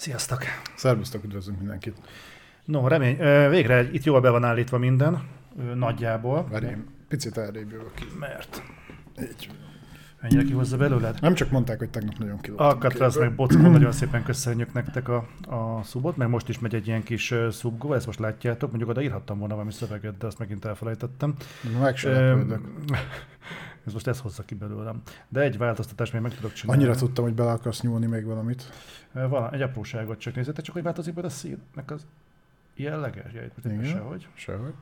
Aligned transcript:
Sziasztok! 0.00 0.42
Szervusztok, 0.76 1.24
üdvözlünk 1.24 1.58
mindenkit. 1.58 1.96
No, 2.64 2.88
remény, 2.88 3.16
végre 3.50 3.92
itt 3.92 4.04
jól 4.04 4.20
be 4.20 4.30
van 4.30 4.44
állítva 4.44 4.78
minden, 4.78 5.28
nagyjából. 5.74 6.46
Várj, 6.50 6.66
én 6.66 6.86
picit 7.08 7.36
elrébb 7.36 7.70
jövök 7.70 7.94
ki. 7.94 8.04
Mert 8.18 8.62
Így. 9.22 9.50
Mennyire 10.20 10.42
kihozza 10.42 10.76
belőled? 10.76 11.18
Nem 11.20 11.34
csak 11.34 11.50
mondták, 11.50 11.78
hogy 11.78 11.90
tegnap 11.90 12.18
nagyon 12.18 12.40
kilógtam. 12.40 12.66
Alcatraz 12.66 13.18
meg 13.18 13.34
Bockon, 13.34 13.70
nagyon 13.78 13.92
szépen 13.92 14.22
köszönjük 14.22 14.72
nektek 14.72 15.08
a, 15.08 15.28
a 15.46 15.82
szubot, 15.82 16.16
meg 16.16 16.28
most 16.28 16.48
is 16.48 16.58
megy 16.58 16.74
egy 16.74 16.86
ilyen 16.86 17.02
kis 17.02 17.34
szubgó, 17.50 17.92
ezt 17.92 18.06
most 18.06 18.18
látjátok, 18.18 18.68
mondjuk 18.68 18.90
oda 18.90 19.02
írhattam 19.02 19.38
volna 19.38 19.54
valami 19.54 19.72
szöveget, 19.72 20.18
de 20.18 20.26
azt 20.26 20.38
megint 20.38 20.64
elfelejtettem. 20.64 21.34
Meg 21.80 21.96
sem 21.96 22.62
ez 23.86 23.92
most 23.92 24.06
ez 24.06 24.20
hozza 24.20 24.42
ki 24.42 24.54
belőlem. 24.54 25.02
De 25.28 25.40
egy 25.40 25.58
változtatást 25.58 26.12
még 26.12 26.22
meg 26.22 26.34
tudok 26.34 26.52
csinálni. 26.52 26.82
Annyira 26.82 26.98
tudtam, 26.98 27.24
hogy 27.24 27.34
bele 27.34 27.50
akarsz 27.50 27.80
nyúlni 27.80 28.06
még 28.06 28.24
valamit. 28.24 28.72
Vala, 29.12 29.50
egy 29.50 29.62
apróságot 29.62 30.18
csak 30.18 30.34
nézzétek, 30.34 30.64
csak 30.64 30.74
hogy 30.74 30.82
változik 30.82 31.14
majd 31.14 31.26
a 31.26 31.30
színnek 31.30 31.90
az 31.90 32.06
jellege. 32.76 33.30
Ja, 33.34 33.42
itt 33.42 33.84
sehogy. 33.84 34.28
Sehogy. 34.34 34.74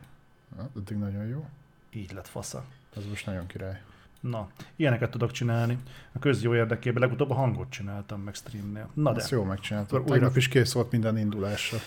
Na, 0.57 0.69
eddig 0.77 0.97
nagyon 0.97 1.27
jó. 1.27 1.47
Így 1.91 2.13
lett 2.13 2.29
fasza. 2.29 2.65
Ez 2.97 3.07
most 3.07 3.27
nagyon 3.27 3.47
király. 3.47 3.83
Na, 4.21 4.49
ilyeneket 4.77 5.11
tudok 5.11 5.31
csinálni. 5.31 5.79
A 6.13 6.19
közjó 6.19 6.55
érdekében 6.55 7.03
legutóbb 7.03 7.31
a 7.31 7.35
hangot 7.35 7.71
csináltam 7.71 8.21
meg 8.21 8.35
streamnél. 8.35 8.89
Na 8.95 9.13
de. 9.13 9.21
Ezt 9.21 9.31
jó 9.31 9.43
megcsináltad. 9.45 9.91
Akkor 9.91 10.01
újra- 10.01 10.15
Tegnap 10.19 10.37
is 10.37 10.49
kész 10.49 10.73
volt 10.73 10.91
minden 10.91 11.19
indulásra. 11.19 11.79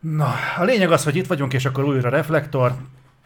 Na, 0.00 0.34
a 0.58 0.64
lényeg 0.64 0.90
az, 0.92 1.04
hogy 1.04 1.16
itt 1.16 1.26
vagyunk, 1.26 1.52
és 1.52 1.64
akkor 1.64 1.84
újra 1.84 2.08
reflektor, 2.08 2.74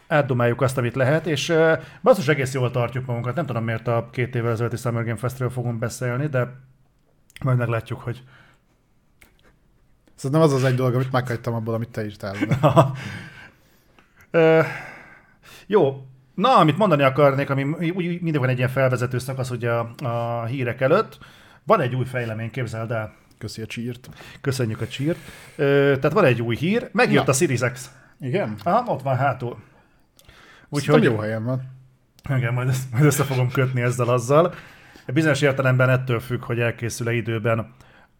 átdomáljuk 0.07 0.61
azt, 0.61 0.77
amit 0.77 0.95
lehet, 0.95 1.27
és 1.27 1.49
uh, 1.49 1.79
basszus 2.01 2.27
egész 2.27 2.53
jól 2.53 2.71
tartjuk 2.71 3.05
magunkat. 3.05 3.35
Nem 3.35 3.45
tudom, 3.45 3.63
miért 3.63 3.87
a 3.87 4.07
két 4.11 4.35
évvel 4.35 4.51
ezelőtti 4.51 4.75
Summer 4.77 5.03
Game 5.03 5.17
Festről 5.17 5.49
fogunk 5.49 5.79
beszélni, 5.79 6.27
de 6.27 6.55
majd 7.43 7.57
meglátjuk, 7.57 7.99
hogy 7.99 8.23
Szerintem 10.15 10.41
az 10.41 10.53
az 10.53 10.63
egy 10.63 10.75
dolog, 10.75 10.93
amit 10.93 11.11
meghagytam 11.11 11.53
abból, 11.53 11.73
amit 11.73 11.89
te 11.89 12.05
írtál. 12.05 12.35
Ö, 14.31 14.61
jó, 15.67 16.07
na, 16.39 16.55
amit 16.55 16.77
mondani 16.77 17.03
akarnék, 17.03 17.49
ami 17.49 17.63
úgy 17.63 18.21
mindig 18.21 18.39
van 18.39 18.49
egy 18.49 18.57
ilyen 18.57 18.69
felvezető 18.69 19.17
szakasz 19.17 19.49
ugye 19.49 19.71
a, 19.71 19.93
a 20.03 20.45
hírek 20.45 20.81
előtt, 20.81 21.17
van 21.63 21.81
egy 21.81 21.95
új 21.95 22.05
fejlemény, 22.05 22.51
képzeld 22.51 22.91
el. 22.91 23.13
Köszi 23.37 23.61
a 23.61 23.65
csírt. 23.65 24.09
Köszönjük 24.41 24.81
a 24.81 24.87
csírt. 24.87 25.17
Ö, 25.55 25.93
tehát 25.95 26.11
van 26.11 26.25
egy 26.25 26.41
új 26.41 26.55
hír, 26.55 26.89
megjött 26.91 27.25
Na. 27.25 27.31
a 27.31 27.35
Series 27.35 27.59
X. 27.73 27.91
Igen? 28.19 28.55
Aha, 28.63 28.91
ott 28.91 29.01
van 29.01 29.15
hátul. 29.15 29.57
Úgyhogy 30.69 30.95
Úgyhogy 30.95 31.03
jó 31.03 31.17
helyen 31.17 31.43
van. 31.43 31.61
igen, 32.37 32.53
majd, 32.53 32.67
ezt, 32.67 32.91
majd 32.91 33.03
össze 33.03 33.23
fogom 33.23 33.51
kötni 33.51 33.81
ezzel 33.81 34.07
azzal. 34.09 34.53
Bizonyos 35.13 35.41
értelemben 35.41 35.89
ettől 35.89 36.19
függ, 36.19 36.43
hogy 36.43 36.59
elkészül-e 36.59 37.13
időben 37.13 37.73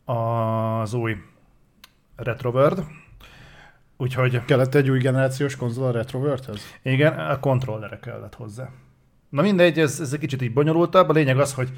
az 0.05 0.93
új 0.93 1.15
Retroworld. 2.15 2.83
Úgyhogy 4.01 4.45
Kellett 4.45 4.75
egy 4.75 4.89
új 4.89 4.99
generációs 4.99 5.55
konzol 5.55 5.87
a 5.87 5.91
Retroworldhez? 5.91 6.61
Igen, 6.81 7.13
a 7.13 7.39
kontrollere 7.39 7.99
kellett 7.99 8.35
hozzá. 8.35 8.69
Na 9.29 9.41
mindegy, 9.41 9.79
ez, 9.79 9.99
ez 9.99 10.13
egy 10.13 10.19
kicsit 10.19 10.41
így 10.41 10.53
bonyolultabb. 10.53 11.09
A 11.09 11.13
lényeg 11.13 11.39
az, 11.39 11.53
hogy 11.53 11.69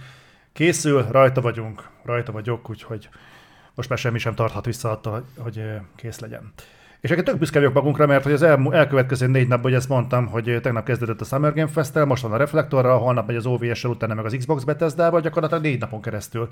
készül, 0.53 1.05
rajta 1.11 1.41
vagyunk, 1.41 1.89
rajta 2.03 2.31
vagyok, 2.31 2.69
úgyhogy 2.69 3.09
most 3.75 3.89
már 3.89 3.97
semmi 3.97 4.19
sem 4.19 4.35
tarthat 4.35 4.65
vissza 4.65 4.91
attól, 4.91 5.25
hogy, 5.37 5.63
kész 5.95 6.19
legyen. 6.19 6.53
És 6.99 7.09
egyébként 7.09 7.27
tök 7.27 7.37
büszke 7.37 7.59
vagyok 7.59 7.73
magunkra, 7.73 8.05
mert 8.05 8.23
hogy 8.23 8.33
az 8.33 8.41
el, 8.41 8.67
elkövetkező 8.71 9.27
négy 9.27 9.47
napban, 9.47 9.71
hogy 9.71 9.79
ezt 9.79 9.89
mondtam, 9.89 10.27
hogy 10.27 10.59
tegnap 10.61 10.85
kezdődött 10.85 11.21
a 11.21 11.25
Summer 11.25 11.53
Game 11.53 11.67
fest 11.67 12.05
most 12.05 12.23
van 12.23 12.31
a 12.31 12.37
Reflektorral, 12.37 12.99
holnap 12.99 13.27
megy 13.27 13.35
az 13.35 13.45
OVS-el, 13.45 13.91
utána 13.91 14.13
meg 14.13 14.25
az 14.25 14.35
Xbox 14.37 14.63
Bethesda-val, 14.63 15.21
gyakorlatilag 15.21 15.63
négy 15.63 15.79
napon 15.79 16.01
keresztül 16.01 16.49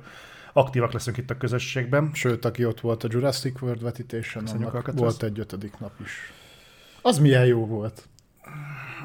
aktívak 0.53 0.91
leszünk 0.91 1.17
itt 1.17 1.29
a 1.29 1.37
közösségben. 1.37 2.09
Sőt, 2.13 2.45
aki 2.45 2.65
ott 2.65 2.79
volt 2.79 3.03
a 3.03 3.07
Jurassic 3.11 3.61
World 3.61 3.81
vetítésen, 3.81 4.43
Köszönjük, 4.43 4.73
annak 4.73 4.93
volt 4.93 5.23
egy 5.23 5.39
ötödik 5.39 5.79
nap 5.79 5.91
is. 6.03 6.33
Az 7.01 7.19
milyen 7.19 7.45
jó 7.45 7.65
volt. 7.65 8.07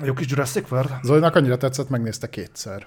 A 0.01 0.05
jó 0.05 0.13
kis 0.13 0.31
Jurassic 0.31 0.71
World. 0.71 0.91
Zolinak 1.03 1.35
annyira 1.35 1.57
tetszett, 1.57 1.89
megnézte 1.89 2.29
kétszer. 2.29 2.87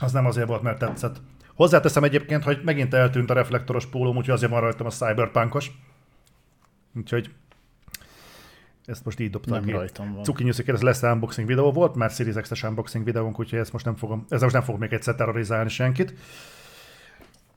Az 0.00 0.12
nem 0.12 0.26
azért 0.26 0.48
volt, 0.48 0.62
mert 0.62 0.78
tetszett. 0.78 1.20
Hozzáteszem 1.54 2.04
egyébként, 2.04 2.42
hogy 2.42 2.60
megint 2.64 2.94
eltűnt 2.94 3.30
a 3.30 3.34
reflektoros 3.34 3.86
pólóm, 3.86 4.16
úgyhogy 4.16 4.34
azért 4.34 4.50
van 4.50 4.60
rajtam 4.60 4.86
a 4.86 4.90
cyberpunkos. 4.90 5.70
Úgyhogy 6.96 7.30
ezt 8.84 9.04
most 9.04 9.20
így 9.20 9.30
dobtam 9.30 9.54
Nem 9.54 9.64
ki. 9.64 9.70
rajtam 9.70 10.14
van. 10.14 10.24
Cuki 10.24 10.42
News 10.42 10.58
ez 10.58 10.82
lesz 10.82 11.02
unboxing 11.02 11.46
videó 11.46 11.72
volt, 11.72 11.94
már 11.94 12.10
Series 12.10 12.34
X-es 12.40 12.62
unboxing 12.62 13.04
videónk, 13.04 13.38
úgyhogy 13.38 13.58
ezt 13.58 13.72
most 13.72 13.84
nem 13.84 13.96
fogom, 13.96 14.24
ezzel 14.24 14.38
most 14.42 14.54
nem 14.54 14.62
fogom 14.62 14.80
még 14.80 14.92
egyszer 14.92 15.14
terrorizálni 15.14 15.68
senkit. 15.68 16.14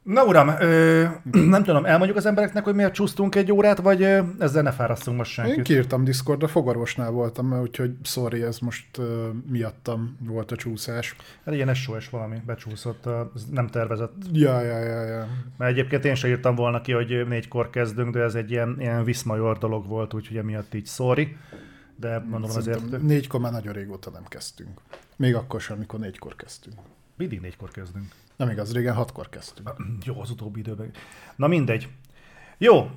Na 0.03 0.25
uram, 0.25 0.47
ö, 0.47 1.03
nem 1.55 1.63
tudom, 1.63 1.85
elmondjuk 1.85 2.17
az 2.17 2.25
embereknek, 2.25 2.63
hogy 2.63 2.75
miért 2.75 2.93
csúsztunk 2.93 3.35
egy 3.35 3.51
órát, 3.51 3.77
vagy 3.79 4.01
ö, 4.01 4.21
ezzel 4.39 4.63
ne 4.63 4.71
fárasztunk 4.71 5.17
most 5.17 5.37
Én 5.39 5.45
senkit. 5.45 5.63
kiírtam 5.63 6.03
Discordra, 6.03 6.47
fogorvosnál 6.47 7.11
voltam, 7.11 7.61
úgyhogy 7.61 7.95
sorry, 8.03 8.41
ez 8.41 8.59
most 8.59 8.97
uh, 8.97 9.05
miattam 9.49 10.17
volt 10.19 10.51
a 10.51 10.55
csúszás. 10.55 11.15
Hát 11.45 11.55
ilyen 11.55 11.73
SOS 11.73 12.09
valami 12.09 12.41
becsúszott, 12.45 13.05
ö, 13.05 13.21
ez 13.35 13.45
nem 13.51 13.67
tervezett. 13.67 14.13
Ja, 14.31 14.61
ja, 14.61 14.77
ja, 14.77 15.03
ja. 15.03 15.27
Mert 15.57 15.71
egyébként 15.71 16.05
én 16.05 16.15
sem 16.15 16.29
írtam 16.29 16.55
volna 16.55 16.81
ki, 16.81 16.91
hogy 16.91 17.27
négykor 17.27 17.69
kezdünk, 17.69 18.13
de 18.13 18.19
ez 18.19 18.35
egy 18.35 18.51
ilyen, 18.51 18.75
ilyen 18.79 19.03
viszmajor 19.03 19.57
dolog 19.57 19.87
volt, 19.87 20.13
úgyhogy 20.13 20.37
emiatt 20.37 20.73
így 20.73 20.87
sorry. 20.87 21.37
De 21.95 22.25
mondom 22.29 22.49
azért, 22.55 23.01
négykor 23.01 23.39
már 23.39 23.51
nagyon 23.51 23.73
régóta 23.73 24.09
nem 24.09 24.23
kezdtünk. 24.27 24.79
Még 25.15 25.35
akkor 25.35 25.61
sem, 25.61 25.75
amikor 25.75 25.99
négykor 25.99 26.35
kezdtünk. 26.35 26.75
mindig 27.17 27.39
négykor 27.41 27.71
kezdünk. 27.71 28.05
Nem 28.41 28.49
igaz, 28.49 28.73
régen 28.73 28.93
hatkor 28.93 29.29
kezdtünk. 29.29 29.69
Jó, 30.05 30.21
az 30.21 30.29
utóbbi 30.29 30.59
időben. 30.59 30.91
Na 31.35 31.47
mindegy. 31.47 31.87
Jó, 32.57 32.89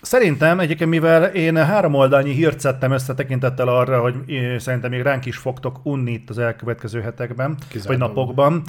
Szerintem 0.00 0.60
egyébként, 0.60 0.90
mivel 0.90 1.24
én 1.24 1.56
három 1.56 1.94
oldalnyi 1.94 2.32
hírt 2.32 2.60
szedtem 2.60 2.92
össze 2.92 3.14
tekintettel 3.14 3.68
arra, 3.68 4.00
hogy 4.00 4.14
szerintem 4.58 4.90
még 4.90 5.02
ránk 5.02 5.26
is 5.26 5.36
fogtok 5.36 5.80
unni 5.82 6.12
itt 6.12 6.30
az 6.30 6.38
elkövetkező 6.38 7.00
hetekben, 7.00 7.56
Kizárólag. 7.68 8.00
vagy 8.00 8.08
napokban, 8.16 8.62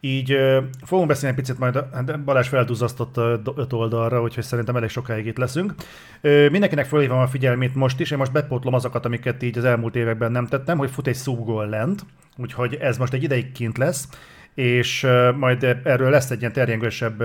így 0.00 0.32
ö, 0.32 0.60
fogunk 0.84 1.08
beszélni 1.08 1.36
egy 1.36 1.42
picit 1.42 1.58
majd, 1.58 1.84
hát 1.92 2.24
Balázs 2.24 2.48
felduzzasztott 2.48 3.16
ö, 3.16 3.36
do- 3.42 3.58
öt 3.58 3.72
oldalra, 3.72 4.22
úgyhogy 4.22 4.44
szerintem 4.44 4.76
elég 4.76 4.88
sokáig 4.88 5.26
itt 5.26 5.36
leszünk. 5.36 5.74
Ö, 6.20 6.48
mindenkinek 6.48 6.86
felhívom 6.86 7.18
a 7.18 7.26
figyelmét 7.26 7.74
most 7.74 8.00
is, 8.00 8.10
én 8.10 8.18
most 8.18 8.32
bepótlom 8.32 8.74
azokat, 8.74 9.04
amiket 9.04 9.42
így 9.42 9.58
az 9.58 9.64
elmúlt 9.64 9.96
években 9.96 10.32
nem 10.32 10.46
tettem, 10.46 10.78
hogy 10.78 10.90
fut 10.90 11.06
egy 11.06 11.16
subgoal 11.16 11.68
lent, 11.68 12.04
úgyhogy 12.36 12.74
ez 12.74 12.98
most 12.98 13.12
egy 13.12 13.22
ideig 13.22 13.52
kint 13.52 13.78
lesz, 13.78 14.08
és 14.54 15.06
majd 15.36 15.62
erről 15.84 16.10
lesz 16.10 16.30
egy 16.30 16.40
ilyen 16.40 16.52
terjengősebb 16.52 17.22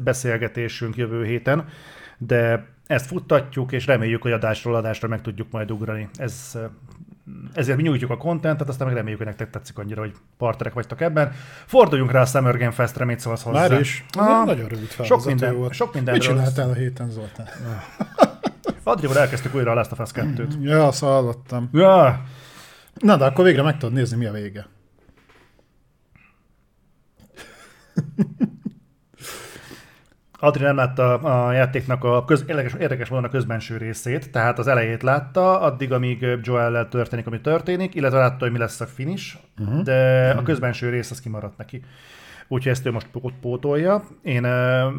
beszélgetésünk 0.00 0.96
jövő 0.96 1.24
héten, 1.24 1.64
de 2.18 2.66
ezt 2.86 3.06
futtatjuk, 3.06 3.72
és 3.72 3.86
reméljük, 3.86 4.22
hogy 4.22 4.32
adásról 4.32 4.74
adásra 4.74 5.08
meg 5.08 5.20
tudjuk 5.20 5.50
majd 5.50 5.70
ugrani. 5.70 6.08
Ez, 6.16 6.58
ezért 7.52 7.76
mi 7.76 7.82
nyújtjuk 7.82 8.10
a 8.10 8.16
kontentet, 8.16 8.68
aztán 8.68 8.86
meg 8.86 8.96
reméljük, 8.96 9.18
hogy 9.18 9.28
nektek 9.28 9.50
tetszik 9.50 9.78
annyira, 9.78 10.00
hogy 10.00 10.12
partnerek 10.38 10.72
vagytok 10.72 11.00
ebben. 11.00 11.32
Forduljunk 11.66 12.12
rá 12.12 12.20
a 12.20 12.24
Summer 12.24 12.56
Game 12.56 12.70
Festre, 12.70 13.04
mit 13.04 13.20
szólsz 13.20 13.42
hozzá? 13.42 13.68
Már 13.68 13.80
is. 13.80 14.04
Ah, 14.12 14.46
nagyon 14.46 14.68
rövid 14.68 14.90
sok 15.02 15.24
minden, 15.24 15.56
volt. 15.56 15.72
sok 15.72 15.86
Mit 15.86 15.94
mindenről. 15.94 16.20
csináltál 16.20 16.70
a 16.70 16.74
héten, 16.74 17.10
Zoltán? 17.10 17.46
Adrival 18.82 19.18
elkezdtük 19.18 19.54
újra 19.54 19.70
a 19.70 19.74
Last 19.74 19.92
of 19.92 19.98
Us 19.98 20.10
2-t. 20.14 20.60
Ja, 20.60 20.86
azt 20.86 21.00
hallottam. 21.00 21.68
Ja, 21.72 22.22
Na, 22.94 23.16
de 23.16 23.24
akkor 23.24 23.44
végre 23.44 23.62
meg 23.62 23.76
tudod 23.76 23.94
nézni, 23.94 24.16
mi 24.16 24.26
a 24.26 24.32
vége. 24.32 24.66
Adri 30.40 30.62
nem 30.62 30.76
látta 30.76 31.14
a 31.18 31.52
játéknak 31.52 32.04
a 32.04 32.24
köz, 32.24 32.44
érdekes, 32.48 32.74
érdekes 32.74 33.08
módon 33.08 33.24
a 33.24 33.28
közbenső 33.28 33.76
részét, 33.76 34.30
tehát 34.30 34.58
az 34.58 34.66
elejét 34.66 35.02
látta, 35.02 35.60
addig, 35.60 35.92
amíg 35.92 36.26
Joel-lel 36.42 36.88
történik, 36.88 37.26
ami 37.26 37.40
történik, 37.40 37.94
illetve 37.94 38.18
látta, 38.18 38.36
hogy 38.38 38.52
mi 38.52 38.58
lesz 38.58 38.80
a 38.80 38.86
finish, 38.86 39.36
uh-huh. 39.58 39.82
de 39.82 40.30
a 40.38 40.42
közbenső 40.42 40.88
rész 40.88 41.10
az 41.10 41.20
kimaradt 41.20 41.56
neki. 41.56 41.84
Úgyhogy 42.48 42.72
ezt 42.72 42.86
ő 42.86 42.90
most 42.90 43.06
pót 43.06 43.34
pótolja. 43.40 44.04
Én 44.22 44.46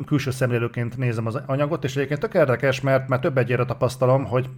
külső 0.05 0.31
szemlélőként 0.31 0.97
nézem 0.97 1.25
az 1.25 1.41
anyagot, 1.45 1.83
és 1.83 1.95
egyébként 1.95 2.19
tök 2.19 2.33
érdekes, 2.33 2.81
mert 2.81 3.07
már 3.07 3.19
több 3.19 3.37
egyére 3.37 3.65
tapasztalom, 3.65 4.25
hogy 4.25 4.49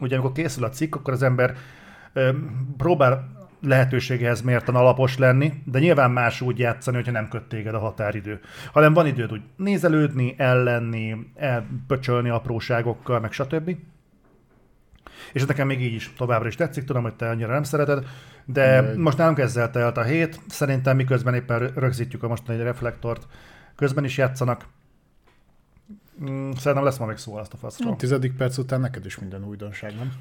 ugye 0.00 0.14
amikor 0.16 0.32
készül 0.32 0.64
a 0.64 0.68
cikk, 0.68 0.94
akkor 0.94 1.12
az 1.12 1.22
ember 1.22 1.54
próbál 2.76 3.28
lehetőségehez 3.64 4.40
mérten 4.42 4.74
alapos 4.74 5.18
lenni, 5.18 5.52
de 5.64 5.78
nyilván 5.78 6.10
más 6.10 6.40
úgy 6.40 6.58
játszani, 6.58 6.96
hogyha 6.96 7.12
nem 7.12 7.28
köt 7.28 7.42
téged 7.42 7.74
a 7.74 7.78
határidő. 7.78 8.40
Hanem 8.72 8.92
van 8.92 9.06
időd 9.06 9.32
úgy 9.32 9.42
nézelődni, 9.56 10.34
ellenni, 10.38 11.16
elpöcsölni 11.34 12.28
apróságokkal, 12.28 13.20
meg 13.20 13.32
stb. 13.32 13.76
És 15.32 15.40
ez 15.40 15.46
nekem 15.48 15.66
még 15.66 15.82
így 15.82 15.92
is 15.94 16.12
továbbra 16.16 16.48
is 16.48 16.54
tetszik, 16.54 16.84
tudom, 16.84 17.02
hogy 17.02 17.14
te 17.14 17.28
annyira 17.28 17.52
nem 17.52 17.62
szereted, 17.62 18.04
de 18.44 18.80
De- 18.82 18.96
most 18.96 19.18
nálunk 19.18 19.38
ezzel 19.38 19.70
telt 19.70 19.96
a 19.96 20.02
hét. 20.02 20.40
Szerintem 20.48 20.96
miközben 20.96 21.34
éppen 21.34 21.72
rögzítjük 21.74 22.22
a 22.22 22.28
mostani 22.28 22.62
reflektort, 22.62 23.26
közben 23.76 24.04
is 24.04 24.16
játszanak. 24.16 24.66
Mm, 26.22 26.50
Szerintem 26.50 26.84
lesz 26.84 26.98
ma 26.98 27.06
még 27.06 27.16
szó 27.16 27.36
azt 27.36 27.52
a 27.52 27.56
A 27.56 27.58
faszról. 27.58 27.96
tizedik 27.96 28.36
perc 28.36 28.58
után 28.58 28.80
neked 28.80 29.04
is 29.06 29.18
minden 29.18 29.44
újdonság, 29.44 29.92
nem? 29.96 30.12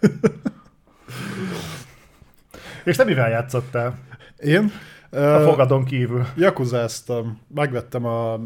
És 2.84 2.96
te 2.96 3.04
mivel 3.04 3.30
játszottál? 3.30 3.98
Én? 4.38 4.72
A 5.10 5.38
fogadon 5.38 5.84
kívül. 5.84 6.26
Yakuzáztam. 6.36 7.40
Megvettem 7.54 8.04
a 8.04 8.40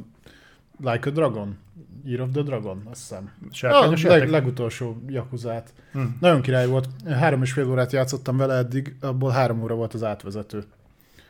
Like 0.81 1.09
a 1.09 1.13
Dragon. 1.13 1.59
Year 2.05 2.21
of 2.21 2.29
the 2.33 2.43
Dragon, 2.43 2.83
azt 2.91 3.01
hiszem. 3.01 3.33
A 3.51 3.55
Sárkányos 3.55 4.03
leg, 4.03 4.13
játék? 4.13 4.31
legutolsó 4.31 5.03
Yakuzát. 5.09 5.73
Hm. 5.93 6.01
Nagyon 6.21 6.43
király 6.43 6.67
volt. 6.67 6.89
Három 7.09 7.43
és 7.43 7.53
fél 7.53 7.71
órát 7.71 7.93
játszottam 7.93 8.37
vele 8.37 8.55
eddig, 8.55 8.97
abból 9.01 9.31
három 9.31 9.63
óra 9.63 9.75
volt 9.75 9.95
az 9.95 10.03
átvezető. 10.03 10.65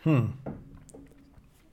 Hm. 0.03 0.19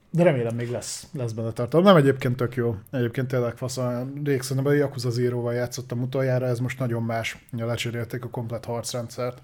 De 0.10 0.24
remélem 0.24 0.56
még 0.56 0.72
lesz, 0.72 1.08
lesz 1.14 1.32
benne 1.32 1.52
tartalom. 1.52 1.86
Nem 1.86 1.96
egyébként 1.96 2.36
tök 2.36 2.56
jó. 2.56 2.76
Egyébként 2.92 3.28
tényleg 3.28 3.58
fasz. 3.58 3.80
Rég 4.24 4.42
szerintem 4.42 4.72
a 4.72 4.76
Yakuza 4.76 5.10
Zero-val 5.10 5.54
játszottam 5.54 6.02
utoljára, 6.02 6.46
ez 6.46 6.60
most 6.60 6.80
nagyon 6.80 7.04
más. 7.04 7.46
Ugye 7.54 7.66
lecserélték 7.66 8.24
a 8.24 8.30
komplet 8.30 8.66
harcrendszert 8.66 9.42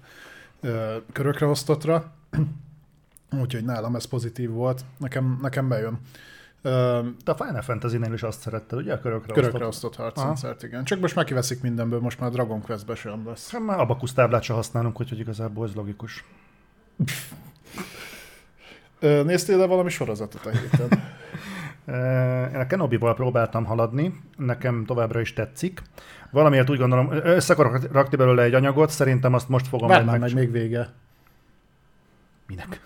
ö, 0.60 0.96
körökre 1.12 1.46
osztottra. 1.46 2.12
Úgyhogy 3.42 3.64
nálam 3.64 3.94
ez 3.96 4.04
pozitív 4.04 4.50
volt. 4.50 4.84
Nekem, 4.98 5.38
nekem 5.42 5.68
bejön. 5.68 5.98
Ö, 6.62 7.00
Te 7.24 7.32
a 7.32 7.36
Final 7.36 7.62
Fantasy-nél 7.62 8.12
is 8.12 8.22
azt 8.22 8.40
szeretted, 8.40 8.78
ugye? 8.78 8.92
A 8.92 9.00
körökre, 9.00 9.32
körökre 9.32 9.66
osztott. 9.66 9.90
osztott 9.90 9.96
harcrendszert, 10.04 10.62
igen. 10.62 10.84
Csak 10.84 11.00
most 11.00 11.14
már 11.14 11.24
kiveszik 11.24 11.62
mindenből, 11.62 12.00
most 12.00 12.20
már 12.20 12.28
a 12.28 12.32
Dragon 12.32 12.60
Quest-be 12.62 12.94
sem 12.94 13.26
lesz. 13.26 13.50
Hát 13.50 13.64
már 13.64 13.80
abakusz 13.80 14.12
táblát 14.12 14.42
se 14.42 14.52
használunk, 14.52 15.00
úgyhogy 15.00 15.18
igazából 15.18 15.66
ez 15.66 15.74
logikus. 15.74 16.24
Néztél 19.00 19.56
le 19.56 19.66
valami 19.66 19.90
sorozatot 19.90 20.46
a 20.46 20.50
héten? 20.50 20.88
Én 22.52 22.60
a 22.60 22.66
Kenobi-val 22.66 23.14
próbáltam 23.14 23.64
haladni, 23.64 24.20
nekem 24.36 24.84
továbbra 24.84 25.20
is 25.20 25.32
tetszik. 25.32 25.82
Valamiért 26.30 26.70
úgy 26.70 26.78
gondolom, 26.78 27.08
össze 27.12 27.52
akarok 27.52 27.92
rakni 27.92 28.16
belőle 28.16 28.42
egy 28.42 28.54
anyagot, 28.54 28.90
szerintem 28.90 29.34
azt 29.34 29.48
most 29.48 29.68
fogom 29.68 29.88
már 29.88 30.18
meg 30.18 30.34
még 30.34 30.50
vége. 30.50 30.88
Minek? 32.46 32.80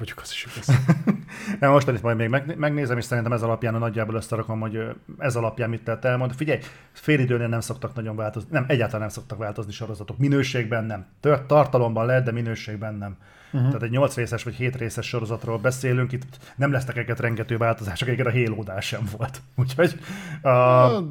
Vagyok 0.00 0.20
az 0.20 0.30
is 0.32 0.46
igaz. 0.52 0.78
Nem, 1.60 1.70
most 1.70 1.88
itt 1.88 2.02
majd 2.02 2.16
még 2.16 2.28
meg- 2.28 2.56
megnézem, 2.56 2.98
és 2.98 3.04
szerintem 3.04 3.32
ez 3.32 3.42
alapján 3.42 3.74
a 3.74 3.78
nagyjából 3.78 4.14
összerakom, 4.14 4.60
hogy 4.60 4.80
ez 5.18 5.36
alapján 5.36 5.70
mit 5.70 5.84
tett 5.84 6.04
elmond. 6.04 6.32
Figyelj, 6.34 6.60
fél 6.92 7.18
időnél 7.18 7.48
nem 7.48 7.60
szoktak 7.60 7.94
nagyon 7.94 8.16
változni, 8.16 8.48
nem, 8.52 8.64
egyáltalán 8.68 9.00
nem 9.00 9.08
szoktak 9.08 9.38
változni 9.38 9.72
sorozatok. 9.72 10.18
Minőségben 10.18 10.84
nem. 10.84 11.06
Tört, 11.20 11.46
tartalomban 11.46 12.06
lehet, 12.06 12.24
de 12.24 12.32
minőségben 12.32 12.94
nem. 12.94 13.16
Uh-huh. 13.52 13.68
Tehát 13.68 13.82
egy 13.82 13.90
8 13.90 14.14
részes 14.14 14.42
vagy 14.42 14.54
7 14.54 14.76
részes 14.76 15.06
sorozatról 15.06 15.58
beszélünk, 15.58 16.12
itt 16.12 16.38
nem 16.56 16.72
lesznek 16.72 16.96
egyet 16.96 17.20
rengető 17.20 17.56
változások, 17.56 18.08
egyébként 18.08 18.46
a 18.46 18.62
Halo 18.62 18.80
sem 18.80 19.08
volt. 19.16 19.42
Úgyhogy 19.60 19.94
uh, 20.42 20.50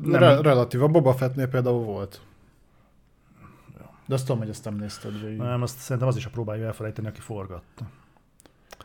Nem. 0.02 0.16
Re- 0.16 0.42
relatív. 0.42 0.84
A 0.84 0.88
Boba 0.88 1.14
Fettnél 1.14 1.48
például 1.48 1.84
volt. 1.84 2.22
De 4.06 4.16
azt 4.16 4.26
tudom, 4.26 4.42
hogy 4.42 4.50
ezt 4.50 4.66
nem 4.66 4.76
nézted 4.76 5.22
végig. 5.22 5.38
nem, 5.38 5.62
azt 5.62 5.78
szerintem 5.80 6.08
az 6.08 6.16
is 6.16 6.26
a 6.26 6.30
próbálja 6.30 6.66
elfelejteni, 6.66 7.08
aki 7.08 7.20
forgatta. 7.20 7.86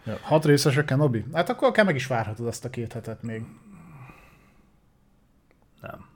Ja. 0.04 0.18
Hat 0.22 0.44
részes 0.44 0.76
a 0.76 0.84
Kenobi? 0.84 1.24
Hát 1.32 1.48
akkor 1.48 1.68
akár 1.68 1.84
meg 1.84 1.94
is 1.94 2.06
várhatod 2.06 2.46
azt 2.46 2.64
a 2.64 2.70
két 2.70 2.92
hetet 2.92 3.22
még. 3.22 3.44
Nem. 5.80 6.06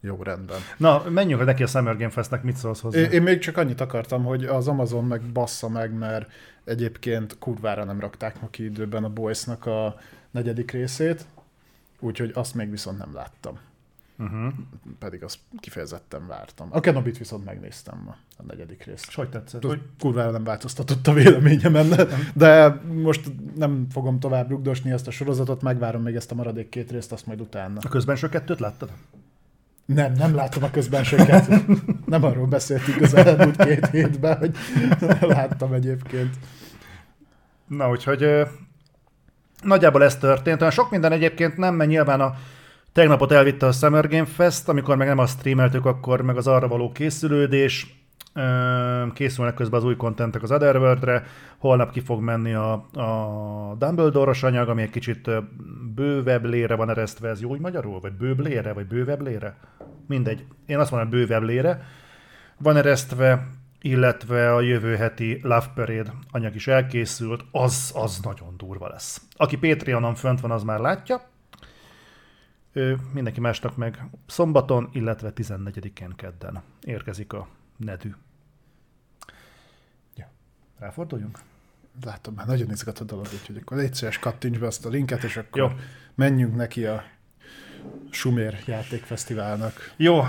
Jó, 0.00 0.22
rendben. 0.22 0.60
Na, 0.76 1.02
menjünk 1.08 1.44
neki 1.44 1.62
a 1.62 1.66
Summer 1.66 1.96
Game 1.96 2.10
Festnek, 2.10 2.42
mit 2.42 2.56
szólsz 2.56 2.80
hozzá? 2.80 2.98
Én, 2.98 3.10
én 3.10 3.22
még 3.22 3.38
csak 3.38 3.56
annyit 3.56 3.80
akartam, 3.80 4.24
hogy 4.24 4.44
az 4.44 4.68
Amazon 4.68 5.04
meg 5.04 5.22
bassza 5.22 5.68
meg, 5.68 5.92
mert 5.92 6.30
egyébként 6.64 7.38
kurvára 7.38 7.84
nem 7.84 8.00
rakták 8.00 8.40
ma 8.40 8.48
ki 8.50 8.64
időben 8.64 9.04
a 9.04 9.08
Boys-nak 9.08 9.66
a 9.66 9.96
negyedik 10.30 10.70
részét, 10.70 11.26
úgyhogy 12.00 12.30
azt 12.34 12.54
még 12.54 12.70
viszont 12.70 12.98
nem 12.98 13.14
láttam. 13.14 13.58
Uh-huh. 14.18 14.52
Pedig 14.98 15.22
azt 15.22 15.38
kifejezetten 15.60 16.26
vártam. 16.26 16.68
A 16.70 16.80
Kenobit 16.80 17.18
viszont 17.18 17.44
megnéztem 17.44 18.02
ma, 18.04 18.16
a 18.36 18.42
negyedik 18.46 18.84
részt. 18.84 19.04
És 19.08 19.14
hogy 19.14 19.28
tetszett? 19.28 19.64
Hogy... 19.64 19.80
kurvára 19.98 20.30
nem 20.30 20.44
változtatott 20.44 21.06
a 21.06 21.12
véleményemen, 21.12 21.88
de 22.34 22.80
most 23.02 23.30
nem 23.54 23.86
fogom 23.90 24.20
tovább 24.20 24.48
rugdosni 24.48 24.90
ezt 24.90 25.06
a 25.06 25.10
sorozatot, 25.10 25.62
megvárom 25.62 26.02
még 26.02 26.14
ezt 26.14 26.30
a 26.30 26.34
maradék 26.34 26.68
két 26.68 26.90
részt, 26.90 27.12
azt 27.12 27.26
majd 27.26 27.40
utána. 27.40 27.78
A 27.82 27.88
közbenső 27.88 28.28
kettőt 28.28 28.60
láttad? 28.60 28.90
Nem, 29.94 30.12
nem 30.12 30.34
látom 30.34 30.62
a 30.62 30.70
közbensőket. 30.70 31.48
Nem 32.06 32.24
arról 32.24 32.46
beszéltünk 32.46 33.00
az 33.00 33.14
elmúlt 33.14 33.64
két 33.64 33.86
hétben, 33.86 34.38
hogy 34.38 34.56
láttam 35.20 35.72
egyébként. 35.72 36.34
Na, 37.66 37.90
úgyhogy 37.90 38.46
nagyjából 39.62 40.04
ez 40.04 40.16
történt. 40.16 40.60
Olyan 40.60 40.72
sok 40.72 40.90
minden 40.90 41.12
egyébként 41.12 41.56
nem, 41.56 41.74
mert 41.74 41.90
nyilván 41.90 42.20
a 42.20 42.34
tegnapot 42.92 43.32
elvitte 43.32 43.66
a 43.66 43.72
Summer 43.72 44.08
Game 44.08 44.24
Fest, 44.24 44.68
amikor 44.68 44.96
meg 44.96 45.06
nem 45.06 45.18
azt 45.18 45.38
streameltük, 45.38 45.86
akkor 45.86 46.20
meg 46.20 46.36
az 46.36 46.46
arra 46.46 46.68
való 46.68 46.92
készülődés. 46.92 47.97
Készülnek 49.12 49.54
közben 49.54 49.80
az 49.80 49.86
új 49.86 49.96
kontentek 49.96 50.42
az 50.42 50.52
Otherworld-re, 50.52 51.22
holnap 51.58 51.90
ki 51.90 52.00
fog 52.00 52.20
menni 52.20 52.52
a, 52.52 52.72
a 52.92 53.74
Dumbledore-os 53.78 54.42
anyag, 54.42 54.68
ami 54.68 54.82
egy 54.82 54.90
kicsit 54.90 55.30
bővebb 55.94 56.44
lére 56.44 56.74
van 56.74 56.90
eresztve, 56.90 57.28
ez 57.28 57.40
jó 57.40 57.50
úgy 57.50 57.60
magyarul? 57.60 58.00
Vagy 58.00 58.12
bőbb 58.12 58.40
lére? 58.40 58.72
Vagy 58.72 58.86
bővebb 58.86 59.20
lére? 59.20 59.56
Mindegy. 60.06 60.44
Én 60.66 60.78
azt 60.78 60.90
mondom, 60.90 61.10
bővebb 61.10 61.42
lére. 61.42 61.82
Van 62.58 62.76
eresztve, 62.76 63.46
illetve 63.80 64.54
a 64.54 64.60
jövő 64.60 64.96
heti 64.96 65.40
Love 65.42 65.70
Parade 65.74 66.12
anyag 66.30 66.54
is 66.54 66.66
elkészült, 66.66 67.44
az, 67.50 67.92
az 67.94 68.20
nagyon 68.22 68.54
durva 68.56 68.88
lesz. 68.88 69.22
Aki 69.36 69.56
Patreonon 69.56 70.14
fönt 70.14 70.40
van, 70.40 70.50
az 70.50 70.62
már 70.62 70.78
látja. 70.78 71.20
Ő, 72.72 72.98
mindenki 73.12 73.40
másnak 73.40 73.76
meg 73.76 74.10
szombaton, 74.26 74.88
illetve 74.92 75.32
14-én 75.36 76.12
kedden 76.16 76.62
érkezik 76.84 77.32
a 77.32 77.48
nedű. 77.76 78.14
Ráforduljunk? 80.78 81.38
Látom, 82.04 82.34
már 82.34 82.46
nagyon 82.46 82.70
izgat 82.70 82.98
a 82.98 83.04
dolog, 83.04 83.26
úgyhogy 83.40 83.56
akkor 83.60 83.76
légy 83.76 83.94
szíves, 83.94 84.18
kattints 84.18 84.58
be 84.58 84.66
azt 84.66 84.86
a 84.86 84.88
linket, 84.88 85.22
és 85.22 85.36
akkor 85.36 85.60
Jó. 85.60 85.68
menjünk 86.14 86.56
neki 86.56 86.84
a 86.84 87.02
Sumér 88.10 88.58
játékfesztiválnak. 88.66 89.92
Jó, 89.96 90.20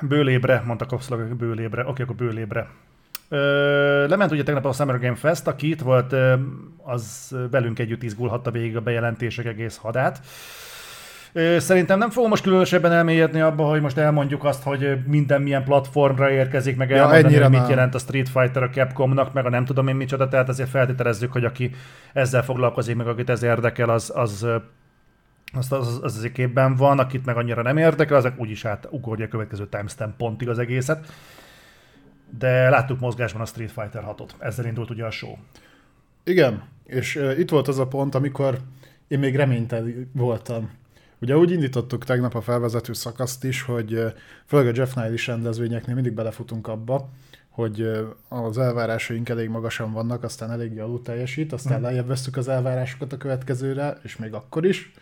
bőlébre, 0.00 0.62
mondta 0.66 0.86
Kopszlag, 0.86 1.36
bőlébre. 1.36 1.86
Oké, 1.86 2.02
akkor 2.02 2.14
bőlébre. 2.14 2.68
Ö, 3.28 4.06
lement 4.08 4.30
ugye 4.30 4.42
tegnap 4.42 4.64
a 4.64 4.72
Summer 4.72 4.98
Game 4.98 5.14
Fest, 5.14 5.46
aki 5.46 5.70
itt 5.70 5.80
volt, 5.80 6.14
az 6.82 7.36
velünk 7.50 7.78
együtt 7.78 8.02
izgulhatta 8.02 8.50
végig 8.50 8.76
a 8.76 8.80
bejelentések 8.80 9.46
egész 9.46 9.76
hadát. 9.76 10.26
Szerintem 11.58 11.98
nem 11.98 12.10
fogom 12.10 12.28
most 12.28 12.42
különösebben 12.42 12.92
elmélyedni 12.92 13.40
abba, 13.40 13.64
hogy 13.64 13.80
most 13.80 13.96
elmondjuk 13.96 14.44
azt, 14.44 14.62
hogy 14.62 14.98
minden 15.06 15.42
milyen 15.42 15.64
platformra 15.64 16.30
érkezik, 16.30 16.76
meg 16.76 16.88
Ja, 16.88 16.96
elmondani, 16.96 17.24
ennyire 17.24 17.42
hogy 17.42 17.58
mit 17.58 17.68
jelent 17.68 17.94
a 17.94 17.98
Street 17.98 18.28
Fighter 18.28 18.62
a 18.62 18.68
Capcomnak, 18.68 19.32
meg 19.32 19.46
a 19.46 19.48
nem 19.48 19.64
tudom 19.64 19.88
én 19.88 19.96
micsoda, 19.96 20.28
tehát 20.28 20.48
azért 20.48 20.68
feltételezzük, 20.68 21.32
hogy 21.32 21.44
aki 21.44 21.70
ezzel 22.12 22.42
foglalkozik, 22.42 22.96
meg 22.96 23.06
akit 23.06 23.30
ez 23.30 23.42
érdekel, 23.42 23.88
az, 23.88 24.12
az 24.14 24.42
ö, 24.42 24.56
az, 25.52 25.72
az, 25.72 26.00
az 26.02 26.16
azért 26.16 26.32
képben 26.32 26.76
van, 26.76 26.98
akit 26.98 27.24
meg 27.24 27.36
annyira 27.36 27.62
nem 27.62 27.76
érdekel, 27.76 28.16
azok 28.16 28.38
úgyis 28.38 28.64
átugorja 28.64 29.24
a 29.24 29.28
következő 29.28 29.66
timestamp 29.66 30.16
pontig 30.16 30.48
az 30.48 30.58
egészet. 30.58 31.06
De 32.38 32.68
láttuk 32.68 33.00
mozgásban 33.00 33.42
a 33.42 33.44
Street 33.44 33.72
Fighter 33.72 34.02
6-ot. 34.06 34.30
Ezzel 34.38 34.66
indult 34.66 34.90
ugye 34.90 35.04
a 35.04 35.10
show. 35.10 35.36
Igen, 36.24 36.62
és 36.84 37.16
uh, 37.16 37.38
itt 37.38 37.50
volt 37.50 37.68
az 37.68 37.78
a 37.78 37.86
pont, 37.86 38.14
amikor 38.14 38.58
én 39.08 39.18
még 39.18 39.36
reményteli 39.36 40.06
voltam. 40.12 40.70
Ugye 41.20 41.36
úgy 41.36 41.50
indítottuk 41.50 42.04
tegnap 42.04 42.34
a 42.34 42.40
felvezető 42.40 42.92
szakaszt 42.92 43.44
is, 43.44 43.62
hogy 43.62 44.02
főleg 44.46 44.66
a 44.66 44.72
Jeff 44.74 44.94
Nile-is 44.94 45.26
rendezvényeknél 45.26 45.94
mindig 45.94 46.12
belefutunk 46.12 46.68
abba, 46.68 47.08
hogy 47.48 47.90
az 48.28 48.58
elvárásaink 48.58 49.28
elég 49.28 49.48
magasan 49.48 49.92
vannak, 49.92 50.22
aztán 50.22 50.50
eléggé 50.50 50.78
alul 50.78 51.02
teljesít, 51.02 51.52
aztán 51.52 51.80
lejjebb 51.80 52.06
vesztük 52.06 52.36
az 52.36 52.48
elvárásokat 52.48 53.12
a 53.12 53.16
következőre, 53.16 53.98
és 54.02 54.16
még 54.16 54.32
akkor 54.32 54.66
is. 54.66 54.92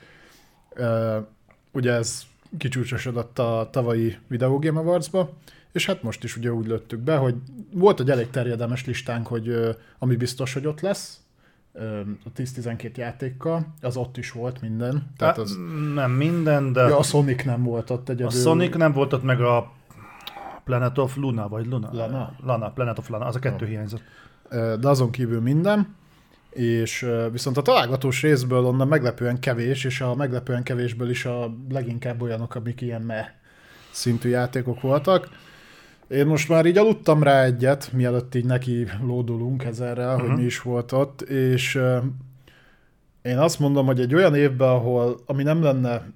Ugye 1.73 1.93
ez 1.93 2.23
kicsúcsosodott 2.59 3.39
a 3.39 3.69
tavalyi 3.73 4.19
Video 4.29 4.59
Game 4.59 4.81
Awards-ba, 4.81 5.33
és 5.73 5.87
hát 5.87 6.03
most 6.03 6.25
is 6.25 6.37
ugye 6.37 6.53
úgy 6.53 6.67
lőttük 6.67 7.01
be, 7.01 7.17
hogy 7.17 7.35
volt 7.73 8.01
egy 8.01 8.11
elég 8.11 8.31
terjedelmes 8.31 8.87
listánk, 8.87 9.27
hogy 9.27 9.77
ami 9.99 10.17
biztos, 10.17 10.53
hogy 10.53 10.67
ott 10.67 10.81
lesz, 10.81 11.21
a 12.25 12.33
10-12 12.37 12.95
játékkal, 12.97 13.75
az 13.81 13.97
ott 13.97 14.17
is 14.17 14.31
volt 14.33 14.61
minden. 14.61 15.11
Tehát 15.17 15.39
az, 15.39 15.59
Nem 15.95 16.11
minden, 16.11 16.73
de 16.73 16.81
ja, 16.81 16.99
a 16.99 17.03
Sonic 17.03 17.45
nem 17.45 17.63
volt 17.63 17.91
ott 17.91 18.09
a 18.09 18.13
egyedül. 18.13 18.41
Sonic 18.41 18.77
nem 18.77 18.93
volt 18.93 19.13
ott 19.13 19.23
meg 19.23 19.41
a 19.41 19.73
Planet 20.65 20.99
of 20.99 21.17
Luna, 21.17 21.49
vagy 21.49 21.67
Luna? 21.67 21.89
Lana? 21.93 22.33
Lana, 22.43 22.71
Planet 22.71 22.99
of 22.99 23.09
Lana, 23.09 23.25
az 23.25 23.37
a 23.37 23.39
kettő 23.39 23.67
hiányzott. 23.67 24.03
Ö, 24.49 24.75
de 24.81 24.89
azon 24.89 25.11
kívül 25.11 25.41
minden, 25.41 25.97
és 26.51 27.07
viszont 27.33 27.57
a 27.57 27.63
találgatós 27.63 28.23
részből 28.23 28.65
onnan 28.65 28.89
meglepően 28.89 29.41
kevés, 29.41 29.85
és 29.85 30.01
a 30.01 30.15
meglepően 30.15 30.63
kevésből 30.63 31.11
is 31.11 31.25
a 31.25 31.55
leginkább 31.71 32.23
olyanok, 32.23 32.55
amik 32.55 32.81
ilyen 32.81 33.03
me 33.03 33.35
szintű 33.91 34.29
játékok 34.29 34.81
voltak. 34.81 35.29
Én 36.09 36.27
most 36.27 36.49
már 36.49 36.67
így 36.67 36.79
aludtam 36.79 37.23
rá 37.23 37.45
egyet, 37.45 37.93
mielőtt 37.93 38.35
így 38.35 38.45
neki 38.45 38.87
lódulunk 39.03 39.65
ezerrel, 39.65 40.15
uh-huh. 40.15 40.29
hogy 40.29 40.39
mi 40.39 40.45
is 40.45 40.61
volt 40.61 40.93
ott, 40.93 41.21
és 41.21 41.81
én 43.23 43.39
azt 43.39 43.59
mondom, 43.59 43.87
hogy 43.87 44.01
egy 44.01 44.15
olyan 44.15 44.35
évben, 44.35 44.69
ahol, 44.69 45.21
ami 45.27 45.43
nem 45.43 45.63
lenne 45.63 46.15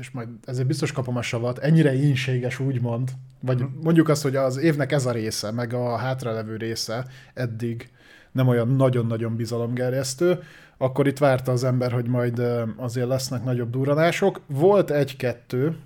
és 0.00 0.10
majd 0.10 0.28
ezért 0.44 0.66
biztos 0.66 0.92
kapom 0.92 1.16
a 1.16 1.22
savat, 1.22 1.58
ennyire 1.58 1.94
ínséges 1.94 2.58
úgymond, 2.58 3.10
vagy 3.40 3.64
mondjuk 3.82 4.08
azt, 4.08 4.22
hogy 4.22 4.36
az 4.36 4.56
évnek 4.56 4.92
ez 4.92 5.06
a 5.06 5.12
része, 5.12 5.50
meg 5.50 5.72
a 5.72 5.96
hátralevő 5.96 6.56
része 6.56 7.06
eddig 7.34 7.90
nem 8.32 8.48
olyan 8.48 8.68
nagyon-nagyon 8.68 9.36
bizalomgerjesztő, 9.36 10.42
akkor 10.78 11.06
itt 11.06 11.18
várta 11.18 11.52
az 11.52 11.64
ember, 11.64 11.92
hogy 11.92 12.08
majd 12.08 12.42
azért 12.76 13.08
lesznek 13.08 13.44
nagyobb 13.44 13.70
duranások. 13.70 14.40
Volt 14.46 14.90
egy-kettő, 14.90 15.76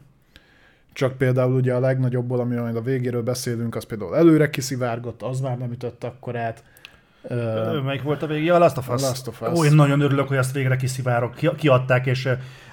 csak 0.94 1.16
például 1.16 1.54
ugye 1.54 1.74
a 1.74 1.80
legnagyobbból, 1.80 2.40
ami 2.40 2.56
a 2.56 2.80
végéről 2.80 3.22
beszélünk, 3.22 3.74
az 3.74 3.84
például 3.84 4.16
előre 4.16 4.50
kiszivárgott, 4.50 5.22
az 5.22 5.40
már 5.40 5.58
nem 5.58 5.72
ütött 5.72 6.04
akkorát. 6.04 6.64
Uh, 7.22 7.82
Melyik 7.84 8.02
volt 8.02 8.22
a 8.22 8.26
végé? 8.26 8.48
A 8.48 8.58
Last 8.58 8.76
of 8.76 8.88
Us. 8.88 9.02
A 9.02 9.06
Last 9.06 9.26
of 9.26 9.40
Us. 9.40 9.58
Ó, 9.58 9.64
én 9.64 9.74
nagyon 9.74 10.00
örülök, 10.00 10.28
hogy 10.28 10.36
ezt 10.36 10.52
végre 10.52 10.76
kiszivárok, 10.76 11.34
ki, 11.34 11.50
kiadták, 11.56 12.06
és 12.06 12.28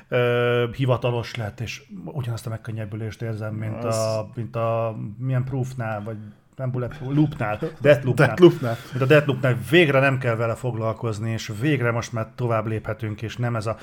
uh, 0.10 0.74
hivatalos 0.74 1.36
lett, 1.36 1.60
és 1.60 1.84
ugyanazt 2.06 2.46
a 2.46 2.50
megkönnyebbülést 2.50 3.22
érzem, 3.22 3.54
mint, 3.54 3.84
az... 3.84 3.96
a, 3.98 4.30
mint 4.36 4.56
a 4.56 4.96
milyen 5.18 5.44
proofnál, 5.44 6.04
vagy 6.04 6.18
nem 6.62 6.72
Bullet 6.72 7.00
Loopnál, 7.00 7.60
Deathloopnál. 7.82 8.28
Deathloopnál. 8.28 8.78
Mint 8.92 9.04
a 9.04 9.06
Deathloopnál 9.06 9.58
végre 9.70 10.00
nem 10.00 10.18
kell 10.18 10.36
vele 10.36 10.56
foglalkozni, 10.56 11.32
és 11.32 11.52
végre 11.62 11.92
most 11.92 12.14
már 12.14 12.28
tovább 12.36 12.66
léphetünk, 12.66 13.22
és 13.22 13.38
nem 13.38 13.56
ez 13.56 13.66
a... 13.66 13.78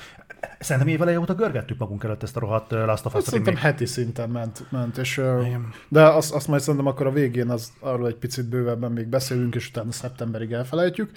Szerintem 0.59 0.93
éveleje 0.93 1.19
óta 1.19 1.33
görgettük 1.33 1.77
magunk 1.77 2.03
előtt 2.03 2.23
ezt 2.23 2.37
a 2.37 2.39
rohadt 2.39 2.71
Last 2.71 3.05
of 3.05 3.15
Us 3.15 3.23
Szerintem 3.23 3.55
heti 3.55 3.85
szinten 3.85 4.29
ment, 4.29 4.65
ment 4.69 4.97
és, 4.97 5.17
Igen. 5.17 5.73
de 5.87 6.03
azt, 6.03 6.33
azt 6.33 6.47
majd 6.47 6.61
szerintem 6.61 6.87
akkor 6.87 7.07
a 7.07 7.11
végén 7.11 7.49
az, 7.49 7.71
arról 7.79 8.07
egy 8.07 8.15
picit 8.15 8.49
bővebben 8.49 8.91
még 8.91 9.07
beszélünk, 9.07 9.55
és 9.55 9.69
utána 9.69 9.91
szeptemberig 9.91 10.51
elfelejtjük. 10.51 11.11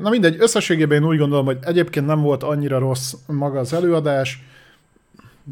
Na 0.00 0.10
mindegy, 0.10 0.36
összességében 0.38 1.02
én 1.02 1.08
úgy 1.08 1.18
gondolom, 1.18 1.44
hogy 1.44 1.58
egyébként 1.60 2.06
nem 2.06 2.20
volt 2.20 2.42
annyira 2.42 2.78
rossz 2.78 3.14
maga 3.26 3.58
az 3.58 3.72
előadás, 3.72 4.44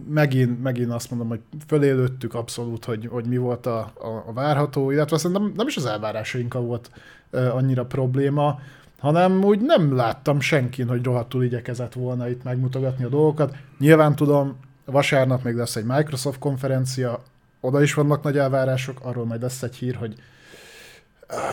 megint, 0.08 0.62
megint 0.62 0.92
azt 0.92 1.10
mondom, 1.10 1.28
hogy 1.28 1.40
fölélőttük 1.66 2.34
abszolút, 2.34 2.84
hogy, 2.84 3.06
hogy 3.06 3.26
mi 3.26 3.36
volt 3.36 3.66
a, 3.66 3.78
a, 3.78 4.24
a 4.26 4.32
várható, 4.32 4.90
illetve 4.90 5.16
szerintem 5.18 5.52
nem 5.56 5.66
is 5.66 5.76
az 5.76 5.86
elvárásainkkal 5.86 6.62
volt 6.62 6.90
uh, 7.32 7.54
annyira 7.54 7.86
probléma, 7.86 8.60
hanem 8.98 9.44
úgy 9.44 9.60
nem 9.60 9.96
láttam 9.96 10.40
senkin, 10.40 10.88
hogy 10.88 11.04
rohadtul 11.04 11.44
igyekezett 11.44 11.92
volna 11.92 12.28
itt 12.28 12.42
megmutogatni 12.42 13.04
a 13.04 13.08
dolgokat. 13.08 13.56
Nyilván 13.78 14.16
tudom, 14.16 14.56
vasárnap 14.84 15.42
még 15.42 15.54
lesz 15.54 15.76
egy 15.76 15.84
Microsoft 15.84 16.38
konferencia, 16.38 17.22
oda 17.60 17.82
is 17.82 17.94
vannak 17.94 18.22
nagy 18.22 18.38
elvárások, 18.38 19.00
arról 19.02 19.26
majd 19.26 19.42
lesz 19.42 19.62
egy 19.62 19.76
hír, 19.76 19.94
hogy 19.94 20.14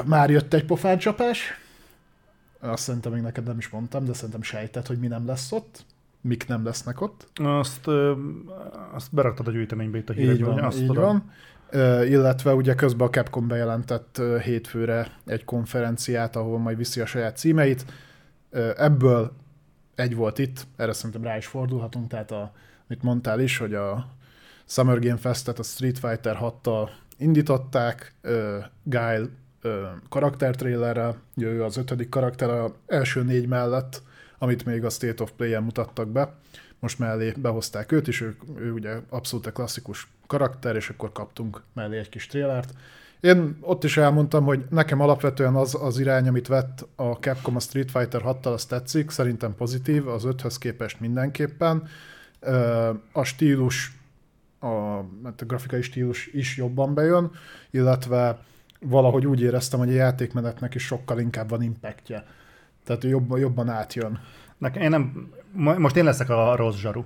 már 0.06 0.30
jött 0.30 0.54
egy 0.54 0.66
pofáncsapás. 0.66 1.40
Azt 2.60 2.84
szerintem 2.84 3.12
még 3.12 3.22
neked 3.22 3.44
nem 3.44 3.58
is 3.58 3.70
mondtam, 3.70 4.06
de 4.06 4.14
szerintem 4.14 4.42
sejtett, 4.42 4.88
hogy 4.88 5.00
mi 5.00 5.08
nem 5.08 5.26
lesz 5.26 5.52
ott 5.52 5.86
mik 6.22 6.48
nem 6.48 6.66
lesznek 6.66 7.02
ott. 7.02 7.28
Azt, 7.36 7.88
ö, 7.88 8.14
azt 8.94 9.14
beraktad 9.14 9.48
a 9.48 9.52
gyűjteménybe 9.52 9.98
itt 9.98 10.10
a 10.10 10.14
hírekben. 10.14 10.36
Így 10.36 10.56
van, 10.56 10.64
azt 10.64 10.80
így 10.80 10.96
van. 10.96 11.32
Uh, 11.74 12.10
illetve 12.10 12.54
ugye 12.54 12.76
közben 12.76 13.08
a 13.08 13.10
Capcom 13.10 13.48
bejelentett 13.48 14.18
uh, 14.20 14.38
hétfőre 14.38 15.08
egy 15.26 15.46
konferenciát, 15.46 16.36
ahol 16.36 16.60
majd 16.60 16.78
viszi 16.78 17.02
a 17.02 17.06
saját 17.06 17.38
címeit. 17.38 17.86
Uh, 18.50 18.70
ebből 18.78 19.32
egy 19.96 20.16
volt 20.16 20.40
itt, 20.40 20.68
erre 20.76 20.94
szerintem 20.94 21.24
rá 21.24 21.38
is 21.38 21.46
fordulhatunk, 21.46 22.08
tehát 22.08 22.32
a, 22.32 22.52
amit 22.88 23.04
mondtál 23.04 23.40
is, 23.40 23.58
hogy 23.58 23.74
a 23.74 24.08
Summer 24.66 25.00
Game 25.00 25.18
Fest-et 25.18 25.60
a 25.60 25.64
Street 25.64 26.00
Fighter 26.00 26.38
6-tal 26.42 26.90
indították, 27.18 28.16
uh, 28.24 28.66
Guile 28.84 29.26
karaktertrailerrel, 30.10 31.18
ő 31.36 31.64
az 31.64 31.78
ötödik 31.78 32.10
karakter 32.10 32.50
a 32.50 32.76
első 32.88 33.24
négy 33.24 33.48
mellett, 33.48 34.02
amit 34.42 34.66
még 34.66 34.86
a 34.86 34.90
State 34.90 35.24
of 35.24 35.32
Play-en 35.32 35.64
mutattak 35.64 36.08
be. 36.08 36.34
Most 36.80 37.00
mellé 37.00 37.34
behozták 37.38 37.92
őt, 37.92 38.08
és 38.08 38.22
ő, 38.22 38.36
ő 38.58 38.72
ugye 38.72 38.98
abszolút 39.10 39.46
a 39.46 39.52
klasszikus 39.52 40.08
karakter, 40.28 40.76
és 40.76 40.90
akkor 40.90 41.12
kaptunk 41.12 41.62
mellé 41.74 41.98
egy 41.98 42.10
kis 42.10 42.28
trélert. 42.28 42.74
Én 43.20 43.58
ott 43.62 43.84
is 43.84 43.98
elmondtam, 43.98 44.44
hogy 44.44 44.66
nekem 44.70 45.00
alapvetően 45.00 45.56
az 45.56 45.78
az 45.82 46.00
irány, 46.00 46.28
amit 46.28 46.48
vett 46.48 46.88
a 46.96 47.04
Capcom 47.04 47.56
a 47.56 47.60
Street 47.60 47.92
Fighter 47.92 48.22
6-tal, 48.26 48.54
az 48.54 48.66
tetszik, 48.66 49.10
szerintem 49.10 49.56
pozitív, 49.56 50.08
az 50.08 50.24
5-höz 50.26 50.56
képest 50.60 51.00
mindenképpen. 51.00 51.88
A 53.12 53.24
stílus, 53.24 53.92
a, 54.60 54.68
hát 55.24 55.42
a 55.42 55.46
grafikai 55.46 55.82
stílus 55.82 56.28
is 56.28 56.58
jobban 56.58 56.94
bejön, 56.94 57.32
illetve 57.70 58.40
valahogy 58.80 59.26
úgy 59.28 59.42
éreztem, 59.42 59.80
hogy 59.80 59.90
a 59.90 59.94
játékmenetnek 59.94 60.76
is 60.76 60.86
sokkal 60.86 61.20
inkább 61.20 61.50
van 61.50 61.62
impactje. 61.62 62.26
Tehát 62.84 63.04
jobban, 63.04 63.40
jobban 63.40 63.70
átjön. 63.70 64.20
Nekem, 64.58 64.82
én 64.82 64.90
nem, 64.90 65.30
most 65.78 65.96
én 65.96 66.04
leszek 66.04 66.30
a 66.30 66.56
rossz 66.56 66.78
zsaru. 66.78 67.04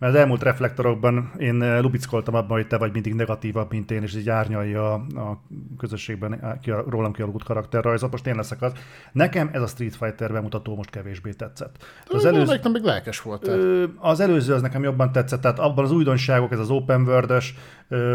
Mert 0.00 0.14
az 0.14 0.18
elmúlt 0.18 0.42
reflektorokban 0.42 1.32
én 1.38 1.62
eh, 1.62 1.80
lubickoltam 1.80 2.34
abban, 2.34 2.56
hogy 2.56 2.66
te 2.66 2.78
vagy 2.78 2.92
mindig 2.92 3.14
negatívabb, 3.14 3.70
mint 3.70 3.90
én, 3.90 4.02
és 4.02 4.16
így 4.16 4.28
árnyalja 4.28 4.92
a, 4.92 4.94
a 5.14 5.42
közösségben 5.78 6.58
ki 6.62 6.70
a, 6.70 6.84
rólam 6.88 7.12
kialakult 7.12 7.44
karakterrajzot. 7.44 8.10
Most 8.10 8.26
én 8.26 8.34
leszek 8.34 8.62
az. 8.62 8.72
Nekem 9.12 9.50
ez 9.52 9.62
a 9.62 9.66
Street 9.66 9.96
Fighter 9.96 10.32
bemutató 10.32 10.76
most 10.76 10.90
kevésbé 10.90 11.32
tetszett. 11.32 11.84
Az 12.06 12.24
előző, 12.24 12.58
nem 12.62 12.72
még 12.72 12.82
lelkes 12.82 13.22
volt. 13.22 13.46
Ö, 13.48 13.84
az 13.98 14.20
előző 14.20 14.54
az 14.54 14.62
nekem 14.62 14.82
jobban 14.82 15.12
tetszett, 15.12 15.40
tehát 15.40 15.58
abban 15.58 15.84
az 15.84 15.92
újdonságok, 15.92 16.52
ez 16.52 16.58
az 16.58 16.70
open 16.70 17.02
world 17.02 17.42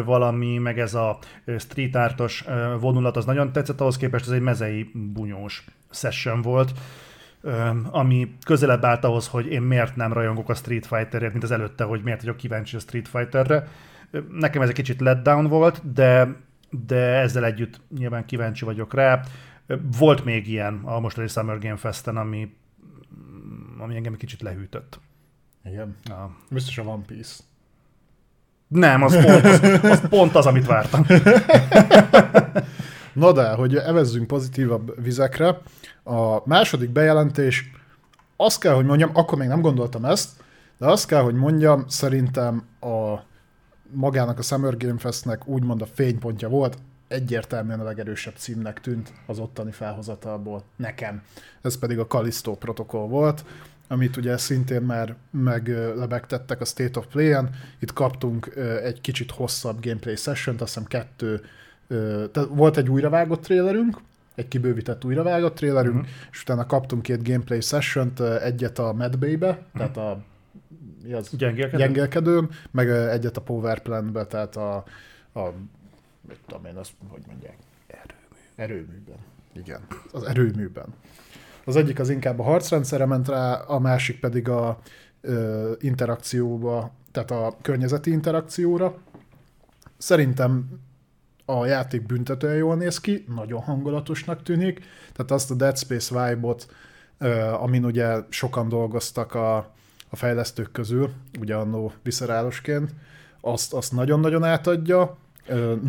valami, 0.06 0.58
meg 0.58 0.80
ez 0.80 0.94
a 0.94 1.18
street 1.58 1.96
artos 1.96 2.46
vonulat, 2.80 3.18
az 3.18 3.26
nagyon 3.26 3.52
tetszett, 3.52 3.82
ahhoz 3.82 3.98
képest 3.98 4.26
ez 4.26 4.32
egy 4.32 4.42
mezei 4.42 4.92
bunyós 5.14 5.66
session 5.96 6.42
volt 6.42 6.72
ami 7.92 8.36
közelebb 8.46 8.86
állt 8.86 9.04
ahhoz, 9.04 9.28
hogy 9.28 9.46
én 9.46 9.62
miért 9.62 9.96
nem 9.96 10.14
rajongok 10.14 10.50
a 10.50 10.54
Street 10.54 10.86
Fighterért, 10.86 11.32
mint 11.32 11.44
az 11.44 11.52
előtte, 11.52 11.84
hogy 11.84 12.04
miért 12.04 12.22
vagyok 12.22 12.38
kíváncsi 12.38 12.76
a 12.76 12.80
Street 12.80 13.08
Fighterre. 13.08 13.68
Nekem 14.32 14.62
ez 14.62 14.68
egy 14.70 14.76
kicsit 14.76 15.02
letdown 15.02 15.48
volt, 15.48 15.94
de, 15.94 16.36
de 16.86 16.96
ezzel 16.96 17.46
együtt 17.46 17.82
nyilván 17.98 18.26
kíváncsi 18.26 18.66
vagyok 18.66 18.94
rá. 18.94 19.22
Volt 19.98 20.26
még 20.26 20.48
ilyen 20.48 20.82
a 20.84 21.00
mostani 21.00 21.28
Summer 21.28 21.60
Game 21.60 21.76
Festen, 21.76 22.18
ami, 22.18 22.56
ami 23.78 23.96
engem 23.96 24.14
egy 24.14 24.20
kicsit 24.20 24.42
lehűtött. 24.42 25.00
Igen. 25.64 25.96
Ja. 26.04 26.36
Biztos 26.50 26.78
a 26.78 26.84
One 26.84 27.04
Piece. 27.08 27.44
Nem, 28.68 29.04
az 29.04 29.24
pont 29.26 29.46
az, 29.46 29.84
az, 29.84 30.08
pont 30.10 30.36
az 30.36 30.46
amit 30.46 30.66
vártam. 30.66 31.06
Na 33.16 33.32
de, 33.32 33.50
hogy 33.50 33.76
evezzünk 33.76 34.28
pozitívabb 34.28 35.04
vizekre, 35.04 35.62
a 36.04 36.48
második 36.48 36.90
bejelentés, 36.90 37.72
azt 38.36 38.60
kell, 38.60 38.74
hogy 38.74 38.86
mondjam, 38.86 39.10
akkor 39.14 39.38
még 39.38 39.48
nem 39.48 39.62
gondoltam 39.62 40.06
ezt, 40.06 40.30
de 40.78 40.86
azt 40.86 41.08
kell, 41.08 41.22
hogy 41.22 41.36
mondjam, 41.36 41.88
szerintem 41.88 42.66
a 42.80 43.16
magának 43.92 44.40
a 44.40 44.42
Summer 44.42 44.78
Game 44.78 44.98
Festnek 44.98 45.48
úgymond 45.48 45.82
a 45.82 45.86
fénypontja 45.86 46.50
volt, 46.50 46.78
egyértelműen 47.08 47.80
a 47.80 47.84
legerősebb 47.84 48.34
címnek 48.38 48.82
tűnt 48.82 49.14
az 49.26 49.40
ottani 49.40 49.72
felhozatalból 49.72 50.64
nekem. 50.76 51.22
Ez 51.62 51.78
pedig 51.78 52.00
a 52.00 52.08
Callisto 52.08 52.56
protokoll 52.56 53.08
volt, 53.08 53.46
amit 53.88 54.18
ugye 54.18 54.38
szintén 54.38 54.82
már 54.82 55.16
meglebegtettek 55.32 56.62
a 56.62 56.66
State 56.66 57.00
of 57.00 57.06
Play-en. 57.06 57.50
Itt 57.80 57.94
kaptunk 57.94 58.56
egy 58.84 59.02
kicsit 59.02 59.32
hosszabb 59.32 59.84
gameplay 59.84 60.16
session 60.16 60.56
azt 60.60 60.74
hiszem 60.74 60.88
kettő, 60.88 61.42
tehát 62.32 62.50
volt 62.50 62.78
egy 62.78 62.90
újravágott 62.90 63.42
trailerünk, 63.42 63.98
egy 64.36 64.48
kibővített 64.48 65.06
újravágott 65.06 65.56
trailerünk, 65.56 65.96
uh-huh. 65.96 66.12
és 66.32 66.42
utána 66.42 66.66
kaptunk 66.66 67.02
két 67.02 67.28
gameplay 67.28 67.62
session 67.62 68.14
egyet 68.42 68.80
a 68.80 68.94
Medbay-be, 68.94 69.50
uh-huh. 69.50 69.66
tehát 69.74 69.98
a 69.98 70.24
mi 71.04 71.14
az? 71.14 71.30
Gyengélkedő. 71.32 71.78
Gyengélkedőm, 71.84 72.50
meg 72.72 72.90
egyet 72.90 73.38
a 73.38 73.42
Power 73.42 73.82
Plant-be, 73.82 74.26
tehát 74.26 74.56
a, 74.56 74.76
a 75.34 75.54
mit 76.28 76.40
tudom 76.48 76.66
én, 76.66 76.76
azt 76.76 76.92
hogy 77.08 77.22
mondják? 77.28 77.58
Erőmű. 77.88 78.36
Erőműben. 78.56 79.18
Igen, 79.54 79.82
az 80.12 80.24
erőműben. 80.24 80.86
Az 81.66 81.76
egyik 81.76 82.00
az 82.00 82.10
inkább 82.10 82.40
a 82.40 82.44
harcrendszerre 82.44 83.06
ment 83.06 83.28
rá, 83.28 83.54
a 83.54 83.80
másik 83.80 84.20
pedig 84.20 84.50
a 84.50 84.80
ö, 85.22 85.72
interakcióba, 85.80 86.92
tehát 87.12 87.32
a 87.32 87.56
környezeti 87.62 88.12
interakcióra. 88.12 88.98
Szerintem 89.98 90.68
a 91.46 91.66
játék 91.66 92.06
büntetően 92.06 92.56
jól 92.56 92.76
néz 92.76 93.00
ki, 93.00 93.26
nagyon 93.36 93.62
hangulatosnak 93.62 94.44
tűnik, 94.44 94.80
tehát 95.14 95.32
azt 95.32 95.52
a 95.52 95.56
Dead 95.56 95.78
Space 95.78 96.28
vibe-ot, 96.28 96.68
amin 97.60 97.86
ugye 97.86 98.16
sokan 98.30 98.70
dolgoztak 98.70 99.34
a, 99.34 99.56
a 100.10 100.16
fejlesztők 100.16 100.72
közül, 100.72 101.10
ugye 101.40 101.56
annó 101.56 101.92
viszerálosként, 102.04 102.94
azt, 103.42 103.74
azt 103.74 103.92
nagyon-nagyon 103.92 104.44
átadja, 104.44 105.18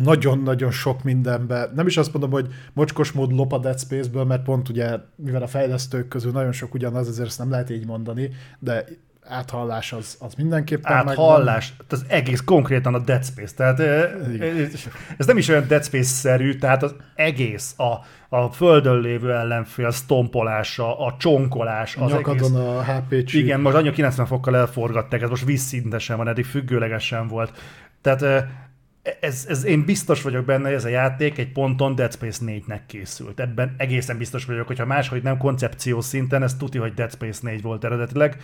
nagyon-nagyon 0.03 0.71
sok 0.71 1.03
mindenbe, 1.03 1.71
nem 1.75 1.87
is 1.87 1.97
azt 1.97 2.13
mondom, 2.13 2.31
hogy 2.31 2.47
mocskos 2.73 3.11
mód 3.11 3.31
lop 3.31 3.53
a 3.53 3.57
Dead 3.57 3.79
Space-ből, 3.79 4.23
mert 4.23 4.43
pont 4.43 4.69
ugye, 4.69 4.97
mivel 5.15 5.41
a 5.41 5.47
fejlesztők 5.47 6.07
közül 6.07 6.31
nagyon 6.31 6.51
sok 6.51 6.73
ugyanaz, 6.73 7.07
ezért 7.07 7.27
ezt 7.27 7.39
nem 7.39 7.49
lehet 7.49 7.69
így 7.69 7.85
mondani, 7.85 8.29
de 8.59 8.85
áthallás 9.29 9.93
az, 9.93 10.17
az 10.19 10.33
mindenképpen 10.33 10.93
áthallás, 10.93 11.73
az 11.89 12.05
egész 12.07 12.41
konkrétan 12.45 12.93
a 12.93 12.99
Dead 12.99 13.25
Space, 13.25 13.55
tehát 13.55 13.79
ö, 13.79 14.03
Igen. 14.33 14.69
ez 15.17 15.25
nem 15.25 15.37
is 15.37 15.47
olyan 15.47 15.67
Dead 15.67 15.83
Space-szerű, 15.83 16.53
tehát 16.53 16.83
az 16.83 16.95
egész, 17.15 17.75
a, 17.77 17.93
a 18.37 18.49
földön 18.51 18.99
lévő 18.99 19.33
ellenfél 19.33 19.91
sztompolása, 19.91 20.99
a 21.05 21.15
csonkolás, 21.19 21.95
az 21.95 22.11
Nyakadon 22.11 22.55
egész. 22.55 22.59
a 22.59 22.83
HP 22.83 23.23
csíp. 23.23 23.43
Igen, 23.43 23.59
most 23.59 23.75
annyi 23.75 23.91
90 23.91 24.25
fokkal 24.25 24.57
elforgatták, 24.57 25.21
ez 25.21 25.29
most 25.29 25.45
vízszintesen 25.45 26.17
van, 26.17 26.27
eddig 26.27 26.45
függőlegesen 26.45 27.27
volt. 27.27 27.51
Tehát 28.01 28.47
ez, 29.19 29.45
ez, 29.49 29.65
én 29.65 29.85
biztos 29.85 30.21
vagyok 30.21 30.45
benne, 30.45 30.65
hogy 30.65 30.73
ez 30.73 30.85
a 30.85 30.89
játék 30.89 31.37
egy 31.37 31.51
ponton 31.51 31.95
Dead 31.95 32.13
Space 32.13 32.41
4-nek 32.45 32.79
készült. 32.87 33.39
Ebben 33.39 33.75
egészen 33.77 34.17
biztos 34.17 34.45
vagyok, 34.45 34.67
hogyha 34.67 34.85
máshogy 34.85 35.23
nem 35.23 35.37
koncepció 35.37 36.01
szinten, 36.01 36.43
ez 36.43 36.55
tuti, 36.55 36.77
hogy 36.77 36.93
Dead 36.93 37.11
Space 37.11 37.39
4 37.43 37.61
volt 37.61 37.83
eredetileg. 37.83 38.37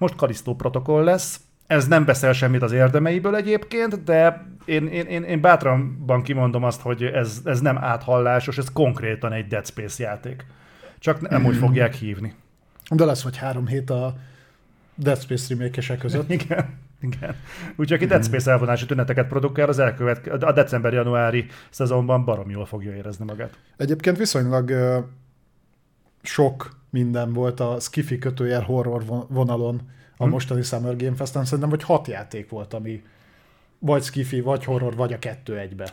Most 0.00 0.16
Kalisztó 0.16 0.54
protokoll 0.54 1.04
lesz. 1.04 1.40
Ez 1.66 1.86
nem 1.86 2.04
beszél 2.04 2.32
semmit 2.32 2.62
az 2.62 2.72
érdemeiből 2.72 3.36
egyébként, 3.36 4.04
de 4.04 4.46
én, 4.64 4.86
én, 4.86 5.06
én, 5.06 5.22
én 5.22 5.40
bátranban 5.40 6.22
kimondom 6.22 6.64
azt, 6.64 6.80
hogy 6.80 7.02
ez, 7.02 7.40
ez 7.44 7.60
nem 7.60 7.78
áthallásos, 7.78 8.58
ez 8.58 8.72
konkrétan 8.72 9.32
egy 9.32 9.46
Dead 9.46 9.66
Space 9.66 10.02
játék. 10.02 10.46
Csak 10.98 11.28
nem 11.28 11.44
úgy 11.44 11.56
fogják 11.56 11.94
hívni. 11.94 12.34
De 12.90 13.04
lesz 13.04 13.22
vagy 13.22 13.36
három 13.36 13.66
hét 13.66 13.90
a 13.90 14.14
Dead 14.94 15.20
Space 15.20 15.54
remake 15.54 15.96
között. 15.96 16.30
Igen. 16.40 16.78
Igen. 17.00 17.34
Úgyhogy 17.70 17.92
aki 17.92 18.06
Dead 18.06 18.24
Space 18.24 18.50
elvonási 18.50 18.86
tüneteket 18.86 19.28
produkál, 19.28 19.68
az 19.68 19.78
elkövet, 19.78 20.26
a 20.26 20.52
december-januári 20.52 21.46
szezonban 21.70 22.24
barom 22.24 22.50
jól 22.50 22.66
fogja 22.66 22.94
érezni 22.94 23.24
magát. 23.24 23.58
Egyébként 23.76 24.16
viszonylag 24.16 24.72
sok 26.22 26.79
minden 26.90 27.32
volt 27.32 27.60
a 27.60 27.76
skifi 27.80 28.18
kötőjel 28.18 28.62
horror 28.62 29.04
von- 29.04 29.26
vonalon 29.28 29.80
a 30.16 30.24
Hm. 30.24 30.30
mostani 30.30 30.62
Summer 30.62 30.96
Game 30.96 31.14
Fest-en. 31.16 31.44
Szerintem, 31.44 31.68
hogy 31.70 31.82
hat 31.82 32.06
játék 32.08 32.50
volt, 32.50 32.74
ami 32.74 33.02
vagy 33.78 34.02
skifi, 34.02 34.40
vagy 34.40 34.64
horror, 34.64 34.96
vagy 34.96 35.12
a 35.12 35.18
kettő 35.18 35.58
egybe. 35.58 35.90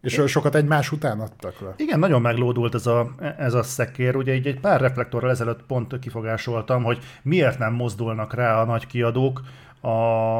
És 0.00 0.18
ö, 0.18 0.26
sokat 0.26 0.54
egymás 0.54 0.92
után 0.92 1.20
adtak 1.20 1.60
le. 1.60 1.74
Igen, 1.76 1.98
nagyon 1.98 2.20
meglódult 2.20 2.74
ez 2.74 2.86
a, 2.86 3.14
ez 3.38 3.54
a 3.54 3.62
szekér. 3.62 4.16
Ugye 4.16 4.34
így 4.34 4.46
egy 4.46 4.60
pár 4.60 4.80
reflektorral 4.80 5.30
ezelőtt 5.30 5.62
pont 5.62 5.98
kifogásoltam, 5.98 6.82
hogy 6.82 6.98
miért 7.22 7.58
nem 7.58 7.72
mozdulnak 7.72 8.34
rá 8.34 8.60
a 8.60 8.64
nagy 8.64 8.86
kiadók 8.86 9.40
a 9.80 9.88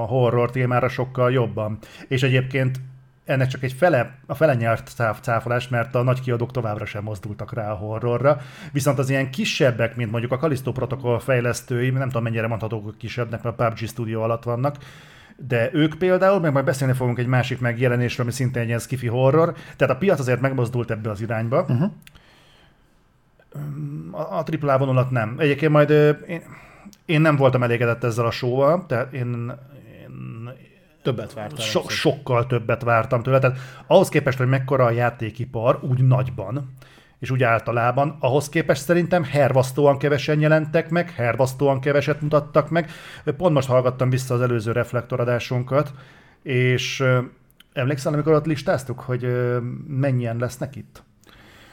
horror 0.07 0.51
témára 0.51 0.89
sokkal 0.89 1.33
jobban. 1.33 1.79
És 2.09 2.23
egyébként 2.23 2.81
ennek 3.31 3.49
csak 3.49 3.63
egy 3.63 3.73
fele, 3.73 4.15
a 4.27 4.35
fele 4.35 4.55
nyert 4.55 4.89
cáf, 4.89 5.21
cáfolás, 5.21 5.69
mert 5.69 5.95
a 5.95 6.03
nagy 6.03 6.21
kiadók 6.21 6.51
továbbra 6.51 6.85
sem 6.85 7.03
mozdultak 7.03 7.53
rá 7.53 7.71
a 7.71 7.75
horrorra. 7.75 8.41
Viszont 8.73 8.99
az 8.99 9.11
ilyen 9.11 9.31
kisebbek, 9.31 9.97
mint 9.97 10.11
mondjuk 10.11 10.33
a 10.33 10.37
Callisto 10.37 10.73
protokoll 10.73 11.19
fejlesztői, 11.19 11.91
nem 11.91 12.09
tudom 12.09 12.23
mennyire 12.23 12.47
mondhatók 12.47 12.99
kisebbnek, 12.99 13.43
mert 13.43 13.61
a 13.61 13.65
PUBG 13.65 13.89
Studio 13.89 14.23
alatt 14.23 14.43
vannak, 14.43 14.77
de 15.37 15.71
ők 15.73 15.95
például, 15.95 16.41
meg 16.41 16.53
majd 16.53 16.65
beszélni 16.65 16.95
fogunk 16.95 17.19
egy 17.19 17.27
másik 17.27 17.61
megjelenésről, 17.61 18.27
ami 18.27 18.35
szintén 18.35 18.63
egy 18.63 18.69
ilyen 18.69 18.79
skifi 18.79 19.07
horror, 19.07 19.55
tehát 19.77 19.95
a 19.95 19.99
piac 19.99 20.19
azért 20.19 20.41
megmozdult 20.41 20.91
ebbe 20.91 21.11
az 21.11 21.21
irányba. 21.21 21.61
Uh-huh. 21.61 21.91
A, 24.11 24.45
AAA 24.61 24.79
vonulat 24.79 25.11
nem. 25.11 25.35
Egyébként 25.39 25.73
majd 25.73 25.91
én, 26.27 26.43
én 27.05 27.21
nem 27.21 27.37
voltam 27.37 27.63
elégedett 27.63 28.05
ezzel 28.05 28.27
a 28.27 28.31
showval, 28.31 28.87
tehát 28.87 29.13
én 29.13 29.53
Többet 31.03 31.33
vártál. 31.33 31.67
so, 31.67 31.89
sokkal 31.89 32.47
többet 32.47 32.83
vártam 32.83 33.23
tőle. 33.23 33.39
Tehát 33.39 33.59
ahhoz 33.87 34.09
képest, 34.09 34.39
hogy 34.39 34.49
mekkora 34.49 34.85
a 34.85 34.91
játékipar, 34.91 35.79
úgy 35.83 36.03
nagyban, 36.03 36.75
és 37.19 37.31
úgy 37.31 37.43
általában, 37.43 38.17
ahhoz 38.21 38.49
képest 38.49 38.83
szerintem 38.83 39.25
hervasztóan 39.25 39.99
kevesen 39.99 40.41
jelentek 40.41 40.91
meg, 40.91 41.11
hervasztóan 41.11 41.81
keveset 41.81 42.21
mutattak 42.21 42.71
meg. 42.71 42.91
Pont 43.37 43.55
most 43.55 43.69
hallgattam 43.69 44.11
vissza 44.11 44.35
az 44.35 44.41
előző 44.41 44.73
reflektoradásunkat, 44.73 45.93
és 46.43 47.05
emlékszel, 47.73 48.13
amikor 48.13 48.33
ott 48.33 48.47
listáztuk, 48.47 49.01
hogy 49.01 49.27
mennyien 49.87 50.37
lesznek 50.37 50.77
itt? 50.77 51.03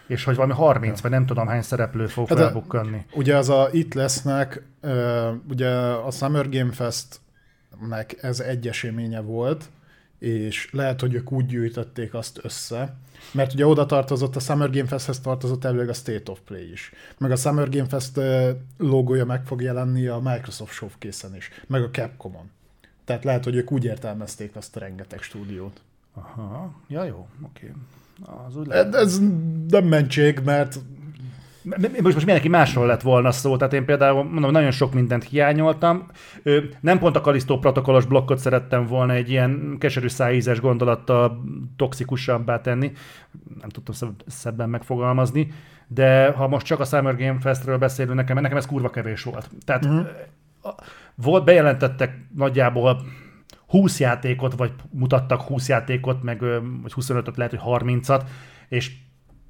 És 0.07 0.23
hogy 0.23 0.35
valami 0.35 0.53
30, 0.53 1.01
vagy 1.01 1.11
nem 1.11 1.25
tudom 1.25 1.47
hány 1.47 1.61
szereplő 1.61 2.07
fog 2.07 2.27
Hát 2.27 2.37
felbukkanni. 2.37 3.05
Ugye 3.13 3.37
az 3.37 3.49
a 3.49 3.67
itt 3.71 3.93
lesznek, 3.93 4.63
ugye 5.49 5.69
a 5.79 6.11
Summer 6.11 6.49
Game 6.49 6.71
Festnek 7.69 8.23
ez 8.23 8.39
egy 8.39 8.67
eseménye 8.67 9.19
volt, 9.19 9.69
és 10.19 10.69
lehet, 10.71 11.01
hogy 11.01 11.13
ők 11.13 11.31
úgy 11.31 11.45
gyűjtötték 11.45 12.13
azt 12.13 12.39
össze, 12.41 12.95
mert 13.31 13.53
ugye 13.53 13.65
oda 13.67 13.85
tartozott, 13.85 14.35
a 14.35 14.39
Summer 14.39 14.69
Game 14.69 14.87
Festhez 14.87 15.19
tartozott 15.19 15.63
elvileg 15.63 15.89
a 15.89 15.93
State 15.93 16.31
of 16.31 16.39
Play 16.45 16.71
is. 16.71 16.91
Meg 17.17 17.31
a 17.31 17.35
Summer 17.35 17.69
Game 17.69 17.87
Fest 17.87 18.19
logója 18.77 19.25
meg 19.25 19.45
fog 19.45 19.61
jelenni 19.61 20.07
a 20.07 20.19
Microsoft 20.23 20.73
Showcase-en 20.73 21.35
is, 21.35 21.49
meg 21.67 21.83
a 21.83 21.89
Capcomon. 21.89 22.49
Tehát 23.05 23.23
lehet, 23.23 23.43
hogy 23.43 23.55
ők 23.55 23.71
úgy 23.71 23.83
értelmezték 23.83 24.55
azt 24.55 24.75
a 24.75 24.79
rengeteg 24.79 25.21
stúdiót. 25.21 25.81
Aha, 26.13 26.73
ja 26.87 27.03
jó, 27.03 27.27
oké. 27.43 27.73
Az 28.47 28.55
úgy 28.55 28.67
lehet. 28.67 28.95
Ez, 28.95 29.19
nem 29.67 29.85
mentség, 29.85 30.39
mert 30.39 30.79
Most, 31.75 32.01
most 32.01 32.15
mindenki 32.15 32.47
másról 32.47 32.85
lett 32.85 33.01
volna 33.01 33.31
szó, 33.31 33.57
tehát 33.57 33.73
én 33.73 33.85
például 33.85 34.23
mondom, 34.23 34.51
nagyon 34.51 34.71
sok 34.71 34.93
mindent 34.93 35.23
hiányoltam. 35.23 36.07
Nem 36.79 36.99
pont 36.99 37.15
a 37.15 37.21
Kalisztó 37.21 37.59
protokollos 37.59 38.05
blokkot 38.05 38.37
szerettem 38.37 38.85
volna 38.85 39.13
egy 39.13 39.29
ilyen 39.29 39.75
keserű 39.79 40.07
szájízes 40.07 40.59
gondolattal 40.59 41.43
toxikusabbá 41.75 42.61
tenni, 42.61 42.91
nem 43.59 43.69
tudtam 43.69 43.93
szebb- 43.93 44.23
szebben 44.27 44.69
megfogalmazni, 44.69 45.51
de 45.87 46.31
ha 46.31 46.47
most 46.47 46.65
csak 46.65 46.79
a 46.79 46.85
Summer 46.85 47.15
Game 47.15 47.39
Festről 47.39 47.77
beszélünk, 47.77 48.15
nekem, 48.15 48.37
nekem 48.41 48.57
ez 48.57 48.65
kurva 48.65 48.89
kevés 48.89 49.23
volt. 49.23 49.49
Tehát 49.65 49.85
uh-huh. 49.85 50.07
volt, 51.15 51.43
bejelentettek 51.43 52.27
nagyjából 52.35 53.01
20 53.67 53.99
játékot, 53.99 54.53
vagy 54.55 54.71
mutattak 54.91 55.41
20 55.41 55.67
játékot, 55.67 56.23
meg 56.23 56.39
vagy 56.81 56.93
25-öt, 56.95 57.37
lehet, 57.37 57.55
hogy 57.55 57.81
30-at, 57.81 58.21
és 58.67 58.91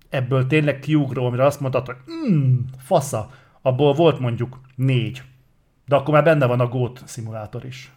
ebből 0.10 0.48
tényleg 0.48 0.80
kiugró, 0.80 1.26
amire 1.26 1.46
azt 1.46 1.60
mondtad, 1.60 1.86
hogy 1.86 1.96
mm, 2.32 2.60
fasza, 2.78 3.30
abból 3.62 3.94
volt 3.94 4.20
mondjuk 4.20 4.60
négy. 4.76 5.22
De 5.86 5.96
akkor 5.96 6.14
már 6.14 6.24
benne 6.24 6.46
van 6.46 6.60
a 6.60 6.68
GOAT 6.68 7.02
szimulátor 7.06 7.66
is. 7.66 7.92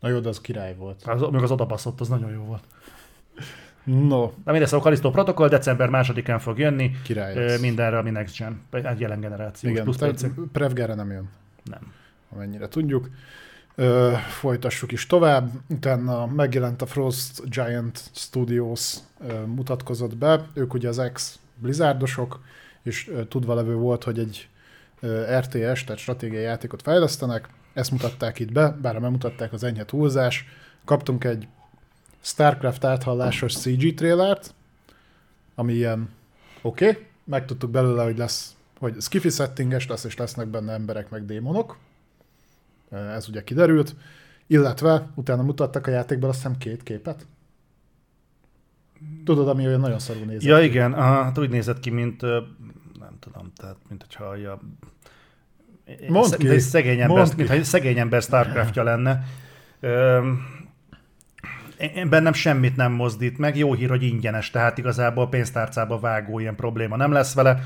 na 0.00 0.08
jó, 0.08 0.18
de 0.18 0.28
az 0.28 0.40
király 0.40 0.74
volt. 0.74 1.02
Az, 1.02 1.20
még 1.30 1.42
az 1.42 1.50
odabaszott, 1.50 2.00
az 2.00 2.08
nagyon 2.08 2.30
jó 2.30 2.42
volt. 2.42 2.64
No, 3.84 4.26
De 4.26 4.50
mindegy, 4.50 4.66
szóval 4.66 4.80
Kalisztó 4.84 5.10
protokoll 5.10 5.48
december 5.48 5.88
másodikán 5.88 6.38
fog 6.38 6.58
jönni, 6.58 6.90
király 7.02 7.34
lesz. 7.34 7.60
mindenre, 7.60 7.98
ami 7.98 8.10
next 8.10 8.38
gen, 8.38 8.60
egy 8.70 9.00
jelen 9.00 9.20
generáció. 9.20 9.70
Igen, 9.70 9.82
plusz 9.82 9.96
tehát 9.96 10.14
PC. 10.14 10.26
Prevgerre 10.52 10.94
nem 10.94 11.10
jön. 11.10 11.28
Nem. 11.64 11.92
amennyire 12.32 12.68
tudjuk. 12.68 13.10
Ö, 13.74 14.12
folytassuk 14.28 14.92
is 14.92 15.06
tovább. 15.06 15.50
Utána 15.68 16.26
megjelent 16.26 16.82
a 16.82 16.86
Frost 16.86 17.50
Giant 17.50 18.10
Studios, 18.12 18.94
ö, 19.28 19.44
mutatkozott 19.46 20.16
be. 20.16 20.46
Ők 20.54 20.74
ugye 20.74 20.88
az 20.88 20.98
ex 20.98 21.38
Blizzardosok, 21.56 22.40
és 22.82 23.12
tudva 23.28 23.54
levő 23.54 23.74
volt, 23.74 24.04
hogy 24.04 24.18
egy 24.18 24.48
RTS, 25.38 25.84
tehát 25.84 25.96
stratégiai 25.96 26.42
játékot 26.42 26.82
fejlesztenek. 26.82 27.48
Ezt 27.72 27.90
mutatták 27.90 28.38
itt 28.38 28.52
be, 28.52 28.70
bár 28.82 29.00
nem 29.00 29.10
mutatták 29.10 29.52
az 29.52 29.64
enyhe 29.64 29.84
túlzás. 29.84 30.44
Kaptunk 30.84 31.24
egy 31.24 31.48
StarCraft 32.20 32.84
áthallásos 32.84 33.56
CG 33.56 33.94
trailert, 33.94 34.54
ami 35.54 35.72
ilyen 35.72 36.08
oké, 36.62 36.88
okay. 36.88 37.06
megtudtuk 37.24 37.70
belőle, 37.70 38.04
hogy 38.04 38.18
lesz, 38.18 38.54
hogy 38.78 39.00
skifi 39.00 39.28
settinges 39.28 39.86
lesz, 39.86 40.04
és 40.04 40.16
lesznek 40.16 40.46
benne 40.46 40.72
emberek 40.72 41.10
meg 41.10 41.24
démonok. 41.26 41.76
Ez 42.90 43.28
ugye 43.28 43.44
kiderült. 43.44 43.94
Illetve 44.46 45.08
utána 45.14 45.42
mutattak 45.42 45.86
a 45.86 45.90
játékban 45.90 46.28
azt 46.28 46.38
hiszem 46.38 46.58
két 46.58 46.82
képet. 46.82 47.26
Tudod, 49.24 49.48
ami 49.48 49.66
olyan 49.66 49.80
nagyon 49.80 49.98
szarul 49.98 50.24
nézett. 50.24 50.42
Ja 50.42 50.58
ki. 50.58 50.64
igen, 50.64 50.94
hát 50.94 51.38
úgy 51.38 51.50
nézett 51.50 51.80
ki, 51.80 51.90
mint 51.90 52.20
nem 53.00 53.16
tudom, 53.20 53.52
tehát 53.56 53.76
mint 53.88 54.02
hogyha 54.08 54.24
a 54.24 54.60
Mondd 56.08 56.28
mint 56.30 56.36
ki. 56.36 56.48
egy 56.48 56.60
szegény 56.60 57.00
ember, 57.00 57.16
Mondd 57.16 57.28
ki. 57.30 57.34
mint 57.36 57.50
egy 57.50 57.64
szegény 57.64 57.98
ember 57.98 58.22
Starcraftja 58.22 58.82
lenne. 58.82 59.24
Öm, 59.80 60.42
én 61.94 62.08
bennem 62.08 62.32
semmit 62.32 62.76
nem 62.76 62.92
mozdít 62.92 63.38
meg, 63.38 63.56
jó 63.56 63.74
hír, 63.74 63.88
hogy 63.88 64.02
ingyenes, 64.02 64.50
tehát 64.50 64.78
igazából 64.78 65.28
pénztárcába 65.28 65.98
vágó 65.98 66.38
ilyen 66.38 66.56
probléma 66.56 66.96
nem 66.96 67.12
lesz 67.12 67.34
vele. 67.34 67.62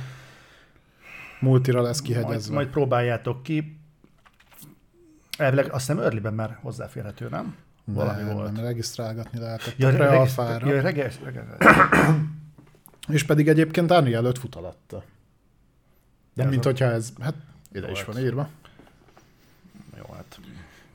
Multira 1.40 1.80
lesz 1.82 2.00
Majd, 2.00 2.12
kihegyezve. 2.12 2.54
majd 2.54 2.68
próbáljátok 2.68 3.42
ki. 3.42 3.80
Elvileg 5.38 5.72
azt 5.72 5.86
hiszem 5.86 6.02
early 6.02 6.20
már 6.34 6.58
hozzáférhető, 6.62 7.28
nem? 7.28 7.54
Valami 7.94 8.22
nem, 8.22 8.34
volt. 8.34 8.52
nem, 8.52 8.64
regisztrálgatni 8.64 9.38
lehetett 9.38 9.74
Ja, 9.76 9.86
a 9.86 9.90
reg- 9.90 10.00
prealfára. 10.00 10.66
ja, 10.68 10.80
És 13.08 13.24
pedig 13.24 13.48
egyébként 13.48 13.90
Unreal 13.90 14.24
5 14.24 14.38
fut 14.38 14.54
alatta. 14.54 15.02
De 16.34 16.44
mint 16.44 16.64
a- 16.64 16.68
hogyha 16.68 16.84
ez, 16.84 17.12
hát 17.20 17.34
ide 17.72 17.90
is 17.90 18.02
Volt. 18.04 18.16
van 18.16 18.24
írva. 18.24 18.48
Jó, 19.96 20.04
hát 20.14 20.38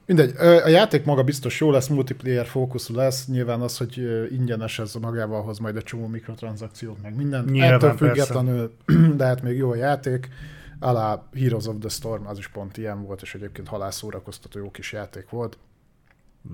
Mindegy, 0.05 0.35
a 0.37 0.67
játék 0.67 1.05
maga 1.05 1.23
biztos 1.23 1.59
jó 1.59 1.71
lesz, 1.71 1.87
multiplayer 1.87 2.45
fókuszú 2.45 2.95
lesz, 2.95 3.27
nyilván 3.27 3.61
az, 3.61 3.77
hogy 3.77 4.27
ingyenes 4.31 4.79
ez 4.79 4.93
magával 4.93 5.43
hoz 5.43 5.57
majd 5.59 5.75
egy 5.75 5.83
csomó 5.83 6.07
mikrotranszakciót, 6.07 7.01
meg 7.01 7.15
minden. 7.15 7.43
Nyilván, 7.43 7.73
Ettől 7.73 7.89
persze. 7.89 8.05
függetlenül, 8.05 8.73
de 9.17 9.25
hát 9.25 9.41
még 9.41 9.57
jó 9.57 9.69
a 9.71 9.75
játék. 9.75 10.29
alá 10.79 11.23
Heroes 11.35 11.65
of 11.65 11.75
the 11.79 11.89
Storm, 11.89 12.25
az 12.27 12.37
is 12.37 12.47
pont 12.47 12.77
ilyen 12.77 13.03
volt, 13.05 13.21
és 13.21 13.35
egyébként 13.35 13.67
halászórakoztató 13.67 14.59
jó 14.59 14.71
kis 14.71 14.91
játék 14.91 15.29
volt. 15.29 15.57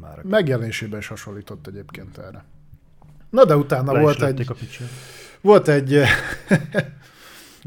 Már 0.01 0.21
Megjelenésében 0.23 0.99
is 0.99 1.07
hasonlított 1.07 1.67
egyébként 1.67 2.17
erre. 2.17 2.43
Na 3.29 3.45
de 3.45 3.55
utána 3.55 3.91
le 3.91 3.99
volt 3.99 4.21
egy, 4.21 4.47
volt 5.41 5.67
egy 5.67 6.01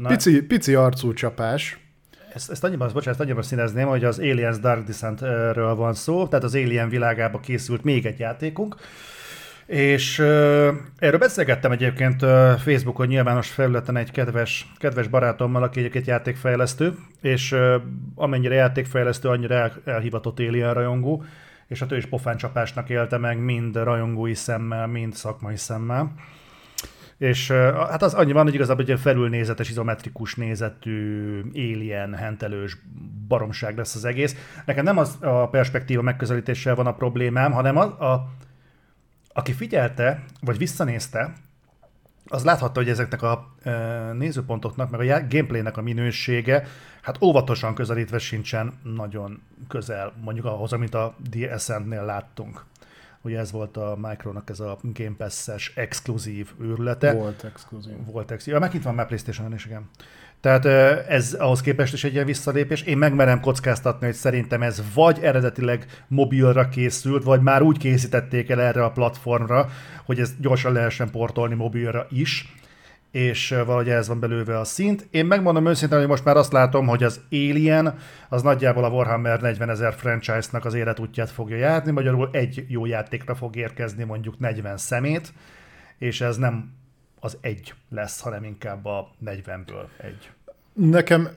pici, 0.07 0.41
pici 0.41 0.75
arcú 0.75 1.13
csapás, 1.13 1.79
Ezt, 2.33 2.51
ezt 2.51 2.63
annyiban, 2.63 2.87
bocsánat, 2.87 3.07
ezt 3.07 3.19
annyiban 3.19 3.43
színezném, 3.43 3.87
hogy 3.87 4.03
az 4.03 4.19
Aliens 4.19 4.59
Dark 4.59 4.85
Descent-ről 4.85 5.75
van 5.75 5.93
szó, 5.93 6.27
tehát 6.27 6.45
az 6.45 6.55
Alien 6.55 6.89
világába 6.89 7.39
készült 7.39 7.83
még 7.83 8.05
egy 8.05 8.19
játékunk, 8.19 8.75
és 9.65 10.19
uh, 10.19 10.25
erről 10.97 11.19
beszélgettem 11.19 11.71
egyébként 11.71 12.21
uh, 12.21 12.29
Facebookon 12.51 13.07
nyilvános 13.07 13.49
felületen 13.49 13.97
egy 13.97 14.11
kedves, 14.11 14.71
kedves 14.77 15.07
barátommal, 15.07 15.63
aki 15.63 15.79
egyébként 15.79 16.07
játékfejlesztő, 16.07 16.95
és 17.21 17.51
uh, 17.51 17.75
amennyire 18.15 18.55
játékfejlesztő, 18.55 19.29
annyira 19.29 19.55
el, 19.55 19.73
elhivatott 19.85 20.39
Alien 20.39 20.73
rajongó, 20.73 21.23
és 21.73 21.79
hát 21.79 21.91
ő 21.91 21.97
is 21.97 22.05
pofáncsapásnak 22.05 22.89
élte 22.89 23.17
meg 23.17 23.39
mind 23.39 23.75
rajongói 23.75 24.33
szemmel, 24.33 24.87
mind 24.87 25.13
szakmai 25.13 25.57
szemmel. 25.57 26.13
És 27.17 27.51
hát 27.51 28.01
az 28.01 28.13
annyi 28.13 28.31
van, 28.31 28.43
hogy 28.43 28.53
igazából 28.53 28.85
egy 28.85 28.99
felülnézetes, 28.99 29.69
izometrikus 29.69 30.35
nézetű, 30.35 31.41
alien, 31.53 32.13
hentelős 32.13 32.77
baromság 33.27 33.77
lesz 33.77 33.95
az 33.95 34.05
egész. 34.05 34.35
Nekem 34.65 34.83
nem 34.83 34.97
az 34.97 35.17
a 35.21 35.49
perspektíva 35.49 36.01
megközelítéssel 36.01 36.75
van 36.75 36.87
a 36.87 36.93
problémám, 36.93 37.51
hanem 37.51 37.77
az, 37.77 37.87
a, 37.87 38.29
aki 39.27 39.53
figyelte, 39.53 40.23
vagy 40.41 40.57
visszanézte, 40.57 41.33
az 42.27 42.43
láthatta, 42.43 42.79
hogy 42.79 42.89
ezeknek 42.89 43.21
a 43.21 43.53
e, 43.63 43.71
nézőpontoknak, 44.13 44.89
meg 44.89 44.99
a 44.99 45.27
gameplaynek 45.29 45.77
a 45.77 45.81
minősége, 45.81 46.67
hát 47.01 47.21
óvatosan 47.21 47.75
közelítve 47.75 48.17
sincsen 48.17 48.73
nagyon 48.83 49.41
közel, 49.67 50.13
mondjuk 50.23 50.45
ahhoz, 50.45 50.73
amit 50.73 50.93
a 50.93 51.15
DSN-nél 51.29 52.05
láttunk. 52.05 52.65
Ugye 53.21 53.39
ez 53.39 53.51
volt 53.51 53.77
a 53.77 53.97
Micronak 54.01 54.49
ez 54.49 54.59
a 54.59 54.77
Game 54.81 55.15
Pass-es 55.17 55.71
exkluzív 55.75 56.51
őrülete. 56.59 57.13
volt 57.13 57.43
exkluzív. 57.43 57.93
Volt 58.05 58.31
ex. 58.31 58.47
Ja, 58.47 58.59
meg 58.59 58.73
itt 58.73 58.83
van 58.83 58.95
már 58.95 59.07
playstation 59.07 59.53
is, 59.53 59.65
igen. 59.65 59.89
Tehát 60.43 60.65
ez 61.09 61.33
ahhoz 61.33 61.61
képest 61.61 61.93
is 61.93 62.03
egy 62.03 62.13
ilyen 62.13 62.25
visszalépés. 62.25 62.81
Én 62.81 62.97
megmerem 62.97 63.39
kockáztatni, 63.39 64.05
hogy 64.05 64.15
szerintem 64.15 64.61
ez 64.61 64.83
vagy 64.93 65.19
eredetileg 65.21 65.85
mobilra 66.07 66.69
készült, 66.69 67.23
vagy 67.23 67.41
már 67.41 67.61
úgy 67.61 67.77
készítették 67.77 68.49
el 68.49 68.61
erre 68.61 68.83
a 68.83 68.91
platformra, 68.91 69.69
hogy 70.05 70.19
ez 70.19 70.33
gyorsan 70.39 70.73
lehessen 70.73 71.09
portolni 71.09 71.55
mobilra 71.55 72.07
is, 72.09 72.53
és 73.11 73.49
valahogy 73.49 73.89
ez 73.89 74.07
van 74.07 74.19
belőve 74.19 74.59
a 74.59 74.63
szint. 74.63 75.07
Én 75.11 75.25
megmondom 75.25 75.67
őszintén, 75.67 75.97
hogy 75.97 76.07
most 76.07 76.25
már 76.25 76.37
azt 76.37 76.51
látom, 76.51 76.87
hogy 76.87 77.03
az 77.03 77.21
Alien 77.31 77.97
az 78.29 78.41
nagyjából 78.41 78.83
a 78.83 78.89
Warhammer 78.89 79.41
40 79.41 79.69
ezer 79.69 79.93
franchise-nak 79.93 80.65
az 80.65 80.73
életútját 80.73 81.31
fogja 81.31 81.57
járni, 81.57 81.91
magyarul 81.91 82.29
egy 82.31 82.65
jó 82.67 82.85
játékra 82.85 83.35
fog 83.35 83.55
érkezni 83.55 84.03
mondjuk 84.03 84.39
40 84.39 84.77
szemét, 84.77 85.33
és 85.97 86.21
ez 86.21 86.37
nem 86.37 86.81
az 87.23 87.37
egy 87.41 87.73
lesz, 87.89 88.19
hanem 88.19 88.43
inkább 88.43 88.85
a 88.85 89.11
40-ből 89.25 89.85
egy. 89.97 90.31
Nekem, 90.73 91.29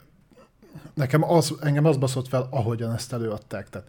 nekem 0.95 1.23
az, 1.23 1.55
engem 1.63 1.85
az 1.85 1.97
baszott 1.97 2.29
fel, 2.29 2.49
ahogyan 2.51 2.93
ezt 2.93 3.13
előadták. 3.13 3.69
Tehát 3.69 3.89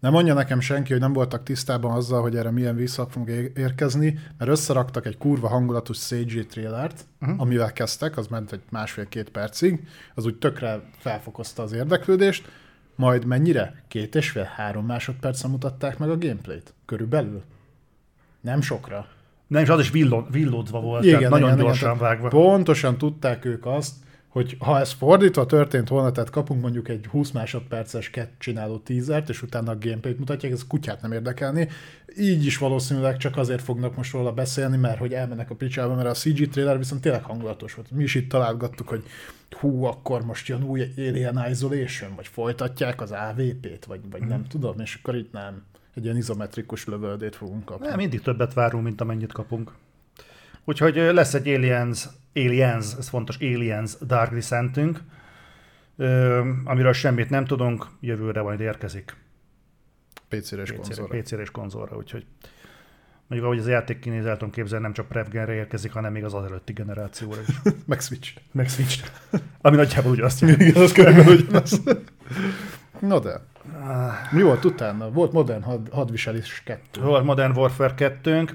nem 0.00 0.12
mondja 0.12 0.34
nekem 0.34 0.60
senki, 0.60 0.92
hogy 0.92 1.00
nem 1.00 1.12
voltak 1.12 1.42
tisztában 1.42 1.92
azzal, 1.92 2.20
hogy 2.22 2.36
erre 2.36 2.50
milyen 2.50 2.76
visszak 2.76 3.10
fog 3.10 3.28
érkezni, 3.54 4.18
mert 4.38 4.50
összeraktak 4.50 5.06
egy 5.06 5.18
kurva 5.18 5.48
hangulatos 5.48 5.98
CG 5.98 6.46
trailert, 6.46 7.04
uh-huh. 7.20 7.40
amivel 7.40 7.72
kezdtek, 7.72 8.16
az 8.16 8.26
ment 8.26 8.52
egy 8.52 8.62
másfél-két 8.70 9.30
percig, 9.30 9.86
az 10.14 10.26
úgy 10.26 10.38
tökre 10.38 10.80
felfokozta 10.98 11.62
az 11.62 11.72
érdeklődést, 11.72 12.48
majd 12.94 13.24
mennyire? 13.24 13.82
Két 13.88 14.14
és 14.14 14.30
fél, 14.30 14.50
három 14.56 14.86
másodpercen 14.86 15.50
mutatták 15.50 15.98
meg 15.98 16.10
a 16.10 16.18
gameplayt? 16.18 16.74
Körülbelül? 16.84 17.42
Nem 18.40 18.60
sokra. 18.60 19.08
Nem, 19.48 19.62
és 19.62 19.68
az 19.68 19.80
is 19.80 19.90
villon, 19.90 20.26
villódva 20.30 20.80
volt, 20.80 21.04
igen, 21.04 21.16
tehát 21.16 21.32
nagyon 21.32 21.48
igen, 21.48 21.64
gyorsan 21.64 21.88
igen, 21.94 22.02
vágva. 22.02 22.28
Pontosan 22.28 22.98
tudták 22.98 23.44
ők 23.44 23.66
azt, 23.66 23.94
hogy 24.28 24.56
ha 24.58 24.78
ez 24.78 24.92
fordítva 24.92 25.46
történt 25.46 25.88
volna, 25.88 26.12
tehát 26.12 26.30
kapunk 26.30 26.60
mondjuk 26.60 26.88
egy 26.88 27.06
20 27.06 27.30
másodperces 27.30 28.10
ket 28.10 28.30
csináló 28.38 28.78
teasert, 28.78 29.28
és 29.28 29.42
utána 29.42 29.70
a 29.70 29.78
gameplayt 29.80 30.18
mutatják, 30.18 30.52
ez 30.52 30.66
kutyát 30.66 31.02
nem 31.02 31.12
érdekelni. 31.12 31.68
Így 32.18 32.46
is 32.46 32.58
valószínűleg 32.58 33.16
csak 33.16 33.36
azért 33.36 33.62
fognak 33.62 33.96
most 33.96 34.12
róla 34.12 34.32
beszélni, 34.32 34.76
mert 34.76 34.98
hogy 34.98 35.12
elmennek 35.12 35.50
a 35.50 35.54
picsába, 35.54 35.94
mert 35.94 36.08
a 36.08 36.12
CG 36.12 36.48
trailer 36.48 36.78
viszont 36.78 37.00
tényleg 37.00 37.22
hangulatos 37.22 37.74
volt. 37.74 37.90
Mi 37.90 38.02
is 38.02 38.14
itt 38.14 38.28
találgattuk, 38.28 38.88
hogy 38.88 39.02
hú, 39.50 39.84
akkor 39.84 40.24
most 40.24 40.48
jön 40.48 40.62
új 40.62 40.92
Alien 40.96 41.44
Isolation, 41.50 42.14
vagy 42.16 42.26
folytatják 42.26 43.00
az 43.00 43.10
AVP-t, 43.10 43.84
vagy, 43.84 44.00
vagy 44.10 44.26
nem 44.26 44.44
tudom, 44.44 44.80
és 44.80 44.98
akkor 45.00 45.16
itt 45.16 45.32
nem. 45.32 45.62
Egy 45.98 46.04
ilyen 46.04 46.16
izometrikus 46.16 46.86
lövöldét 46.86 47.36
fogunk 47.36 47.64
kapni. 47.64 47.86
Nem, 47.86 47.96
mindig 47.96 48.20
többet 48.20 48.54
várunk, 48.54 48.84
mint 48.84 49.00
amennyit 49.00 49.32
kapunk. 49.32 49.72
Úgyhogy 50.64 50.94
lesz 50.94 51.34
egy 51.34 51.48
Aliens, 51.48 52.08
Aliens, 52.34 52.94
ez 52.98 53.08
fontos, 53.08 53.36
Aliens 53.36 53.92
Dark 54.06 54.32
Descentünk, 54.32 55.00
amiről 56.64 56.92
semmit 56.92 57.30
nem 57.30 57.44
tudunk, 57.44 57.86
jövőre 58.00 58.42
majd 58.42 58.60
érkezik. 58.60 59.16
PC-re 60.28 60.62
és 60.62 60.70
PC-re, 60.70 60.76
konzolra. 60.76 61.18
PC-re 61.18 61.40
és 61.40 61.50
konzolra, 61.50 61.96
úgyhogy 61.96 62.26
mondjuk 63.26 63.50
ahogy 63.50 63.58
az 63.58 63.68
játék 63.68 63.98
kinéz, 63.98 64.26
el 64.26 64.36
tudom 64.36 64.50
képzelni, 64.50 64.84
nem 64.84 64.92
csak 64.92 65.08
Prevgenre 65.08 65.52
érkezik, 65.52 65.92
hanem 65.92 66.12
még 66.12 66.24
az 66.24 66.34
az 66.34 66.44
előtti 66.44 66.72
generációra 66.72 67.40
is. 67.40 67.54
Meg 67.86 68.00
Switch. 68.00 68.32
Meg 68.52 68.68
switch 68.68 69.10
Ami 69.60 69.76
nagyjából 69.76 70.12
ugyanazt 70.12 70.40
jelenti. 70.40 70.64
Igen, 70.64 70.82
az 70.82 70.92
körülbelül 70.92 71.34
ugyanaz. 71.40 71.82
Na 73.00 73.18
de. 73.18 73.40
Mi 74.30 74.42
volt 74.42 74.64
utána? 74.64 75.10
Volt 75.10 75.32
Modern 75.32 75.62
had, 75.62 75.88
hadviselés 75.92 76.62
2. 76.64 77.00
Volt 77.00 77.24
Modern 77.24 77.56
Warfare 77.56 77.94
2 77.94 78.48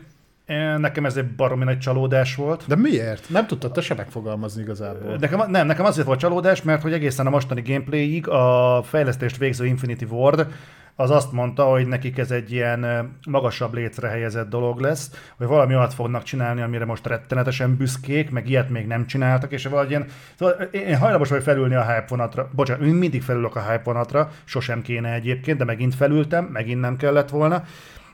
Nekem 0.78 1.06
ez 1.06 1.18
egy 1.18 1.36
baromi 1.36 1.64
nagy 1.64 1.80
csalódás 1.80 2.36
volt. 2.36 2.64
De 2.68 2.76
miért? 2.76 3.30
Nem 3.30 3.48
tudtad 3.48 3.72
te 3.72 3.82
se 3.82 3.94
megfogalmazni 3.94 4.62
igazából. 4.62 5.16
Nekem, 5.20 5.52
nem, 5.52 5.68
nekem 5.68 5.86
azért 5.86 6.08
volt 6.08 6.20
csalódás, 6.20 6.62
mert 6.62 6.82
hogy 6.82 6.94
egészen 6.94 7.28
a 7.28 7.30
mostani 7.30 7.62
gameplayig 7.62 8.28
a 8.28 8.82
fejlesztést 8.84 9.38
végző 9.38 9.66
Infinity 9.66 10.04
Ward 10.04 10.48
az 10.96 11.10
azt 11.10 11.32
mondta, 11.32 11.64
hogy 11.64 11.88
nekik 11.88 12.18
ez 12.18 12.32
egy 12.32 12.52
ilyen 12.52 13.12
magasabb 13.28 13.74
létre 13.74 14.08
helyezett 14.08 14.50
dolog 14.50 14.80
lesz, 14.80 15.12
hogy 15.38 15.48
valami 15.48 15.76
olyat 15.76 15.94
fognak 15.94 16.24
csinálni, 16.24 16.62
amire 16.62 16.86
most 16.86 17.08
rettenetesen 17.08 17.76
büszkék, 17.76 18.32
meg 18.32 18.50
ilyet 18.50 18.70
még 18.70 18.88
nem 18.88 19.06
csináltak, 19.06 19.52
és 19.52 19.66
valahogy 19.66 19.90
ilyen, 19.90 20.06
szóval 20.36 20.54
én 20.62 20.98
hajlamos 20.98 21.30
vagyok 21.30 21.44
felülni 21.44 21.76
a 21.76 21.86
hype 21.86 22.06
vonatra. 22.08 22.50
Bocsánat, 22.52 22.92
mindig 22.92 23.22
felülök 23.22 23.56
a 23.56 23.62
hype 23.62 23.84
vonatra, 23.84 24.32
sosem 24.44 24.82
kéne 24.82 25.14
egyébként, 25.14 25.58
de 25.58 25.64
megint 25.64 25.96
felültem, 25.96 26.46
megint 26.46 26.82
nem 26.82 26.98
kellett 26.98 27.30
volna, 27.30 27.64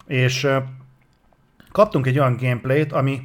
és 0.07 0.47
kaptunk 1.71 2.07
egy 2.07 2.19
olyan 2.19 2.37
gameplayt, 2.39 2.93
ami 2.93 3.21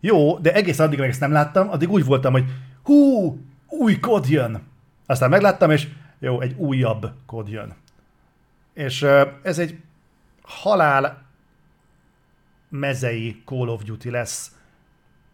jó, 0.00 0.38
de 0.38 0.52
egész 0.52 0.78
addig, 0.78 0.98
amíg 0.98 1.10
ezt 1.10 1.20
nem 1.20 1.32
láttam, 1.32 1.70
addig 1.70 1.90
úgy 1.90 2.04
voltam, 2.04 2.32
hogy 2.32 2.44
hú, 2.82 3.38
új 3.68 3.98
kód 3.98 4.28
jön. 4.28 4.62
Aztán 5.06 5.30
megláttam, 5.30 5.70
és 5.70 5.88
jó, 6.18 6.40
egy 6.40 6.54
újabb 6.56 7.10
kód 7.26 7.48
jön. 7.48 7.74
És 8.74 9.06
ez 9.42 9.58
egy 9.58 9.78
halál 10.42 11.22
mezei 12.68 13.42
Call 13.44 13.68
of 13.68 13.82
Duty 13.82 14.10
lesz. 14.10 14.52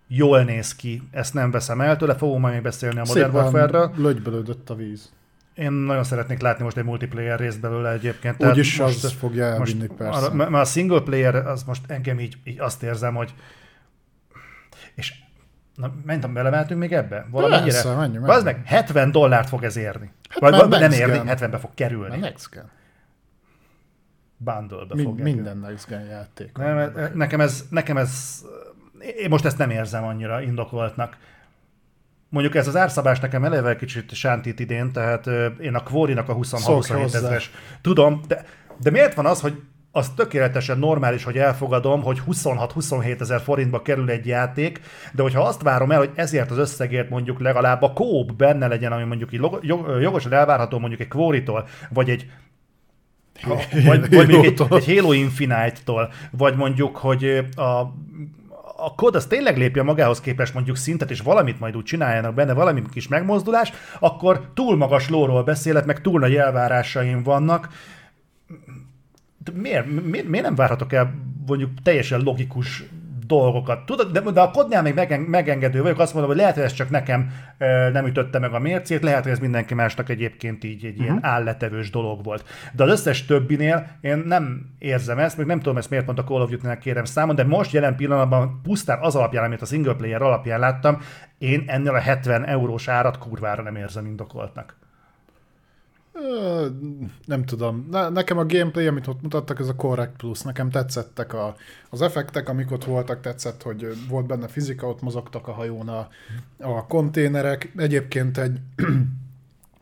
Jól 0.06 0.42
néz 0.42 0.74
ki, 0.76 1.02
ezt 1.10 1.34
nem 1.34 1.50
veszem 1.50 1.80
el 1.80 1.96
tőle, 1.96 2.14
fogom 2.14 2.40
majd 2.40 2.54
még 2.54 2.62
beszélni 2.62 2.98
a 2.98 3.02
Modern 3.06 3.34
Warfare-ről. 3.34 3.92
lögybelődött 3.96 4.70
a 4.70 4.74
víz. 4.74 5.12
Én 5.54 5.72
nagyon 5.72 6.04
szeretnék 6.04 6.40
látni 6.40 6.64
most 6.64 6.76
egy 6.76 6.84
multiplayer 6.84 7.38
részt 7.38 7.60
belőle 7.60 7.90
egyébként. 7.90 8.36
Tehát 8.36 8.54
Úgyis 8.54 8.78
most- 8.78 9.04
az 9.04 9.12
fogja 9.12 9.44
elvinni, 9.44 9.86
persze. 9.86 10.18
arra- 10.20 10.32
Mert 10.34 10.52
a 10.54 10.64
single 10.64 11.00
player, 11.00 11.34
az 11.34 11.62
most 11.62 11.82
engem 11.90 12.20
így, 12.20 12.36
így 12.44 12.60
azt 12.60 12.82
érzem, 12.82 13.14
hogy 13.14 13.34
és 14.94 15.14
na, 15.74 15.92
mentem, 16.04 16.32
belemeltünk 16.32 16.80
még 16.80 16.92
ebbe? 16.92 17.26
Valamennyire? 17.30 17.72
Persze, 17.72 17.94
menjünk, 17.94 18.26
menjünk. 18.26 18.44
Meg 18.44 18.62
70 18.64 19.10
dollárt 19.10 19.48
fog 19.48 19.64
ez 19.64 19.76
érni. 19.76 20.10
Hát 20.28 20.38
vagy, 20.38 20.52
nem 20.52 20.68
next 20.68 20.98
érni, 20.98 21.12
gen. 21.16 21.26
70-be 21.26 21.58
fog 21.58 21.70
kerülni. 21.74 22.18
Next. 22.18 22.64
Bundle-be 24.44 24.94
Min- 24.94 25.04
fog 25.04 25.20
minden 25.20 25.58
next 25.58 25.88
gen 25.88 26.04
játék. 26.04 26.56
nem, 26.56 26.92
nekem 27.14 27.40
ez, 27.40 27.64
nekem 27.70 27.96
ez, 27.96 28.42
én 29.18 29.28
most 29.28 29.44
ezt 29.44 29.58
nem 29.58 29.70
érzem 29.70 30.04
annyira 30.04 30.40
indokoltnak. 30.42 31.16
Mondjuk 32.28 32.54
ez 32.54 32.68
az 32.68 32.76
árszabás 32.76 33.20
nekem 33.20 33.44
eleve 33.44 33.76
kicsit 33.76 34.12
sántít 34.14 34.60
idén, 34.60 34.92
tehát 34.92 35.26
én 35.60 35.74
a 35.74 35.82
Quorinak 35.82 36.28
a 36.28 36.42
Szokj 36.42 36.62
26-27 36.92 37.00
hozzá. 37.00 37.18
ezeres. 37.18 37.50
Tudom, 37.80 38.20
de, 38.28 38.44
de 38.80 38.90
miért 38.90 39.14
van 39.14 39.26
az, 39.26 39.40
hogy 39.40 39.62
az 39.92 40.08
tökéletesen 40.16 40.78
normális, 40.78 41.24
hogy 41.24 41.38
elfogadom, 41.38 42.02
hogy 42.02 42.22
26-27 42.30 43.20
ezer 43.20 43.40
forintba 43.40 43.82
kerül 43.82 44.10
egy 44.10 44.26
játék, 44.26 44.80
de 45.12 45.22
hogyha 45.22 45.42
azt 45.42 45.62
várom 45.62 45.90
el, 45.90 45.98
hogy 45.98 46.10
ezért 46.14 46.50
az 46.50 46.58
összegért 46.58 47.10
mondjuk 47.10 47.40
legalább 47.40 47.82
a 47.82 47.92
kóp 47.92 48.32
benne 48.32 48.66
legyen, 48.66 48.92
ami 48.92 49.04
mondjuk 49.04 49.32
jogosan 50.00 50.32
elvárható 50.32 50.78
mondjuk 50.78 51.00
egy 51.00 51.08
Quoritól, 51.08 51.66
vagy 51.88 52.10
egy 52.10 52.30
vagy, 53.44 53.84
vagy 53.84 54.10
mondjuk 54.10 54.44
egy, 54.44 54.66
egy 54.70 54.86
Halo 54.86 55.12
Infinite-tól, 55.12 56.12
vagy 56.30 56.56
mondjuk, 56.56 56.96
hogy 56.96 57.46
a, 57.56 57.78
a 58.76 58.94
kód 58.96 59.14
az 59.14 59.26
tényleg 59.26 59.58
lépje 59.58 59.82
magához 59.82 60.20
képest 60.20 60.54
mondjuk 60.54 60.76
szintet, 60.76 61.10
és 61.10 61.20
valamit 61.20 61.60
majd 61.60 61.76
úgy 61.76 61.84
csináljanak 61.84 62.34
benne, 62.34 62.52
valami 62.52 62.82
kis 62.92 63.08
megmozdulás, 63.08 63.72
akkor 63.98 64.50
túl 64.54 64.76
magas 64.76 65.08
lóról 65.08 65.42
beszélek, 65.42 65.84
meg 65.84 66.00
túl 66.00 66.20
nagy 66.20 66.34
elvárásaim 66.34 67.22
vannak. 67.22 67.68
De 69.44 69.52
miért, 69.54 69.86
miért, 69.86 70.28
miért 70.28 70.44
nem 70.44 70.54
várhatok 70.54 70.92
el 70.92 71.14
mondjuk 71.46 71.70
teljesen 71.82 72.20
logikus 72.20 72.84
dolgokat. 73.30 73.86
Tudod, 73.86 74.10
de, 74.12 74.20
de 74.20 74.40
a 74.40 74.50
kodnál 74.50 74.82
még 74.82 74.94
megen, 74.94 75.20
megengedő 75.20 75.82
vagyok, 75.82 75.98
azt 75.98 76.12
mondom, 76.12 76.30
hogy 76.30 76.40
lehet, 76.40 76.54
hogy 76.54 76.62
ez 76.62 76.72
csak 76.72 76.90
nekem 76.90 77.32
e, 77.58 77.90
nem 77.90 78.06
ütötte 78.06 78.38
meg 78.38 78.52
a 78.52 78.58
mércét, 78.58 79.02
lehet, 79.02 79.22
hogy 79.22 79.32
ez 79.32 79.38
mindenki 79.38 79.74
másnak 79.74 80.08
egyébként 80.08 80.64
így 80.64 80.84
egy 80.84 80.90
uh-huh. 80.90 81.04
ilyen 81.04 81.18
álletevős 81.22 81.90
dolog 81.90 82.24
volt. 82.24 82.44
De 82.72 82.82
az 82.82 82.90
összes 82.90 83.24
többinél 83.24 83.86
én 84.00 84.22
nem 84.26 84.66
érzem 84.78 85.18
ezt, 85.18 85.36
még 85.36 85.46
nem 85.46 85.58
tudom 85.58 85.76
ezt 85.76 85.90
miért 85.90 86.04
pont 86.04 86.18
a 86.18 86.24
Call 86.24 86.40
of 86.40 86.50
Duty-nek 86.50 86.78
kérem 86.78 87.04
számon, 87.04 87.34
de 87.34 87.44
most 87.44 87.72
jelen 87.72 87.96
pillanatban 87.96 88.60
pusztán 88.62 88.98
az 89.00 89.14
alapján, 89.14 89.44
amit 89.44 89.62
a 89.62 89.66
single 89.66 89.94
player 89.94 90.22
alapján 90.22 90.60
láttam, 90.60 91.00
én 91.38 91.64
ennél 91.66 91.94
a 91.94 92.00
70 92.00 92.46
eurós 92.46 92.88
árat 92.88 93.18
kurvára 93.18 93.62
nem 93.62 93.76
érzem 93.76 94.06
indokoltnak. 94.06 94.79
Nem 97.24 97.44
tudom. 97.44 97.88
Ne, 97.90 98.08
nekem 98.08 98.38
a 98.38 98.46
gameplay, 98.46 98.86
amit 98.86 99.06
ott 99.06 99.22
mutattak, 99.22 99.60
ez 99.60 99.68
a 99.68 99.74
Correct 99.74 100.16
Plus. 100.16 100.40
Nekem 100.40 100.70
tetszettek 100.70 101.32
a, 101.32 101.56
az 101.90 102.02
effektek, 102.02 102.48
amik 102.48 102.70
ott 102.70 102.84
voltak, 102.84 103.20
tetszett, 103.20 103.62
hogy 103.62 103.86
volt 104.08 104.26
benne 104.26 104.48
fizika, 104.48 104.88
ott 104.88 105.02
mozogtak 105.02 105.48
a 105.48 105.52
hajón 105.52 105.88
a, 105.88 106.08
a 106.58 106.86
konténerek. 106.86 107.72
Egyébként 107.76 108.38
egy 108.38 108.58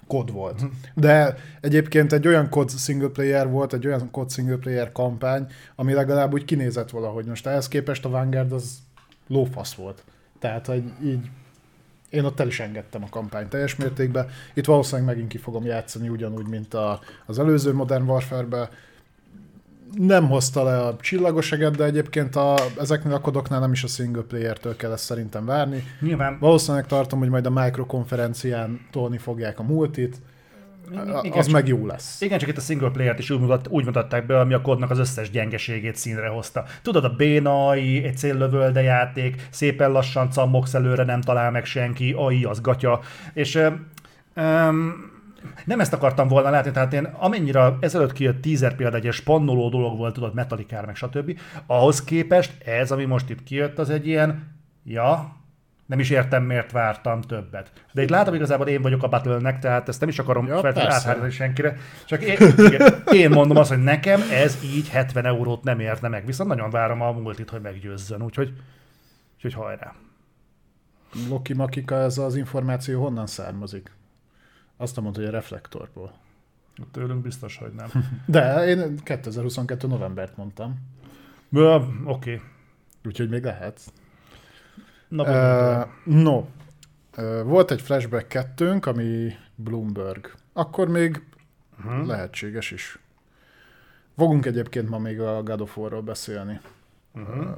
kod 0.06 0.32
volt. 0.32 0.62
De 0.94 1.34
egyébként 1.60 2.12
egy 2.12 2.26
olyan 2.26 2.48
kod 2.48 2.70
single 2.70 3.08
player 3.08 3.50
volt, 3.50 3.72
egy 3.72 3.86
olyan 3.86 4.10
kod 4.10 4.30
single 4.30 4.56
player 4.56 4.92
kampány, 4.92 5.46
ami 5.74 5.92
legalább 5.92 6.32
úgy 6.32 6.44
kinézett 6.44 6.90
valahogy. 6.90 7.24
Most 7.24 7.46
ehhez 7.46 7.68
képest 7.68 8.04
a 8.04 8.08
Vanguard 8.08 8.52
az 8.52 8.78
lófasz 9.26 9.74
volt. 9.74 10.04
Tehát, 10.38 10.66
hogy 10.66 10.82
így 11.04 11.30
én 12.10 12.24
ott 12.24 12.40
el 12.40 12.46
is 12.46 12.60
engedtem 12.60 13.02
a 13.02 13.08
kampány 13.10 13.48
teljes 13.48 13.76
mértékben. 13.76 14.28
Itt 14.54 14.64
valószínűleg 14.64 15.06
megint 15.06 15.28
ki 15.28 15.38
fogom 15.38 15.64
játszani 15.64 16.08
ugyanúgy, 16.08 16.46
mint 16.46 16.74
a, 16.74 17.00
az 17.26 17.38
előző 17.38 17.72
Modern 17.72 18.08
Warfare-be. 18.08 18.70
Nem 19.92 20.28
hozta 20.28 20.62
le 20.62 20.78
a 20.78 20.96
csillagoseget, 20.96 21.76
de 21.76 21.84
egyébként 21.84 22.36
a, 22.36 22.56
ezeknél 22.78 23.14
a 23.14 23.20
kodoknál 23.20 23.60
nem 23.60 23.72
is 23.72 23.84
a 23.84 23.86
single 23.86 24.22
player-től 24.22 24.76
kell 24.76 24.92
ezt 24.92 25.04
szerintem 25.04 25.44
várni. 25.44 25.84
Nyilván. 26.00 26.38
Valószínűleg 26.40 26.86
tartom, 26.86 27.18
hogy 27.18 27.28
majd 27.28 27.46
a 27.46 27.50
microkonferencián 27.50 28.86
tolni 28.90 29.18
fogják 29.18 29.58
a 29.58 29.62
multit, 29.62 30.16
igen, 30.92 31.38
az 31.38 31.44
csak, 31.44 31.54
meg 31.54 31.68
jó 31.68 31.86
lesz. 31.86 32.20
Igen, 32.20 32.38
csak 32.38 32.48
itt 32.48 32.56
a 32.56 32.60
single 32.60 32.90
player-t 32.90 33.18
is 33.18 33.30
úgy, 33.30 33.40
mutat, 33.40 33.68
úgy 33.68 33.84
mutatták 33.84 34.26
be, 34.26 34.40
ami 34.40 34.54
a 34.54 34.60
kodnak 34.60 34.90
az 34.90 34.98
összes 34.98 35.30
gyengeségét 35.30 35.96
színre 35.96 36.28
hozta. 36.28 36.64
Tudod, 36.82 37.04
a 37.04 37.08
bénai, 37.08 38.04
egy 38.04 38.16
céllövölde 38.16 38.82
játék, 38.82 39.46
szépen 39.50 39.90
lassan 39.90 40.30
cammogsz 40.30 40.74
előre, 40.74 41.04
nem 41.04 41.20
talál 41.20 41.50
meg 41.50 41.64
senki, 41.64 42.12
AI 42.12 42.44
az 42.44 42.60
gatya, 42.60 43.00
és 43.32 43.54
um, 44.36 45.16
nem 45.64 45.80
ezt 45.80 45.92
akartam 45.92 46.28
volna 46.28 46.50
látni, 46.50 46.70
tehát 46.70 46.92
én 46.92 47.04
amennyire 47.04 47.76
ezelőtt 47.80 48.12
kijött 48.12 48.42
teaser 48.42 48.76
például 48.76 49.06
egy 49.06 49.12
spannoló 49.12 49.68
dolog 49.68 49.96
volt, 49.96 50.14
tudod, 50.14 50.34
Metallica 50.34 50.82
meg 50.86 50.96
stb. 50.96 51.38
Ahhoz 51.66 52.04
képest 52.04 52.62
ez, 52.64 52.90
ami 52.90 53.04
most 53.04 53.30
itt 53.30 53.42
kijött, 53.42 53.78
az 53.78 53.90
egy 53.90 54.06
ilyen, 54.06 54.56
ja, 54.84 55.36
nem 55.88 55.98
is 55.98 56.10
értem, 56.10 56.44
miért 56.44 56.72
vártam 56.72 57.20
többet. 57.20 57.72
De 57.92 58.02
itt 58.02 58.08
látom 58.08 58.34
igazából 58.34 58.66
én 58.66 58.82
vagyok 58.82 59.02
a 59.02 59.08
battle 59.08 59.58
tehát 59.58 59.88
ezt 59.88 60.00
nem 60.00 60.08
is 60.08 60.18
akarom 60.18 60.46
ja, 60.46 60.58
feltétlenül 60.58 61.30
senkire. 61.30 61.76
Csak 62.04 62.22
én, 62.22 62.38
én 63.12 63.30
mondom 63.30 63.56
azt, 63.56 63.68
hogy 63.68 63.82
nekem 63.82 64.20
ez 64.30 64.58
így 64.64 64.88
70 64.88 65.26
eurót 65.26 65.62
nem 65.62 65.80
érne 65.80 66.08
meg. 66.08 66.26
Viszont 66.26 66.48
nagyon 66.48 66.70
várom 66.70 67.02
a 67.02 67.10
multit, 67.10 67.50
hogy 67.50 67.60
meggyőzzön. 67.60 68.22
Úgyhogy, 68.22 68.52
úgyhogy 69.34 69.54
hajrá. 69.54 69.94
Loki 71.28 71.54
Makika, 71.54 71.94
ez 71.94 72.18
az 72.18 72.36
információ 72.36 73.02
honnan 73.02 73.26
származik? 73.26 73.92
Azt 74.76 75.00
mondta, 75.00 75.20
hogy 75.20 75.28
a 75.28 75.32
reflektorból. 75.32 76.12
Tőlünk 76.92 77.22
biztos, 77.22 77.56
hogy 77.56 77.72
nem. 77.72 77.88
De 78.26 78.66
én 78.66 78.96
2022. 79.02 79.86
novembert 79.86 80.36
mondtam. 80.36 80.74
Oké. 81.52 81.90
Okay. 82.04 82.40
Úgyhogy 83.04 83.28
még 83.28 83.44
lehet. 83.44 83.80
Na, 85.08 85.22
uh, 85.22 85.88
no, 86.04 86.46
uh, 87.16 87.42
volt 87.42 87.70
egy 87.70 87.80
flashback 87.80 88.28
kettőnk, 88.28 88.86
ami 88.86 89.32
Bloomberg. 89.54 90.34
Akkor 90.52 90.88
még 90.88 91.22
uh-huh. 91.84 92.06
lehetséges 92.06 92.70
is. 92.70 92.98
Fogunk 94.16 94.46
egyébként 94.46 94.88
ma 94.88 94.98
még 94.98 95.20
a 95.20 95.42
God 95.42 95.60
of 95.60 95.76
War-ról 95.76 96.02
beszélni. 96.02 96.60
Uh-huh. 97.14 97.38
Uh, 97.38 97.56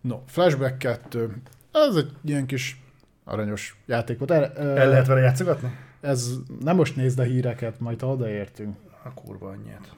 no, 0.00 0.18
Flashback 0.26 0.78
2. 0.78 1.42
Ez 1.72 1.96
egy 1.96 2.10
ilyen 2.24 2.46
kis 2.46 2.82
aranyos 3.24 3.80
játék 3.86 4.18
volt. 4.18 4.30
El, 4.30 4.52
uh, 4.56 4.80
El 4.80 4.88
lehet 4.88 5.06
vele 5.06 5.20
játszogatni? 5.20 5.78
Ez 6.00 6.30
nem 6.60 6.76
most 6.76 6.96
nézd 6.96 7.18
a 7.18 7.22
híreket, 7.22 7.80
majd 7.80 8.00
ha 8.00 8.06
odaértünk. 8.06 8.76
A 9.04 9.14
kurva 9.14 9.48
annyit. 9.48 9.92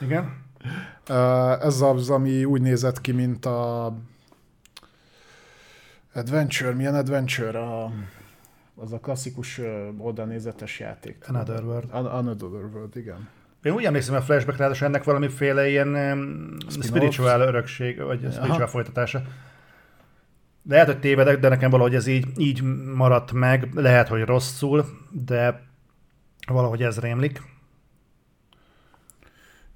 Igen? 0.00 0.44
Uh, 1.08 1.64
ez 1.64 1.80
az, 1.80 2.10
ami 2.10 2.44
úgy 2.44 2.60
nézett 2.60 3.00
ki, 3.00 3.12
mint 3.12 3.44
a 3.44 3.92
Adventure, 6.16 6.74
milyen 6.74 6.94
Adventure? 6.94 7.58
A, 7.58 7.92
az 8.74 8.92
a 8.92 8.98
klasszikus 8.98 9.60
oldalnézetes 9.98 10.80
játék. 10.80 11.24
Another 11.28 11.64
World. 11.64 11.88
Another 11.92 12.48
World, 12.48 12.96
igen. 12.96 13.28
Én 13.62 13.72
úgy 13.72 13.84
emlékszem 13.84 14.14
a 14.14 14.20
flashback 14.20 14.58
ráadásul 14.58 14.86
ennek 14.86 15.04
valamiféle 15.04 15.68
ilyen 15.68 15.88
um, 15.88 16.56
spiritual 16.68 17.40
örökség, 17.40 18.00
vagy 18.00 18.24
Aha. 18.24 18.32
spiritual 18.34 18.66
folytatása. 18.66 19.22
Lehet, 20.68 20.86
hogy 20.86 21.00
tévedek, 21.00 21.38
de 21.40 21.48
nekem 21.48 21.70
valahogy 21.70 21.94
ez 21.94 22.06
így, 22.06 22.26
így 22.36 22.62
maradt 22.94 23.32
meg. 23.32 23.68
Lehet, 23.74 24.08
hogy 24.08 24.22
rosszul, 24.22 24.84
de 25.10 25.62
valahogy 26.46 26.82
ez 26.82 26.98
rémlik. 26.98 27.42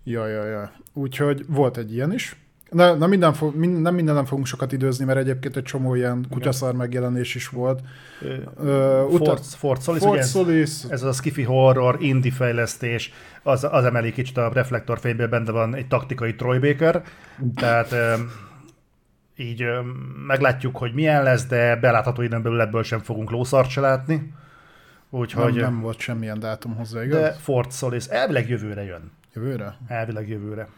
Ja, 0.04 0.26
ja, 0.26 0.44
ja. 0.44 0.72
Úgyhogy 0.92 1.44
volt 1.48 1.76
egy 1.76 1.92
ilyen 1.92 2.12
is. 2.12 2.36
Na, 2.70 2.94
na 2.94 3.06
minden 3.06 3.32
fo- 3.32 3.54
mind, 3.54 3.80
nem 3.80 3.94
minden 3.94 4.14
nem 4.14 4.24
fogunk 4.24 4.46
sokat 4.46 4.72
időzni, 4.72 5.04
mert 5.04 5.18
egyébként 5.18 5.56
egy 5.56 5.62
csomó 5.62 5.94
ilyen 5.94 6.26
kutyaszar 6.30 6.74
megjelenés 6.74 7.34
is 7.34 7.48
volt. 7.48 7.80
Uh, 8.56 9.16
Fort, 9.16 9.44
Fort 9.44 9.82
Solis, 9.82 10.02
Fort 10.02 10.28
Solis. 10.28 10.84
Ez 10.88 11.02
az 11.02 11.08
a 11.08 11.12
skifi 11.12 11.42
horror, 11.42 11.96
indie 12.00 12.32
fejlesztés, 12.32 13.12
az, 13.42 13.64
az 13.70 13.84
emeli 13.84 14.12
kicsit 14.12 14.36
a 14.36 14.50
reflektorfényből, 14.52 15.28
benne 15.28 15.50
van 15.50 15.74
egy 15.74 15.86
taktikai 15.88 16.34
Troy 16.34 16.58
Baker, 16.58 17.02
tehát 17.54 17.94
így 19.36 19.64
meglátjuk, 20.26 20.76
hogy 20.76 20.94
milyen 20.94 21.22
lesz, 21.22 21.46
de 21.46 21.76
belátható 21.76 22.22
időn 22.22 22.42
belül 22.42 22.60
ebből 22.60 22.82
sem 22.82 22.98
fogunk 22.98 23.30
lószart 23.30 23.70
se 23.70 23.80
látni. 23.80 24.32
Úgyhogy, 25.10 25.54
nem, 25.54 25.62
nem 25.62 25.80
volt 25.80 25.98
semmilyen 25.98 26.38
dátum 26.38 26.76
hozzá, 26.76 27.04
igaz? 27.04 27.20
De 27.20 27.32
Fort 27.32 27.72
Solis 27.72 28.06
elvileg 28.06 28.48
jövőre 28.48 28.84
jön. 28.84 29.10
Jövőre? 29.34 29.76
Elvileg 29.88 30.28
jövőre. 30.28 30.68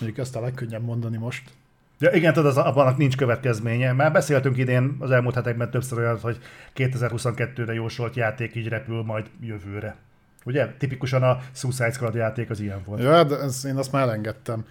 Mondjuk 0.00 0.18
ezt 0.26 0.36
a 0.36 0.40
legkönnyebb 0.40 0.84
mondani 0.84 1.16
most. 1.16 1.50
Ja, 1.98 2.10
igen, 2.10 2.32
tudod, 2.32 2.50
az, 2.50 2.56
abban 2.56 2.94
nincs 2.98 3.16
következménye. 3.16 3.92
Már 3.92 4.12
beszéltünk 4.12 4.56
idén 4.56 4.96
az 4.98 5.10
elmúlt 5.10 5.34
hetekben 5.34 5.70
többször 5.70 5.98
olyan, 5.98 6.18
hogy 6.20 6.38
2022-re 6.76 7.72
jósolt 7.72 8.16
játék 8.16 8.54
így 8.54 8.68
repül 8.68 9.02
majd 9.02 9.26
jövőre. 9.40 9.96
Ugye? 10.44 10.66
Tipikusan 10.78 11.22
a 11.22 11.40
Suicide 11.52 11.92
Squad 11.92 12.14
játék 12.14 12.50
az 12.50 12.60
ilyen 12.60 12.82
volt. 12.84 13.02
Ja, 13.02 13.24
de 13.24 13.38
ez, 13.38 13.64
én 13.64 13.76
azt 13.76 13.92
már 13.92 14.02
elengedtem. 14.02 14.64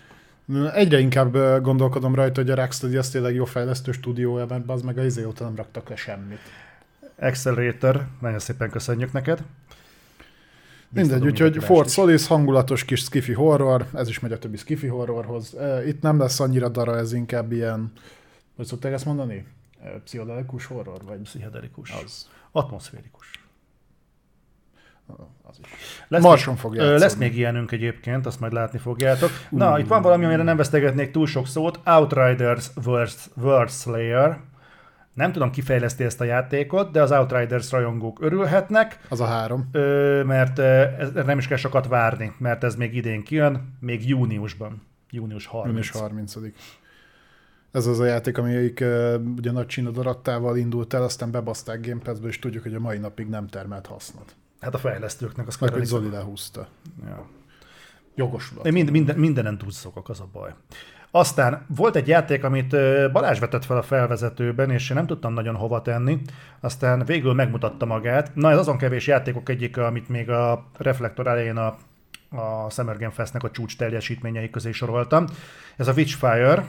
Egyre 0.74 1.00
inkább 1.00 1.62
gondolkodom 1.62 2.16
rajta, 2.16 2.42
hogy 2.42 2.50
a 2.50 2.56
Rocksteady 2.56 2.98
az 2.98 3.10
tényleg 3.10 3.36
jó 3.36 3.46
fejlesztő 3.46 3.92
stúdiója, 3.92 4.46
mert 4.46 4.70
az 4.70 4.82
meg 4.82 4.98
a 4.98 5.04
izé 5.04 5.24
óta 5.24 5.44
nem 5.44 5.56
raktak 5.56 5.90
le 5.90 5.96
semmit. 5.96 6.40
Accelerator, 7.20 8.06
nagyon 8.22 8.40
szépen 8.40 8.70
köszönjük 8.70 9.12
neked. 9.12 9.44
Mindegy, 10.94 11.26
úgyhogy 11.26 11.64
Fort 11.64 11.90
Solis 11.90 12.28
hangulatos 12.28 12.86
kis 12.86 13.00
skifi 13.00 13.34
horror, 13.34 13.86
ez 13.94 14.10
is 14.10 14.20
megy 14.20 14.32
a 14.32 14.40
többi 14.40 14.58
skifi 14.58 14.88
horrorhoz. 14.88 15.56
Itt 15.88 16.02
nem 16.02 16.20
lesz 16.20 16.40
annyira 16.40 16.70
dara, 16.70 16.98
ez 16.98 17.14
inkább 17.14 17.52
ilyen, 17.52 17.92
hogy 18.56 18.66
szokták 18.66 18.94
ezt 18.94 19.06
mondani? 19.06 19.46
Pszichodelikus 20.04 20.66
horror? 20.66 21.02
Vagy 21.06 21.20
pszichodelikus. 21.20 21.92
Az. 22.04 22.30
Atmoszférikus. 22.52 23.32
Az 25.44 25.60
is. 25.64 25.70
Lesz 26.08 26.24
Marson 26.24 26.56
fog 26.56 26.76
játszani. 26.76 27.00
Lesz 27.00 27.16
még 27.16 27.38
ilyenünk 27.38 27.72
egyébként, 27.72 28.26
azt 28.26 28.40
majd 28.40 28.54
látni 28.54 28.80
fogjátok. 28.80 29.30
Na, 29.50 29.72
uh. 29.72 29.80
itt 29.80 29.88
van 29.88 30.02
valami, 30.02 30.26
amire 30.26 30.44
nem 30.44 30.58
vesztegetnék 30.58 31.12
túl 31.12 31.28
sok 31.28 31.48
szót. 31.48 31.80
Outriders 31.86 32.70
World, 32.86 33.14
World 33.36 33.70
Slayer 33.70 34.40
nem 35.14 35.32
tudom, 35.32 35.52
kifejleszti 35.52 36.04
ezt 36.04 36.22
a 36.22 36.24
játékot, 36.24 36.92
de 36.92 37.02
az 37.02 37.12
Outriders 37.12 37.72
rajongók 37.72 38.22
örülhetnek. 38.22 39.00
Az 39.10 39.22
a 39.22 39.26
három. 39.26 39.70
Ö, 39.72 40.24
mert 40.24 40.60
ez 40.60 41.12
nem 41.26 41.38
is 41.38 41.48
kell 41.48 41.58
sokat 41.58 41.88
várni, 41.88 42.34
mert 42.38 42.64
ez 42.64 42.76
még 42.76 42.96
idén 42.96 43.24
kijön, 43.24 43.78
még 43.80 44.10
júniusban. 44.10 44.82
Június 45.10 45.46
30. 45.46 45.68
Június 45.68 45.90
30 45.90 46.36
Ez 47.72 47.86
az 47.86 48.00
a 48.00 48.06
játék, 48.06 48.38
amelyik 48.38 48.80
uh, 48.82 49.16
ugye 49.38 49.52
nagy 49.52 49.66
csinadarattával 49.66 50.58
indult 50.58 50.94
el, 50.94 51.04
aztán 51.04 51.32
bebaszták 51.32 51.88
Game 51.88 52.02
Pass-be, 52.02 52.28
és 52.28 52.40
tudjuk, 52.40 52.64
hogy 52.64 52.76
a 52.76 52.80
mai 52.80 52.98
napig 52.98 53.28
nem 53.28 53.48
termelt 53.48 53.86
hasznot. 53.86 54.36
Hát 54.60 54.74
a 54.74 54.78
fejlesztőknek 54.78 55.48
az 55.48 55.58
Meg, 55.58 55.74
hogy 55.74 55.86
Zoli 55.86 56.10
lehúzta. 56.10 56.68
Ja. 57.06 57.28
Jogos 58.16 58.54
Én 58.64 58.74
mind, 58.74 58.92
minden, 58.92 59.18
mindenen 59.18 59.58
túlszokok, 59.58 60.10
az 60.10 60.20
a 60.20 60.28
baj. 60.32 60.54
Aztán 61.16 61.66
volt 61.76 61.96
egy 61.96 62.08
játék, 62.08 62.44
amit 62.44 62.76
Balázs 63.12 63.40
vetett 63.40 63.66
fel 63.66 63.78
a 63.78 63.82
felvezetőben, 63.82 64.72
és 64.72 64.90
én 64.90 64.96
nem 64.96 65.06
tudtam 65.06 65.34
nagyon 65.34 65.56
hova 65.56 65.82
tenni, 65.82 66.22
aztán 66.60 67.06
végül 67.06 67.34
megmutatta 67.34 67.86
magát. 67.86 68.36
Na, 68.36 68.52
ez 68.52 68.58
azon 68.58 68.78
kevés 68.78 69.08
játékok 69.08 69.50
egyik, 69.50 69.78
amit 69.78 70.10
még 70.10 70.30
a 70.30 70.66
Reflektor 70.78 71.28
elején 71.28 71.58
a, 71.58 71.78
a 72.30 72.70
Summer 72.70 72.98
Game 72.98 73.12
Festnek 73.12 73.44
a 73.44 73.52
csúcs 73.52 73.78
teljesítményei 73.78 74.50
közé 74.50 74.72
soroltam. 74.72 75.26
Ez 75.78 75.88
a 75.88 75.94
Witchfire. 75.94 76.66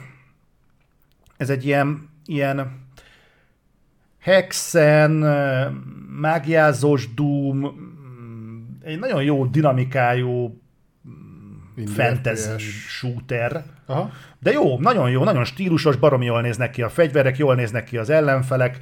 Ez 1.37 1.49
egy 1.49 1.65
ilyen, 1.65 2.09
ilyen 2.25 2.87
hexen, 4.19 5.11
mágiázós 6.19 7.13
Doom, 7.13 7.57
mm, 7.57 8.63
egy 8.83 8.99
nagyon 8.99 9.23
jó 9.23 9.45
dinamikájú 9.45 10.61
Indie 11.75 11.93
fantasy 11.93 12.49
FPS. 12.49 12.63
shooter. 12.87 13.63
Aha. 13.85 14.11
De 14.39 14.51
jó, 14.51 14.79
nagyon 14.79 15.09
jó, 15.09 15.23
nagyon 15.23 15.43
stílusos, 15.43 15.95
baromi 15.95 16.25
jól 16.25 16.41
néznek 16.41 16.71
ki 16.71 16.81
a 16.81 16.89
fegyverek, 16.89 17.37
jól 17.37 17.55
néznek 17.55 17.83
ki 17.83 17.97
az 17.97 18.09
ellenfelek, 18.09 18.77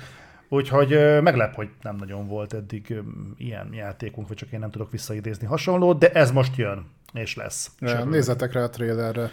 úgyhogy 0.49 1.21
meglep, 1.21 1.53
hogy 1.53 1.69
nem 1.81 1.95
nagyon 1.95 2.27
volt 2.27 2.53
eddig 2.53 2.95
ilyen 3.37 3.69
játékunk, 3.73 4.27
vagy 4.27 4.37
csak 4.37 4.51
én 4.51 4.59
nem 4.59 4.71
tudok 4.71 4.91
visszaidézni 4.91 5.47
hasonlót, 5.47 5.99
de 5.99 6.11
ez 6.11 6.31
most 6.31 6.55
jön, 6.57 6.85
és 7.13 7.35
lesz. 7.35 7.71
Ja. 7.79 8.03
Nézzetek 8.03 8.53
rá 8.53 8.63
a 8.63 8.69
trailerre, 8.69 9.29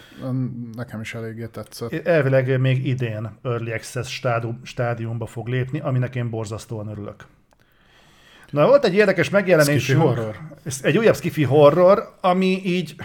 nekem 0.75 1.01
is 1.01 1.13
eléggé 1.13 1.45
tetszett. 1.45 2.07
Elvileg 2.07 2.59
még 2.59 2.87
idén 2.87 3.29
Early 3.43 3.71
Access 3.71 4.11
stádium, 4.13 4.59
stádiumba 4.63 5.25
fog 5.25 5.47
lépni, 5.47 5.79
aminek 5.79 6.15
én 6.15 6.29
borzasztóan 6.29 6.87
örülök. 6.87 7.25
Na, 8.49 8.67
volt 8.67 8.85
egy 8.85 8.95
érdekes 8.95 9.29
megjelenés. 9.29 9.83
Skifi 9.83 9.99
horror. 9.99 10.35
Egy 10.81 10.97
újabb 10.97 11.15
skifi 11.15 11.43
horror, 11.43 12.15
ami 12.21 12.61
így 12.65 12.95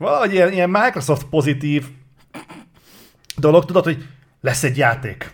valahogy 0.00 0.32
ilyen, 0.32 0.52
ilyen 0.52 0.70
Microsoft 0.70 1.26
pozitív 1.26 1.86
dolog, 3.36 3.64
tudod, 3.64 3.84
hogy 3.84 4.06
lesz 4.40 4.62
egy 4.62 4.76
játék. 4.76 5.32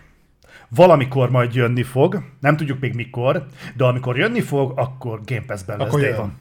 Valamikor 0.68 1.30
majd 1.30 1.54
jönni 1.54 1.82
fog, 1.82 2.22
nem 2.40 2.56
tudjuk 2.56 2.80
még 2.80 2.94
mikor, 2.94 3.46
de 3.76 3.84
amikor 3.84 4.18
jönni 4.18 4.40
fog, 4.40 4.78
akkor 4.78 5.20
Game 5.24 5.44
Pass-ben 5.46 5.78
lesz. 5.78 5.88
Akkor 5.88 6.00
jön. 6.00 6.18
one. 6.18 6.32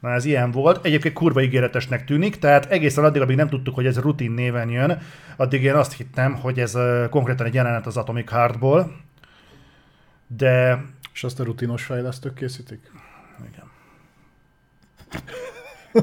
Na 0.00 0.12
ez 0.12 0.24
ilyen 0.24 0.50
volt. 0.50 0.84
Egyébként 0.84 1.14
kurva 1.14 1.42
ígéretesnek 1.42 2.04
tűnik, 2.04 2.38
tehát 2.38 2.66
egészen 2.66 3.04
addig, 3.04 3.22
amíg 3.22 3.36
nem 3.36 3.48
tudtuk, 3.48 3.74
hogy 3.74 3.86
ez 3.86 3.98
rutin 3.98 4.30
néven 4.30 4.68
jön, 4.70 4.98
addig 5.36 5.62
én 5.62 5.74
azt 5.74 5.96
hittem, 5.96 6.34
hogy 6.34 6.60
ez 6.60 6.76
konkrétan 7.10 7.46
egy 7.46 7.54
jelenet 7.54 7.86
az 7.86 7.96
Atomic 7.96 8.30
Heartból, 8.30 8.96
de 10.26 10.84
És 11.12 11.24
azt 11.24 11.40
a 11.40 11.44
rutinos 11.44 11.84
fejlesztők 11.84 12.34
készítik? 12.34 12.90
igen. 13.52 13.64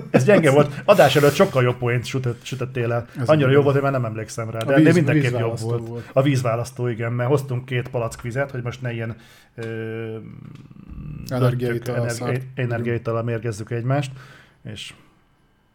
Ez 0.10 0.24
gyenge 0.24 0.52
volt. 0.52 0.82
Adás 0.86 1.16
előtt 1.16 1.34
sokkal 1.34 1.64
jobb 1.64 1.78
poént 1.78 2.06
sütött, 2.06 2.44
sütöttél 2.46 2.92
el. 2.92 3.08
Ez 3.20 3.30
Annyira 3.30 3.50
jó 3.52 3.62
volt, 3.62 3.74
hogy 3.74 3.84
már 3.84 3.92
nem 3.92 4.06
emlékszem 4.06 4.50
rá. 4.50 4.60
De, 4.60 4.76
víz- 4.76 4.86
de 4.88 4.94
mindenképp 4.94 5.40
jobb 5.40 5.60
volt. 5.60 5.88
volt. 5.88 6.10
A 6.14 6.22
vízválasztó, 6.22 6.88
igen, 6.88 7.12
mert 7.14 7.30
hoztunk 7.30 7.66
két 7.66 7.88
palackvizet, 7.88 8.52
hogy 8.52 8.64
most 8.64 8.82
ne 8.82 8.92
ilyen 8.94 9.16
ö, 9.56 10.18
Energiaital 11.28 11.96
energi- 11.96 12.14
szart. 12.16 12.42
energiaital 12.56 13.24
mérgezzük 13.24 13.72
egymást. 13.72 14.12
És 14.64 14.94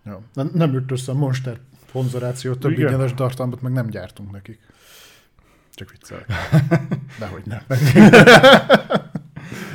Ja. 0.04 0.20
Nem, 0.35 0.50
nem 0.54 0.72
jött 0.72 0.90
össze 0.90 1.12
a 1.12 1.14
Monster 1.14 1.57
szponzoráció, 1.88 2.54
több 2.54 2.70
Igen. 2.70 2.87
ingyenes 2.92 3.14
tartalmat 3.14 3.62
meg 3.62 3.72
nem 3.72 3.87
gyártunk 3.87 4.31
nekik. 4.33 4.59
Csak 5.74 5.90
viccelek. 5.90 6.26
Dehogy 7.18 7.42
nem. 7.44 7.61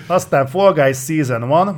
aztán 0.08 0.48
Fall 0.48 0.74
Guys 0.74 0.98
Season 0.98 1.68
1, 1.68 1.76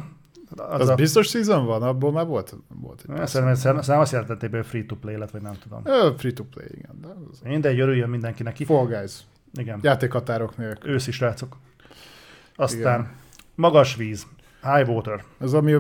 az 0.56 0.82
Az 0.82 0.89
a, 0.89 0.96
biztos 0.96 1.28
season 1.28 1.65
van? 1.65 1.82
Abból 1.84 2.12
már 2.12 2.26
volt, 2.26 2.56
volt 2.68 3.00
egy 3.00 3.06
Szerintem, 3.06 3.26
szerintem 3.28 3.56
szerintem 3.56 4.00
azt 4.00 4.12
jelentették, 4.12 4.52
hogy 4.52 4.65
free 4.65 4.86
to 4.86 4.96
play 4.96 5.18
lett, 5.18 5.32
vagy 5.32 5.41
nem 5.41 5.54
tudom. 5.60 5.84
Free 6.18 6.34
to 6.34 6.44
play, 6.44 6.68
igen. 6.72 7.00
De 7.02 7.08
az... 7.32 7.39
Mindegy, 7.44 7.80
örüljön 7.80 8.10
mindenki 8.10 8.44
neki. 8.44 8.65
Fall 8.65 8.86
Guys. 8.86 9.20
Igen. 9.54 9.80
Játékhatárok 9.82 10.58
nélkül. 10.58 10.91
Őszi 10.91 11.12
srácok. 11.12 11.58
Aztán 12.56 13.00
Igen. 13.00 13.12
magas 13.56 13.96
víz, 13.96 14.28
high 14.62 14.89
water, 14.89 15.24
Ez 15.39 15.54
ami, 15.54 15.76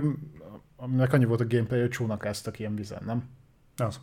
aminek 0.75 1.13
annyi 1.13 1.25
volt 1.25 1.41
a 1.41 1.47
gameplay, 1.47 1.79
hogy 1.79 1.89
csónakáztak 1.89 2.59
ilyen 2.59 2.75
vizen, 2.75 3.01
nem? 3.05 3.23
az. 3.77 3.99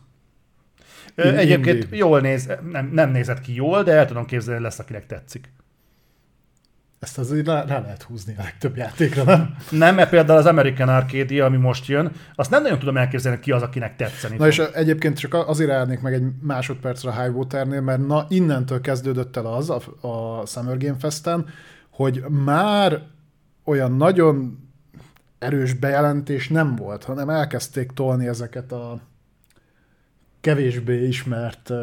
Ö, 1.15 1.35
Egyébként 1.35 1.83
indie. 1.83 1.97
jól 1.97 2.19
néz, 2.19 2.49
nem, 2.71 2.89
nem 2.91 3.09
nézett 3.09 3.39
ki 3.41 3.53
jól, 3.53 3.83
de 3.83 3.91
el 3.91 4.05
tudom 4.05 4.25
képzelni, 4.25 4.61
lesz, 4.61 4.79
akinek 4.79 5.05
tetszik. 5.05 5.51
Ezt 7.03 7.17
azért 7.17 7.45
rá, 7.45 7.63
rá 7.65 7.79
lehet 7.79 8.03
húzni 8.03 8.35
a 8.37 8.41
legtöbb 8.41 8.77
játékra, 8.77 9.23
nem? 9.23 9.55
Nem, 9.69 9.95
mert 9.95 10.09
például 10.09 10.39
az 10.39 10.45
American 10.45 10.89
Arcadia, 10.89 11.45
ami 11.45 11.57
most 11.57 11.87
jön, 11.87 12.11
azt 12.35 12.49
nem 12.49 12.61
nagyon 12.61 12.79
tudom 12.79 12.97
elképzelni, 12.97 13.39
ki 13.39 13.51
az, 13.51 13.61
akinek 13.61 13.95
tetszeni 13.95 14.35
Na 14.37 14.43
fog. 14.43 14.51
és 14.51 14.59
egyébként 14.73 15.17
csak 15.17 15.33
azért 15.33 15.71
állnék 15.71 16.01
meg 16.01 16.13
egy 16.13 16.23
másodpercre 16.41 17.09
a 17.09 17.21
High 17.21 17.35
Waternél, 17.35 17.81
mert 17.81 18.07
na 18.07 18.25
innentől 18.29 18.81
kezdődött 18.81 19.37
el 19.37 19.45
az 19.45 19.69
a, 19.69 19.81
a 20.07 20.45
Summer 20.45 20.77
Game 20.77 20.97
Festen, 20.99 21.45
hogy 21.89 22.23
már 22.29 23.01
olyan 23.63 23.91
nagyon 23.91 24.59
erős 25.39 25.73
bejelentés 25.73 26.47
nem 26.49 26.75
volt, 26.75 27.03
hanem 27.03 27.29
elkezdték 27.29 27.91
tolni 27.91 28.27
ezeket 28.27 28.71
a 28.71 28.99
kevésbé 30.41 31.07
ismert 31.07 31.69
uh, 31.69 31.77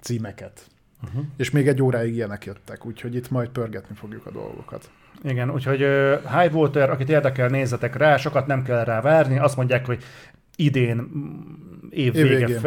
címeket. 0.00 0.66
Uh-huh. 1.04 1.24
És 1.36 1.50
még 1.50 1.68
egy 1.68 1.82
óráig 1.82 2.14
ilyenek 2.14 2.44
jöttek, 2.44 2.86
úgyhogy 2.86 3.14
itt 3.14 3.30
majd 3.30 3.48
pörgetni 3.48 3.94
fogjuk 3.94 4.26
a 4.26 4.30
dolgokat. 4.30 4.90
Igen, 5.22 5.50
úgyhogy 5.50 5.82
uh, 5.82 6.40
High 6.40 6.54
Water, 6.54 6.90
akit 6.90 7.08
érdekel, 7.08 7.48
nézzetek 7.48 7.96
rá, 7.96 8.16
sokat 8.16 8.46
nem 8.46 8.62
kell 8.62 8.84
rá 8.84 9.00
várni. 9.00 9.38
Azt 9.38 9.56
mondják, 9.56 9.86
hogy 9.86 10.04
idén 10.56 11.10
év 11.90 12.12
vége 12.12 12.46
végén. 12.46 12.58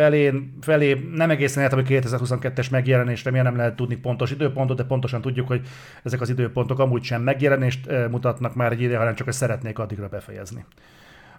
felé, 0.61 1.09
nem 1.13 1.29
egészen 1.29 1.63
értem, 1.63 1.79
hogy 1.79 2.03
2022-es 2.03 2.71
megjelenésre 2.71 3.31
miért 3.31 3.45
nem 3.45 3.55
lehet 3.55 3.75
tudni 3.75 3.95
pontos 3.95 4.31
időpontot, 4.31 4.77
de 4.77 4.83
pontosan 4.83 5.21
tudjuk, 5.21 5.47
hogy 5.47 5.61
ezek 6.03 6.21
az 6.21 6.29
időpontok 6.29 6.79
amúgy 6.79 7.03
sem 7.03 7.21
megjelenést 7.21 7.89
mutatnak 8.09 8.55
már 8.55 8.71
egy 8.71 8.81
ide, 8.81 8.97
hanem 8.97 9.15
csak 9.15 9.25
hogy 9.25 9.33
szeretnék 9.33 9.79
addigra 9.79 10.07
befejezni. 10.07 10.65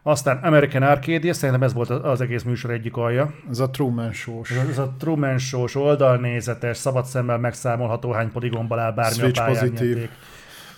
Aztán 0.09 0.37
American 0.37 0.83
Arcadia, 0.83 1.35
szerintem 1.35 1.63
ez 1.63 1.73
volt 1.73 1.91
az 1.91 2.21
egész 2.21 2.43
műsor 2.43 2.71
egyik 2.71 2.97
alja. 2.97 3.35
Ez 3.51 3.59
a 3.59 3.71
Truman 3.71 4.13
Show-s. 4.13 4.51
Ez, 4.51 4.69
ez 4.69 4.79
a 4.79 4.95
Truman 4.99 5.39
Show-s, 5.39 5.75
oldalnézetes, 5.75 6.77
szabad 6.77 7.05
szemmel 7.05 7.39
megszámolható, 7.39 8.13
hány 8.13 8.33
poligonban 8.33 8.79
áll 8.79 8.93
bármi 8.93 9.19
Switch 9.19 9.41
a 9.41 9.45
pályán. 9.45 10.09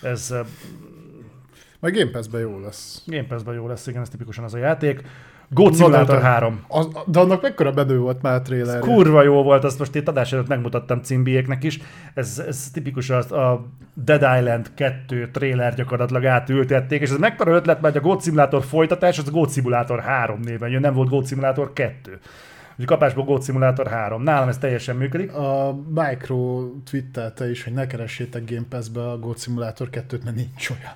Ez 0.02 0.34
Majd 1.80 1.94
Game 1.94 2.10
Pass-ben 2.10 2.40
jó 2.40 2.60
lesz. 2.60 3.02
Game 3.06 3.24
Pass-ben 3.24 3.54
jó 3.54 3.66
lesz, 3.66 3.86
igen, 3.86 4.02
ez 4.02 4.08
tipikusan 4.08 4.44
az 4.44 4.54
a 4.54 4.58
játék. 4.58 5.02
Goat 5.50 5.76
Simulator 5.76 6.18
de- 6.18 6.24
3. 6.24 6.64
Az, 6.68 6.88
de 7.06 7.18
annak 7.20 7.42
mekkora 7.42 7.72
bedő 7.72 7.98
volt 7.98 8.22
már 8.22 8.34
a 8.34 8.42
trailer. 8.42 8.78
Kurva 8.80 9.22
jó 9.22 9.42
volt, 9.42 9.64
azt 9.64 9.78
most 9.78 9.94
itt 9.94 10.08
adás 10.08 10.32
előtt 10.32 10.48
megmutattam 10.48 11.02
címbiéknek 11.02 11.64
is. 11.64 11.80
Ez, 12.14 12.42
ez 12.46 12.70
tipikus 12.72 13.10
az 13.10 13.32
a 13.32 13.66
Dead 13.94 14.38
Island 14.38 14.70
2 14.74 15.30
trailer 15.30 15.74
gyakorlatilag 15.74 16.24
átültették, 16.24 17.00
és 17.00 17.10
ez 17.10 17.16
mekkora 17.16 17.54
ötlet, 17.54 17.80
mert 17.80 17.96
a 17.96 18.00
Goat 18.00 18.22
Simulator 18.22 18.64
folytatás, 18.64 19.18
az 19.18 19.30
Goat 19.30 19.52
Simulator 19.52 20.00
3 20.00 20.40
néven 20.40 20.70
jön, 20.70 20.80
nem 20.80 20.94
volt 20.94 21.08
Goat 21.08 21.26
Simulator 21.26 21.72
2. 21.72 22.18
Úgyhogy 22.70 22.96
kapásból 22.96 23.24
Goat 23.24 23.44
Simulator 23.44 23.86
3. 23.86 24.22
Nálam 24.22 24.48
ez 24.48 24.58
teljesen 24.58 24.96
működik. 24.96 25.32
A 25.32 25.78
Micro 25.94 26.68
twittelte 26.90 27.50
is, 27.50 27.64
hogy 27.64 27.72
ne 27.72 27.86
keressétek 27.86 28.50
Game 28.50 28.66
Pass-be 28.68 29.10
a 29.10 29.18
Goat 29.18 29.40
Simulator 29.40 29.88
2-t, 29.92 30.24
mert 30.24 30.36
nincs 30.36 30.70
olyan. 30.70 30.92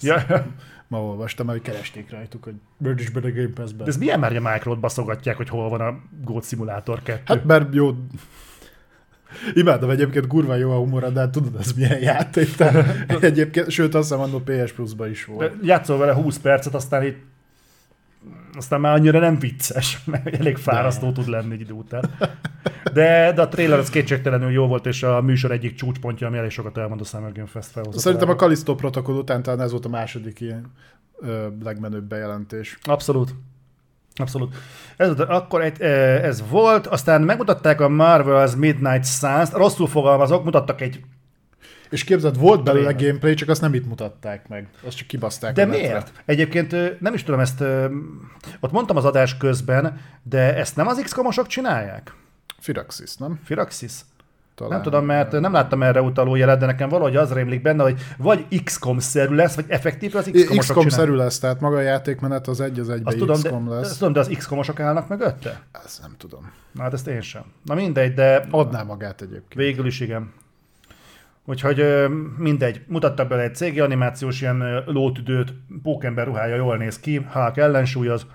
Ja, 0.00 0.44
Ma 0.90 1.02
olvastam, 1.02 1.46
hogy 1.46 1.62
keresték 1.62 2.10
rajtuk, 2.10 2.44
hogy 2.44 2.54
British 2.78 3.12
be 3.12 3.18
a 3.18 3.22
Game 3.22 3.46
de 3.46 3.52
Pass-be. 3.54 3.84
ez 3.84 3.96
milyen 3.96 4.18
már, 4.20 4.32
hogy 4.32 4.44
a 4.44 4.50
Micro-t 4.52 4.80
baszogatják, 4.80 5.36
hogy 5.36 5.48
hol 5.48 5.68
van 5.68 5.80
a 5.80 5.98
Goat 6.24 6.44
Simulator 6.44 7.02
2? 7.02 7.20
Hát 7.24 7.44
mert 7.44 7.74
jó... 7.74 7.94
Imádom 9.54 9.90
egyébként 9.90 10.26
kurva 10.26 10.54
jó 10.54 10.70
a 10.70 10.76
humora, 10.76 11.10
de 11.10 11.20
hát 11.20 11.30
tudod, 11.30 11.56
ez 11.60 11.72
milyen 11.72 12.00
játék. 12.00 12.48
Egyébként, 13.20 13.70
sőt 13.70 13.94
azt 13.94 14.08
hiszem, 14.08 14.22
annó 14.24 14.38
PS 14.38 14.72
Plus-ba 14.72 15.08
is 15.08 15.24
De 15.26 15.32
volt. 15.32 15.54
játszol 15.62 15.98
vele 15.98 16.12
20 16.12 16.38
percet, 16.38 16.74
aztán 16.74 17.04
itt 17.04 17.18
aztán 18.56 18.80
már 18.80 18.94
annyira 18.94 19.18
nem 19.18 19.38
vicces, 19.38 19.98
mert 20.10 20.26
elég 20.26 20.56
fárasztó 20.56 21.12
tud 21.12 21.28
lenni 21.28 21.54
egy 21.54 21.60
idő 21.60 21.72
után. 21.72 22.10
De, 22.92 23.32
de 23.32 23.42
a 23.42 23.48
trailer 23.48 23.78
az 23.78 23.90
kétségtelenül 23.90 24.50
jó 24.50 24.66
volt, 24.66 24.86
és 24.86 25.02
a 25.02 25.20
műsor 25.20 25.50
egyik 25.50 25.74
csúcspontja, 25.74 26.26
ami 26.26 26.38
elég 26.38 26.50
sokat 26.50 26.78
elmond 26.78 27.00
a 27.00 27.04
Summer 27.04 27.32
Game 27.32 27.46
Fest 27.46 27.70
felhozatára. 27.70 28.02
Szerintem 28.02 28.28
a 28.28 28.34
Callisto 28.34 28.74
protokoll 28.74 29.16
után 29.16 29.42
talán 29.42 29.60
ez 29.60 29.70
volt 29.70 29.84
a 29.84 29.88
második 29.88 30.40
ilyen 30.40 30.72
ö, 31.18 31.46
legmenőbb 31.62 32.04
bejelentés. 32.04 32.78
Abszolút. 32.82 33.34
Abszolút. 34.14 34.54
Ez, 34.96 35.20
akkor 35.20 35.62
egy, 35.62 35.80
ez 35.80 36.48
volt, 36.48 36.86
aztán 36.86 37.22
megmutatták 37.22 37.80
a 37.80 37.88
Marvel's 37.88 38.56
Midnight 38.56 39.06
Suns-t, 39.06 39.52
rosszul 39.52 39.86
fogalmazok, 39.86 40.44
mutattak 40.44 40.80
egy... 40.80 41.00
És 41.90 42.04
képzeld, 42.04 42.38
volt 42.38 42.62
belőle 42.64 42.92
gameplay, 42.92 43.34
csak 43.34 43.48
azt 43.48 43.60
nem 43.60 43.74
itt 43.74 43.86
mutatták 43.86 44.48
meg. 44.48 44.68
Azt 44.86 44.96
csak 44.96 45.06
kibaszták. 45.06 45.54
De 45.54 45.64
netre. 45.64 45.80
miért? 45.80 46.12
Egyébként 46.24 47.00
nem 47.00 47.14
is 47.14 47.22
tudom 47.22 47.40
ezt, 47.40 47.64
ott 48.60 48.72
mondtam 48.72 48.96
az 48.96 49.04
adás 49.04 49.36
közben, 49.36 50.00
de 50.22 50.56
ezt 50.56 50.76
nem 50.76 50.86
az 50.86 51.00
XCOM-osok 51.04 51.46
csinálják? 51.46 52.14
Firaxis, 52.58 53.16
nem? 53.16 53.40
Firaxis? 53.44 53.92
talán. 54.60 54.72
Nem 54.72 54.82
tudom, 54.82 55.04
mert 55.04 55.40
nem 55.40 55.52
láttam 55.52 55.82
erre 55.82 56.02
utaló 56.02 56.34
jelet, 56.34 56.58
de 56.58 56.66
nekem 56.66 56.88
valahogy 56.88 57.16
az 57.16 57.32
rémlik 57.32 57.62
benne, 57.62 57.82
hogy 57.82 58.00
vagy 58.18 58.62
XCOM-szerű 58.64 59.34
lesz, 59.34 59.54
vagy 59.54 59.64
effektív 59.68 60.16
az 60.16 60.30
XCOM-osok 60.32 60.58
XCOM-szerű 60.58 61.12
lesz, 61.12 61.38
tehát 61.38 61.60
maga 61.60 61.76
a 61.76 61.80
játékmenet 61.80 62.48
az 62.48 62.60
egy 62.60 62.78
az 62.78 62.88
egybe 62.88 63.08
Azt 63.08 63.16
tudom, 63.16 63.36
XCOM 63.36 63.68
de, 63.68 63.74
lesz. 63.74 63.90
azt 63.90 63.98
tudom, 63.98 64.12
de 64.12 64.20
az 64.20 64.28
XCOM-osok 64.36 64.80
állnak 64.80 65.08
mögötte? 65.08 65.60
Ezt 65.84 66.00
nem 66.00 66.14
tudom. 66.18 66.52
Na 66.72 66.82
hát 66.82 66.92
ezt 66.92 67.06
én 67.06 67.20
sem. 67.20 67.42
Na 67.64 67.74
mindegy, 67.74 68.14
de 68.14 68.46
Adná 68.50 68.82
magát 68.82 69.20
egyébként. 69.20 69.54
végül 69.54 69.86
is 69.86 70.00
igen. 70.00 70.32
Úgyhogy 71.50 72.06
mindegy, 72.36 72.80
mutattak 72.86 73.28
bele 73.28 73.42
egy 73.42 73.54
CG 73.54 73.78
animációs 73.78 74.40
ilyen 74.40 74.82
lótüdőt, 74.86 75.52
pókember 75.82 76.26
ruhája 76.26 76.54
jól 76.56 76.76
néz 76.76 77.00
ki, 77.00 77.26
Hulk 77.32 77.56
ellensúlyoz, 77.56 78.26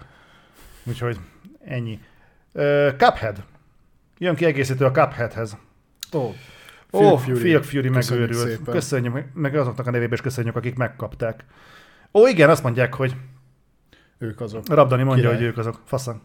úgyhogy 0.84 1.20
ennyi. 1.66 2.00
Cuphead. 2.98 3.44
Jön 4.18 4.36
kiegészítő 4.36 4.86
a 4.86 4.92
Cupheadhez. 4.92 5.58
Ó, 6.14 6.34
Ó, 6.92 7.16
Phil 7.16 7.62
Fury 7.62 7.90
Köszönjük 7.90 7.94
megőrült. 7.94 8.48
szépen. 8.58 8.74
Köszönjük, 8.74 9.26
meg- 9.34 9.56
azoknak 9.56 9.88
a 9.88 9.92
nevében 9.92 10.14
is 10.14 10.22
köszönjük, 10.22 10.56
akik 10.56 10.76
megkapták. 10.76 11.46
Ó, 12.14 12.28
igen, 12.28 12.50
azt 12.50 12.64
mondják, 12.64 12.94
hogy 12.94 13.16
Ők 14.18 14.42
azok. 14.42 14.68
Rabdani 14.68 15.04
mondja, 15.04 15.24
Király. 15.24 15.38
hogy 15.38 15.46
ők 15.46 15.58
azok. 15.58 15.82
Faszan. 15.86 16.22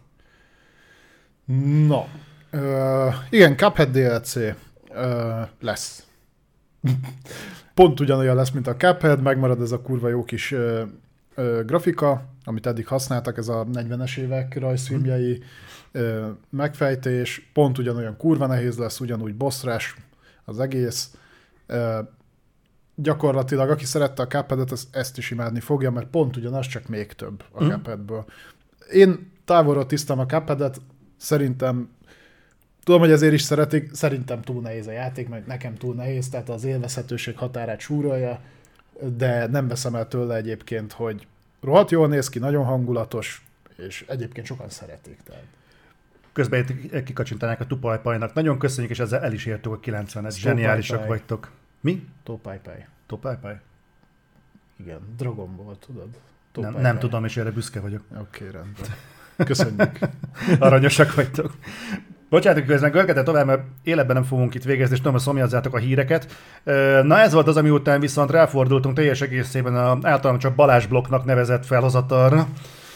Na, 1.87 2.05
ö, 2.51 3.07
igen, 3.29 3.57
Cuphead 3.57 3.89
DLC 3.89 4.35
ö, 4.35 5.41
lesz. 5.59 6.05
Pont 7.73 7.99
ugyanolyan 7.99 8.35
lesz, 8.35 8.51
mint 8.51 8.67
a 8.67 8.75
Cuphead, 8.75 9.21
megmarad 9.21 9.61
ez 9.61 9.71
a 9.71 9.81
kurva 9.81 10.07
jó 10.09 10.23
kis 10.23 10.51
ö, 10.51 10.83
ö, 11.35 11.61
grafika, 11.65 12.25
amit 12.43 12.65
eddig 12.65 12.87
használtak, 12.87 13.37
ez 13.37 13.47
a 13.47 13.65
40-es 13.73 14.17
évek 14.17 14.59
rajzfilmjei 14.59 15.43
ö, 15.91 16.27
megfejtés, 16.49 17.49
pont 17.53 17.77
ugyanolyan 17.77 18.17
kurva 18.17 18.45
nehéz 18.45 18.77
lesz, 18.77 18.99
ugyanúgy 18.99 19.35
bosszrás 19.35 19.95
az 20.45 20.59
egész. 20.59 21.15
Ö, 21.67 21.99
gyakorlatilag, 22.95 23.69
aki 23.69 23.85
szerette 23.85 24.21
a 24.21 24.27
Cupheadet, 24.27 24.71
az 24.71 24.87
ezt 24.91 25.17
is 25.17 25.31
imádni 25.31 25.59
fogja, 25.59 25.91
mert 25.91 26.07
pont 26.07 26.37
ugyanaz, 26.37 26.67
csak 26.67 26.87
még 26.87 27.13
több 27.13 27.43
a 27.51 27.63
Mhm. 27.63 27.71
Cupheadből. 27.73 28.25
Én 28.91 29.31
távolról 29.45 29.85
tisztem 29.85 30.19
a 30.19 30.25
Cupheadet, 30.25 30.81
szerintem 31.17 31.89
Tudom, 32.83 32.99
hogy 32.99 33.11
ezért 33.11 33.33
is 33.33 33.41
szeretik, 33.41 33.93
szerintem 33.93 34.41
túl 34.41 34.61
nehéz 34.61 34.87
a 34.87 34.91
játék, 34.91 35.29
meg 35.29 35.45
nekem 35.47 35.75
túl 35.75 35.95
nehéz, 35.95 36.29
tehát 36.29 36.49
az 36.49 36.63
élvezhetőség 36.63 37.37
határát 37.37 37.79
súrolja, 37.79 38.39
de 39.17 39.47
nem 39.47 39.67
veszem 39.67 39.95
el 39.95 40.07
tőle 40.07 40.35
egyébként, 40.35 40.91
hogy 40.91 41.27
rohadt 41.61 41.91
jól 41.91 42.07
néz 42.07 42.29
ki, 42.29 42.39
nagyon 42.39 42.65
hangulatos, 42.65 43.45
és 43.77 44.05
egyébként 44.07 44.45
sokan 44.45 44.69
szeretik. 44.69 45.17
Tehát. 45.23 45.43
Közben 46.33 46.65
kikacsintanák 47.05 47.59
a 47.59 47.65
tupajpajnak. 47.65 48.33
Nagyon 48.33 48.59
köszönjük, 48.59 48.91
és 48.91 48.99
ezzel 48.99 49.23
el 49.23 49.33
is 49.33 49.45
értük 49.45 49.71
a 49.71 49.79
90-et. 49.79 50.35
Zseniálisak 50.37 50.95
Tupajpaj. 51.01 51.17
vagytok. 51.17 51.51
Mi? 51.81 52.07
Topájpáj. 52.23 52.87
Tupajpaj? 53.07 53.59
Igen, 54.79 54.99
Dragon 55.17 55.55
Ball, 55.55 55.75
tudod? 55.79 56.09
Nem, 56.09 56.21
Topájpáj. 56.51 56.81
nem 56.81 56.99
tudom, 56.99 57.25
és 57.25 57.37
erre 57.37 57.51
büszke 57.51 57.79
vagyok. 57.79 58.03
Oké, 58.19 58.43
rendben. 58.43 58.89
Köszönjük. 59.35 59.99
Aranyosak 60.59 61.15
vagytok. 61.15 61.55
Bocsánat, 62.31 62.65
közben 62.65 62.91
görgetett 62.91 63.25
tovább, 63.25 63.45
mert 63.45 63.61
életben 63.83 64.15
nem 64.15 64.23
fogunk 64.23 64.55
itt 64.55 64.63
végezni, 64.63 64.91
és 64.91 64.97
tudom, 64.97 65.13
hogy 65.13 65.21
szomjazzátok 65.21 65.75
a 65.75 65.77
híreket. 65.77 66.27
Na 67.03 67.19
ez 67.19 67.33
volt 67.33 67.47
az, 67.47 67.57
ami 67.57 67.69
után 67.69 67.99
viszont 67.99 68.31
ráfordultunk 68.31 68.95
teljes 68.95 69.21
egészében 69.21 69.75
a 69.75 69.97
általam 70.01 70.37
csak 70.37 70.55
Balázs 70.55 70.85
blokknak 70.85 71.25
nevezett 71.25 71.65
felhozatalra. 71.65 72.47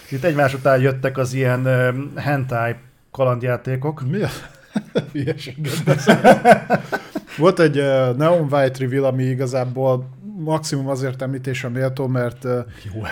Itt 0.10 0.24
egymás 0.24 0.54
után 0.54 0.82
jöttek 0.82 1.18
az 1.18 1.34
ilyen 1.34 1.68
hentai 2.16 2.76
kalandjátékok. 3.12 4.02
Mi 4.10 4.22
a? 4.22 4.30
Volt 7.38 7.60
egy 7.60 7.78
uh, 7.78 8.18
Neon 8.18 8.48
White 8.52 8.80
reveal, 8.80 9.06
ami 9.06 9.24
igazából 9.24 10.10
maximum 10.46 10.88
azért 10.88 11.22
említésre 11.22 11.70
méltó, 11.70 12.08
mert 12.08 12.43
Jó 12.93 13.04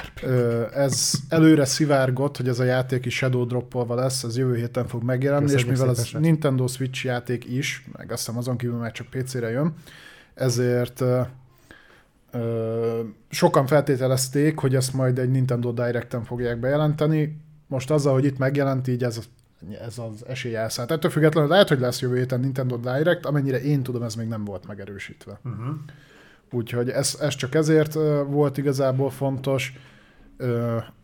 ez 0.74 1.12
előre 1.30 1.66
szivárgott, 1.66 2.38
hogy 2.38 2.48
ez 2.48 2.60
a 2.60 2.64
játék 2.64 3.06
is 3.06 3.16
Shadow 3.16 3.46
Droppolva 3.46 3.96
lesz, 3.96 4.24
ez 4.24 4.38
jövő 4.38 4.56
héten 4.56 4.88
fog 4.88 5.04
megjelenni, 5.04 5.44
Köszönjük 5.44 5.68
és 5.68 5.80
mivel 5.80 5.96
szépen, 5.96 6.22
ez. 6.22 6.28
Nintendo 6.28 6.68
Switch 6.68 7.06
játék 7.06 7.46
is, 7.46 7.86
meg 7.98 8.12
azt 8.12 8.26
hiszem 8.26 8.40
azon 8.40 8.58
kívül 8.58 8.78
már 8.78 8.92
csak 8.92 9.08
PC-re 9.08 9.50
jön, 9.50 9.74
ezért 10.34 11.04
sokan 13.30 13.68
feltételezték, 13.68 14.60
hogy 14.60 14.76
ezt 14.76 14.94
majd 14.94 15.20
egy 15.20 15.30
Nintendo 15.30 15.72
Direct-en 15.72 16.24
fogják 16.24 16.60
bejelenteni. 16.60 17.42
Most 17.68 17.92
azzal, 17.92 18.14
hogy 18.14 18.26
itt 18.26 18.38
megjelent, 18.38 18.88
így 18.88 19.04
ez, 19.04 19.20
ez 19.86 19.98
az 19.98 20.26
esély 20.28 20.56
elszállt. 20.56 20.92
Ettől 20.92 21.12
függetlenül 21.12 21.50
lehet, 21.50 21.68
hogy 21.68 21.80
lesz 21.80 22.02
jövő 22.02 22.18
héten 22.18 22.40
Nintendo 22.40 22.78
Direct, 22.78 23.26
amennyire 23.26 23.62
én 23.62 23.84
tudom, 23.84 24.04
ez 24.04 24.16
még 24.16 24.28
nem 24.28 24.44
volt 24.44 24.68
megerősítve. 24.68 25.40
Uh-huh. 25.44 25.76
Úgyhogy 26.54 26.90
ez, 26.90 27.18
ez 27.22 27.36
csak 27.36 27.56
ezért 27.56 27.94
volt 28.28 28.58
igazából 28.58 29.10
fontos. 29.10 29.74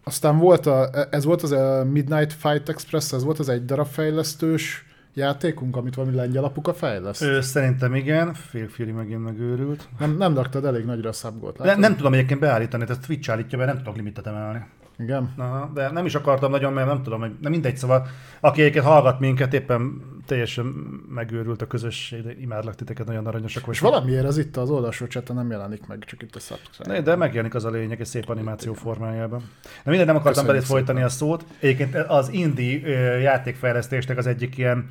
Aztán 0.03 0.37
volt 0.37 0.65
a, 0.65 0.89
ez 1.09 1.23
volt 1.23 1.41
az 1.41 1.51
a 1.51 1.85
Midnight 1.91 2.33
Fight 2.33 2.69
Express, 2.69 3.13
ez 3.13 3.23
volt 3.23 3.39
az 3.39 3.49
egy 3.49 3.65
darab 3.65 3.87
fejlesztős 3.87 4.85
játékunk, 5.13 5.75
amit 5.75 5.95
valami 5.95 6.15
lengyel 6.15 6.43
apuka 6.43 6.73
fejleszt. 6.73 7.21
Ö, 7.21 7.41
szerintem 7.41 7.95
igen, 7.95 8.33
Fury 8.69 8.91
megint 8.91 9.23
megőrült. 9.23 9.89
Nem, 9.99 10.17
nem 10.17 10.35
raktad 10.35 10.65
elég 10.65 10.85
nagyra 10.85 11.09
a 11.09 11.13
szabgót, 11.13 11.57
De 11.57 11.75
nem 11.75 11.95
tudom 11.95 12.13
egyébként 12.13 12.39
beállítani, 12.39 12.85
tehát 12.85 13.05
Twitch 13.05 13.31
állítja, 13.31 13.57
mert 13.57 13.69
nem 13.69 13.77
tudok 13.77 13.95
limitet 13.95 14.27
emelni. 14.27 14.65
Igen. 14.97 15.33
Aha, 15.37 15.71
de 15.73 15.91
nem 15.91 16.05
is 16.05 16.15
akartam 16.15 16.51
nagyon, 16.51 16.73
mert 16.73 16.87
nem 16.87 17.03
tudom, 17.03 17.19
hogy 17.19 17.31
nem 17.41 17.51
mindegy, 17.51 17.77
szóval 17.77 18.07
aki 18.39 18.61
egyébként 18.61 18.85
hallgat 18.85 19.19
minket, 19.19 19.53
éppen 19.53 20.01
teljesen 20.30 20.65
megőrült 21.09 21.61
a 21.61 21.67
közösség, 21.67 22.23
de 22.23 22.34
imádlak 22.39 22.75
titeket, 22.75 23.05
nagyon 23.05 23.27
aranyosak 23.27 23.67
És 23.67 23.80
vagytok. 23.80 23.89
valamiért 23.99 24.25
ez 24.25 24.38
itt 24.38 24.57
az 24.57 24.69
oldalsó 24.69 25.05
chaten 25.05 25.36
nem 25.36 25.51
jelenik 25.51 25.88
meg, 25.88 26.03
csak 26.05 26.21
itt 26.21 26.36
a 26.36 26.39
subscribe. 26.39 27.01
De 27.01 27.15
megjelenik 27.15 27.55
az 27.55 27.65
a 27.65 27.69
lényeg 27.69 27.99
egy 27.99 28.05
szép 28.05 28.30
animáció 28.30 28.73
formájában. 28.73 29.49
De 29.84 29.89
minden 29.89 30.05
nem 30.05 30.15
akartam 30.15 30.45
belét 30.45 30.63
folytani 30.63 31.01
a 31.01 31.09
szót. 31.09 31.45
Egyébként 31.59 31.95
az 31.95 32.30
indie 32.30 32.80
ö, 32.84 33.17
játékfejlesztésnek 33.17 34.17
az 34.17 34.27
egyik 34.27 34.57
ilyen 34.57 34.88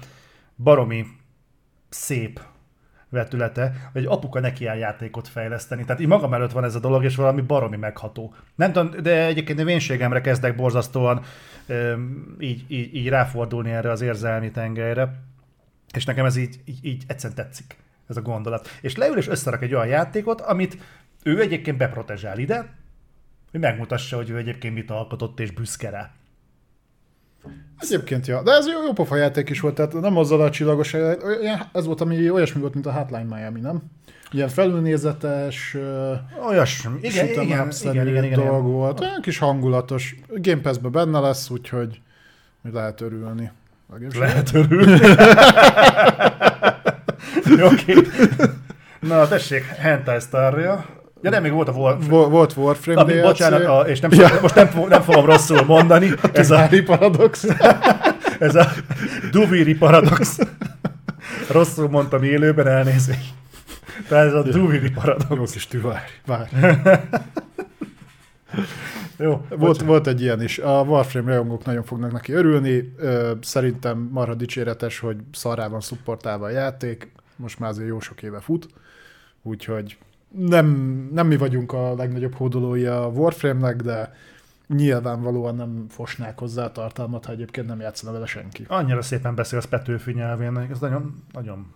baromi 0.57 1.07
szép 1.89 2.41
vetülete, 3.09 3.91
hogy 3.93 4.05
apuka 4.05 4.41
neki 4.41 4.67
áll 4.67 4.77
játékot 4.77 5.29
fejleszteni. 5.29 5.85
Tehát 5.85 6.01
így 6.01 6.07
magam 6.07 6.35
előtt 6.35 6.53
van 6.53 6.65
ez 6.65 6.75
a 6.75 6.81
dolog, 6.81 7.05
és 7.05 7.17
valami 7.17 7.41
baromi 7.41 7.77
megható. 7.77 8.35
Nem 8.55 8.73
tudom, 8.73 9.03
de 9.03 9.27
egyébként 9.27 9.61
a 9.61 9.65
vénségemre 9.65 10.21
kezdek 10.21 10.57
borzasztóan 10.57 11.23
így, 12.39 12.65
így, 12.69 12.95
így 12.95 13.09
ráfordulni 13.09 13.71
erre 13.71 13.91
az 13.91 14.01
érzelmi 14.01 14.51
tengelyre, 14.51 15.28
és 15.95 16.05
nekem 16.05 16.25
ez 16.25 16.37
így, 16.37 16.61
így, 16.65 16.79
így 16.85 17.05
egyszerűen 17.07 17.39
tetszik, 17.39 17.77
ez 18.09 18.17
a 18.17 18.23
gondolat. 18.23 18.69
És 18.81 18.97
leül 18.97 19.17
és 19.17 19.29
összerak 19.29 19.63
egy 19.63 19.75
olyan 19.75 19.87
játékot, 19.87 20.41
amit 20.41 20.79
ő 21.23 21.41
egyébként 21.41 21.77
beprotezsál 21.77 22.39
ide, 22.39 22.75
hogy 23.51 23.61
megmutassa, 23.61 24.17
hogy 24.17 24.31
ő 24.31 24.37
egyébként 24.37 24.75
mit 24.75 24.91
alkotott 24.91 25.41
és 25.41 25.51
büszke 25.51 25.91
rá. 25.91 26.11
Egyébként, 27.79 28.27
ja. 28.27 28.43
De 28.43 28.51
ez 28.53 28.67
jó, 28.67 28.83
jó 28.83 28.93
pofa 28.93 29.17
játék 29.17 29.49
is 29.49 29.61
volt, 29.61 29.75
tehát 29.75 29.93
nem 29.93 30.17
azzal 30.17 30.41
a 30.41 30.51
csillagos, 30.51 30.95
ez 31.73 31.85
volt, 31.85 32.01
ami 32.01 32.31
olyasmi 32.31 32.61
volt, 32.61 32.75
mint 32.75 32.87
a 32.87 32.93
Hotline 32.93 33.37
Miami, 33.37 33.61
nem? 33.61 33.83
Ilyen 34.31 34.49
felülnézetes, 34.49 35.77
Olyasmi. 36.47 36.99
Igen, 37.03 37.29
igen, 37.29 37.43
igen, 37.43 37.71
igen, 37.81 37.93
igen, 37.93 38.07
igen, 38.07 38.25
igen, 38.25 38.39
dolg 38.47 38.65
volt. 38.65 39.01
Olyan 39.01 39.21
kis 39.21 39.39
hangulatos. 39.39 40.17
Game 40.29 40.61
Pass-ben 40.61 40.93
benne 40.93 41.21
lesz, 41.21 41.51
úgyhogy 41.51 42.01
hogy 42.63 42.73
lehet 42.73 43.01
örülni. 43.01 43.51
Lehet 44.19 44.55
örülni. 44.55 45.01
Oké. 47.73 47.95
Na, 49.01 49.29
tessék, 49.29 49.65
Hentai 49.65 50.21
Starja. 50.21 50.85
Ja, 51.23 51.31
nem, 51.31 51.43
még 51.43 51.53
volt 51.53 51.69
a 51.69 51.73
War... 51.73 51.99
Vo- 52.09 52.31
Volt 52.31 52.57
Warframe 52.57 53.01
Ami, 53.01 53.13
DLC. 53.13 53.25
bocsánat, 53.25 53.65
a, 53.65 53.81
és 53.81 54.01
nem, 54.01 54.11
ja. 54.13 54.29
most 54.43 54.55
nem, 54.55 54.69
nem 54.89 55.03
fogom 55.03 55.25
rosszul 55.25 55.65
mondani, 55.65 56.11
ez 56.33 56.51
a, 56.51 56.69
Paradox. 56.85 57.47
ez 58.39 58.55
a 58.55 58.67
Duviri 59.31 59.75
paradox. 59.75 60.39
Rosszul 61.51 61.89
mondtam 61.89 62.23
élőben, 62.23 62.67
elnézést. 62.67 63.33
Tehát 64.09 64.27
ez 64.27 64.35
a 64.35 64.43
Duviri 64.43 64.93
Jó 64.95 65.01
paradox. 65.01 65.53
kis 65.53 65.67
tüvár. 65.67 66.03
Várj. 66.27 66.49
Jó, 69.19 69.47
Volt, 69.49 69.81
volt 69.81 70.07
egy 70.07 70.21
ilyen 70.21 70.43
is. 70.43 70.59
A 70.59 70.83
Warframe 70.83 71.29
rajongók 71.29 71.65
nagyon 71.65 71.83
fognak 71.83 72.13
neki 72.13 72.33
örülni. 72.33 72.95
Szerintem 73.41 74.09
marha 74.13 74.35
dicséretes, 74.35 74.99
hogy 74.99 75.17
szarrá 75.33 75.69
van 75.69 75.81
szupportálva 75.81 76.45
a 76.45 76.51
játék. 76.51 77.13
Most 77.37 77.59
már 77.59 77.71
azért 77.71 77.89
jó 77.89 78.01
sok 78.01 78.23
éve 78.23 78.41
fut. 78.41 78.69
Úgyhogy 79.43 79.99
nem, 80.29 80.67
nem 81.13 81.27
mi 81.27 81.37
vagyunk 81.37 81.73
a 81.73 81.95
legnagyobb 81.95 82.35
hódolói 82.35 82.87
a 82.87 83.07
Warframe-nek, 83.07 83.77
de 83.83 84.15
nyilvánvalóan 84.67 85.55
nem 85.55 85.87
fosnák 85.89 86.39
hozzá 86.39 86.65
a 86.65 86.73
tartalmat, 86.73 87.25
ha 87.25 87.33
egyébként 87.33 87.67
nem 87.67 87.81
játszana 87.81 88.13
vele 88.13 88.27
senki. 88.27 88.65
Annyira 88.69 89.03
szépen 89.03 89.35
beszélsz 89.35 89.65
Petőfi 89.65 90.13
nyelvén, 90.13 90.59
ez 90.71 90.79
nagyon, 90.79 91.23
nagyon 91.33 91.67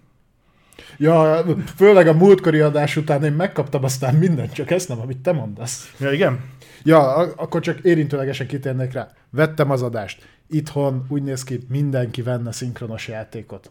Ja, 0.96 1.44
főleg 1.76 2.06
a 2.06 2.12
múltkori 2.12 2.60
adás 2.60 2.96
után 2.96 3.24
én 3.24 3.32
megkaptam 3.32 3.84
aztán 3.84 4.14
mindent, 4.14 4.52
csak 4.52 4.70
ezt 4.70 4.88
nem, 4.88 5.00
amit 5.00 5.18
te 5.18 5.32
mondasz. 5.32 5.94
Ja, 6.00 6.12
igen? 6.12 6.40
Ja, 6.84 7.14
akkor 7.14 7.60
csak 7.60 7.80
érintőlegesen 7.80 8.46
kitérnék 8.46 8.92
rá. 8.92 9.12
Vettem 9.30 9.70
az 9.70 9.82
adást. 9.82 10.28
Itthon 10.48 11.06
úgy 11.08 11.22
néz 11.22 11.44
ki, 11.44 11.60
mindenki 11.68 12.22
venne 12.22 12.52
szinkronos 12.52 13.08
játékot. 13.08 13.70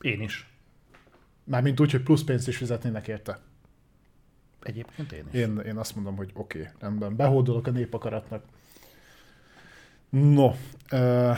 Én 0.00 0.20
is. 0.20 0.48
Mármint 1.44 1.80
úgy, 1.80 1.90
hogy 1.90 2.02
plusz 2.02 2.22
pénzt 2.22 2.48
is 2.48 2.56
fizetnének 2.56 3.08
érte. 3.08 3.38
Egyébként 4.62 5.12
én 5.12 5.24
is. 5.32 5.40
Én, 5.40 5.58
én 5.58 5.76
azt 5.76 5.94
mondom, 5.94 6.16
hogy 6.16 6.30
oké, 6.34 6.58
okay, 6.58 6.72
rendben, 6.80 7.16
behódolok 7.16 7.66
a 7.66 7.70
népakaratnak. 7.70 8.42
No. 10.10 10.52
Uh, 10.92 11.36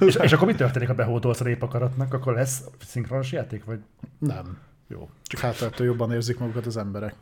és, 0.08 0.14
és 0.14 0.32
akkor 0.32 0.46
mi 0.46 0.54
történik, 0.54 0.88
ha 0.88 0.94
behódolsz 0.94 1.40
a 1.40 1.44
népakaratnak? 1.44 2.14
Akkor 2.14 2.34
lesz 2.34 2.64
szinkronos 2.86 3.32
játék, 3.32 3.64
vagy? 3.64 3.78
Nem. 4.18 4.58
Jó. 4.88 5.08
Csak 5.22 5.40
hát 5.40 5.62
ettől 5.62 5.86
jobban 5.86 6.12
érzik 6.12 6.38
magukat 6.38 6.66
az 6.66 6.76
emberek. 6.76 7.14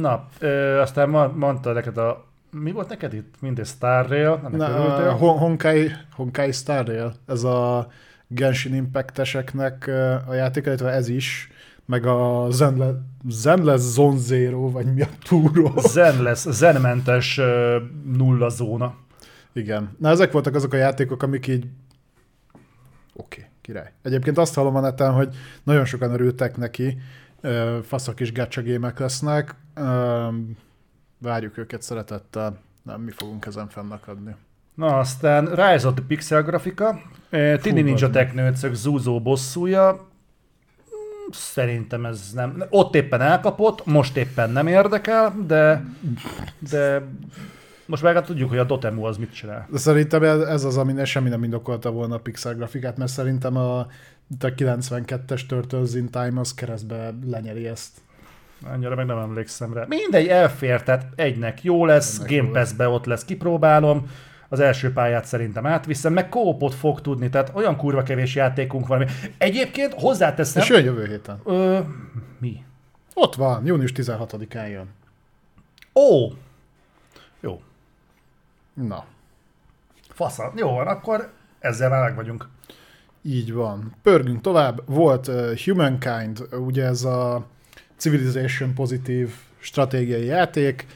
Na, 0.00 0.28
ö, 0.38 0.80
aztán 0.80 1.08
mondta 1.34 1.72
neked 1.72 1.98
a... 1.98 2.24
Mi 2.50 2.72
volt 2.72 2.88
neked 2.88 3.14
itt? 3.14 3.34
Mindegy 3.40 3.66
Star 3.66 4.08
Rail? 4.08 4.38
Nem 4.42 4.56
Na, 4.56 5.08
a 5.08 5.12
Honkai, 5.12 5.90
Honkai 6.14 6.52
Star 6.52 6.86
Rail, 6.86 7.12
ez 7.26 7.44
a 7.44 7.86
Genshin 8.26 8.74
Impact-eseknek 8.74 9.90
a 10.26 10.34
játék, 10.34 10.66
illetve 10.66 10.90
ez 10.90 11.08
is, 11.08 11.50
meg 11.84 12.06
a 12.06 12.46
Zenless, 12.50 12.94
Zenless 13.28 13.80
Zone 13.80 14.18
Zero, 14.18 14.70
vagy 14.70 14.94
mi 14.94 15.02
a 15.02 15.08
túró. 15.28 15.72
Zenless, 15.76 16.48
zenmentes 16.48 17.40
nulla 18.04 18.48
zóna. 18.48 18.94
Igen. 19.54 19.96
Na 19.98 20.08
ezek 20.08 20.32
voltak 20.32 20.54
azok 20.54 20.72
a 20.72 20.76
játékok, 20.76 21.22
amik 21.22 21.46
így 21.46 21.66
oké, 23.14 23.40
okay, 23.40 23.50
király. 23.60 23.92
Egyébként 24.02 24.38
azt 24.38 24.54
hallom 24.54 24.76
a 24.76 24.80
neten, 24.80 25.12
hogy 25.12 25.36
nagyon 25.62 25.84
sokan 25.84 26.12
örültek 26.12 26.56
neki, 26.56 26.98
faszak 27.82 28.20
is 28.20 28.32
gacha 28.32 28.60
gémek 28.60 28.98
lesznek, 28.98 29.54
várjuk 31.18 31.58
őket 31.58 31.82
szeretettel, 31.82 32.58
nem 32.82 33.00
mi 33.00 33.10
fogunk 33.10 33.46
ezen 33.46 33.68
fennakadni. 33.68 34.34
Na 34.74 34.98
aztán 34.98 35.44
Rise 35.46 35.86
of 35.86 35.94
the 35.94 36.04
Pixel 36.06 36.42
grafika, 36.42 37.00
Tini 37.60 37.80
Ninja 37.82 38.10
Technőcök 38.10 38.74
zúzó 38.74 39.20
bosszúja, 39.20 39.90
hmm, 39.90 41.30
szerintem 41.30 42.06
ez 42.06 42.30
nem, 42.34 42.64
ott 42.70 42.94
éppen 42.94 43.20
elkapott, 43.20 43.86
most 43.86 44.16
éppen 44.16 44.50
nem 44.50 44.66
érdekel, 44.66 45.34
de, 45.46 45.84
de 46.70 47.02
most 47.86 48.02
már 48.02 48.14
hát 48.14 48.26
tudjuk, 48.26 48.48
hogy 48.48 48.58
a 48.58 48.64
Dotemu 48.64 49.04
az 49.04 49.16
mit 49.16 49.34
csinál. 49.34 49.66
De 49.70 49.78
szerintem 49.78 50.22
ez 50.22 50.64
az, 50.64 50.76
ami 50.76 51.04
semmi 51.04 51.28
nem 51.28 51.44
indokolta 51.44 51.90
volna 51.90 52.14
a 52.14 52.18
pixel 52.18 52.54
grafikát, 52.54 52.96
mert 52.96 53.10
szerintem 53.10 53.56
a, 53.56 53.78
a 53.78 53.86
92-es 54.38 55.46
Turtles 55.46 55.94
in 55.94 56.10
Time 56.10 56.40
az 56.40 56.54
keresztbe 56.54 57.14
lenyeli 57.26 57.66
ezt. 57.66 57.90
Annyira 58.72 58.94
meg 58.94 59.06
nem 59.06 59.18
emlékszem 59.18 59.74
rá. 59.74 59.84
Mindegy, 59.88 60.26
elfér, 60.26 60.82
tehát 60.82 61.06
egynek 61.14 61.62
jó 61.62 61.84
lesz, 61.86 62.18
Ennek 62.18 62.30
Game 62.30 62.50
Pass-be 62.50 62.88
ott 62.88 63.04
lesz, 63.04 63.24
kipróbálom. 63.24 64.10
Az 64.48 64.60
első 64.60 64.92
pályát 64.92 65.24
szerintem 65.24 65.66
átviszem, 65.66 66.12
meg 66.12 66.28
kópot 66.28 66.74
fog 66.74 67.00
tudni, 67.00 67.28
tehát 67.28 67.50
olyan 67.54 67.76
kurva 67.76 68.02
kevés 68.02 68.34
játékunk 68.34 68.86
van. 68.86 69.06
Egyébként 69.38 69.92
hozzáteszem... 69.92 70.62
És 70.62 70.68
jön 70.68 70.84
jövő 70.84 71.06
héten. 71.06 71.40
Ö, 71.44 71.78
mi? 72.38 72.64
Ott 73.14 73.34
van, 73.34 73.66
június 73.66 73.92
16-án 73.96 74.70
jön. 74.70 74.88
Ó! 75.94 76.28
Na. 78.74 79.04
Fasza. 80.08 80.52
Jó 80.56 80.70
van, 80.70 80.86
akkor 80.86 81.32
ezzel 81.58 81.88
már 81.88 82.02
meg 82.02 82.14
vagyunk. 82.14 82.48
Így 83.22 83.52
van. 83.52 83.94
Pörgünk 84.02 84.40
tovább. 84.40 84.82
Volt 84.86 85.28
uh, 85.28 85.58
Humankind, 85.58 86.48
ugye 86.50 86.84
ez 86.84 87.04
a 87.04 87.46
Civilization 87.96 88.74
pozitív 88.74 89.34
stratégiai 89.58 90.24
játék, 90.24 90.86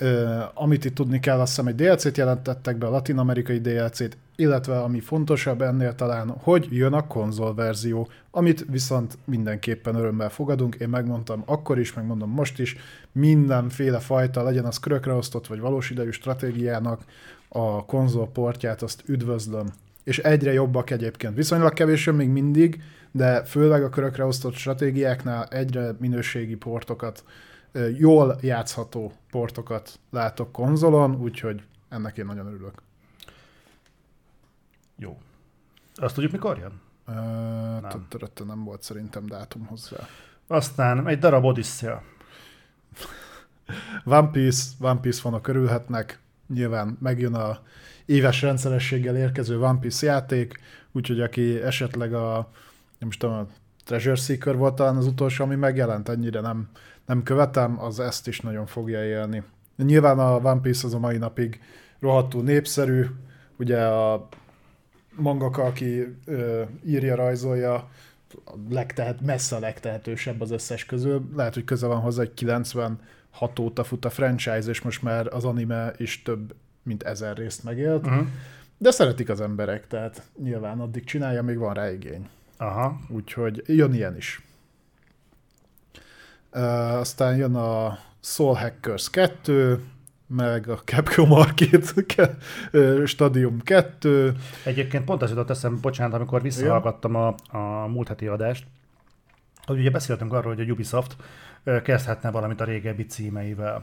uh, 0.00 0.42
amit 0.54 0.84
itt 0.84 0.94
tudni 0.94 1.20
kell, 1.20 1.40
azt 1.40 1.48
hiszem 1.48 1.66
egy 1.66 1.74
DLC-t 1.74 2.16
jelentettek 2.16 2.76
be, 2.76 2.86
a 2.86 2.90
latin-amerikai 2.90 3.60
DLC-t, 3.60 4.16
illetve 4.40 4.80
ami 4.80 5.00
fontosabb 5.00 5.62
ennél 5.62 5.94
talán, 5.94 6.28
hogy 6.28 6.68
jön 6.70 6.92
a 6.92 7.06
konzolverzió, 7.06 8.08
amit 8.30 8.64
viszont 8.70 9.18
mindenképpen 9.24 9.94
örömmel 9.94 10.30
fogadunk. 10.30 10.74
Én 10.74 10.88
megmondtam 10.88 11.42
akkor 11.46 11.78
is, 11.78 11.92
megmondom 11.92 12.30
most 12.30 12.58
is, 12.58 12.76
mindenféle 13.12 13.98
fajta, 13.98 14.42
legyen 14.42 14.64
az 14.64 14.78
körökre 14.78 15.12
osztott 15.12 15.46
vagy 15.46 15.60
valós 15.60 15.90
idejű 15.90 16.10
stratégiának 16.10 17.04
a 17.48 17.84
konzolportját, 17.84 18.82
azt 18.82 19.02
üdvözlöm. 19.06 19.66
És 20.04 20.18
egyre 20.18 20.52
jobbak 20.52 20.90
egyébként. 20.90 21.34
Viszonylag 21.34 21.72
kevés 21.72 22.06
jön 22.06 22.14
még 22.14 22.28
mindig, 22.28 22.82
de 23.10 23.44
főleg 23.44 23.82
a 23.82 23.88
körökre 23.88 24.24
osztott 24.24 24.54
stratégiáknál 24.54 25.44
egyre 25.44 25.94
minőségi 26.00 26.56
portokat, 26.56 27.24
jól 27.98 28.38
játszható 28.40 29.12
portokat 29.30 29.98
látok 30.10 30.52
konzolon, 30.52 31.20
úgyhogy 31.20 31.62
ennek 31.88 32.16
én 32.16 32.26
nagyon 32.26 32.46
örülök. 32.46 32.87
Jó. 34.98 35.18
Azt 35.94 36.14
tudjuk, 36.14 36.32
mikor 36.32 36.58
jön? 36.58 36.80
Nem. 37.80 38.06
nem 38.46 38.64
volt 38.64 38.82
szerintem 38.82 39.26
dátum 39.26 39.66
hozzá. 39.66 39.96
Aztán 40.46 41.08
egy 41.08 41.18
darab 41.18 41.44
Odyssea. 41.44 42.02
One 44.04 44.30
Piece, 44.30 44.62
One 44.80 45.00
Piece 45.00 45.20
vannak 45.22 45.48
örülhetnek. 45.48 46.20
Nyilván 46.46 46.98
megjön 47.00 47.34
a 47.34 47.58
éves 48.06 48.42
rendszerességgel 48.42 49.16
érkező 49.16 49.60
One 49.60 49.78
Piece 49.78 50.06
játék, 50.06 50.60
úgyhogy 50.92 51.20
aki 51.20 51.62
esetleg 51.62 52.14
a, 52.14 52.50
nem 52.98 53.08
is 53.08 53.16
tudom, 53.16 53.36
a 53.36 53.46
Treasure 53.84 54.14
Seeker 54.14 54.56
volt 54.56 54.74
talán 54.74 54.96
az 54.96 55.06
utolsó, 55.06 55.44
ami 55.44 55.54
megjelent, 55.54 56.08
ennyire 56.08 56.40
nem, 56.40 56.68
nem 57.06 57.22
követem, 57.22 57.80
az 57.80 58.00
ezt 58.00 58.28
is 58.28 58.40
nagyon 58.40 58.66
fogja 58.66 59.04
élni. 59.04 59.42
Nyilván 59.76 60.18
a 60.18 60.36
One 60.36 60.60
Piece 60.60 60.86
az 60.86 60.94
a 60.94 60.98
mai 60.98 61.16
napig 61.16 61.60
rohadtul 62.00 62.42
népszerű, 62.42 63.06
ugye 63.56 63.86
a 63.86 64.28
mangaka, 65.18 65.62
aki 65.62 66.16
ö, 66.24 66.62
írja, 66.84 67.14
rajzolja, 67.14 67.88
legtehet, 68.68 69.20
messze 69.20 69.56
a 69.56 69.58
legtehetősebb 69.58 70.40
az 70.40 70.50
összes 70.50 70.84
közül. 70.84 71.28
Lehet, 71.36 71.54
hogy 71.54 71.64
köze 71.64 71.86
van 71.86 72.00
hozzá, 72.00 72.18
hogy 72.18 72.34
96 72.34 73.58
óta 73.60 73.84
fut 73.84 74.04
a 74.04 74.10
franchise, 74.10 74.70
és 74.70 74.80
most 74.80 75.02
már 75.02 75.26
az 75.26 75.44
anime 75.44 75.92
is 75.96 76.22
több 76.22 76.54
mint 76.82 77.02
ezer 77.02 77.36
részt 77.36 77.64
megélt. 77.64 78.06
Uh-huh. 78.06 78.26
De 78.78 78.90
szeretik 78.90 79.28
az 79.28 79.40
emberek, 79.40 79.86
tehát 79.86 80.22
nyilván 80.42 80.80
addig 80.80 81.04
csinálja, 81.04 81.42
még 81.42 81.58
van 81.58 81.74
rá 81.74 81.90
igény. 81.90 82.28
Aha. 82.56 83.00
Úgyhogy 83.08 83.62
jön 83.66 83.94
ilyen 83.94 84.16
is. 84.16 84.42
Uh, 86.52 86.98
aztán 86.98 87.36
jön 87.36 87.54
a 87.54 87.98
Soul 88.20 88.54
Hackers 88.54 89.10
2, 89.10 89.84
meg 90.28 90.68
a 90.68 90.76
Capcom 90.84 91.32
Arcade 91.32 92.36
Stadium 93.06 93.60
2. 93.62 94.34
Egyébként 94.64 95.04
pont 95.04 95.22
az 95.22 95.30
jutott 95.30 95.50
eszem, 95.50 95.78
bocsánat, 95.80 96.14
amikor 96.14 96.42
visszahallgattam 96.42 97.14
a, 97.14 97.34
a 97.48 97.86
múlt 97.86 98.08
heti 98.08 98.26
adást, 98.26 98.66
hogy 99.64 99.78
ugye 99.78 99.90
beszéltünk 99.90 100.32
arról, 100.32 100.54
hogy 100.54 100.68
a 100.68 100.72
Ubisoft 100.72 101.16
kezdhetne 101.82 102.30
valamit 102.30 102.60
a 102.60 102.64
régebbi 102.64 103.06
címeivel. 103.06 103.82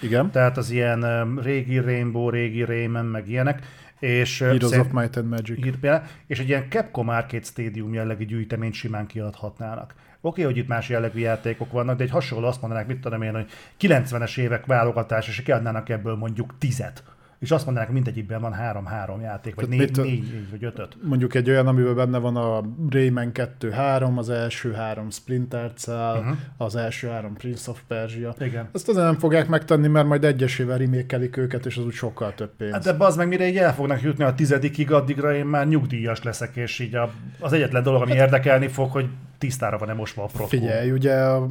Igen. 0.00 0.30
Tehát 0.30 0.56
az 0.56 0.70
ilyen 0.70 1.34
régi 1.42 1.78
Rainbow, 1.78 2.30
régi 2.30 2.64
Rayman, 2.64 3.06
meg 3.06 3.28
ilyenek. 3.28 3.62
És, 4.00 4.38
Heroes 4.38 4.78
of 4.78 4.90
Might 4.90 5.16
and 5.16 5.28
Magic. 5.28 5.62
Hír, 5.62 6.02
és 6.26 6.38
egy 6.38 6.48
ilyen 6.48 6.66
Capcom 6.68 7.08
Arcade 7.08 7.44
Stadium 7.44 7.94
jellegű 7.94 8.24
gyűjteményt 8.24 8.74
simán 8.74 9.06
kiadhatnának. 9.06 9.94
Oké, 10.20 10.40
okay, 10.40 10.44
hogy 10.44 10.56
itt 10.56 10.68
más 10.68 10.88
jellegű 10.88 11.18
játékok 11.18 11.72
vannak, 11.72 11.96
de 11.96 12.02
egy 12.02 12.10
hasonló 12.10 12.46
azt 12.46 12.60
mondanák, 12.60 12.86
mit 12.86 13.00
tudom 13.00 13.22
én, 13.22 13.32
hogy 13.32 13.50
90-es 13.80 14.38
évek 14.38 14.66
válogatás, 14.66 15.28
és 15.28 15.42
kiadnának 15.42 15.88
ebből 15.88 16.14
mondjuk 16.14 16.54
tizet 16.58 17.02
és 17.40 17.50
azt 17.50 17.64
mondanák, 17.64 17.88
hogy 17.88 17.96
mindegyikben 17.96 18.40
van 18.40 18.52
három-három 18.52 19.20
játék, 19.20 19.54
vagy 19.54 19.68
négy, 19.68 19.78
négy, 19.78 20.04
négy, 20.04 20.50
vagy 20.50 20.64
ötöt. 20.64 20.96
Mondjuk 21.02 21.34
egy 21.34 21.50
olyan, 21.50 21.66
amiben 21.66 21.94
benne 21.94 22.18
van 22.18 22.36
a 22.36 22.62
Rayman 22.90 23.30
2-3, 23.34 24.16
az 24.16 24.28
első 24.30 24.72
három 24.72 25.10
Splinter 25.10 25.72
Cell, 25.72 26.16
uh-huh. 26.18 26.36
az 26.56 26.76
első 26.76 27.08
három 27.08 27.34
Prince 27.34 27.70
of 27.70 27.80
Persia. 27.86 28.34
Igen. 28.38 28.68
Ezt 28.72 28.88
azért 28.88 29.04
nem 29.04 29.18
fogják 29.18 29.48
megtenni, 29.48 29.88
mert 29.88 30.06
majd 30.06 30.24
egyesével 30.24 30.78
remékelik 30.78 31.36
őket, 31.36 31.66
és 31.66 31.76
az 31.76 31.84
úgy 31.84 31.92
sokkal 31.92 32.34
több 32.34 32.50
pénz. 32.56 32.72
Hát 32.72 32.84
de 32.84 33.04
az 33.04 33.16
meg 33.16 33.28
mire 33.28 33.48
így 33.48 33.56
el 33.56 33.74
fognak 33.74 34.02
jutni 34.02 34.24
a 34.24 34.34
tizedikig, 34.34 34.92
addigra 34.92 35.34
én 35.34 35.46
már 35.46 35.68
nyugdíjas 35.68 36.22
leszek, 36.22 36.56
és 36.56 36.78
így 36.78 36.94
a, 36.94 37.10
az 37.38 37.52
egyetlen 37.52 37.82
dolog, 37.82 38.02
ami 38.02 38.10
hát, 38.10 38.20
érdekelni 38.20 38.68
fog, 38.68 38.90
hogy 38.90 39.08
tisztára 39.38 39.78
van-e 39.78 39.92
mosva 39.92 40.22
a 40.22 40.26
protokol. 40.26 40.58
Figyelj, 40.58 40.90
ugye 40.90 41.14
a, 41.14 41.46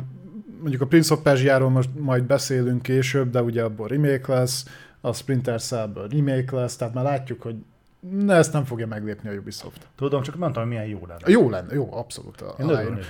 mondjuk 0.59 0.81
a 0.81 0.85
Prince 0.85 1.13
of 1.13 1.21
Persia-ról 1.21 1.69
most 1.69 1.89
majd 1.99 2.23
beszélünk 2.23 2.81
később, 2.81 3.29
de 3.29 3.41
ugye 3.41 3.63
abból 3.63 3.87
remake 3.87 4.33
lesz, 4.33 4.65
a 5.02 5.14
Splinter 5.14 5.62
Cell-ből 5.62 6.08
remake 6.08 6.56
lesz, 6.56 6.76
tehát 6.76 6.93
már 6.93 7.04
látjuk, 7.04 7.41
hogy 7.41 7.56
ne, 8.00 8.36
ezt 8.36 8.54
nem 8.54 8.64
fogja 8.64 8.88
meglépni 8.88 9.30
a 9.30 9.34
Ubisoft. 9.34 9.88
Tudom, 9.95 10.22
csak 10.22 10.36
mondtam, 10.36 10.62
hogy 10.64 10.72
milyen 10.72 10.88
jó 10.88 11.06
lenne. 11.08 11.22
Jó 11.26 11.50
lenne, 11.50 11.74
jó, 11.74 11.89
abszolút. 11.91 12.41
A, 12.41 12.56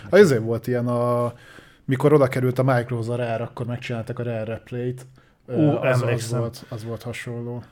ezért 0.10 0.42
volt 0.42 0.68
ilyen 0.68 0.88
a, 0.88 1.34
mikor 1.86 2.14
oda 2.14 2.28
került 2.28 2.60
a 2.60 2.64
Microhoz 2.64 3.10
a 3.10 3.16
Rare, 3.16 3.44
akkor 3.44 3.66
megcsináltak 3.66 4.20
a 4.20 4.24
Rare 4.24 4.44
Replay-t. 4.44 5.06
Ú, 5.46 5.62
az, 5.62 6.02
az, 6.02 6.32
volt, 6.32 6.66
az 6.70 6.84
volt 6.84 7.04
hasonló. 7.04 7.64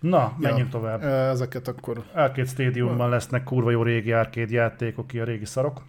Na, 0.00 0.36
menjünk 0.38 0.72
ja, 0.72 0.78
tovább. 0.78 1.02
Ezeket 1.04 1.68
akkor... 1.68 2.02
Arcade 2.14 2.48
Stadiumban 2.48 3.08
lesznek 3.08 3.44
kurva 3.44 3.70
jó 3.70 3.82
régi 3.82 4.12
arcade 4.12 4.54
játékok, 4.54 5.06
ki 5.06 5.18
a 5.20 5.24
régi 5.24 5.44
szarok. 5.44 5.82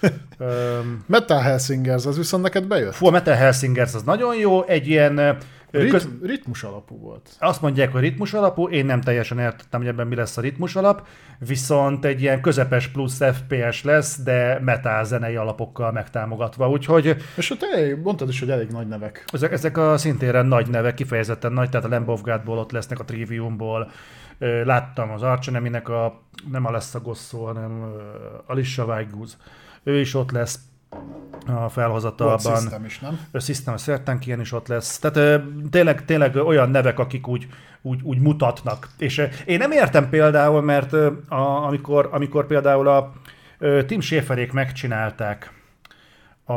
Metal 1.06 1.40
Helsingers, 1.40 2.06
az 2.06 2.16
viszont 2.16 2.42
neked 2.42 2.66
bejött? 2.66 2.94
Fú, 2.94 3.06
a 3.06 3.10
Metal 3.10 3.34
Helsingers 3.34 3.94
az 3.94 4.02
nagyon 4.02 4.36
jó, 4.36 4.64
egy 4.64 4.88
ilyen... 4.88 5.38
köz- 5.70 6.08
ritmus 6.22 6.62
alapú 6.62 6.98
volt. 6.98 7.36
Azt 7.38 7.62
mondják, 7.62 7.92
hogy 7.92 8.00
ritmus 8.00 8.34
alapú, 8.34 8.68
én 8.68 8.86
nem 8.86 9.00
teljesen 9.00 9.38
értettem, 9.38 9.80
hogy 9.80 9.88
ebben 9.88 10.06
mi 10.06 10.14
lesz 10.14 10.36
a 10.36 10.40
ritmus 10.40 10.76
alap, 10.76 11.06
viszont 11.38 12.04
egy 12.04 12.20
ilyen 12.20 12.40
közepes 12.40 12.88
plusz 12.88 13.20
FPS 13.32 13.84
lesz, 13.84 14.22
de 14.22 14.60
metal 14.60 15.04
zenei 15.04 15.36
alapokkal 15.36 15.92
megtámogatva, 15.92 16.70
úgyhogy 16.70 17.16
És 17.36 17.50
ott 17.50 17.62
elég, 17.72 17.96
mondtad 17.96 18.28
is, 18.28 18.40
hogy 18.40 18.50
elég 18.50 18.68
nagy 18.68 18.88
nevek. 18.88 19.24
ezek, 19.32 19.52
ezek 19.52 19.76
a 19.76 19.98
szintén 19.98 20.46
nagy 20.46 20.68
nevek, 20.68 20.94
kifejezetten 20.94 21.52
nagy, 21.52 21.68
tehát 21.70 21.86
a 21.86 21.88
Lamb 21.88 22.08
of 22.08 22.22
God-ból 22.22 22.58
ott 22.58 22.72
lesznek 22.72 22.98
a 22.98 23.04
Triviumból, 23.04 23.90
láttam 24.64 25.10
az 25.10 25.22
Archeneminek 25.22 25.88
a, 25.88 26.22
nem 26.50 26.66
a 26.66 26.70
lesz 26.70 26.94
a 26.94 27.00
Gosszó, 27.00 27.44
hanem 27.44 27.92
Alicia 28.46 28.84
Weiguz, 28.84 29.36
ő 29.82 30.00
is 30.00 30.14
ott 30.14 30.30
lesz 30.30 30.58
a 31.46 31.52
Volt 31.52 31.72
felhozatalban. 31.72 32.56
System 32.56 32.84
is, 32.84 32.98
nem? 32.98 33.18
A 33.32 33.38
System 33.38 33.76
Sertankian 33.76 34.40
is 34.40 34.52
ott 34.52 34.68
lesz. 34.68 34.98
Tehát 34.98 35.42
tényleg, 35.70 36.04
tényleg 36.04 36.36
olyan 36.36 36.70
nevek, 36.70 36.98
akik 36.98 37.28
úgy, 37.28 37.46
úgy, 37.82 38.00
úgy 38.02 38.18
mutatnak. 38.18 38.88
És 38.98 39.28
én 39.44 39.58
nem 39.58 39.70
értem 39.70 40.08
például, 40.08 40.62
mert 40.62 40.92
a, 41.28 41.64
amikor, 41.66 42.08
amikor 42.12 42.46
például 42.46 42.88
a 42.88 43.12
Tim 43.86 44.00
Schaferék 44.00 44.52
megcsinálták 44.52 45.52
a 46.46 46.54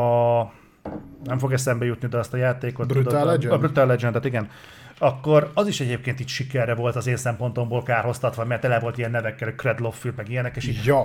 nem 1.24 1.38
fog 1.38 1.54
eszembe 1.54 1.86
jutni, 1.86 2.08
de 2.08 2.18
azt 2.18 2.34
a 2.34 2.38
játékot. 2.38 2.88
Brutal 2.88 3.12
tudod, 3.12 3.26
Legend? 3.26 3.54
A 3.54 3.58
Brutal 3.58 3.86
Legend, 3.86 4.26
igen. 4.26 4.50
Akkor 4.98 5.52
az 5.54 5.68
is 5.68 5.80
egyébként 5.80 6.20
itt 6.20 6.28
sikerre 6.28 6.76
volt 6.76 6.96
az 6.96 7.08
én 7.08 7.18
szempontomból 7.18 7.84
kárhoztatva, 7.84 8.46
mert 8.46 8.62
tele 8.62 8.80
volt 8.80 8.98
ilyen 8.98 9.12
nevekkel, 9.12 9.56
Credloffield, 9.56 10.18
meg 10.18 10.30
ilyenek, 10.30 10.56
és 10.56 10.68
így 10.68 10.86
Ja, 10.86 11.04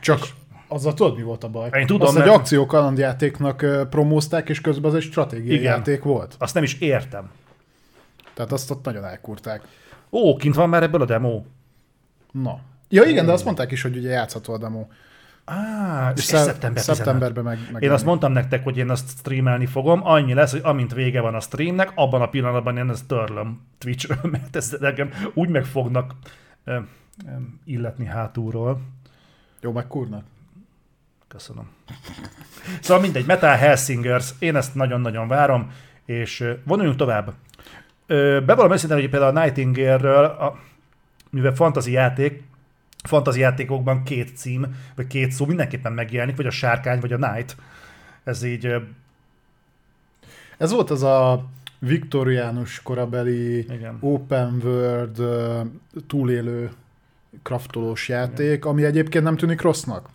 csak 0.00 0.26
azzal 0.74 0.94
tudod, 0.94 1.16
mi 1.16 1.22
volt 1.22 1.44
a 1.44 1.48
baj? 1.48 1.70
Én 1.80 1.86
tudom, 1.86 2.06
Azt 2.08 2.16
egy 2.16 2.24
mert- 2.24 2.36
akciókalandjátéknak 2.36 3.62
ö, 3.62 3.82
promózták, 3.90 4.48
és 4.48 4.60
közben 4.60 4.90
az 4.90 4.96
egy 4.96 5.02
stratégiai 5.02 5.54
Igen. 5.58 5.76
játék 5.76 6.02
volt. 6.02 6.34
azt 6.38 6.54
nem 6.54 6.62
is 6.62 6.74
értem. 6.80 7.30
Tehát 8.34 8.52
azt 8.52 8.70
ott 8.70 8.84
nagyon 8.84 9.04
elkurták. 9.04 9.62
Ó, 10.10 10.36
kint 10.36 10.54
van 10.54 10.68
már 10.68 10.82
ebből 10.82 11.02
a 11.02 11.04
demo. 11.04 11.42
Na. 12.32 12.58
Ja 12.88 13.02
igen, 13.04 13.26
de 13.26 13.32
azt 13.32 13.44
mondták 13.44 13.70
is, 13.70 13.82
hogy 13.82 13.96
ugye 13.96 14.10
játszható 14.10 14.52
a 14.52 14.58
demo. 14.58 14.86
Á, 15.44 16.10
és, 16.14 16.20
és 16.20 16.24
szep- 16.24 16.44
szeptember 16.44 16.82
15. 16.82 16.96
szeptemberben 16.96 17.44
meg, 17.44 17.58
meg 17.72 17.82
Én 17.82 17.90
azt 17.90 18.04
mondtam 18.04 18.32
nektek, 18.32 18.64
hogy 18.64 18.76
én 18.76 18.90
azt 18.90 19.08
streamelni 19.18 19.66
fogom, 19.66 20.06
annyi 20.06 20.34
lesz, 20.34 20.50
hogy 20.50 20.60
amint 20.64 20.94
vége 20.94 21.20
van 21.20 21.34
a 21.34 21.40
streamnek, 21.40 21.92
abban 21.94 22.22
a 22.22 22.28
pillanatban 22.28 22.76
én 22.76 22.90
ezt 22.90 23.06
törlöm 23.06 23.60
Twitchről, 23.78 24.18
mert 24.30 24.56
ez 24.56 24.76
nekem 24.80 25.10
úgy 25.34 25.48
meg 25.48 25.64
fognak 25.64 26.12
ö, 26.64 26.78
illetni 27.64 28.04
hátulról. 28.04 28.80
Jó, 29.60 29.72
meg 29.72 29.86
kurnak. 29.86 30.24
Köszönöm. 31.34 31.70
Szóval 32.80 33.02
mindegy, 33.02 33.26
Metal 33.26 33.56
Helsingers, 33.56 34.30
én 34.38 34.56
ezt 34.56 34.74
nagyon-nagyon 34.74 35.28
várom, 35.28 35.72
és 36.04 36.44
vonuljunk 36.64 36.96
tovább. 36.96 37.32
Bevallom 38.46 38.72
őszintén, 38.72 38.98
hogy 38.98 39.08
például 39.10 39.36
a 39.36 39.42
Nightingale-ről, 39.42 40.24
a, 40.24 40.58
mivel 41.30 41.54
fantasy 41.54 41.92
játék, 41.92 42.42
fantasy 43.04 43.40
játékokban 43.40 44.02
két 44.02 44.36
cím, 44.36 44.76
vagy 44.94 45.06
két 45.06 45.30
szó 45.30 45.46
mindenképpen 45.46 45.92
megjelenik, 45.92 46.36
vagy 46.36 46.46
a 46.46 46.50
sárkány, 46.50 47.00
vagy 47.00 47.12
a 47.12 47.32
Night. 47.32 47.56
Ez 48.24 48.42
így, 48.42 48.74
Ez 50.58 50.70
volt 50.70 50.90
az 50.90 51.02
a 51.02 51.44
viktoriánus 51.78 52.82
korabeli 52.82 53.58
igen. 53.58 53.96
open 54.00 54.60
world 54.64 55.22
túlélő 56.06 56.72
kraftolós 57.42 58.08
játék, 58.08 58.64
ami 58.64 58.84
egyébként 58.84 59.24
nem 59.24 59.36
tűnik 59.36 59.60
rossznak. 59.60 60.08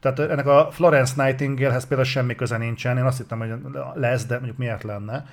Tehát 0.00 0.18
ennek 0.18 0.46
a 0.46 0.68
Florence 0.70 1.24
Nightingalehez 1.24 1.86
például 1.86 2.08
semmi 2.08 2.34
köze 2.34 2.56
nincsen. 2.56 2.96
Én 2.98 3.04
azt 3.04 3.18
hittem, 3.18 3.38
hogy 3.38 3.52
lesz, 3.94 4.26
de 4.26 4.34
mondjuk 4.34 4.56
miért 4.56 4.82
lenne, 4.82 5.26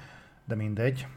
de 0.45 0.55
mindegy. 0.55 1.07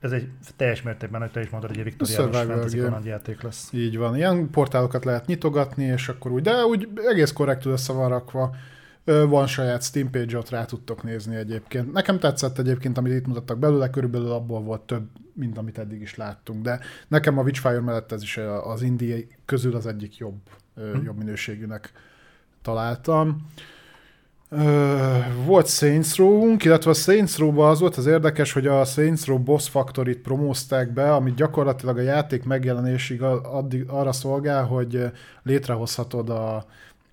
Ez 0.00 0.12
egy 0.12 0.28
teljes 0.56 0.82
mértékben, 0.82 1.20
hogy 1.20 1.30
te 1.30 1.40
is 1.40 1.50
mondod, 1.50 1.70
hogy 1.70 1.78
egy 1.78 1.84
viktoriánus 1.84 2.36
fantasy 2.36 2.76
game. 2.76 2.88
kalandjáték 2.88 3.42
lesz. 3.42 3.72
Így 3.72 3.98
van. 3.98 4.16
Ilyen 4.16 4.50
portálokat 4.50 5.04
lehet 5.04 5.26
nyitogatni, 5.26 5.84
és 5.84 6.08
akkor 6.08 6.30
úgy, 6.30 6.42
de 6.42 6.64
úgy 6.64 6.88
egész 7.10 7.32
korrektül 7.32 7.72
össze 7.72 7.92
van 7.92 8.08
rakva. 8.08 8.54
Van 9.04 9.46
saját 9.46 9.82
Steam 9.82 10.10
page 10.10 10.38
ott 10.38 10.50
rá 10.50 10.64
tudtok 10.64 11.02
nézni 11.02 11.36
egyébként. 11.36 11.92
Nekem 11.92 12.18
tetszett 12.18 12.58
egyébként, 12.58 12.98
amit 12.98 13.12
itt 13.12 13.26
mutattak 13.26 13.58
belőle, 13.58 13.90
körülbelül 13.90 14.30
abból 14.30 14.60
volt 14.60 14.80
több, 14.80 15.08
mint 15.32 15.58
amit 15.58 15.78
eddig 15.78 16.00
is 16.00 16.16
láttunk. 16.16 16.62
De 16.62 16.80
nekem 17.08 17.38
a 17.38 17.42
Witchfire 17.42 17.80
mellett 17.80 18.12
ez 18.12 18.22
is 18.22 18.36
az 18.64 18.82
indie 18.82 19.18
közül 19.44 19.76
az 19.76 19.86
egyik 19.86 20.16
jobb, 20.16 20.40
ö, 20.74 20.96
jobb 21.04 21.16
minőségűnek 21.16 21.92
találtam. 22.62 23.46
Ö, 24.48 25.18
volt 25.44 25.68
Saints 25.68 26.16
Row-unk, 26.16 26.64
illetve 26.64 26.90
a 26.90 26.94
Saints 26.94 27.36
Row-ban 27.36 27.70
az 27.70 27.80
volt 27.80 27.96
az 27.96 28.06
érdekes, 28.06 28.52
hogy 28.52 28.66
a 28.66 28.84
Saints 28.84 29.24
Row 29.24 29.38
Boss 29.38 29.68
Factory-t 29.68 30.18
promózták 30.18 30.92
be, 30.92 31.14
amit 31.14 31.34
gyakorlatilag 31.34 31.98
a 31.98 32.00
játék 32.00 32.44
megjelenésig 32.44 33.22
addig 33.22 33.88
arra 33.88 34.12
szolgál, 34.12 34.64
hogy 34.64 35.10
létrehozhatod 35.42 36.30
a 36.30 36.64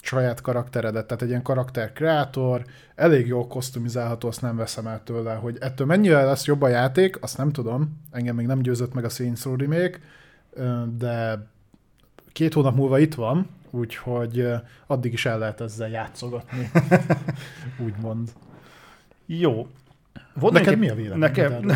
saját 0.01 0.41
karakteredet, 0.41 1.05
tehát 1.05 1.23
egy 1.23 1.29
ilyen 1.29 1.41
karakterkreátor, 1.41 2.65
elég 2.95 3.27
jól 3.27 3.47
kosztumizálható, 3.47 4.27
azt 4.27 4.41
nem 4.41 4.55
veszem 4.55 4.87
el 4.87 5.01
tőle, 5.03 5.33
hogy 5.33 5.57
ettől 5.59 5.87
mennyire 5.87 6.23
lesz 6.23 6.45
jobb 6.45 6.61
a 6.61 6.67
játék, 6.67 7.21
azt 7.21 7.37
nem 7.37 7.51
tudom, 7.51 7.99
engem 8.11 8.35
még 8.35 8.45
nem 8.45 8.61
győzött 8.61 8.93
meg 8.93 9.05
a 9.05 9.09
Saints 9.09 9.43
Row 9.43 9.55
remake, 9.55 9.99
de 10.97 11.47
két 12.31 12.53
hónap 12.53 12.75
múlva 12.75 12.99
itt 12.99 13.15
van, 13.15 13.47
úgyhogy 13.71 14.47
addig 14.87 15.13
is 15.13 15.25
el 15.25 15.39
lehet 15.39 15.61
ezzel 15.61 15.89
játszogatni, 15.89 16.71
úgymond. 17.85 18.29
Jó. 19.25 19.67
Volt 20.33 20.53
Neked 20.53 20.79
mi 20.79 20.89
a 20.89 20.95
véleményed 20.95 21.19
Nekem... 21.19 21.69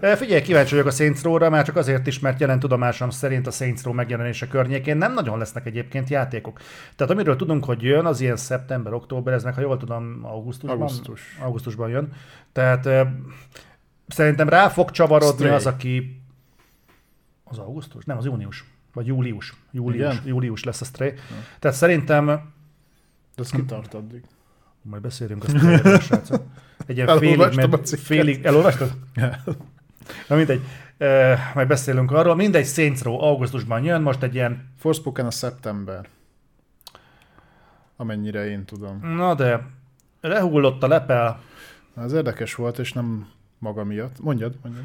Eh, 0.00 0.16
Figyelj, 0.20 0.42
kíváncsi 0.42 0.70
vagyok 0.70 0.86
a 0.86 0.90
Saints 0.90 1.22
Row-ra, 1.22 1.50
már 1.50 1.64
csak 1.64 1.76
azért 1.76 2.06
is, 2.06 2.18
mert 2.18 2.40
jelen 2.40 2.58
tudomásom 2.58 3.10
szerint 3.10 3.46
a 3.46 3.50
Saints 3.50 3.82
Row 3.82 3.94
megjelenése 3.94 4.48
környékén 4.48 4.96
nem 4.96 5.14
nagyon 5.14 5.38
lesznek 5.38 5.66
egyébként 5.66 6.08
játékok. 6.08 6.58
Tehát 6.96 7.12
amiről 7.12 7.36
tudunk, 7.36 7.64
hogy 7.64 7.82
jön, 7.82 8.06
az 8.06 8.20
ilyen 8.20 8.36
szeptember, 8.36 8.92
október, 8.92 9.34
ez 9.34 9.44
meg, 9.44 9.54
ha 9.54 9.60
jól 9.60 9.76
tudom, 9.76 10.20
augusztusban, 10.22 10.80
Augusztus. 10.80 11.38
augusztusban 11.40 11.88
jön. 11.88 12.12
Tehát 12.52 12.86
eh, 12.86 13.08
szerintem 14.08 14.48
rá 14.48 14.68
fog 14.68 14.90
csavarodni 14.90 15.34
Stray. 15.34 15.50
az, 15.50 15.66
aki... 15.66 16.22
Az 17.44 17.58
augusztus? 17.58 18.04
Nem, 18.04 18.16
az 18.16 18.24
június. 18.24 18.64
Vagy 18.94 19.06
július. 19.06 19.54
Július, 19.70 20.12
Igen? 20.14 20.26
július 20.26 20.64
lesz 20.64 20.80
a 20.80 20.84
Stray. 20.84 21.12
Tehát 21.58 21.76
szerintem 21.76 22.26
De 22.26 22.42
ez 23.42 23.50
kitart 23.50 23.94
addig. 23.94 24.22
majd 24.82 25.02
beszélünk 25.02 25.44
a 25.44 25.48
Stray-ről, 25.48 25.98
srácok. 26.08 26.42
Egy 26.86 26.96
ilyen 26.96 27.18
félig, 27.18 27.54
med, 27.54 27.86
félig, 27.86 28.44
elolvastad? 28.44 28.92
Na 30.28 30.36
mindegy, 30.36 30.60
e, 30.98 31.38
majd 31.54 31.68
beszélünk 31.68 32.10
arról. 32.10 32.34
Mindegy, 32.34 32.66
Saints 32.66 33.02
Row 33.02 33.20
augusztusban 33.20 33.84
jön, 33.84 34.02
most 34.02 34.22
egy 34.22 34.34
ilyen, 34.34 34.72
Forspoken 34.78 35.26
a 35.26 35.30
szeptember. 35.30 36.08
Amennyire 37.96 38.48
én 38.50 38.64
tudom. 38.64 39.14
na 39.16 39.34
de 39.34 39.66
lehullott 40.20 40.82
a 40.82 40.88
lepel. 40.88 41.40
Ez 41.96 42.12
érdekes 42.12 42.54
volt, 42.54 42.78
és 42.78 42.92
nem 42.92 43.28
maga 43.58 43.84
miatt. 43.84 44.20
Mondjad, 44.20 44.54
mondjad. 44.62 44.84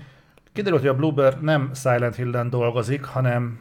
Kiderült, 0.53 0.81
hogy 0.81 0.89
a 0.89 0.95
Bluebird 0.95 1.41
nem 1.41 1.71
Silent 1.73 2.15
Hill-en 2.15 2.49
dolgozik, 2.49 3.03
hanem 3.03 3.59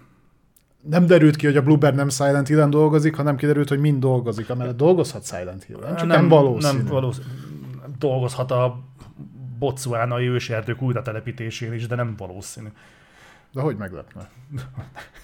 Nem 0.80 1.06
derült 1.06 1.36
ki, 1.36 1.46
hogy 1.46 1.56
a 1.56 1.62
Bluebird 1.62 1.94
nem 1.94 2.08
Silent 2.08 2.48
Hill-en 2.48 2.70
dolgozik, 2.70 3.14
hanem 3.14 3.36
kiderült, 3.36 3.68
hogy 3.68 3.78
mind 3.78 4.00
dolgozik. 4.00 4.50
Amellett 4.50 4.76
dolgozhat 4.76 5.26
Silent 5.26 5.64
Hill-en, 5.64 5.96
csak 5.96 6.06
nem, 6.06 6.18
nem 6.18 6.28
valószínű. 6.28 6.76
Nem 6.76 6.86
valószínű. 6.86 7.26
Dolgozhat 7.98 8.50
a 8.50 8.80
bocuánai 9.58 10.28
őserdők 10.28 10.82
újratelepítésén 10.82 11.72
is, 11.72 11.86
de 11.86 11.94
nem 11.94 12.14
valószínű. 12.16 12.68
De 13.52 13.60
hogy 13.60 13.76
meglepne? 13.76 14.28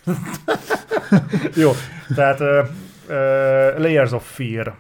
Jó, 1.63 1.71
tehát 2.15 2.41
uh, 2.41 2.49
uh, 2.49 3.79
Layers 3.79 4.13
of 4.13 4.35
Fear. 4.35 4.75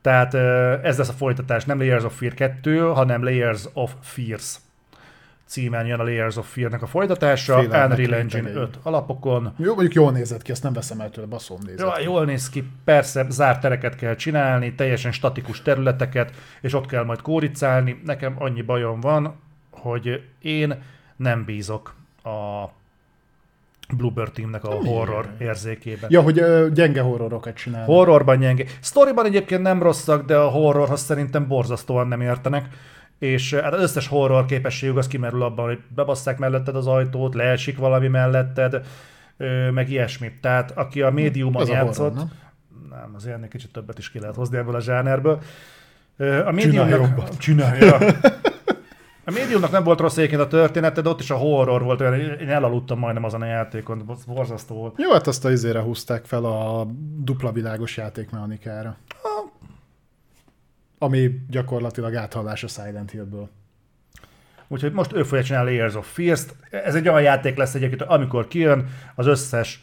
Tehát 0.00 0.34
uh, 0.34 0.40
ez 0.82 0.98
lesz 0.98 1.08
a 1.08 1.12
folytatás, 1.12 1.64
nem 1.64 1.78
Layers 1.78 2.04
of 2.04 2.18
Fear 2.18 2.34
2, 2.34 2.80
hanem 2.80 3.24
Layers 3.24 3.64
of 3.72 3.94
Fears 4.00 4.56
címen 5.48 5.86
jön 5.86 6.00
a 6.00 6.02
Layers 6.02 6.36
of 6.36 6.52
Fear-nek 6.52 6.82
a 6.82 6.86
folytatása, 6.86 7.58
Unreal 7.58 8.14
Engine 8.14 8.16
rétegei. 8.16 8.52
5 8.62 8.78
alapokon. 8.82 9.52
Jó, 9.56 9.72
mondjuk 9.74 9.94
jól 9.94 10.12
nézett 10.12 10.42
ki, 10.42 10.50
ezt 10.50 10.62
nem 10.62 10.72
veszem 10.72 11.00
el 11.00 11.10
tőle, 11.10 11.26
baszom 11.26 11.58
nézett. 11.66 11.78
Ja, 11.78 12.02
jól 12.02 12.24
néz 12.24 12.48
ki, 12.48 12.70
persze 12.84 13.26
zárt 13.28 13.60
tereket 13.60 13.96
kell 13.96 14.14
csinálni, 14.14 14.74
teljesen 14.74 15.12
statikus 15.12 15.62
területeket, 15.62 16.32
és 16.60 16.74
ott 16.74 16.86
kell 16.86 17.04
majd 17.04 17.20
kóricálni. 17.20 18.00
Nekem 18.04 18.34
annyi 18.38 18.62
bajom 18.62 19.00
van, 19.00 19.34
hogy 19.70 20.22
én 20.40 20.82
nem 21.16 21.44
bízok 21.44 21.94
a 22.24 22.64
Bluebird 23.96 24.32
Teamnek 24.32 24.64
a 24.64 24.74
horror 24.74 25.28
érzékében. 25.38 26.10
Ja, 26.12 26.22
hogy 26.22 26.38
ö, 26.38 26.68
gyenge 26.74 27.00
horrorokat 27.00 27.54
csinál. 27.54 27.84
Horrorban 27.84 28.38
gyenge. 28.38 28.64
Storyban 28.80 29.26
egyébként 29.26 29.62
nem 29.62 29.82
rosszak, 29.82 30.26
de 30.26 30.36
a 30.36 30.48
horrorhoz 30.48 31.00
szerintem 31.00 31.46
borzasztóan 31.48 32.08
nem 32.08 32.20
értenek. 32.20 32.68
És 33.18 33.54
hát 33.54 33.72
az 33.72 33.80
összes 33.80 34.06
horror 34.06 34.44
képességük 34.44 34.96
az 34.96 35.06
kimerül 35.06 35.42
abban, 35.42 35.66
hogy 35.66 35.78
bebasszák 35.94 36.38
melletted 36.38 36.76
az 36.76 36.86
ajtót, 36.86 37.34
leesik 37.34 37.78
valami 37.78 38.08
melletted, 38.08 38.86
meg 39.72 39.90
ilyesmi. 39.90 40.32
Tehát 40.40 40.70
aki 40.70 41.02
a 41.02 41.10
médiumon 41.10 41.62
Ez 41.62 41.68
a 41.68 41.70
horror, 41.70 41.86
játszott, 41.86 42.14
nem? 42.14 42.30
Nem, 42.90 43.12
azért 43.14 43.34
ennél 43.34 43.48
kicsit 43.48 43.72
többet 43.72 43.98
is 43.98 44.10
ki 44.10 44.18
lehet 44.18 44.34
hozni 44.34 44.56
ebből 44.56 44.74
a 44.74 44.80
zsánerből. 44.80 45.40
A 46.44 46.50
médiumnak... 46.50 47.36
Csinálja. 47.36 47.98
A 49.24 49.30
médiumnak 49.30 49.70
nem 49.70 49.84
volt 49.84 50.00
rossz 50.00 50.16
egyébként 50.16 50.40
a 50.40 50.46
története, 50.48 51.00
de 51.00 51.08
ott 51.08 51.20
is 51.20 51.30
a 51.30 51.36
horror 51.36 51.82
volt, 51.82 52.00
olyan, 52.00 52.14
én 52.14 52.48
elaludtam 52.48 52.98
majdnem 52.98 53.24
azon 53.24 53.42
a 53.42 53.46
játékon, 53.46 54.18
borzasztó 54.26 54.74
volt. 54.74 54.94
Jó, 54.98 55.12
hát 55.12 55.26
azt 55.26 55.44
a 55.44 55.50
izére 55.50 55.80
húzták 55.80 56.24
fel 56.24 56.44
a 56.44 56.86
dupla 57.16 57.52
világos 57.52 57.96
játékmechanikára. 57.96 58.96
Ami 60.98 61.40
gyakorlatilag 61.48 62.14
áthallás 62.14 62.64
a 62.64 62.68
Silent 62.68 63.10
Hillből. 63.10 63.48
Úgyhogy 64.68 64.92
most 64.92 65.12
ő 65.12 65.22
fogja 65.22 65.44
csinálni 65.44 65.70
Layers 65.70 65.94
of 65.94 66.12
Fears-t. 66.12 66.56
Ez 66.70 66.94
egy 66.94 67.08
olyan 67.08 67.22
játék 67.22 67.56
lesz 67.56 67.74
egyébként, 67.74 68.02
amikor 68.02 68.48
kijön, 68.48 68.88
az 69.14 69.26
összes 69.26 69.82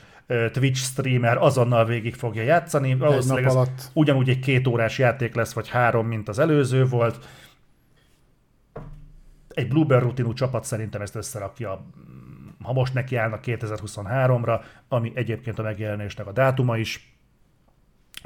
Twitch 0.52 0.82
streamer 0.82 1.38
azonnal 1.38 1.86
végig 1.86 2.16
fogja 2.16 2.44
játszani. 2.44 2.96
Valószínűleg 2.96 3.46
ez 3.46 3.54
alatt. 3.54 3.90
ugyanúgy 3.94 4.30
egy 4.30 4.40
két 4.40 4.68
órás 4.68 4.98
játék 4.98 5.36
lesz, 5.36 5.54
vagy 5.54 5.70
három, 5.70 6.08
mint 6.08 6.28
az 6.30 6.40
előző 6.40 6.86
volt. 6.86 7.26
Egy 9.48 9.68
Bluebird 9.68 10.02
rutinú 10.02 10.34
csapat 10.34 10.64
szerintem 10.64 11.02
ezt 11.02 11.16
összerakja, 11.16 11.86
ha 12.62 12.74
most 12.74 12.94
nekiállnak 12.94 13.44
2023-ra, 13.46 14.62
ami 14.88 15.12
egyébként 15.16 15.60
a 15.60 15.64
megjelenésnek 15.64 16.28
a 16.28 16.32
dátuma 16.32 16.78
is. 16.78 17.15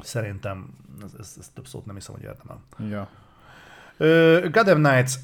Szerintem 0.02 0.66
ez, 1.04 1.10
ez, 1.18 1.34
ez 1.38 1.50
több 1.54 1.66
szót 1.66 1.86
nem 1.86 1.94
hiszem, 1.94 2.14
hogy 2.14 2.24
érdemel. 2.24 2.60
Ja. 2.90 3.08
Ö, 3.96 4.46
Gotham 4.50 4.82
Knights 4.82 5.14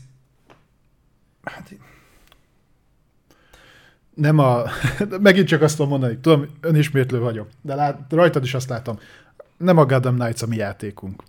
Hát, 1.50 1.76
Nem 4.14 4.38
a... 4.38 4.62
Megint 5.20 5.46
csak 5.46 5.62
azt 5.62 5.76
tudom 5.76 5.90
mondani, 5.90 6.18
tudom, 6.18 6.46
önismétlő 6.60 7.18
vagyok, 7.18 7.48
de 7.62 7.74
lát, 7.74 8.00
rajtad 8.08 8.42
is 8.42 8.54
azt 8.54 8.68
látom. 8.68 8.98
Nem 9.56 9.78
a 9.78 9.86
Gotham 9.86 10.14
Knights 10.14 10.42
a 10.42 10.46
mi 10.46 10.56
játékunk. 10.56 11.22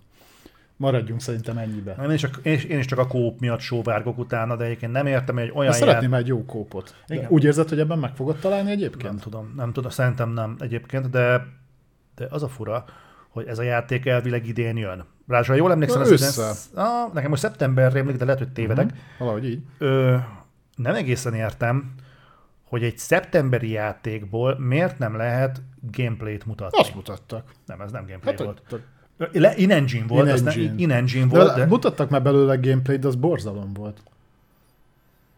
Maradjunk 0.76 1.20
szerintem 1.20 1.58
ennyibe. 1.58 1.96
én, 2.02 2.10
is 2.10 2.20
csak, 2.20 2.40
én, 2.42 2.60
én 2.68 2.78
is 2.78 2.86
csak 2.86 2.98
a 2.98 3.06
kóp 3.06 3.40
miatt 3.40 3.60
sóvárgok 3.60 4.18
utána, 4.18 4.56
de 4.56 4.64
egyébként 4.64 4.92
nem 4.92 5.06
értem, 5.06 5.34
hogy 5.34 5.44
egy 5.44 5.52
olyan 5.54 5.70
Azt 5.70 5.78
szeretném 5.78 6.14
egy 6.14 6.26
jó 6.26 6.44
kópot. 6.44 6.94
De 7.06 7.14
Igen. 7.14 7.26
úgy 7.30 7.44
érzed, 7.44 7.68
hogy 7.68 7.78
ebben 7.78 7.98
meg 7.98 8.14
fogod 8.14 8.38
találni 8.38 8.70
egyébként? 8.70 9.02
Nem 9.02 9.18
tudom, 9.18 9.52
nem 9.56 9.72
tudom, 9.72 9.90
szerintem 9.90 10.30
nem 10.30 10.56
egyébként, 10.58 11.10
de, 11.10 11.46
de 12.14 12.26
az 12.30 12.42
a 12.42 12.48
fura, 12.48 12.84
hogy 13.38 13.46
ez 13.46 13.58
a 13.58 13.62
játék 13.62 14.06
elvileg 14.06 14.46
idén 14.46 14.76
jön. 14.76 15.04
Ráadásul, 15.28 15.56
jól 15.56 15.70
emlékszem, 15.70 15.98
Na, 16.00 16.04
az 16.06 16.10
össze. 16.10 16.42
idén- 16.42 16.84
ah, 16.84 17.12
nekem 17.12 17.30
most 17.30 17.42
szeptember 17.42 17.92
rémlik, 17.92 18.16
de 18.16 18.24
lehet, 18.24 18.38
hogy 18.40 18.52
tévedek. 18.52 18.84
Mhm, 18.86 18.94
Valahogy 19.18 19.44
így. 19.44 19.62
Ö, 19.78 20.16
nem 20.76 20.94
egészen 20.94 21.34
értem, 21.34 21.94
hogy 22.64 22.82
egy 22.82 22.98
szeptemberi 22.98 23.70
játékból 23.70 24.58
miért 24.58 24.98
nem 24.98 25.16
lehet 25.16 25.62
gameplayt 25.92 26.46
mutatni. 26.46 26.78
Azt 26.78 26.94
mutattak. 26.94 27.50
Nem, 27.66 27.80
ez 27.80 27.90
nem 27.92 28.06
gameplay 28.06 28.34
Hát, 28.36 28.44
volt. 28.44 28.62
Le, 29.32 29.52
in-engine 29.56 30.06
volt, 30.06 30.26
In 30.26 30.32
az 30.32 30.42
nem, 30.42 30.52
engine. 30.52 30.74
in-engine 30.76 31.26
de 31.26 31.36
volt, 31.38 31.54
de... 31.56 31.66
mutattak 31.66 32.10
már 32.10 32.22
belőle 32.22 32.56
gameplayt, 32.56 33.00
de 33.00 33.06
az 33.08 33.14
borzalom 33.14 33.72
volt. 33.72 34.02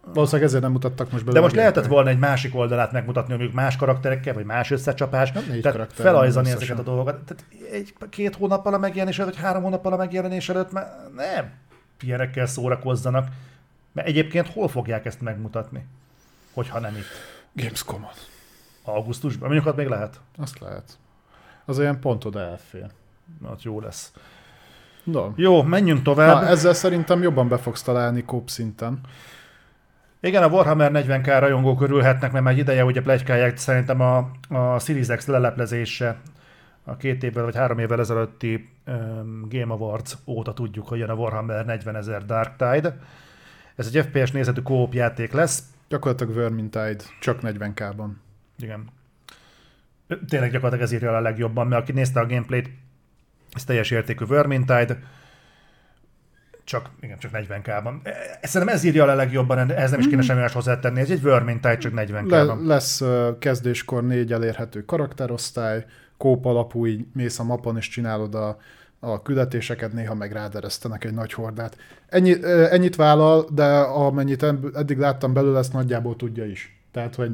Valószínűleg 0.04 0.48
ezért 0.48 0.62
nem 0.62 0.72
mutattak 0.72 1.10
most 1.10 1.24
belőle 1.24 1.32
De 1.32 1.40
most 1.40 1.54
lehetett 1.54 1.86
volna 1.86 2.10
egy 2.10 2.18
másik 2.18 2.54
oldalát 2.54 2.92
megmutatni, 2.92 3.34
mondjuk 3.34 3.54
más 3.54 3.76
karakterekkel, 3.76 4.34
vagy 4.34 4.44
más 4.44 4.70
összecsapás, 4.70 5.30
Hát 5.30 5.46
négy 5.46 5.60
tehát 5.60 5.76
karakter 5.76 6.06
felajzani 6.06 6.50
ezeket 6.50 6.78
a 6.78 6.82
dolgokat. 6.82 7.18
Tehát 7.22 7.44
egy, 7.72 7.94
két 8.10 8.36
hónappal 8.36 8.74
a 8.74 8.78
megjelenés 8.78 9.18
előtt, 9.18 9.34
vagy 9.34 9.42
három 9.42 9.62
hónappal 9.62 9.92
a 9.92 9.96
megjelenés 9.96 10.48
előtt, 10.48 10.72
mert 10.72 11.14
nem 11.14 11.52
ilyenekkel 12.00 12.46
szórakozzanak. 12.46 13.28
Mert 13.92 14.08
egyébként 14.08 14.48
hol 14.48 14.68
fogják 14.68 15.06
ezt 15.06 15.20
megmutatni? 15.20 15.86
Hogyha 16.52 16.78
nem 16.78 16.96
itt. 16.96 17.04
Gamescom-on. 17.52 18.10
Augusztusban? 18.84 19.48
Mondjuk 19.48 19.68
ott 19.68 19.76
még 19.76 19.86
lehet. 19.86 20.20
Azt 20.38 20.58
lehet. 20.58 20.98
Az 21.64 21.78
olyan 21.78 22.00
pont 22.00 22.24
oda 22.24 22.40
elfér. 22.40 22.86
Ott 23.50 23.62
jó 23.62 23.80
lesz. 23.80 24.12
No. 25.04 25.30
Jó, 25.36 25.62
menjünk 25.62 26.02
tovább. 26.02 26.42
Na, 26.42 26.48
ezzel 26.48 26.72
szerintem 26.72 27.22
jobban 27.22 27.48
be 27.48 27.58
fogsz 27.58 27.82
találni 27.82 28.24
kóp 28.24 28.48
szinten. 28.48 29.00
Igen, 30.22 30.42
a 30.42 30.48
Warhammer 30.48 30.90
40k 30.94 31.36
rajongók 31.38 31.80
örülhetnek, 31.80 32.32
mert 32.32 32.44
már 32.44 32.52
egy 32.52 32.58
ideje 32.58 32.84
ugye 32.84 33.02
plegykálják 33.02 33.56
szerintem 33.56 34.00
a, 34.00 34.30
a 34.48 34.78
Series 34.78 35.06
X 35.06 35.26
leleplezése 35.26 36.20
a 36.84 36.96
két 36.96 37.22
évvel 37.22 37.44
vagy 37.44 37.56
három 37.56 37.78
évvel 37.78 38.00
ezelőtti 38.00 38.68
um, 38.86 39.46
Game 39.48 39.72
Awards 39.72 40.16
óta 40.26 40.52
tudjuk, 40.52 40.88
hogy 40.88 40.98
jön 40.98 41.08
a 41.08 41.14
Warhammer 41.14 41.64
40 41.64 41.96
ezer 41.96 42.24
Dark 42.24 42.56
Tide. 42.56 42.98
Ez 43.76 43.90
egy 43.92 44.04
FPS 44.04 44.30
nézetű 44.30 44.60
kóp 44.60 44.94
játék 44.94 45.32
lesz. 45.32 45.62
Gyakorlatilag 45.88 46.34
Vermintide, 46.34 47.04
csak 47.20 47.38
40k-ban. 47.42 48.08
Igen. 48.58 48.88
Tényleg 50.28 50.50
gyakorlatilag 50.50 50.84
ez 50.84 50.92
írja 50.92 51.16
a 51.16 51.20
legjobban, 51.20 51.66
mert 51.66 51.82
aki 51.82 51.92
nézte 51.92 52.20
a 52.20 52.26
gameplayt, 52.26 52.70
ez 53.52 53.64
teljes 53.64 53.90
értékű 53.90 54.24
Vermintide, 54.24 54.98
csak, 56.70 56.90
igen, 57.00 57.18
csak 57.18 57.30
40k-ban. 57.34 57.94
E, 58.02 58.38
Szerintem 58.42 58.76
ez 58.76 58.84
írja 58.84 59.04
a 59.04 59.14
legjobban, 59.14 59.72
ez 59.72 59.90
nem 59.90 60.00
is 60.00 60.08
kéne 60.08 60.22
semmi 60.22 60.40
más 60.40 60.52
hozzátenni, 60.52 61.00
ez 61.00 61.10
egy 61.10 61.22
Vermintide, 61.22 61.76
csak 61.76 61.92
40k-ban. 61.96 62.28
Le, 62.28 62.54
lesz 62.74 63.02
kezdéskor 63.38 64.04
négy 64.04 64.32
elérhető 64.32 64.84
karakterosztály, 64.84 65.84
kóp 66.16 66.44
alapú, 66.44 66.86
így 66.86 67.06
mész 67.12 67.38
a 67.38 67.44
mapon 67.44 67.76
és 67.76 67.88
csinálod 67.88 68.34
a, 68.34 68.56
a 69.00 69.22
küldetéseket, 69.22 69.92
néha 69.92 70.14
meg 70.14 70.32
ráderesztenek 70.32 71.04
egy 71.04 71.14
nagy 71.14 71.32
hordát. 71.32 71.76
Ennyi, 72.08 72.44
ennyit 72.70 72.96
vállal, 72.96 73.48
de 73.52 73.78
amennyit 73.78 74.42
eddig 74.74 74.98
láttam 74.98 75.32
belőle, 75.32 75.58
ezt 75.58 75.72
nagyjából 75.72 76.16
tudja 76.16 76.44
is. 76.44 76.82
Tehát, 76.92 77.14
hogy 77.14 77.30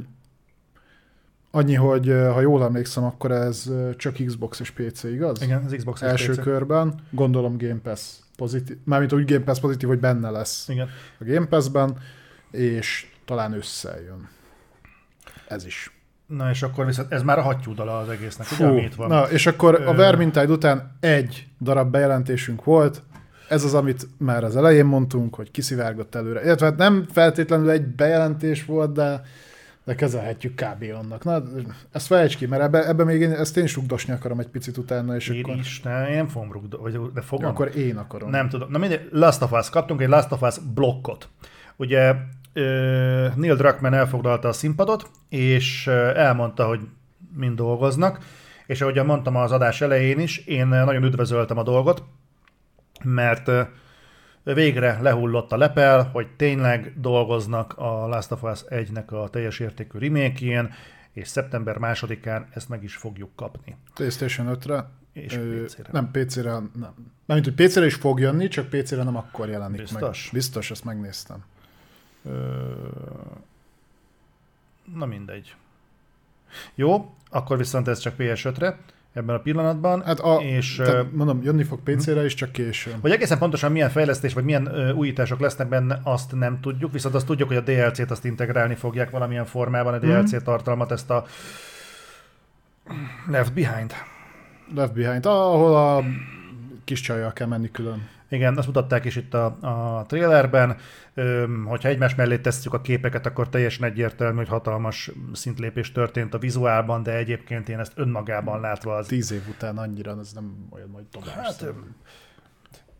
annyi, 1.50 1.74
hogy 1.74 2.06
ha 2.08 2.40
jól 2.40 2.62
emlékszem, 2.64 3.04
akkor 3.04 3.30
ez 3.30 3.70
csak 3.96 4.14
Xbox 4.26 4.60
és 4.60 4.70
PC, 4.70 5.02
igaz? 5.02 5.42
Igen, 5.42 5.62
az 5.64 5.74
Xbox 5.76 6.00
és 6.00 6.08
Első 6.08 6.32
PC. 6.32 6.42
körben, 6.42 6.94
gondolom 7.10 7.56
Game 7.56 7.80
Pass 7.82 8.24
pozitív, 8.36 8.76
mármint 8.84 9.12
úgy 9.12 9.24
Game 9.24 9.44
Pass 9.44 9.60
pozitív, 9.60 9.88
hogy 9.88 9.98
benne 9.98 10.30
lesz 10.30 10.68
Igen. 10.68 10.88
a 11.18 11.24
Game 11.24 11.46
Pass-ben, 11.46 11.98
és 12.50 13.06
talán 13.24 13.52
összejön. 13.52 14.28
Ez 15.48 15.66
is. 15.66 15.90
Na 16.26 16.50
és 16.50 16.62
akkor 16.62 16.86
viszont 16.86 17.12
ez 17.12 17.22
már 17.22 17.38
a 17.38 17.42
hattyúdala 17.42 17.98
az 17.98 18.08
egésznek, 18.08 18.46
ugye, 18.52 18.66
ami 18.66 18.80
itt 18.80 18.94
van. 18.94 19.08
Na, 19.08 19.22
és 19.30 19.46
akkor 19.46 19.74
a 19.74 19.94
Vermintide 19.94 20.52
után 20.52 20.96
egy 21.00 21.46
darab 21.60 21.90
bejelentésünk 21.90 22.64
volt, 22.64 23.02
ez 23.48 23.64
az, 23.64 23.74
amit 23.74 24.08
már 24.18 24.44
az 24.44 24.56
elején 24.56 24.84
mondtunk, 24.84 25.34
hogy 25.34 25.50
kiszivárgott 25.50 26.14
előre. 26.14 26.44
Illetve 26.44 26.66
hát 26.66 26.76
nem 26.76 27.06
feltétlenül 27.12 27.70
egy 27.70 27.86
bejelentés 27.86 28.64
volt, 28.64 28.92
de, 28.92 29.22
de 29.86 29.94
kezelhetjük 29.94 30.54
kb. 30.54 30.84
annak. 30.94 31.24
Na, 31.24 31.42
ezt 31.92 32.06
fejtsd 32.06 32.36
ki, 32.38 32.46
mert 32.46 32.62
ebbe, 32.62 32.88
ebbe 32.88 33.04
még 33.04 33.20
én, 33.20 33.30
ezt 33.32 33.56
én 33.56 33.64
is 33.64 33.74
rugdosni 33.74 34.12
akarom 34.12 34.40
egy 34.40 34.48
picit 34.48 34.76
utána, 34.76 35.14
és 35.14 35.28
Én 35.28 35.44
akkor, 35.44 35.56
is, 35.56 35.80
ne, 35.80 36.08
én 36.08 36.16
nem 36.16 36.28
fogom 36.28 36.52
rugdo, 36.52 36.78
vagy 36.78 37.00
de 37.14 37.20
fogom. 37.20 37.46
akkor 37.50 37.76
én 37.76 37.96
akarom. 37.96 38.30
Nem 38.30 38.48
tudom. 38.48 38.70
Na 38.70 38.78
mindegy, 38.78 39.08
Last 39.12 39.42
of 39.42 39.52
Us, 39.52 39.70
kaptunk 39.70 40.00
egy 40.00 40.08
Last 40.08 40.32
of 40.32 40.42
Us 40.42 40.58
blokkot. 40.58 41.28
Ugye 41.76 42.14
Neil 43.34 43.56
Druckmann 43.56 43.94
elfoglalta 43.94 44.48
a 44.48 44.52
színpadot, 44.52 45.10
és 45.28 45.86
elmondta, 46.14 46.66
hogy 46.66 46.80
mind 47.34 47.56
dolgoznak, 47.56 48.18
és 48.66 48.80
ahogyan 48.80 49.06
mondtam 49.06 49.36
az 49.36 49.52
adás 49.52 49.80
elején 49.80 50.18
is, 50.18 50.38
én 50.38 50.66
nagyon 50.66 51.04
üdvözöltem 51.04 51.58
a 51.58 51.62
dolgot, 51.62 52.02
mert 53.04 53.50
végre 54.54 55.00
lehullott 55.00 55.52
a 55.52 55.56
lepel, 55.56 56.02
hogy 56.12 56.28
tényleg 56.36 57.00
dolgoznak 57.00 57.72
a 57.78 58.06
Last 58.06 58.30
of 58.32 58.42
Us 58.42 58.60
1-nek 58.68 59.06
a 59.06 59.28
teljes 59.28 59.58
értékű 59.58 59.98
remake 59.98 60.70
és 61.12 61.28
szeptember 61.28 61.78
másodikán 61.78 62.46
ezt 62.54 62.68
meg 62.68 62.82
is 62.82 62.96
fogjuk 62.96 63.30
kapni. 63.36 63.76
PlayStation 63.94 64.58
5-re, 64.60 64.88
És 65.12 65.36
Ö, 65.36 65.64
PC-re. 65.64 65.88
Nem, 65.92 66.10
PC-re, 66.10 66.50
nem. 66.52 66.94
Mármint, 67.24 67.54
hogy 67.56 67.66
PC-re 67.66 67.86
is 67.86 67.94
fog 67.94 68.20
jönni, 68.20 68.48
csak 68.48 68.68
PC-re 68.68 69.02
nem 69.02 69.16
akkor 69.16 69.48
jelenik 69.48 69.80
Biztos? 69.80 70.24
meg. 70.24 70.32
Biztos, 70.32 70.70
ezt 70.70 70.84
megnéztem. 70.84 71.44
Ö, 72.24 72.60
Na 74.94 75.06
mindegy. 75.06 75.54
Jó, 76.74 77.14
akkor 77.30 77.56
viszont 77.56 77.88
ez 77.88 77.98
csak 77.98 78.14
PS5-re 78.18 78.78
ebben 79.16 79.34
a 79.36 79.38
pillanatban. 79.38 80.02
Hát 80.02 80.20
a, 80.20 80.34
és, 80.34 80.74
tehát, 80.76 81.12
mondom, 81.12 81.42
jönni 81.42 81.62
fog 81.62 81.80
PC-re 81.80 82.24
is, 82.24 82.34
csak 82.34 82.52
későn. 82.52 82.98
hogy 83.00 83.10
egészen 83.10 83.38
pontosan 83.38 83.72
milyen 83.72 83.90
fejlesztés, 83.90 84.32
vagy 84.32 84.44
milyen 84.44 84.66
ö, 84.66 84.92
újítások 84.92 85.40
lesznek 85.40 85.68
benne, 85.68 86.00
azt 86.02 86.32
nem 86.32 86.60
tudjuk, 86.60 86.92
viszont 86.92 87.14
azt 87.14 87.26
tudjuk, 87.26 87.48
hogy 87.48 87.56
a 87.56 87.60
DLC-t 87.60 88.10
azt 88.10 88.24
integrálni 88.24 88.74
fogják 88.74 89.10
valamilyen 89.10 89.44
formában, 89.44 89.94
a 89.94 89.98
DLC 89.98 90.42
tartalmat, 90.42 90.92
ezt 90.92 91.10
a 91.10 91.24
Left 93.30 93.52
Behind. 93.52 93.92
Left 94.74 94.92
Behind, 94.92 95.26
ahol 95.26 95.76
a 95.76 96.02
kis 96.84 97.00
csajjal 97.00 97.32
kell 97.32 97.46
menni 97.46 97.70
külön. 97.70 98.08
Igen, 98.28 98.56
azt 98.56 98.66
mutatták 98.66 99.04
is 99.04 99.16
itt 99.16 99.34
a, 99.34 99.44
a 99.60 100.04
trailerben. 100.06 100.76
Öm, 101.14 101.64
hogyha 101.64 101.88
egymás 101.88 102.14
mellé 102.14 102.38
tesszük 102.38 102.74
a 102.74 102.80
képeket, 102.80 103.26
akkor 103.26 103.48
teljesen 103.48 103.84
egyértelmű, 103.84 104.36
hogy 104.36 104.48
hatalmas 104.48 105.10
szintlépés 105.32 105.92
történt 105.92 106.34
a 106.34 106.38
vizuálban, 106.38 107.02
de 107.02 107.12
egyébként 107.12 107.68
én 107.68 107.78
ezt 107.78 107.92
önmagában 107.94 108.60
látva 108.60 108.94
az 108.94 109.06
Tíz 109.06 109.32
év 109.32 109.42
után 109.48 109.78
annyira, 109.78 110.16
ez 110.20 110.32
nem 110.32 110.68
olyan 110.70 110.88
majd 110.88 111.04
dobás. 111.10 111.34
Hát, 111.34 111.62
öm, 111.62 111.94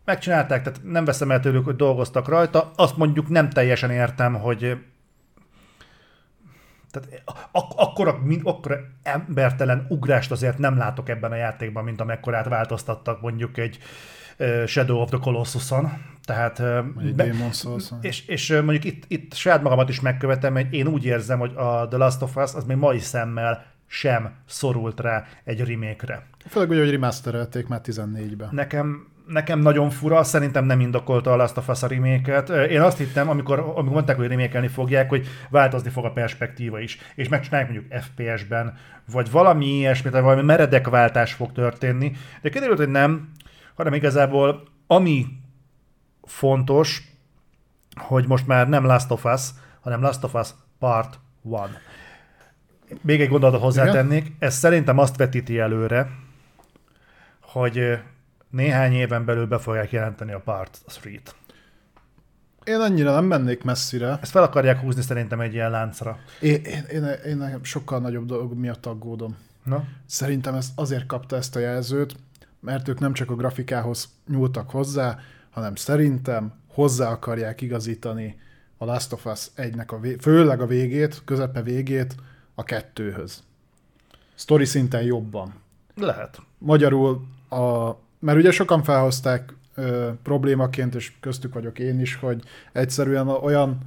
megcsinálták, 0.05 0.63
tehát 0.63 0.81
nem 0.83 1.05
veszem 1.05 1.31
el 1.31 1.39
tőlük, 1.39 1.65
hogy 1.65 1.75
dolgoztak 1.75 2.27
rajta. 2.27 2.71
Azt 2.75 2.97
mondjuk 2.97 3.29
nem 3.29 3.49
teljesen 3.49 3.91
értem, 3.91 4.33
hogy 4.33 4.77
Tehát 6.91 7.23
ak- 7.51 7.73
akkora, 7.79 8.19
mint, 8.23 8.41
akkora 8.43 8.77
embertelen 9.03 9.85
ugrást 9.89 10.31
azért 10.31 10.57
nem 10.57 10.77
látok 10.77 11.09
ebben 11.09 11.31
a 11.31 11.35
játékban, 11.35 11.83
mint 11.83 12.01
amekkorát 12.01 12.47
változtattak 12.47 13.21
mondjuk 13.21 13.57
egy 13.57 13.79
Shadow 14.65 15.01
of 15.01 15.09
the 15.09 15.17
Colossus-on. 15.21 15.91
Tehát, 16.25 16.61
souls 17.53 17.91
és, 18.01 18.27
és 18.27 18.49
mondjuk 18.49 18.83
itt, 18.83 19.03
itt 19.07 19.33
saját 19.33 19.61
magamat 19.61 19.89
is 19.89 19.99
megkövetem, 19.99 20.53
hogy 20.53 20.73
én 20.73 20.87
úgy 20.87 21.05
érzem, 21.05 21.39
hogy 21.39 21.51
a 21.55 21.87
The 21.87 21.97
Last 21.97 22.21
of 22.21 22.35
Us 22.35 22.53
az 22.53 22.63
még 22.63 22.77
mai 22.77 22.99
szemmel 22.99 23.65
sem 23.87 24.31
szorult 24.45 24.99
rá 24.99 25.25
egy 25.43 25.63
remake-re. 25.63 26.25
Főleg 26.49 26.69
úgy, 26.69 26.77
hogy 26.77 26.91
remasterelték 26.91 27.67
már 27.67 27.81
14-ben. 27.83 28.49
Nekem, 28.51 29.07
nekem 29.27 29.59
nagyon 29.59 29.89
fura, 29.89 30.23
szerintem 30.23 30.65
nem 30.65 30.79
indokolta 30.79 31.31
a 31.31 31.35
Last 31.35 31.57
of 31.57 31.67
Us 31.67 31.83
a 31.83 31.87
remake 31.87 32.65
Én 32.65 32.81
azt 32.81 32.97
hittem, 32.97 33.29
amikor, 33.29 33.59
amikor 33.59 33.93
mondták, 33.93 34.15
hogy 34.15 34.27
remake 34.27 34.69
fogják, 34.69 35.09
hogy 35.09 35.27
változni 35.49 35.89
fog 35.89 36.05
a 36.05 36.11
perspektíva 36.11 36.79
is, 36.79 36.97
és 37.15 37.27
megcsinálják 37.27 37.71
mondjuk 37.71 38.01
FPS-ben, 38.01 38.73
vagy 39.11 39.31
valami 39.31 39.65
ilyesmit, 39.65 40.13
vagy 40.13 40.21
valami 40.21 40.41
meredek 40.41 40.89
váltás 40.89 41.33
fog 41.33 41.51
történni, 41.51 42.11
de 42.41 42.49
kiderült, 42.49 42.77
hogy 42.77 42.89
nem, 42.89 43.29
hanem 43.77 43.93
igazából 43.93 44.67
ami 44.87 45.25
fontos, 46.23 47.01
hogy 47.95 48.27
most 48.27 48.47
már 48.47 48.69
nem 48.69 48.85
Last 48.85 49.11
of 49.11 49.25
Us, 49.25 49.41
hanem 49.81 50.01
Last 50.01 50.23
of 50.23 50.33
Us 50.33 50.49
Part 50.79 51.19
1. 51.43 51.59
Még 53.01 53.21
egy 53.21 53.29
gondolatot 53.29 53.61
hozzátennék, 53.61 54.25
Igen? 54.25 54.35
ez 54.39 54.55
szerintem 54.55 54.97
azt 54.97 55.17
vetíti 55.17 55.59
előre, 55.59 56.09
hogy 57.41 57.99
néhány 58.49 58.93
éven 58.93 59.25
belül 59.25 59.45
be 59.45 59.57
fogják 59.57 59.91
jelenteni 59.91 60.31
a 60.31 60.39
Part 60.39 60.79
3-t. 60.87 61.21
Én 62.63 62.79
annyira 62.79 63.13
nem 63.13 63.25
mennék 63.25 63.63
messzire. 63.63 64.17
Ezt 64.21 64.31
fel 64.31 64.43
akarják 64.43 64.79
húzni 64.79 65.01
szerintem 65.01 65.39
egy 65.39 65.53
ilyen 65.53 65.71
láncra. 65.71 66.19
Én, 66.41 66.61
én, 66.63 66.85
én, 66.93 67.17
én 67.25 67.59
sokkal 67.61 67.99
nagyobb 67.99 68.25
dolog 68.25 68.53
miatt 68.53 68.85
aggódom. 68.85 69.37
Na? 69.63 69.83
Szerintem 70.05 70.55
ez 70.55 70.67
azért 70.75 71.05
kapta 71.05 71.35
ezt 71.35 71.55
a 71.55 71.59
jelzőt, 71.59 72.15
mert 72.59 72.87
ők 72.87 72.99
nem 72.99 73.13
csak 73.13 73.31
a 73.31 73.35
grafikához 73.35 74.09
nyúltak 74.27 74.69
hozzá, 74.69 75.19
hanem 75.49 75.75
szerintem 75.75 76.53
hozzá 76.67 77.09
akarják 77.09 77.61
igazítani 77.61 78.39
a 78.77 78.85
Last 78.85 79.13
of 79.13 79.25
Us 79.25 79.47
1-nek 79.57 79.87
a 79.87 79.99
vé- 79.99 80.21
főleg 80.21 80.61
a 80.61 80.65
végét, 80.65 81.21
közepe 81.25 81.61
végét 81.61 82.15
a 82.55 82.63
kettőhöz. 82.63 83.43
Story 84.35 84.65
szinten 84.65 85.01
jobban. 85.01 85.53
Lehet. 85.95 86.41
Magyarul, 86.57 87.27
a, 87.49 87.91
mert 88.19 88.37
ugye 88.37 88.51
sokan 88.51 88.83
felhozták 88.83 89.53
ö, 89.75 90.09
problémaként, 90.23 90.95
és 90.95 91.11
köztük 91.19 91.53
vagyok 91.53 91.79
én 91.79 91.99
is, 91.99 92.15
hogy 92.15 92.43
egyszerűen 92.71 93.27
olyan 93.27 93.79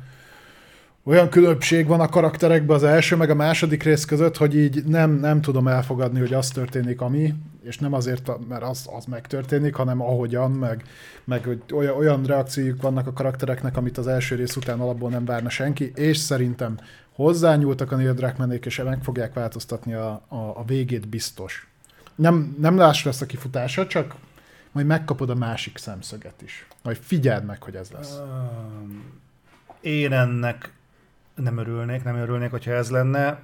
olyan 1.05 1.29
különbség 1.29 1.87
van 1.87 2.01
a 2.01 2.09
karakterekben 2.09 2.77
az 2.77 2.83
első 2.83 3.17
meg 3.17 3.31
a 3.31 3.35
második 3.35 3.83
rész 3.83 4.05
között, 4.05 4.37
hogy 4.37 4.57
így 4.57 4.85
nem, 4.85 5.11
nem 5.11 5.41
tudom 5.41 5.69
elfogadni, 5.69 6.19
hogy 6.19 6.33
az 6.33 6.49
történik, 6.49 7.01
ami, 7.01 7.35
és 7.63 7.79
nem 7.79 7.93
azért, 7.93 8.31
mert 8.49 8.63
az, 8.63 8.89
az 8.97 9.05
megtörténik, 9.05 9.75
hanem 9.75 10.01
ahogyan, 10.01 10.51
meg, 10.51 10.85
meg 11.25 11.45
hogy 11.45 11.63
olyan, 11.73 11.97
olyan 11.97 12.25
reakciójuk 12.25 12.83
vannak 12.83 13.07
a 13.07 13.13
karaktereknek, 13.13 13.77
amit 13.77 13.99
az 13.99 14.07
első 14.07 14.35
rész 14.35 14.57
után 14.57 14.81
alapból 14.81 15.11
nem 15.11 15.25
várna 15.25 15.49
senki, 15.49 15.93
és 15.95 16.17
szerintem 16.17 16.79
hozzányúltak 17.15 17.93
a 17.93 17.97
Neil 17.97 18.15
Druckmannék, 18.15 18.67
és 18.67 18.83
meg 18.85 19.03
fogják 19.03 19.33
változtatni 19.33 19.95
a, 19.95 20.23
a, 20.29 20.37
a 20.37 20.65
végét 20.67 21.09
biztos. 21.09 21.69
Nem, 22.15 22.57
nem 22.61 22.77
láss 22.77 23.05
lesz 23.05 23.21
a 23.21 23.27
kifutása, 23.27 23.87
csak 23.87 24.15
majd 24.73 24.87
megkapod 24.87 25.31
a 25.31 25.35
másik 25.35 25.79
szemszöget 25.79 26.43
is. 26.43 26.67
Majd 26.83 26.97
figyeld 26.97 27.45
meg, 27.45 27.63
hogy 27.63 27.75
ez 27.75 27.91
lesz. 27.91 28.19
Én 29.81 30.13
ennek 30.13 30.73
nem 31.43 31.59
örülnék, 31.59 32.05
nem 32.05 32.17
örülnék, 32.17 32.51
hogyha 32.51 32.73
ez 32.73 32.91
lenne. 32.91 33.43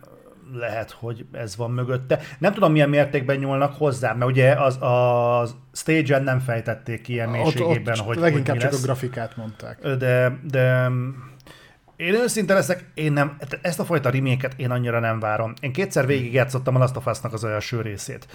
Lehet, 0.52 0.90
hogy 0.90 1.26
ez 1.32 1.56
van 1.56 1.70
mögötte. 1.70 2.20
Nem 2.38 2.52
tudom, 2.52 2.72
milyen 2.72 2.88
mértékben 2.88 3.36
nyúlnak 3.36 3.74
hozzá, 3.74 4.12
mert 4.12 4.30
ugye 4.30 4.52
az, 4.52 4.82
a 4.82 5.46
stage-en 5.72 6.22
nem 6.22 6.38
fejtették 6.38 7.00
ki 7.00 7.12
ilyen 7.12 7.28
mélységében, 7.28 7.94
ott, 7.94 8.00
ott 8.00 8.06
hogy 8.06 8.16
Leginkább 8.16 8.54
hogy 8.54 8.64
csak 8.64 8.72
lesz. 8.72 8.82
a 8.82 8.84
grafikát 8.84 9.36
mondták. 9.36 9.80
De, 9.96 10.38
de 10.42 10.90
én 11.96 12.14
őszinte 12.14 12.54
leszek, 12.54 12.90
én 12.94 13.12
nem, 13.12 13.36
ezt 13.62 13.80
a 13.80 13.84
fajta 13.84 14.10
reméket 14.10 14.54
én 14.56 14.70
annyira 14.70 15.00
nem 15.00 15.20
várom. 15.20 15.52
Én 15.60 15.72
kétszer 15.72 16.06
végigjátszottam 16.06 16.74
a 16.74 16.78
Last 16.78 16.96
of 16.96 17.06
Us-nak 17.06 17.32
az 17.32 17.44
első 17.44 17.80
részét. 17.80 18.26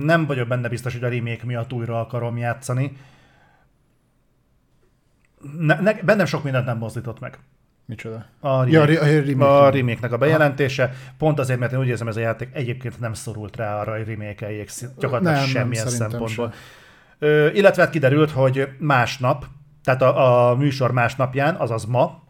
Nem 0.00 0.26
vagyok 0.26 0.48
benne 0.48 0.68
biztos, 0.68 0.92
hogy 0.92 1.04
a 1.04 1.08
remake 1.08 1.44
miatt 1.44 1.72
újra 1.72 2.00
akarom 2.00 2.36
játszani. 2.36 2.96
Ne, 5.58 5.80
ne, 5.80 5.94
bennem 5.94 6.26
sok 6.26 6.42
mindent 6.42 6.66
nem 6.66 6.78
mozdított 6.78 7.20
meg. 7.20 7.38
Micsoda? 7.92 8.24
A 8.40 8.66
Ja, 8.66 8.84
remake, 8.84 9.00
a 9.00 9.20
remake. 9.20 9.50
a 9.50 9.70
remake-nek 9.70 10.12
a 10.12 10.16
bejelentése, 10.16 10.92
pont 11.18 11.38
azért, 11.38 11.58
mert 11.58 11.72
én 11.72 11.78
úgy 11.78 11.86
érzem, 11.86 12.08
ez 12.08 12.16
a 12.16 12.20
játék 12.20 12.48
egyébként 12.52 13.00
nem 13.00 13.12
szorult 13.12 13.56
rá 13.56 13.80
arra, 13.80 13.96
hogy 13.96 14.06
remake 14.06 14.46
gyakorlatilag 14.98 15.22
Nem, 15.22 15.32
nem, 15.32 15.44
semmilyen 15.46 15.84
szerintem 15.86 16.10
szempontból. 16.10 16.52
Ö, 17.18 17.48
illetve 17.52 17.82
hát 17.82 17.90
kiderült, 17.90 18.30
hogy 18.30 18.68
másnap, 18.78 19.44
tehát 19.84 20.02
a, 20.02 20.50
a 20.50 20.56
műsor 20.56 20.92
másnapján, 20.92 21.54
azaz 21.54 21.84
ma, 21.84 22.22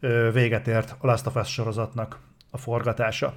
ö, 0.00 0.30
véget 0.32 0.68
ért 0.68 0.96
a 0.98 1.06
Last 1.06 1.26
of 1.26 1.36
Us 1.36 1.52
sorozatnak 1.52 2.18
a 2.50 2.58
forgatása. 2.58 3.34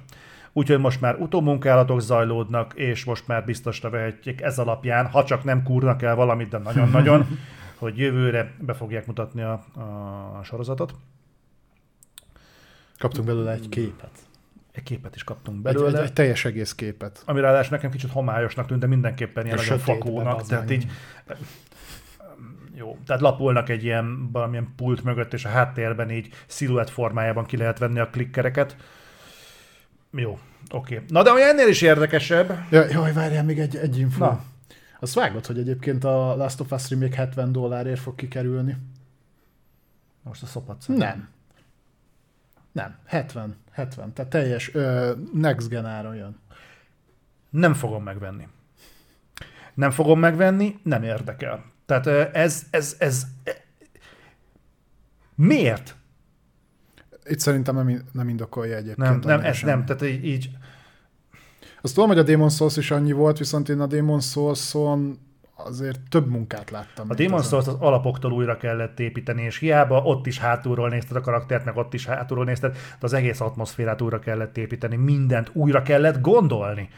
Úgyhogy 0.52 0.78
most 0.78 1.00
már 1.00 1.16
utómunkálatok 1.18 2.00
zajlódnak, 2.00 2.72
és 2.74 3.04
most 3.04 3.26
már 3.26 3.44
biztosra 3.44 3.90
vehetjük 3.90 4.40
ez 4.40 4.58
alapján, 4.58 5.06
ha 5.06 5.24
csak 5.24 5.44
nem 5.44 5.62
kúrnak 5.62 6.02
el 6.02 6.14
valamit, 6.14 6.48
de 6.48 6.58
nagyon-nagyon, 6.58 7.26
hogy 7.80 7.98
jövőre 7.98 8.54
be 8.58 8.72
fogják 8.72 9.06
mutatni 9.06 9.42
a, 9.42 9.52
a 9.52 10.42
sorozatot. 10.42 10.94
Kaptunk 13.00 13.26
belőle 13.26 13.52
egy 13.52 13.68
képet. 13.68 14.10
Egy 14.72 14.82
képet 14.82 15.14
is 15.14 15.24
kaptunk 15.24 15.56
Egy, 15.56 15.62
belőle. 15.74 15.98
egy, 15.98 16.04
egy 16.04 16.12
teljes 16.12 16.44
egész 16.44 16.74
képet. 16.74 17.22
ami 17.26 17.40
ráadásul 17.40 17.70
nekem 17.76 17.90
kicsit 17.90 18.10
homályosnak 18.10 18.66
tűnt, 18.66 18.80
de 18.80 18.86
mindenképpen 18.86 19.44
ilyen 19.44 19.56
nagyon 19.56 19.78
fakónak, 19.78 20.46
tehát 20.46 20.68
meg. 20.68 20.76
így 20.76 20.86
jó, 22.74 22.98
tehát 23.06 23.22
lapolnak 23.22 23.68
egy 23.68 23.84
ilyen 23.84 24.30
valamilyen 24.32 24.72
pult 24.76 25.04
mögött, 25.04 25.32
és 25.32 25.44
a 25.44 25.48
háttérben 25.48 26.10
így 26.10 26.28
sziluett 26.46 26.90
formájában 26.90 27.44
ki 27.44 27.56
lehet 27.56 27.78
venni 27.78 27.98
a 27.98 28.10
klikkereket. 28.10 28.76
Jó, 30.12 30.38
oké. 30.70 31.02
Na 31.08 31.22
de 31.22 31.30
ami 31.30 31.42
ennél 31.42 31.68
is 31.68 31.82
érdekesebb, 31.82 32.58
Ja, 32.70 32.84
jaj, 32.90 33.12
várjál 33.12 33.44
még 33.44 33.58
egy, 33.58 33.76
egy 33.76 33.98
info. 33.98 34.24
Na. 34.24 34.42
Azt 35.00 35.14
vágod, 35.14 35.46
hogy 35.46 35.58
egyébként 35.58 36.04
a 36.04 36.34
Last 36.36 36.60
of 36.60 36.70
Us 36.72 36.90
remake 36.90 37.16
70 37.16 37.52
dollárért 37.52 38.00
fog 38.00 38.14
kikerülni? 38.14 38.76
most 40.22 40.42
a 40.42 40.46
szopat 40.46 40.84
Nem. 40.86 41.28
Nem, 42.72 42.96
70. 43.06 43.56
70. 43.70 44.12
Tehát 44.12 44.30
teljes 44.30 44.74
ö, 44.74 45.12
next 45.32 45.68
gen 45.68 45.86
áron 45.86 46.14
jön. 46.14 46.38
Nem 47.50 47.74
fogom 47.74 48.02
megvenni. 48.02 48.48
Nem 49.74 49.90
fogom 49.90 50.18
megvenni, 50.18 50.78
nem 50.82 51.02
érdekel. 51.02 51.64
Tehát 51.86 52.06
ö, 52.06 52.24
ez, 52.32 52.66
ez, 52.70 52.96
ez, 52.98 53.26
miért? 55.34 55.96
Itt 57.24 57.38
szerintem 57.38 57.74
nem, 57.74 58.02
nem 58.12 58.28
indokolja 58.28 58.76
egyébként. 58.76 58.96
Nem, 58.96 59.18
nem, 59.18 59.40
ez 59.40 59.56
sem. 59.56 59.68
nem, 59.68 59.84
tehát 59.84 60.02
így, 60.02 60.24
így 60.24 60.50
Azt 61.80 61.94
tudom, 61.94 62.08
hogy 62.08 62.18
a 62.18 62.22
Demon 62.22 62.50
Souls 62.50 62.76
is 62.76 62.90
annyi 62.90 63.12
volt, 63.12 63.38
viszont 63.38 63.68
én 63.68 63.80
a 63.80 63.86
Demon 63.86 64.20
Souls-on 64.20 65.18
azért 65.64 66.00
több 66.08 66.28
munkát 66.28 66.70
láttam. 66.70 67.06
A 67.10 67.14
ezen. 67.14 67.42
Souls 67.42 67.66
az 67.66 67.76
alapoktól 67.78 68.32
újra 68.32 68.56
kellett 68.56 69.00
építeni, 69.00 69.42
és 69.42 69.58
hiába 69.58 70.02
ott 70.02 70.26
is 70.26 70.38
hátulról 70.38 70.88
nézted 70.88 71.16
a 71.16 71.20
karaktert, 71.20 71.64
meg 71.64 71.76
ott 71.76 71.94
is 71.94 72.06
hátulról 72.06 72.44
nézted, 72.44 72.72
de 72.72 72.78
az 73.00 73.12
egész 73.12 73.40
atmoszférát 73.40 74.00
újra 74.00 74.18
kellett 74.18 74.56
építeni, 74.56 74.96
mindent 74.96 75.50
újra 75.52 75.82
kellett 75.82 76.20
gondolni 76.20 76.88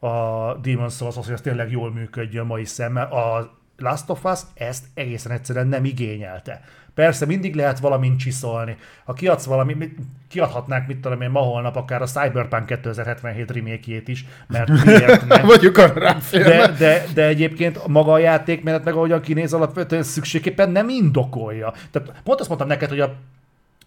a 0.00 0.54
Demon's 0.60 0.96
souls 0.96 1.14
hogy 1.14 1.32
ez 1.32 1.40
tényleg 1.40 1.70
jól 1.70 1.92
működjön 1.92 2.46
mai 2.46 2.64
szemmel. 2.64 3.12
A 3.12 3.58
Last 3.76 4.10
of 4.10 4.24
Us 4.24 4.40
ezt 4.54 4.84
egészen 4.94 5.32
egyszerűen 5.32 5.66
nem 5.66 5.84
igényelte. 5.84 6.60
Persze 6.94 7.26
mindig 7.26 7.54
lehet 7.54 7.78
valamint 7.78 8.18
csiszolni. 8.18 8.76
Ha 9.04 9.12
kiadsz 9.12 9.44
valami, 9.44 9.74
mit- 9.74 9.98
kiadhatnák, 10.28 10.86
mit 10.86 10.98
tudom 11.00 11.20
én, 11.20 11.30
ma 11.30 11.40
holnap 11.40 11.76
akár 11.76 12.02
a 12.02 12.06
Cyberpunk 12.06 12.66
2077 12.66 13.50
remake 13.50 14.02
is, 14.06 14.24
mert 14.46 14.68
miért 14.84 15.26
nem? 15.26 15.46
Ráférne. 15.94 16.48
De, 16.50 16.72
de, 16.78 17.04
de 17.14 17.26
egyébként 17.26 17.86
maga 17.86 18.12
a 18.12 18.18
játékmenet, 18.18 18.84
meg 18.84 18.94
ahogyan 18.94 19.20
kinéz 19.20 19.52
alapvetően 19.52 20.02
szükségképpen 20.02 20.70
nem 20.70 20.88
indokolja. 20.88 21.72
Tehát 21.90 22.12
pont 22.24 22.40
azt 22.40 22.48
mondtam 22.48 22.68
neked, 22.70 22.88
hogy 22.88 23.00
a 23.00 23.14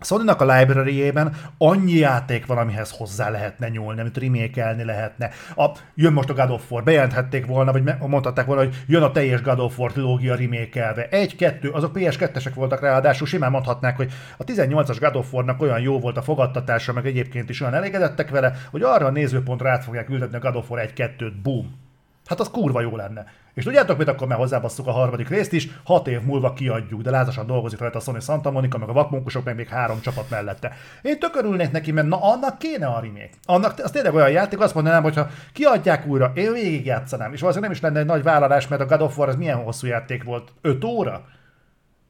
sony 0.04 0.28
a 0.28 0.56
library-ében 0.56 1.36
annyi 1.58 1.94
játék 1.94 2.46
van, 2.46 2.58
amihez 2.58 2.92
hozzá 2.98 3.30
lehetne 3.30 3.70
nyúlni, 3.70 4.00
amit 4.00 4.18
remake 4.18 4.76
lehetne. 4.84 5.30
A, 5.56 5.70
jön 5.96 6.14
most 6.14 6.30
a 6.30 6.34
God 6.34 6.50
of 6.50 6.72
War, 6.72 6.84
bejelenthették 6.84 7.46
volna, 7.46 7.72
vagy 7.72 7.84
mondhatták 8.00 8.46
volna, 8.46 8.62
hogy 8.62 8.76
jön 8.88 9.04
a 9.04 9.12
teljes 9.12 9.42
God 9.42 9.60
of 9.60 9.80
War 9.80 9.92
trilógia 9.92 10.36
remake 10.36 11.08
Egy, 11.10 11.36
kettő, 11.36 11.70
azok 11.70 11.92
PS2-esek 11.96 12.52
voltak 12.56 12.82
ráadásul, 12.82 13.28
simán 13.28 13.52
mondhatnák, 13.52 13.96
hogy 13.96 14.12
a 14.38 14.44
18-as 14.44 14.98
God 15.00 15.16
of 15.16 15.34
War-nak 15.34 15.62
olyan 15.62 15.80
jó 15.80 16.00
volt 16.00 16.18
a 16.18 16.22
fogadtatása, 16.22 16.94
meg 16.94 17.06
egyébként 17.06 17.50
is 17.50 17.62
olyan 17.62 17.74
elégedettek 17.74 18.30
vele, 18.30 18.54
hogy 18.72 18.82
arra 18.82 19.06
a 19.06 19.12
nézőpontra 19.12 19.70
át 19.70 19.84
fogják 19.84 20.10
ültetni 20.10 20.38
a 20.38 20.40
God 20.40 20.56
of 20.56 20.70
War 20.70 20.90
1-2-t, 20.96 21.34
boom. 21.44 21.82
Hát 22.26 22.40
az 22.40 22.50
kurva 22.50 22.82
jó 22.82 22.96
lenne. 22.96 23.26
És 23.54 23.64
tudjátok, 23.64 23.98
mit 23.98 24.08
akkor 24.08 24.28
már 24.28 24.38
hozzábasszuk 24.38 24.88
a 24.88 24.92
harmadik 24.92 25.30
részt 25.30 25.54
is, 25.54 25.70
hat 25.84 26.08
év 26.08 26.22
múlva 26.22 26.54
kiadjuk, 26.54 27.02
de 27.02 27.10
lázasan 27.10 27.46
dolgozik 27.46 27.80
rajta 27.80 27.98
a 27.98 28.02
Sony 28.02 28.20
Santa 28.20 28.52
Monica, 28.52 28.78
meg 28.78 28.90
a 28.90 28.94
vakmunkusok, 28.94 29.44
meg 29.44 29.56
még 29.56 29.68
három 29.68 30.02
csapat 30.02 30.30
mellette. 30.30 30.72
Én 31.02 31.20
tök 31.20 31.36
örülnék 31.36 31.72
neki, 31.72 31.92
mert 31.92 32.08
na 32.08 32.22
annak 32.22 32.58
kéne 32.58 32.88
a 32.88 33.00
remake. 33.00 33.30
Annak 33.46 33.80
az 33.84 33.92
tényleg 33.92 34.14
olyan 34.14 34.32
játék, 34.32 34.60
azt 34.60 34.74
mondanám, 34.74 35.04
hogy 35.04 35.16
ha 35.16 35.28
kiadják 35.54 36.06
újra, 36.08 36.32
én 36.36 36.54
végig 36.54 36.86
játszanám. 36.86 37.34
És 37.34 37.40
valószínűleg 37.40 37.70
nem 37.70 37.72
is 37.72 37.82
lenne 37.82 38.00
egy 38.00 38.16
nagy 38.16 38.24
vállalás, 38.24 38.68
mert 38.68 38.82
a 38.82 38.86
God 38.86 39.02
of 39.02 39.18
War 39.18 39.30
az 39.30 39.36
milyen 39.36 39.64
hosszú 39.64 39.88
játék 39.88 40.24
volt? 40.24 40.52
5 40.62 40.84
óra? 40.84 41.26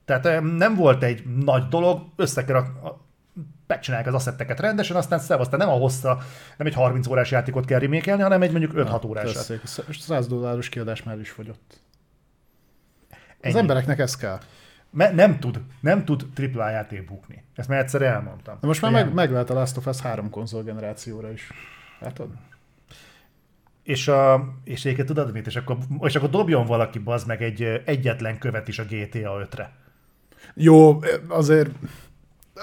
Tehát 0.05 0.25
em, 0.25 0.45
nem 0.45 0.75
volt 0.75 1.03
egy 1.03 1.23
nagy 1.45 1.67
dolog, 1.67 2.01
össze 2.15 2.45
kell 2.45 2.55
a, 2.55 2.87
a 2.87 3.02
megcsinálják 3.73 4.07
az 4.07 4.13
asszetteket 4.13 4.59
rendesen, 4.59 4.95
aztán 4.95 5.19
szevasztán 5.19 5.59
nem 5.59 5.69
a 5.69 5.77
hossza, 5.77 6.17
nem 6.57 6.67
egy 6.67 6.73
30 6.73 7.07
órás 7.07 7.31
játékot 7.31 7.65
kell 7.65 7.79
remékelni, 7.79 8.21
hanem 8.21 8.41
egy 8.41 8.51
mondjuk 8.51 8.71
5-6 8.75 9.05
órásat. 9.05 9.47
Tessék, 9.47 9.87
és 9.87 9.99
100 9.99 10.27
dolláros 10.27 10.69
kiadás 10.69 11.03
már 11.03 11.19
is 11.19 11.29
fogyott. 11.29 11.81
Az 13.09 13.17
Ennyi. 13.41 13.57
embereknek 13.57 13.99
ez 13.99 14.15
kell. 14.15 14.39
Me- 14.89 15.13
nem 15.13 15.39
tud, 15.39 15.61
nem 15.79 16.05
tud 16.05 16.25
AAA 16.35 16.69
játék 16.69 17.05
bukni. 17.05 17.43
Ezt 17.55 17.67
már 17.67 17.79
egyszer 17.79 18.01
elmondtam. 18.01 18.57
De 18.61 18.67
most 18.67 18.81
már 18.81 18.91
meg, 18.91 19.13
meg 19.13 19.31
lehet 19.31 19.49
a 19.49 19.53
Last 19.53 19.77
of 19.77 19.85
Us 19.85 19.99
három 19.99 20.29
konzol 20.29 20.63
generációra 20.63 21.31
is. 21.31 21.51
Látod? 21.99 22.29
És, 23.83 24.07
a, 24.07 24.53
és 24.63 24.85
egyébként 24.85 25.07
tudod 25.07 25.31
mit? 25.31 25.47
És 25.47 25.55
akkor, 25.55 25.77
és 25.99 26.15
akkor 26.15 26.29
dobjon 26.29 26.65
valaki 26.65 26.99
bazd 26.99 27.27
meg 27.27 27.41
egy 27.43 27.81
egyetlen 27.85 28.37
követ 28.37 28.67
is 28.67 28.79
a 28.79 28.83
GTA 28.83 29.47
5-re. 29.49 29.71
Jó, 30.53 30.99
azért 31.27 31.69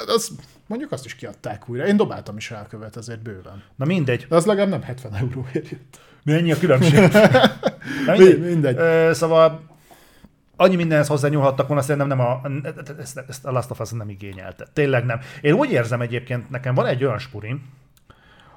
az, 0.07 0.31
mondjuk 0.71 0.93
azt 0.93 1.05
is 1.05 1.15
kiadták 1.15 1.69
újra. 1.69 1.87
Én 1.87 1.97
dobáltam 1.97 2.37
is 2.37 2.51
rá 2.51 2.61
a 2.61 2.67
követ, 2.67 2.97
ezért 2.97 3.23
bőven. 3.23 3.63
Na 3.77 3.85
mindegy. 3.85 4.27
De 4.29 4.37
az 4.37 4.47
legalább 4.47 4.71
nem 4.71 4.83
70 4.83 5.15
euróért 5.15 5.69
jött. 5.69 6.01
Mennyi 6.25 6.53
a 6.53 6.59
különbség? 6.59 6.99
Na, 8.07 8.17
Mi- 8.17 8.35
mindegy. 8.35 8.77
Ö, 8.77 9.11
szóval 9.13 9.61
annyi 10.57 10.77
mindenhez 10.77 11.07
hozzányúlhattak 11.09 11.67
volna, 11.67 11.83
szerintem 11.83 12.07
nem 12.07 12.21
a, 12.21 12.41
ezt, 12.99 13.25
ezt 13.29 13.45
a 13.47 13.51
Last 13.53 13.71
of 13.71 13.81
Us 13.81 13.91
nem 13.91 14.09
igényelte. 14.09 14.67
Tényleg 14.73 15.05
nem. 15.05 15.21
Én 15.41 15.53
úgy 15.53 15.71
érzem 15.71 16.01
egyébként, 16.01 16.51
nekem 16.51 16.75
van 16.75 16.87
egy 16.87 17.05
olyan 17.05 17.19
spurim, 17.19 17.69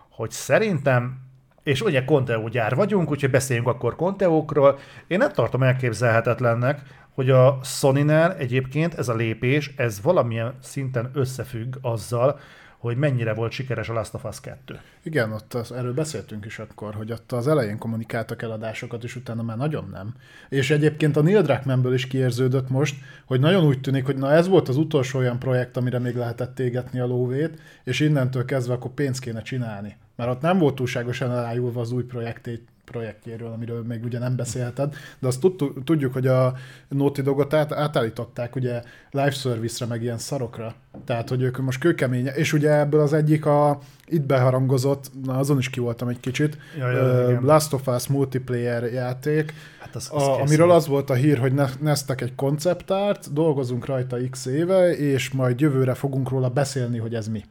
hogy 0.10 0.32
szerintem, 0.32 1.18
és 1.64 1.82
ugye 1.82 2.06
Conteo 2.06 2.48
gyár 2.48 2.76
vagyunk, 2.76 3.12
úgyhogy 3.12 3.32
beszéljünk 3.32 3.68
akkor 3.68 3.96
Conteókról. 3.96 4.80
Én 5.08 5.18
nem 5.18 5.32
tartom 5.32 5.64
elképzelhetetlennek, 5.64 6.82
hogy 7.14 7.30
a 7.30 7.60
sony 7.64 8.10
egyébként 8.38 8.94
ez 8.94 9.10
a 9.10 9.16
lépés, 9.16 9.74
ez 9.76 10.02
valamilyen 10.02 10.54
szinten 10.62 11.10
összefügg 11.14 11.76
azzal, 11.82 12.40
hogy 12.84 12.98
mennyire 12.98 13.34
volt 13.34 13.52
sikeres 13.52 13.90
a 13.90 13.94
Last 13.94 14.14
of 14.14 14.24
Us 14.24 14.40
2. 14.42 14.80
Igen, 15.04 15.32
ott 15.32 15.54
az, 15.54 15.72
erről 15.72 15.94
beszéltünk 15.94 16.46
is 16.46 16.60
akkor, 16.60 16.94
hogy 16.94 17.12
ott 17.12 17.32
az 17.32 17.48
elején 17.48 17.78
kommunikáltak 17.78 18.42
eladásokat, 18.42 19.04
és 19.04 19.16
utána 19.16 19.42
már 19.42 19.58
nagyon 19.58 19.90
nem. 19.92 20.14
És 20.50 20.70
egyébként 20.72 21.18
a 21.18 21.22
Neil 21.22 21.42
Druckmannből 21.42 21.94
is 21.94 22.08
kiérződött 22.08 22.70
most, 22.70 22.96
hogy 23.26 23.40
nagyon 23.40 23.66
úgy 23.66 23.82
tűnik, 23.82 24.06
hogy 24.06 24.18
na 24.18 24.32
ez 24.32 24.48
volt 24.48 24.70
az 24.70 24.78
utolsó 24.78 25.20
olyan 25.20 25.40
projekt, 25.40 25.78
amire 25.78 26.00
még 26.00 26.16
lehetett 26.16 26.60
égetni 26.60 27.00
a 27.00 27.06
lóvét, 27.06 27.60
és 27.84 28.00
innentől 28.00 28.46
kezdve 28.46 28.74
akkor 28.74 28.92
pénzt 28.92 29.22
kéne 29.22 29.42
csinálni. 29.42 29.98
Mert 30.16 30.30
ott 30.30 30.42
nem 30.42 30.58
volt 30.58 30.76
túlságosan 30.76 31.32
elájulva 31.32 31.82
az 31.82 31.92
új 31.92 32.04
projektét, 32.04 32.68
projektjéről, 32.86 33.52
amiről 33.52 33.84
még 33.84 34.04
ugye 34.04 34.20
nem 34.20 34.36
beszélheted, 34.36 34.96
de 35.20 35.28
azt 35.28 35.40
tud, 35.40 35.74
tudjuk, 35.84 36.14
hogy 36.14 36.28
a 36.28 36.54
Naughty 36.88 37.22
Dogot 37.22 37.54
át, 37.54 37.72
átállították 37.72 38.56
ugye 38.56 38.82
live 39.12 39.32
service-re, 39.32 39.90
meg 39.90 40.02
ilyen 40.02 40.18
szarokra. 40.18 40.76
Tehát, 41.06 41.30
hogy 41.30 41.42
ők 41.42 41.58
most 41.58 41.80
kőkemény, 41.80 42.26
és 42.26 42.54
ugye 42.54 42.72
ebből 42.80 43.02
az 43.02 43.14
egyik 43.14 43.46
a 43.46 43.80
itt 44.08 44.22
beharangozott, 44.22 45.12
na 45.24 45.38
azon 45.38 45.58
is 45.58 45.70
ki 45.70 45.80
voltam 45.80 46.08
egy 46.08 46.20
kicsit, 46.20 46.58
Ja, 46.78 46.92
ja, 46.92 46.98
ö, 46.98 47.30
igen. 47.30 47.44
Last 47.44 47.74
of 47.74 47.88
Us 47.88 48.08
multiplayer 48.08 48.84
játék, 48.84 49.54
Hát 49.80 49.96
az, 49.96 50.12
a, 50.12 50.42
amiről 50.42 50.72
az 50.72 50.88
volt 50.88 51.10
a 51.10 51.14
hír, 51.14 51.38
hogy 51.38 51.54
ne- 51.54 51.80
neztek 51.80 52.22
egy 52.22 52.36
konceptárt, 52.36 53.34
dolgozunk 53.34 53.86
rajta 53.86 54.18
x 54.30 54.46
éve, 54.46 54.98
és 54.98 55.32
majd 55.32 55.60
jövőre 55.60 55.94
fogunk 55.94 56.30
róla 56.30 56.50
beszélni, 56.50 56.98
hogy 56.98 57.16
ez 57.16 57.28
mi. 57.28 57.44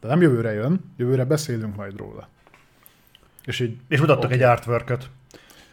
De 0.00 0.08
nem 0.08 0.22
jövőre 0.22 0.52
jön, 0.52 0.80
jövőre 0.96 1.24
beszélünk 1.24 1.76
majd 1.76 1.96
róla. 1.96 2.28
És 3.46 3.60
így, 3.60 3.76
És 3.88 4.00
mutattak 4.00 4.32
egy 4.32 4.42
artwork 4.42 4.90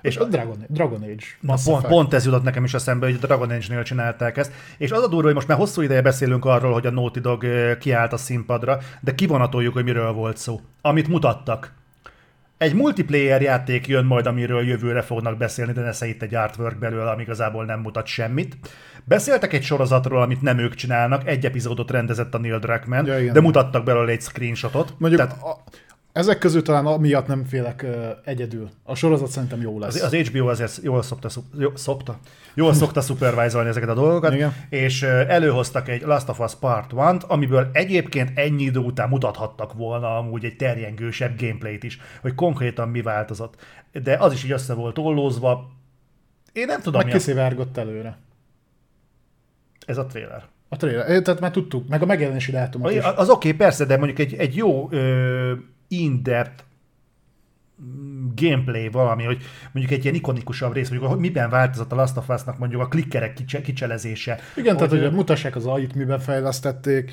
és 0.04 0.18
a 0.18 0.24
Dragon, 0.24 0.66
Dragon 0.68 1.02
Age. 1.02 1.26
Na, 1.40 1.56
pont, 1.64 1.88
pont 1.88 2.14
ez 2.14 2.26
jutott 2.26 2.44
nekem 2.44 2.64
is 2.64 2.74
eszembe, 2.74 3.06
hogy 3.06 3.18
a 3.22 3.26
Dragon 3.26 3.50
Age-nél 3.50 3.84
csinálták 3.84 4.38
ezt. 4.38 4.52
És 4.78 4.92
az 4.92 5.04
a 5.04 5.08
durva, 5.08 5.26
hogy 5.26 5.34
most 5.34 5.48
már 5.48 5.58
hosszú 5.58 5.82
ideje 5.82 6.02
beszélünk 6.02 6.46
arról, 6.46 6.74
hogy 6.74 6.86
a 6.86 6.92
Naughty 6.92 7.20
Dog 7.20 7.46
kiállt 7.80 8.14
a 8.14 8.18
színpadra, 8.18 8.80
de 9.02 9.16
kivonatoljuk, 9.16 9.74
hogy 9.74 9.84
miről 9.84 10.12
volt 10.12 10.38
szó. 10.38 10.62
Amit 10.82 11.08
mutattak. 11.08 11.72
Egy 12.58 12.74
multiplayer 12.74 13.42
játék 13.42 13.88
jön 13.88 14.06
majd, 14.06 14.26
amiről 14.26 14.68
jövőre 14.68 15.02
fognak 15.02 15.38
beszélni, 15.38 15.72
de 15.72 15.82
nesze 15.82 16.08
itt 16.08 16.22
egy 16.22 16.36
artwork 16.36 16.80
belőle, 16.80 17.10
ami 17.10 17.22
igazából 17.22 17.66
nem 17.66 17.80
mutat 17.80 18.06
semmit. 18.06 18.58
Beszéltek 19.04 19.54
egy 19.54 19.64
sorozatról, 19.64 20.22
amit 20.22 20.42
nem 20.42 20.58
ők 20.58 20.74
csinálnak, 20.76 21.28
egy 21.28 21.46
epizódot 21.46 21.92
rendezett 21.92 22.34
a 22.34 22.38
Neil 22.38 22.60
Druckmann, 22.60 23.06
Ja, 23.06 23.20
igen. 23.20 23.34
de 23.34 23.42
mutattak 23.42 23.84
belőle 23.84 24.12
egy 24.12 24.22
screenshotot. 24.22 24.94
Mondjuk 24.98 25.22
Tehát 25.22 25.42
a, 25.44 25.64
ezek 26.14 26.38
közül 26.38 26.61
talán 26.61 26.86
amiatt 26.86 27.28
nem 27.28 27.45
félek 27.45 27.82
ö, 27.82 28.09
egyedül. 28.24 28.70
A 28.84 28.95
sorozat 28.95 29.28
szerintem 29.28 29.61
jó 29.61 29.80
lesz. 29.80 30.01
Az, 30.01 30.14
az 30.14 30.28
HBO 30.28 30.47
azért 30.47 30.80
jól 30.84 31.01
szokta, 31.01 31.30
jó, 31.57 31.76
szokta, 31.76 32.20
jól 32.53 32.74
szokta 32.74 33.01
supervisolni 33.01 33.70
ezeket 33.70 33.89
a 33.89 33.93
dolgokat, 33.93 34.34
Igen. 34.34 34.53
és 34.70 35.01
ö, 35.01 35.07
előhoztak 35.07 35.89
egy 35.89 36.01
Last 36.01 36.30
of 36.30 36.39
Us 36.39 36.55
Part 36.55 36.93
1 37.14 37.24
amiből 37.28 37.70
egyébként 37.72 38.32
ennyi 38.39 38.64
idő 38.64 38.80
után 38.80 39.09
mutathattak 39.09 39.74
volna 39.74 40.18
amúgy 40.18 40.45
egy 40.45 40.55
terjengősebb 40.55 41.39
gameplayt 41.39 41.84
is, 41.84 41.99
hogy 42.22 42.36
konkrétan 42.36 42.89
mi 42.89 43.01
változott. 43.01 43.55
De 44.03 44.18
az 44.20 44.34
is 44.34 44.43
így 44.43 44.51
össze 44.51 44.74
volt 44.74 44.97
ollózva. 44.97 45.72
Én 46.51 46.66
nem 46.66 46.82
tudom, 46.82 47.01
Meg 47.03 47.14
kiszivárgott 47.14 47.78
előre. 47.78 48.18
ez 49.86 49.97
a 49.97 50.05
trailer. 50.05 50.43
A 50.70 50.76
trailer. 50.76 51.22
Tehát 51.22 51.39
már 51.39 51.51
tudtuk, 51.51 51.88
meg 51.88 52.01
a 52.01 52.05
megjelenési 52.05 52.51
dátumot 52.51 52.91
is. 52.91 53.03
Az 53.03 53.30
oké, 53.30 53.47
okay, 53.47 53.59
persze, 53.59 53.86
de 53.86 53.97
mondjuk 53.97 54.20
egy, 54.20 54.34
egy 54.34 54.55
jó 54.55 54.88
ö, 54.91 55.53
in-depth 55.88 56.64
mm, 57.84 58.28
gameplay 58.36 58.90
valami, 58.90 59.24
hogy 59.24 59.42
mondjuk 59.72 59.98
egy 59.98 60.04
ilyen 60.04 60.16
ikonikusabb 60.16 60.74
rész, 60.74 60.90
mondjuk, 60.90 61.12
hogy 61.12 61.20
miben 61.20 61.50
változott 61.50 61.92
a 61.92 61.96
Last 61.96 62.18
of 62.18 62.30
Us-nak 62.30 62.58
mondjuk 62.58 62.82
a 62.82 62.88
klikkerek 62.88 63.34
kicse, 63.34 63.62
kicselezése. 63.62 64.40
Igen, 64.56 64.78
tehát 64.78 64.92
ö, 64.92 65.02
hogy 65.02 65.14
mutassák 65.14 65.56
az 65.56 65.66
AI-t, 65.66 65.96
miben 65.96 66.20
fejlesztették, 66.20 67.12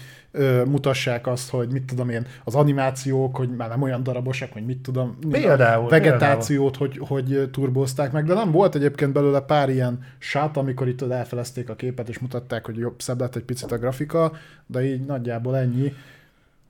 mutassák 0.67 1.27
azt, 1.27 1.51
hogy 1.51 1.73
mit 1.73 1.85
tudom 1.85 2.09
én, 2.09 2.27
az 2.45 2.55
animációk, 2.55 3.37
hogy 3.37 3.49
már 3.57 3.69
nem 3.69 3.83
olyan 3.83 4.03
darabosak, 4.03 4.55
vagy 4.55 4.65
mit 4.65 4.79
tudom, 4.79 5.19
Például, 5.31 5.89
vegetációt, 5.89 6.77
hogy, 6.77 6.99
hogy 6.99 7.49
turbózták 7.53 8.13
meg, 8.13 8.25
de 8.25 8.35
nem 8.35 8.51
volt 8.51 8.75
egyébként 8.75 9.13
belőle 9.13 9.41
pár 9.41 9.69
ilyen 9.69 9.99
sát, 10.19 10.57
amikor 10.57 10.89
itt 10.89 11.03
elfelezték 11.03 11.71
a 11.71 11.75
képet, 11.75 12.09
és 12.09 12.19
mutatták, 12.19 12.67
hogy 12.67 12.77
jobb, 12.77 13.01
szebb 13.01 13.21
lett 13.21 13.37
egy 13.37 13.43
picit 13.43 13.73
a 13.73 13.79
grafika, 13.79 14.33
de 14.67 14.85
így 14.85 15.05
nagyjából 15.05 15.57
ennyi. 15.57 15.93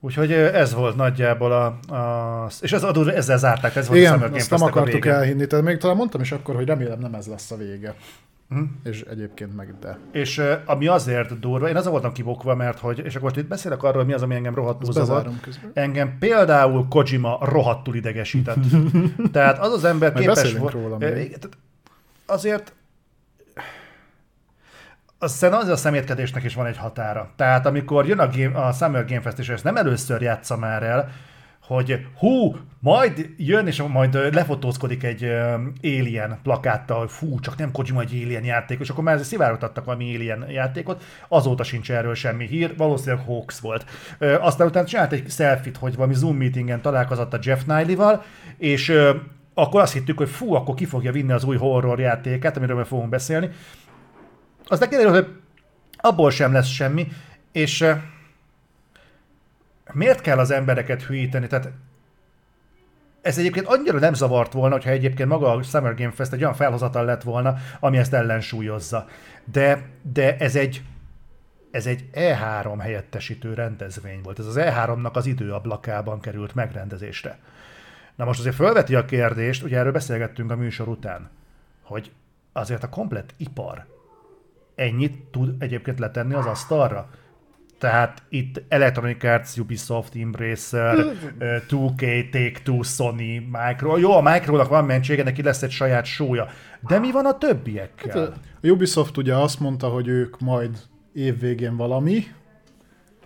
Úgyhogy 0.03 0.31
ez 0.31 0.73
volt 0.73 0.95
nagyjából 0.95 1.51
a, 1.51 1.93
a 1.95 2.49
és 2.61 2.71
ez 2.71 2.83
adó, 2.83 3.07
ezzel 3.07 3.37
zárták, 3.37 3.75
ez 3.75 3.87
volt 3.87 3.99
a 3.99 4.01
Igen, 4.01 4.13
Summer 4.13 4.27
Game 4.27 4.41
azt 4.41 4.49
nem 4.49 4.61
a 4.61 4.65
akartuk 4.65 5.05
elhinni, 5.05 5.47
tehát 5.47 5.65
még 5.65 5.77
talán 5.77 5.95
mondtam 5.95 6.21
is 6.21 6.31
akkor, 6.31 6.55
hogy 6.55 6.65
remélem 6.65 6.99
nem 6.99 7.13
ez 7.13 7.27
lesz 7.27 7.51
a 7.51 7.57
vége. 7.57 7.95
Mhm. 8.47 8.63
És 8.83 9.01
egyébként 9.01 9.55
meg 9.55 9.73
de. 9.79 9.97
És 10.11 10.41
ami 10.65 10.87
azért 10.87 11.39
durva, 11.39 11.69
én 11.69 11.75
azon 11.75 11.91
voltam 11.91 12.11
kibokva, 12.11 12.55
mert 12.55 12.79
hogy, 12.79 12.99
és 13.05 13.15
akkor 13.15 13.29
most 13.29 13.41
itt 13.41 13.47
beszélek 13.47 13.83
arról, 13.83 14.03
mi 14.03 14.13
az, 14.13 14.21
ami 14.21 14.35
engem 14.35 14.55
rohadtul 14.55 14.91
zavar. 14.91 15.29
Engem 15.73 16.17
például 16.19 16.87
Kojima 16.89 17.37
rohadtul 17.41 17.95
idegesített. 17.95 18.57
Tehát 19.31 19.59
az 19.59 19.73
az 19.73 19.83
ember 19.83 20.13
képes 20.13 20.53
volt... 20.53 20.73
róla 20.73 20.97
még. 20.97 21.37
Azért 22.25 22.73
az 25.23 25.31
szerintem 25.31 25.63
az 25.63 25.71
a 25.71 25.75
szemétkedésnek 25.75 26.43
is 26.43 26.55
van 26.55 26.65
egy 26.65 26.77
határa. 26.77 27.29
Tehát 27.35 27.65
amikor 27.65 28.07
jön 28.07 28.19
a, 28.19 28.29
game, 28.35 28.59
a 28.59 28.71
Summer 28.71 29.05
Game 29.05 29.21
Fest, 29.21 29.39
és 29.39 29.49
ezt 29.49 29.63
nem 29.63 29.75
először 29.75 30.21
játsza 30.21 30.57
már 30.57 30.83
el, 30.83 31.09
hogy 31.67 32.05
hú, 32.17 32.55
majd 32.79 33.29
jön, 33.37 33.67
és 33.67 33.83
majd 33.87 34.33
lefotózkodik 34.33 35.03
egy 35.03 35.23
Alien 35.81 36.39
plakáttal, 36.43 36.99
hogy 36.99 37.11
fú, 37.11 37.39
csak 37.39 37.57
nem 37.57 37.71
Kojima 37.71 38.01
egy 38.01 38.21
Alien 38.23 38.43
játék, 38.43 38.79
és 38.79 38.89
akkor 38.89 39.03
már 39.03 39.19
szivárogtattak 39.19 39.85
valami 39.85 40.15
Alien 40.15 40.45
játékot, 40.49 41.03
azóta 41.27 41.63
sincs 41.63 41.91
erről 41.91 42.15
semmi 42.15 42.47
hír, 42.47 42.73
valószínűleg 42.77 43.25
hoax 43.25 43.59
volt. 43.59 43.85
Aztán 44.39 44.67
utána 44.67 44.87
csinált 44.87 45.11
egy 45.11 45.29
selfit, 45.29 45.77
hogy 45.77 45.95
valami 45.95 46.13
Zoom 46.13 46.37
meetingen 46.37 46.81
találkozott 46.81 47.33
a 47.33 47.39
Jeff 47.41 47.63
Niley-val, 47.65 48.23
és 48.57 48.93
akkor 49.53 49.81
azt 49.81 49.93
hittük, 49.93 50.17
hogy 50.17 50.29
fú, 50.29 50.53
akkor 50.53 50.75
ki 50.75 50.85
fogja 50.85 51.11
vinni 51.11 51.31
az 51.31 51.43
új 51.43 51.57
horror 51.57 51.99
játékát, 51.99 52.57
amiről 52.57 52.75
majd 52.75 52.87
fogunk 52.87 53.09
beszélni. 53.09 53.49
Aztán 54.71 54.89
kiderült, 54.89 55.15
hogy 55.15 55.35
abból 55.97 56.31
sem 56.31 56.53
lesz 56.53 56.67
semmi, 56.67 57.07
és 57.51 57.81
ö, 57.81 57.91
miért 59.91 60.21
kell 60.21 60.37
az 60.37 60.51
embereket 60.51 61.03
hülyíteni? 61.03 61.47
Tehát 61.47 61.71
ez 63.21 63.37
egyébként 63.37 63.65
annyira 63.65 63.99
nem 63.99 64.13
zavart 64.13 64.53
volna, 64.53 64.73
hogyha 64.73 64.89
egyébként 64.89 65.29
maga 65.29 65.51
a 65.51 65.63
Summer 65.63 65.95
Game 65.95 66.11
Fest 66.11 66.33
egy 66.33 66.41
olyan 66.41 66.53
felhozatal 66.53 67.05
lett 67.05 67.23
volna, 67.23 67.55
ami 67.79 67.97
ezt 67.97 68.13
ellensúlyozza. 68.13 69.07
De, 69.51 69.81
de 70.01 70.37
ez 70.37 70.55
egy 70.55 70.83
ez 71.71 71.85
egy 71.85 72.05
E3 72.13 72.77
helyettesítő 72.79 73.53
rendezvény 73.53 74.21
volt. 74.23 74.39
Ez 74.39 74.45
az 74.45 74.57
E3-nak 74.59 75.11
az 75.13 75.25
időablakában 75.25 76.19
került 76.19 76.55
megrendezésre. 76.55 77.39
Na 78.15 78.25
most 78.25 78.39
azért 78.39 78.55
felveti 78.55 78.95
a 78.95 79.05
kérdést, 79.05 79.63
ugye 79.63 79.77
erről 79.77 79.91
beszélgettünk 79.91 80.51
a 80.51 80.55
műsor 80.55 80.87
után, 80.87 81.29
hogy 81.81 82.11
azért 82.53 82.83
a 82.83 82.89
komplett 82.89 83.33
ipar 83.37 83.85
ennyit 84.81 85.17
tud 85.31 85.55
egyébként 85.59 85.99
letenni 85.99 86.33
az 86.33 86.45
asztalra. 86.45 87.09
Tehát 87.77 88.23
itt 88.29 88.63
Electronic 88.67 89.23
Arts, 89.23 89.57
Ubisoft, 89.57 90.15
Embracer, 90.15 90.97
ö, 91.39 91.57
2K, 91.67 92.29
Take-Two, 92.29 92.83
Sony, 92.83 93.49
Micro. 93.51 93.97
Jó, 93.97 94.11
a 94.11 94.21
Micronak 94.21 94.67
van 94.67 94.85
mentsége, 94.85 95.23
neki 95.23 95.41
lesz 95.41 95.61
egy 95.61 95.71
saját 95.71 96.05
sója. 96.05 96.47
De 96.87 96.99
mi 96.99 97.11
van 97.11 97.25
a 97.25 97.37
többiekkel? 97.37 98.33
A 98.61 98.67
Ubisoft 98.67 99.17
ugye 99.17 99.35
azt 99.35 99.59
mondta, 99.59 99.87
hogy 99.87 100.07
ők 100.07 100.39
majd 100.39 100.77
évvégén 101.13 101.77
valami, 101.77 102.23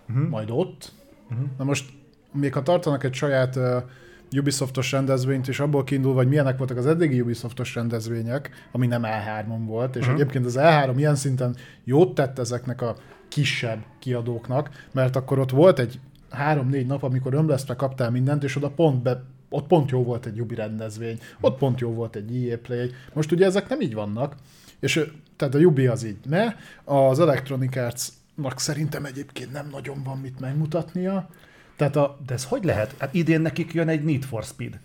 uh-huh. 0.08 0.28
majd 0.28 0.50
ott. 0.50 0.92
Uh-huh. 1.30 1.46
Na 1.58 1.64
most, 1.64 1.90
még 2.32 2.54
ha 2.54 2.62
tartanak 2.62 3.04
egy 3.04 3.14
saját 3.14 3.56
uh, 3.56 3.82
Ubisoftos 4.30 4.92
rendezvényt, 4.92 5.48
és 5.48 5.60
abból 5.60 5.84
kiindul, 5.84 6.14
hogy 6.14 6.28
milyenek 6.28 6.58
voltak 6.58 6.76
az 6.76 6.86
eddigi 6.86 7.20
Ubisoftos 7.20 7.74
rendezvények, 7.74 8.50
ami 8.72 8.86
nem 8.86 9.02
E3-on 9.04 9.62
volt, 9.66 9.96
és 9.96 10.02
uh-huh. 10.02 10.14
egyébként 10.14 10.44
az 10.44 10.56
E3 10.58 10.92
ilyen 10.96 11.14
szinten 11.14 11.56
jót 11.84 12.14
tett 12.14 12.38
ezeknek 12.38 12.82
a 12.82 12.96
kisebb 13.28 13.84
kiadóknak, 13.98 14.70
mert 14.92 15.16
akkor 15.16 15.38
ott 15.38 15.50
volt 15.50 15.78
egy 15.78 16.00
három-négy 16.30 16.86
nap, 16.86 17.02
amikor 17.02 17.34
ömlesztve 17.34 17.74
kaptál 17.74 18.10
mindent, 18.10 18.44
és 18.44 18.56
oda 18.56 18.70
pont 18.70 19.02
be, 19.02 19.22
ott 19.48 19.66
pont 19.66 19.90
jó 19.90 20.02
volt 20.02 20.26
egy 20.26 20.40
Ubi 20.40 20.54
rendezvény, 20.54 21.18
ott 21.40 21.58
pont 21.58 21.80
jó 21.80 21.92
volt 21.92 22.16
egy 22.16 22.46
EA 22.46 22.58
Play. 22.58 22.90
Most 23.12 23.32
ugye 23.32 23.44
ezek 23.44 23.68
nem 23.68 23.80
így 23.80 23.94
vannak, 23.94 24.34
és 24.80 25.10
tehát 25.36 25.54
a 25.54 25.58
Ubi 25.58 25.86
az 25.86 26.04
így 26.04 26.16
ne, 26.24 26.54
az 26.84 27.20
Electronic 27.20 27.76
Arts-nak 27.76 28.60
szerintem 28.60 29.04
egyébként 29.04 29.52
nem 29.52 29.68
nagyon 29.70 30.02
van 30.02 30.18
mit 30.18 30.40
megmutatnia. 30.40 31.28
Tehát 31.76 31.96
a, 31.96 32.18
De 32.26 32.34
ez 32.34 32.44
hogy 32.44 32.64
lehet? 32.64 32.94
Hát 32.98 33.14
idén 33.14 33.40
nekik 33.40 33.72
jön 33.72 33.88
egy 33.88 34.04
Need 34.04 34.22
for 34.22 34.42
Speed. 34.44 34.78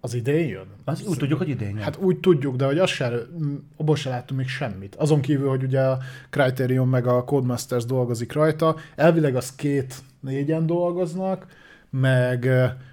az 0.00 0.14
idén 0.14 0.48
jön? 0.48 0.66
Az 0.84 1.06
úgy 1.06 1.16
tudjuk, 1.18 1.38
hogy 1.38 1.48
idén 1.48 1.68
jön. 1.68 1.78
Hát 1.78 1.96
úgy 1.96 2.18
tudjuk, 2.18 2.56
de 2.56 2.64
hogy 2.64 2.78
azt 2.78 2.92
se, 2.92 3.12
abból 3.76 3.96
se 3.96 4.08
láttunk 4.08 4.40
még 4.40 4.48
semmit. 4.48 4.94
Azon 4.94 5.20
kívül, 5.20 5.48
hogy 5.48 5.62
ugye 5.62 5.80
a 5.80 5.98
Criterion 6.30 6.88
meg 6.88 7.06
a 7.06 7.24
Codemasters 7.24 7.84
dolgozik 7.84 8.32
rajta, 8.32 8.76
elvileg 8.96 9.36
az 9.36 9.54
két 9.54 9.94
négyen 10.20 10.66
dolgoznak, 10.66 11.46
meg 11.90 12.48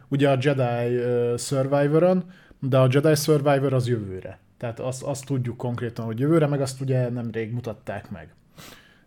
ugye 0.07 0.29
a 0.29 0.37
Jedi 0.41 0.99
Survivor-on, 1.37 2.23
de 2.59 2.77
a 2.77 2.87
Jedi 2.91 3.15
Survivor 3.15 3.73
az 3.73 3.87
jövőre. 3.87 4.39
Tehát 4.57 4.79
azt, 4.79 5.03
azt 5.03 5.25
tudjuk 5.25 5.57
konkrétan, 5.57 6.05
hogy 6.05 6.19
jövőre, 6.19 6.47
meg 6.47 6.61
azt 6.61 6.81
ugye 6.81 7.09
nemrég 7.09 7.51
mutatták 7.51 8.11
meg. 8.11 8.33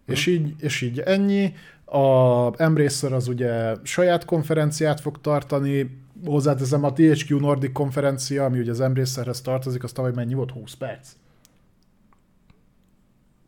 És 0.07 0.27
így, 0.27 0.55
és 0.59 0.81
így 0.81 0.99
ennyi. 0.99 1.55
A 1.87 2.63
Embracer 2.63 3.13
az 3.13 3.29
ugye 3.29 3.75
saját 3.83 4.25
konferenciát 4.25 5.01
fog 5.01 5.21
tartani, 5.21 6.05
hozzáteszem 6.25 6.85
a 6.85 6.93
THQ 6.93 7.39
Nordic 7.39 7.73
konferencia, 7.73 8.45
ami 8.45 8.59
ugye 8.59 8.71
az 8.71 8.81
Embracerhez 8.81 9.41
tartozik, 9.41 9.85
az 9.85 9.93
tavaly 9.93 10.13
mennyi 10.15 10.35
volt? 10.35 10.51
20 10.51 10.75
perc? 10.75 11.09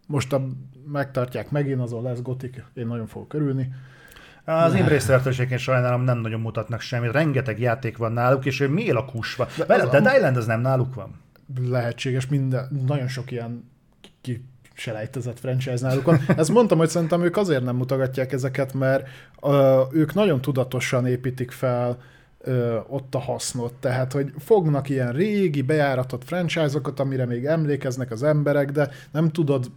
Most 0.07 0.33
a, 0.33 0.47
megtartják 0.87 1.51
megint, 1.51 1.81
azon 1.81 2.03
lesz 2.03 2.23
gotik, 2.23 2.65
én 2.75 2.87
nagyon 2.87 3.07
fogok 3.07 3.35
örülni. 3.35 3.73
Az 4.45 4.75
Embracer-től 4.75 5.33
egyébként 5.33 5.61
sajnálom 5.61 6.03
nem 6.03 6.19
nagyon 6.19 6.41
mutatnak 6.41 6.81
semmit. 6.81 7.13
Rengeteg 7.13 7.61
játék 7.61 7.97
van 7.97 8.13
náluk, 8.13 8.45
és 8.45 8.61
ő 8.61 8.69
mi 8.69 8.91
a 8.91 9.05
kusva? 9.05 9.47
De 9.67 9.75
az 9.75 9.83
a 9.83 9.89
Dead 9.89 10.17
Island 10.17 10.37
az 10.37 10.47
nem 10.47 10.61
náluk 10.61 10.95
van? 10.95 11.21
lehetséges, 11.57 12.27
minden, 12.27 12.69
nagyon 12.87 13.09
sok 13.09 13.31
ilyen 13.31 13.71
ki 14.21 14.45
selejtezett 14.79 15.39
franchise 15.39 15.87
náluk 15.87 16.05
van. 16.05 16.21
Ezt 16.37 16.51
mondtam, 16.51 16.79
hogy 16.79 16.89
szerintem 16.89 17.25
ők 17.25 17.37
azért 17.37 17.65
nem 17.65 17.77
mutogatják 17.77 18.33
ezeket, 18.33 18.75
mert 18.75 19.09
ö, 19.43 19.83
ők 19.93 20.15
nagyon 20.15 20.41
tudatosan 20.41 21.07
építik 21.07 21.51
fel 21.51 21.99
ö, 22.41 22.79
ott 22.89 23.15
a 23.15 23.19
hasznot. 23.19 23.75
Tehát, 23.75 24.13
hogy 24.13 24.33
fognak 24.39 24.89
ilyen 24.89 25.13
régi, 25.13 25.63
bejáratott 25.63 26.25
franchise-okat, 26.25 27.01
amire 27.01 27.27
még 27.27 27.45
emlékeznek 27.45 28.11
az 28.11 28.23
emberek, 28.23 28.71
de 28.71 28.91
nem 29.11 29.31
tudod 29.31 29.71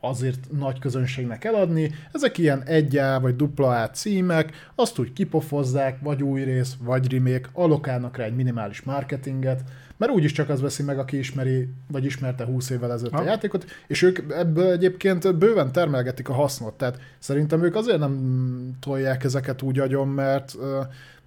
azért 0.00 0.50
nagy 0.58 0.78
közönségnek 0.78 1.44
eladni. 1.44 1.90
Ezek 2.12 2.38
ilyen 2.38 2.62
1A 2.66 3.18
vagy 3.20 3.36
dupla 3.36 3.82
A 3.82 3.90
címek, 3.90 4.70
azt 4.74 4.98
úgy 4.98 5.12
kipofozzák, 5.12 5.98
vagy 6.00 6.22
új 6.22 6.42
rész, 6.42 6.74
vagy 6.80 7.12
remake, 7.12 7.48
alokálnak 7.52 8.16
rá 8.16 8.24
egy 8.24 8.34
minimális 8.34 8.82
marketinget, 8.82 9.62
mert 9.98 10.12
úgyis 10.12 10.32
csak 10.32 10.48
az 10.48 10.60
veszi 10.60 10.82
meg, 10.82 10.98
aki 10.98 11.18
ismeri, 11.18 11.68
vagy 11.90 12.04
ismerte 12.04 12.44
20 12.44 12.70
évvel 12.70 12.92
ezelőtt 12.92 13.14
a 13.14 13.22
játékot, 13.22 13.64
és 13.86 14.02
ők 14.02 14.18
ebből 14.32 14.70
egyébként 14.70 15.36
bőven 15.36 15.72
termelgetik 15.72 16.28
a 16.28 16.32
hasznot. 16.32 16.74
Tehát 16.74 17.00
szerintem 17.18 17.64
ők 17.64 17.74
azért 17.74 17.98
nem 17.98 18.76
tolják 18.80 19.24
ezeket 19.24 19.62
úgy 19.62 19.78
agyon, 19.78 20.08
mert 20.08 20.56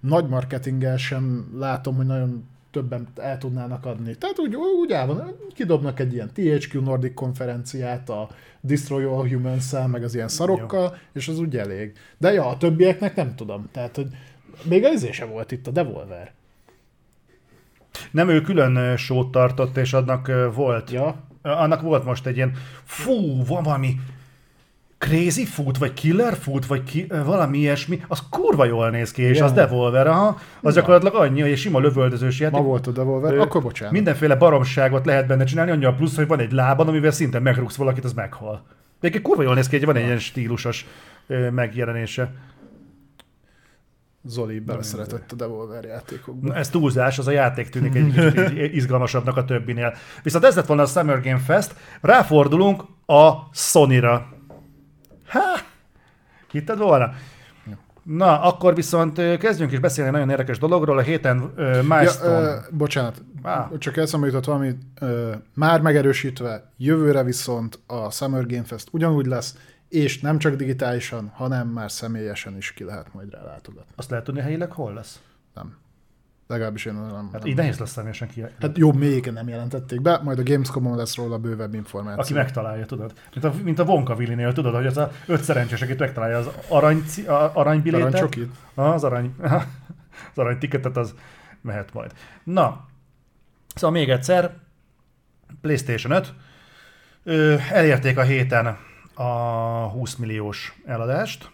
nagy 0.00 0.28
marketinggel 0.28 0.96
sem 0.96 1.52
látom, 1.58 1.96
hogy 1.96 2.06
nagyon 2.06 2.50
többen 2.70 3.08
el 3.16 3.38
tudnának 3.38 3.86
adni. 3.86 4.14
Tehát 4.14 4.38
úgy, 4.38 4.54
úgy 4.54 4.92
áll 4.92 5.06
van, 5.06 5.36
kidobnak 5.54 6.00
egy 6.00 6.12
ilyen 6.12 6.30
THQ 6.32 6.80
Nordic 6.80 7.14
konferenciát, 7.14 8.08
a 8.08 8.28
Destroy 8.60 9.04
All 9.04 9.28
humans 9.28 9.72
meg 9.90 10.02
az 10.02 10.14
ilyen 10.14 10.28
szarokkal, 10.28 10.96
és 11.12 11.28
az 11.28 11.38
úgy 11.38 11.56
elég. 11.56 11.92
De 12.18 12.32
ja, 12.32 12.46
a 12.46 12.56
többieknek 12.56 13.16
nem 13.16 13.34
tudom. 13.34 13.68
Tehát, 13.72 13.96
hogy 13.96 14.06
még 14.64 14.84
az 14.84 14.92
izé 14.92 15.12
sem 15.12 15.30
volt 15.30 15.52
itt 15.52 15.66
a 15.66 15.70
Devolver. 15.70 16.32
Nem, 18.10 18.28
ő 18.28 18.40
külön 18.40 18.96
sót 18.96 19.30
tartott, 19.30 19.76
és 19.76 19.92
annak 19.92 20.30
volt. 20.54 20.90
Ja, 20.90 21.14
Annak 21.42 21.80
volt 21.80 22.04
most 22.04 22.26
egy 22.26 22.36
ilyen, 22.36 22.52
fú, 22.84 23.44
van 23.44 23.62
valami 23.62 23.96
Crazy 24.98 25.44
Food, 25.44 25.78
vagy 25.78 25.92
Killer 25.92 26.36
Food, 26.36 26.66
vagy 26.66 26.82
ki, 26.82 27.06
valami 27.24 27.58
ilyesmi, 27.58 28.00
az 28.08 28.22
kurva 28.30 28.64
jól 28.64 28.90
néz 28.90 29.10
ki, 29.12 29.22
és 29.22 29.38
Ja. 29.38 29.44
az 29.44 29.52
Devolver, 29.52 30.06
aha, 30.06 30.38
az 30.60 30.74
gyakorlatilag 30.74 31.14
annyi, 31.14 31.40
hogy 31.40 31.50
egy 31.50 31.58
sima 31.58 31.78
lövöldözős 31.78 32.40
játék. 32.40 32.58
ma 32.58 32.64
volt 32.64 32.86
a 32.86 32.90
Devolver, 32.90 33.32
Ö, 33.34 33.40
akkor 33.40 33.62
bocsánat. 33.62 33.92
Mindenféle 33.92 34.34
baromságot 34.34 35.06
lehet 35.06 35.26
benne 35.26 35.44
csinálni, 35.44 35.70
annyi 35.70 35.84
a 35.84 35.92
plusz, 35.94 36.16
hogy 36.16 36.26
van 36.26 36.38
egy 36.38 36.52
lábad, 36.52 36.88
amivel 36.88 37.10
szinte 37.10 37.38
megrúgsz 37.38 37.76
valakit, 37.76 38.04
az 38.04 38.12
meghal. 38.12 38.52
De 39.00 39.08
egyébként 39.08 39.22
kurva 39.24 39.42
jól 39.42 39.54
néz 39.54 39.68
ki, 39.68 39.84
van 39.84 39.96
egy 39.96 40.04
ilyen 40.04 40.18
stílusos 40.18 40.86
megjelenése. 41.50 42.32
Zoli 44.24 44.60
beleszeretett 44.60 45.32
a 45.32 45.34
Devolver 45.34 45.84
játékokba. 45.84 46.48
Na, 46.48 46.54
ez 46.54 46.68
túlzás, 46.68 47.18
az 47.18 47.26
a 47.26 47.30
játék 47.30 47.68
tűnik 47.68 47.94
egy, 47.94 48.18
egy 48.58 48.74
izgalmasabbnak 48.74 49.36
a 49.36 49.44
többinél. 49.44 49.94
Viszont 50.22 50.44
ez 50.44 50.56
lett 50.56 50.66
volna 50.66 50.82
a 50.82 50.86
Summer 50.86 51.20
Game 51.20 51.38
Fest, 51.38 51.74
ráfordulunk 52.00 52.82
a 53.06 53.30
Sony-ra. 53.52 54.26
Ha! 55.28 55.40
Hitted 56.50 56.78
volna? 56.78 57.12
Na, 58.02 58.40
akkor 58.40 58.74
viszont 58.74 59.36
kezdjünk 59.38 59.72
is 59.72 59.78
beszélni 59.78 60.08
egy 60.08 60.14
nagyon 60.14 60.30
érdekes 60.30 60.58
dologról. 60.58 60.98
A 60.98 61.02
héten 61.02 61.52
Ja, 61.56 61.82
Milestone. 61.82 62.38
ö, 62.40 62.54
bocsánat, 62.70 63.22
Á. 63.42 63.70
csak 63.78 63.96
eszembe 63.96 64.26
jutott 64.26 64.44
valami, 64.44 64.72
ö, 65.00 65.32
már 65.54 65.80
megerősítve, 65.80 66.70
jövőre 66.76 67.22
viszont 67.22 67.78
a 67.86 68.10
Summer 68.10 68.46
Game 68.46 68.64
Fest 68.64 68.88
ugyanúgy 68.90 69.26
lesz, 69.26 69.56
és 69.92 70.20
nem 70.20 70.38
csak 70.38 70.54
digitálisan, 70.54 71.30
hanem 71.34 71.68
már 71.68 71.90
személyesen 71.90 72.56
is 72.56 72.72
ki 72.72 72.84
lehet 72.84 73.14
majd 73.14 73.30
rá 73.30 73.42
látogatni. 73.42 73.92
Azt 73.96 74.10
lehet 74.10 74.24
tudni 74.24 74.40
helyileg 74.40 74.72
hol 74.72 74.92
lesz? 74.92 75.20
Nem. 75.54 75.76
Legalábbis 76.46 76.84
én 76.84 76.94
nem. 76.94 77.28
Hát 77.32 77.40
nem. 77.40 77.46
így 77.46 77.56
nehéz 77.56 77.78
lesz 77.78 77.90
személyesen 77.90 78.28
ki. 78.28 78.44
Hát 78.60 78.78
jó, 78.78 78.92
még 78.92 79.26
nem 79.26 79.48
jelentették 79.48 80.00
be, 80.00 80.20
majd 80.22 80.38
a 80.38 80.42
Gamescom-on 80.42 80.96
lesz 80.96 81.16
róla 81.16 81.38
bővebb 81.38 81.74
információ. 81.74 82.20
Aki 82.22 82.32
megtalálja, 82.32 82.86
tudod? 82.86 83.12
Mint 83.34 83.44
a, 83.44 83.54
mint 83.62 83.78
a 83.78 83.84
Wonka 83.84 84.14
Willinél, 84.14 84.52
tudod, 84.52 84.74
hogy 84.74 84.86
az 84.86 84.96
a 84.96 85.10
öt 85.26 85.42
szerencsés, 85.42 85.82
akit 85.82 85.98
megtalálja 85.98 86.38
az 86.38 86.48
arany, 86.68 87.04
aranybilétet. 87.52 88.06
Aranycsokit? 88.06 88.54
Az 88.74 89.04
arany, 89.04 89.34
az 90.32 90.38
arany 90.38 90.58
tiketet 90.58 90.96
az 90.96 91.14
mehet 91.60 91.92
majd. 91.92 92.12
Na, 92.44 92.86
szóval 93.74 93.96
még 93.98 94.10
egyszer, 94.10 94.54
PlayStation 95.60 96.12
5, 96.12 96.32
ö, 97.24 97.56
elérték 97.70 98.18
a 98.18 98.22
héten 98.22 98.76
a 99.22 99.88
20 99.88 100.16
milliós 100.16 100.80
eladást, 100.84 101.50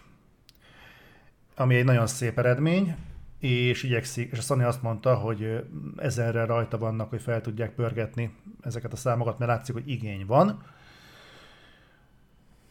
ami 1.55 1.75
egy 1.75 1.85
nagyon 1.85 2.07
szép 2.07 2.37
eredmény, 2.37 2.95
és 3.39 3.83
igyekszik, 3.83 4.31
és 4.31 4.37
a 4.37 4.41
Sony 4.41 4.63
azt 4.63 4.81
mondta, 4.81 5.15
hogy 5.15 5.63
ezerre 5.97 6.45
rajta 6.45 6.77
vannak, 6.77 7.09
hogy 7.09 7.21
fel 7.21 7.41
tudják 7.41 7.71
pörgetni 7.71 8.35
ezeket 8.61 8.93
a 8.93 8.95
számokat, 8.95 9.39
mert 9.39 9.51
látszik, 9.51 9.73
hogy 9.73 9.89
igény 9.89 10.25
van. 10.25 10.63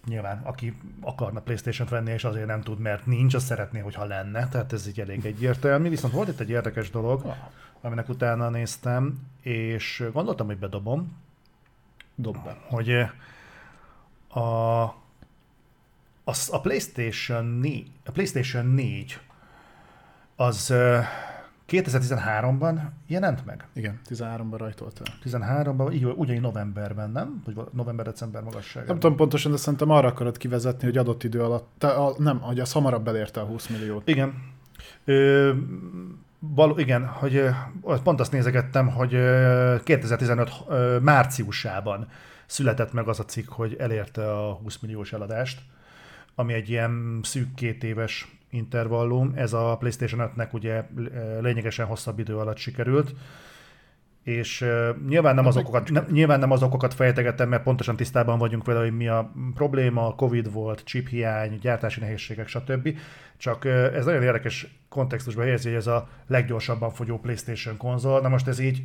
Nyilván, 0.06 0.40
aki 0.44 0.78
akarna 1.00 1.40
Playstation-t 1.40 1.90
venni, 1.90 2.10
és 2.10 2.24
azért 2.24 2.46
nem 2.46 2.60
tud, 2.60 2.78
mert 2.78 3.06
nincs, 3.06 3.34
az 3.34 3.44
szeretné, 3.44 3.78
hogyha 3.78 4.04
lenne, 4.04 4.48
tehát 4.48 4.72
ez 4.72 4.86
így 4.86 5.00
elég 5.00 5.26
egyértelmű. 5.26 5.88
Viszont 5.88 6.12
volt 6.12 6.28
itt 6.28 6.40
egy 6.40 6.50
érdekes 6.50 6.90
dolog, 6.90 7.24
Ah, 7.24 7.36
aminek 7.80 8.08
utána 8.08 8.48
néztem, 8.48 9.18
és 9.40 10.04
gondoltam, 10.12 10.46
hogy 10.46 10.58
bedobom, 10.58 11.16
dob 12.14 12.44
be. 12.44 12.56
hogy 12.68 13.06
a, 14.38 14.82
a, 16.24 16.32
a 16.50 16.60
PlayStation 16.60 17.44
4, 17.44 17.90
a 18.04 18.10
PlayStation 18.10 18.66
4 18.66 19.20
az 20.36 20.70
eh, 20.70 21.06
2013-ban 21.68 22.80
jelent 23.06 23.44
meg. 23.46 23.66
Igen, 23.72 24.00
13-ban 24.08 24.54
rajtolt 24.56 25.00
el. 25.04 25.14
13-ban, 25.24 25.92
így, 25.92 26.04
ugyanígy 26.04 26.42
novemberben, 26.42 27.10
nem? 27.10 27.42
Vagy 27.44 27.54
val- 27.54 27.72
november-december 27.72 28.42
magasságában. 28.42 28.90
Nem 28.92 29.00
tudom 29.00 29.16
pontosan, 29.16 29.50
de 29.50 29.56
szerintem 29.56 29.90
arra 29.90 30.08
akarod 30.08 30.36
kivezetni, 30.36 30.84
hogy 30.84 30.96
adott 30.96 31.24
idő 31.24 31.42
alatt, 31.42 31.68
te, 31.78 31.88
a, 31.88 32.14
nem, 32.18 32.40
hogy 32.40 32.60
az 32.60 32.72
hamarabb 32.72 33.08
elérte 33.08 33.40
a 33.40 33.44
20 33.44 33.66
milliót. 33.66 34.08
Igen. 34.08 34.34
Ö, 35.04 35.52
Való, 36.40 36.78
igen, 36.78 37.06
hogy 37.06 37.42
pont 38.02 38.20
azt 38.20 38.32
nézegettem, 38.32 38.88
hogy 38.88 39.14
ö, 39.14 39.76
2015 39.82 40.50
ö, 40.68 40.98
márciusában 41.02 42.08
született 42.48 42.92
meg 42.92 43.08
az 43.08 43.20
a 43.20 43.24
cikk, 43.24 43.48
hogy 43.48 43.76
elérte 43.78 44.32
a 44.32 44.52
20 44.52 44.78
milliós 44.78 45.12
eladást, 45.12 45.60
ami 46.34 46.52
egy 46.52 46.68
ilyen 46.68 47.20
szűk 47.22 47.54
két 47.54 47.84
éves 47.84 48.36
intervallum. 48.50 49.32
Ez 49.34 49.52
a 49.52 49.76
PlayStation 49.78 50.30
5-nek 50.34 50.52
ugye 50.52 50.84
ö, 50.96 51.40
lényegesen 51.40 51.86
hosszabb 51.86 52.18
idő 52.18 52.36
alatt 52.36 52.56
sikerült 52.56 53.14
és 54.28 54.60
uh, 54.60 54.88
nyilván, 55.08 55.34
nem 55.34 55.46
az 55.46 55.56
okokat, 55.56 55.90
nem, 55.90 56.06
nyilván 56.10 56.38
nem 56.38 56.50
az 56.50 56.62
okokat 56.62 56.94
fejtegettem, 56.94 57.48
mert 57.48 57.62
pontosan 57.62 57.96
tisztában 57.96 58.38
vagyunk 58.38 58.64
vele, 58.64 58.80
hogy 58.80 58.96
mi 58.96 59.08
a 59.08 59.32
probléma, 59.54 60.14
Covid 60.14 60.52
volt, 60.52 60.84
chip 60.84 61.08
hiány, 61.08 61.58
gyártási 61.60 62.00
nehézségek, 62.00 62.48
stb. 62.48 62.98
Csak 63.36 63.64
uh, 63.64 63.72
ez 63.94 64.04
nagyon 64.04 64.22
érdekes 64.22 64.78
kontextusban 64.88 65.44
helyezi, 65.44 65.68
hogy 65.68 65.76
ez 65.76 65.86
a 65.86 66.08
leggyorsabban 66.26 66.90
fogyó 66.90 67.18
PlayStation 67.18 67.76
konzol. 67.76 68.20
Na 68.20 68.28
most 68.28 68.48
ez 68.48 68.58
így, 68.58 68.82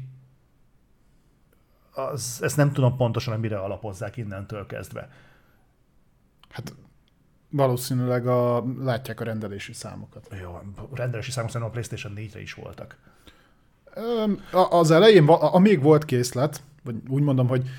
az, 1.94 2.40
ezt 2.41 2.57
nem 2.57 2.72
tudom 2.72 2.98
pontosan, 2.98 3.40
mire 3.40 3.57
alapozzák 3.57 4.18
innentől 4.18 4.65
kezdve. 4.65 5.10
Hát 6.49 6.76
valószínűleg 7.49 8.28
a, 8.28 8.65
látják 8.80 9.20
a 9.20 9.24
rendelési 9.24 9.74
számokat. 9.74 10.28
Jó, 10.41 10.52
a 10.52 10.64
rendelési 10.94 11.32
számok 11.32 11.49
szerintem 11.49 11.70
a 11.70 11.80
PlayStation 11.80 12.14
4-re 12.15 12.41
is 12.41 12.53
voltak. 12.53 12.98
Az 14.70 14.91
elején, 14.91 15.28
amíg 15.28 15.82
volt 15.82 16.06
készlet, 16.06 16.64
vagy 16.84 16.95
úgy 17.10 17.22
mondom, 17.22 17.48
hogy 17.48 17.70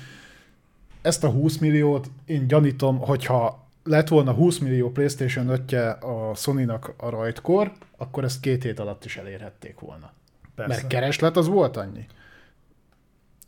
ezt 1.01 1.23
a 1.23 1.29
20 1.29 1.57
milliót 1.57 2.09
én 2.25 2.47
gyanítom, 2.47 2.97
hogyha 2.97 3.67
lett 3.83 4.07
volna 4.07 4.33
20 4.33 4.57
millió 4.57 4.91
PlayStation 4.91 5.49
5 5.49 5.71
a 6.03 6.31
Sony-nak 6.35 6.93
a 6.97 7.09
rajtkor, 7.09 7.71
akkor 7.97 8.23
ezt 8.23 8.39
két 8.39 8.63
hét 8.63 8.79
alatt 8.79 9.05
is 9.05 9.17
elérhették 9.17 9.79
volna. 9.79 10.11
Persze. 10.55 10.73
Mert 10.73 10.87
kereslet 10.87 11.37
az 11.37 11.47
volt 11.47 11.77
annyi. 11.77 12.05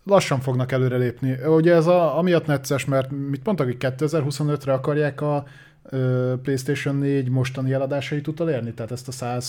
Lassan 0.07 0.39
fognak 0.39 0.71
előrelépni. 0.71 1.31
Ugye 1.45 1.73
ez 1.73 1.87
a, 1.87 2.17
amiatt 2.17 2.45
necces, 2.45 2.85
mert 2.85 3.11
mit 3.11 3.45
mondtak, 3.45 3.65
hogy 3.65 3.77
2025-re 3.79 4.73
akarják 4.73 5.21
a 5.21 5.45
ö, 5.83 6.33
PlayStation 6.43 6.95
4 6.95 7.29
mostani 7.29 7.73
eladásait 7.73 8.27
utolérni? 8.27 8.73
Tehát 8.73 8.91
ezt 8.91 9.07
a 9.07 9.39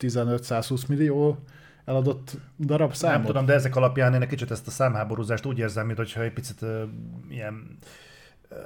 115-120 0.00 0.86
millió 0.88 1.38
eladott 1.84 2.36
darab 2.58 2.94
számot? 2.94 3.16
Nem 3.16 3.26
tudom, 3.26 3.46
de 3.46 3.52
ezek 3.52 3.76
alapján 3.76 4.14
én 4.14 4.22
egy 4.22 4.28
kicsit 4.28 4.50
ezt 4.50 4.66
a 4.66 4.70
számháborúzást 4.70 5.46
úgy 5.46 5.58
érzem, 5.58 5.86
mintha 5.86 6.22
egy 6.22 6.32
picit 6.32 6.62
uh, 6.62 6.82
ilyen 7.30 7.78
uh, 8.50 8.58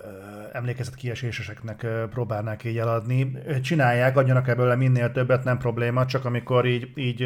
emlékezet 0.52 0.94
kieséseseknek 0.94 1.86
próbálnák 2.10 2.64
így 2.64 2.78
eladni. 2.78 3.32
Csinálják, 3.62 4.16
adjanak 4.16 4.48
ebből 4.48 4.76
minél 4.76 5.12
többet, 5.12 5.44
nem 5.44 5.58
probléma, 5.58 6.06
csak 6.06 6.24
amikor 6.24 6.66
így, 6.66 6.90
így 6.94 7.24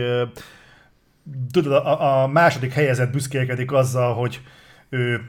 tudod, 1.50 1.72
a, 1.72 2.22
a 2.22 2.26
második 2.26 2.72
helyezett 2.72 3.12
büszkélkedik 3.12 3.72
azzal, 3.72 4.14
hogy 4.14 4.40
ő 4.88 5.24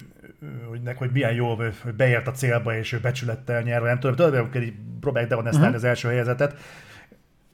hogy, 0.70 0.82
nek, 0.82 0.98
hogy 0.98 1.12
milyen 1.12 1.34
jó, 1.34 1.56
hogy 1.56 1.96
beért 1.98 2.28
a 2.28 2.32
célba, 2.32 2.78
és 2.78 2.92
ő 2.92 3.00
becsülettel 3.00 3.62
nyer, 3.62 3.82
nem 3.82 4.00
tudom, 4.00 4.16
tudod, 4.16 4.56
így 4.64 4.74
próbálják 5.00 5.30
dehonestálni 5.30 5.68
uh-huh. 5.68 5.84
az 5.84 5.90
első 5.90 6.08
helyezetet, 6.08 6.56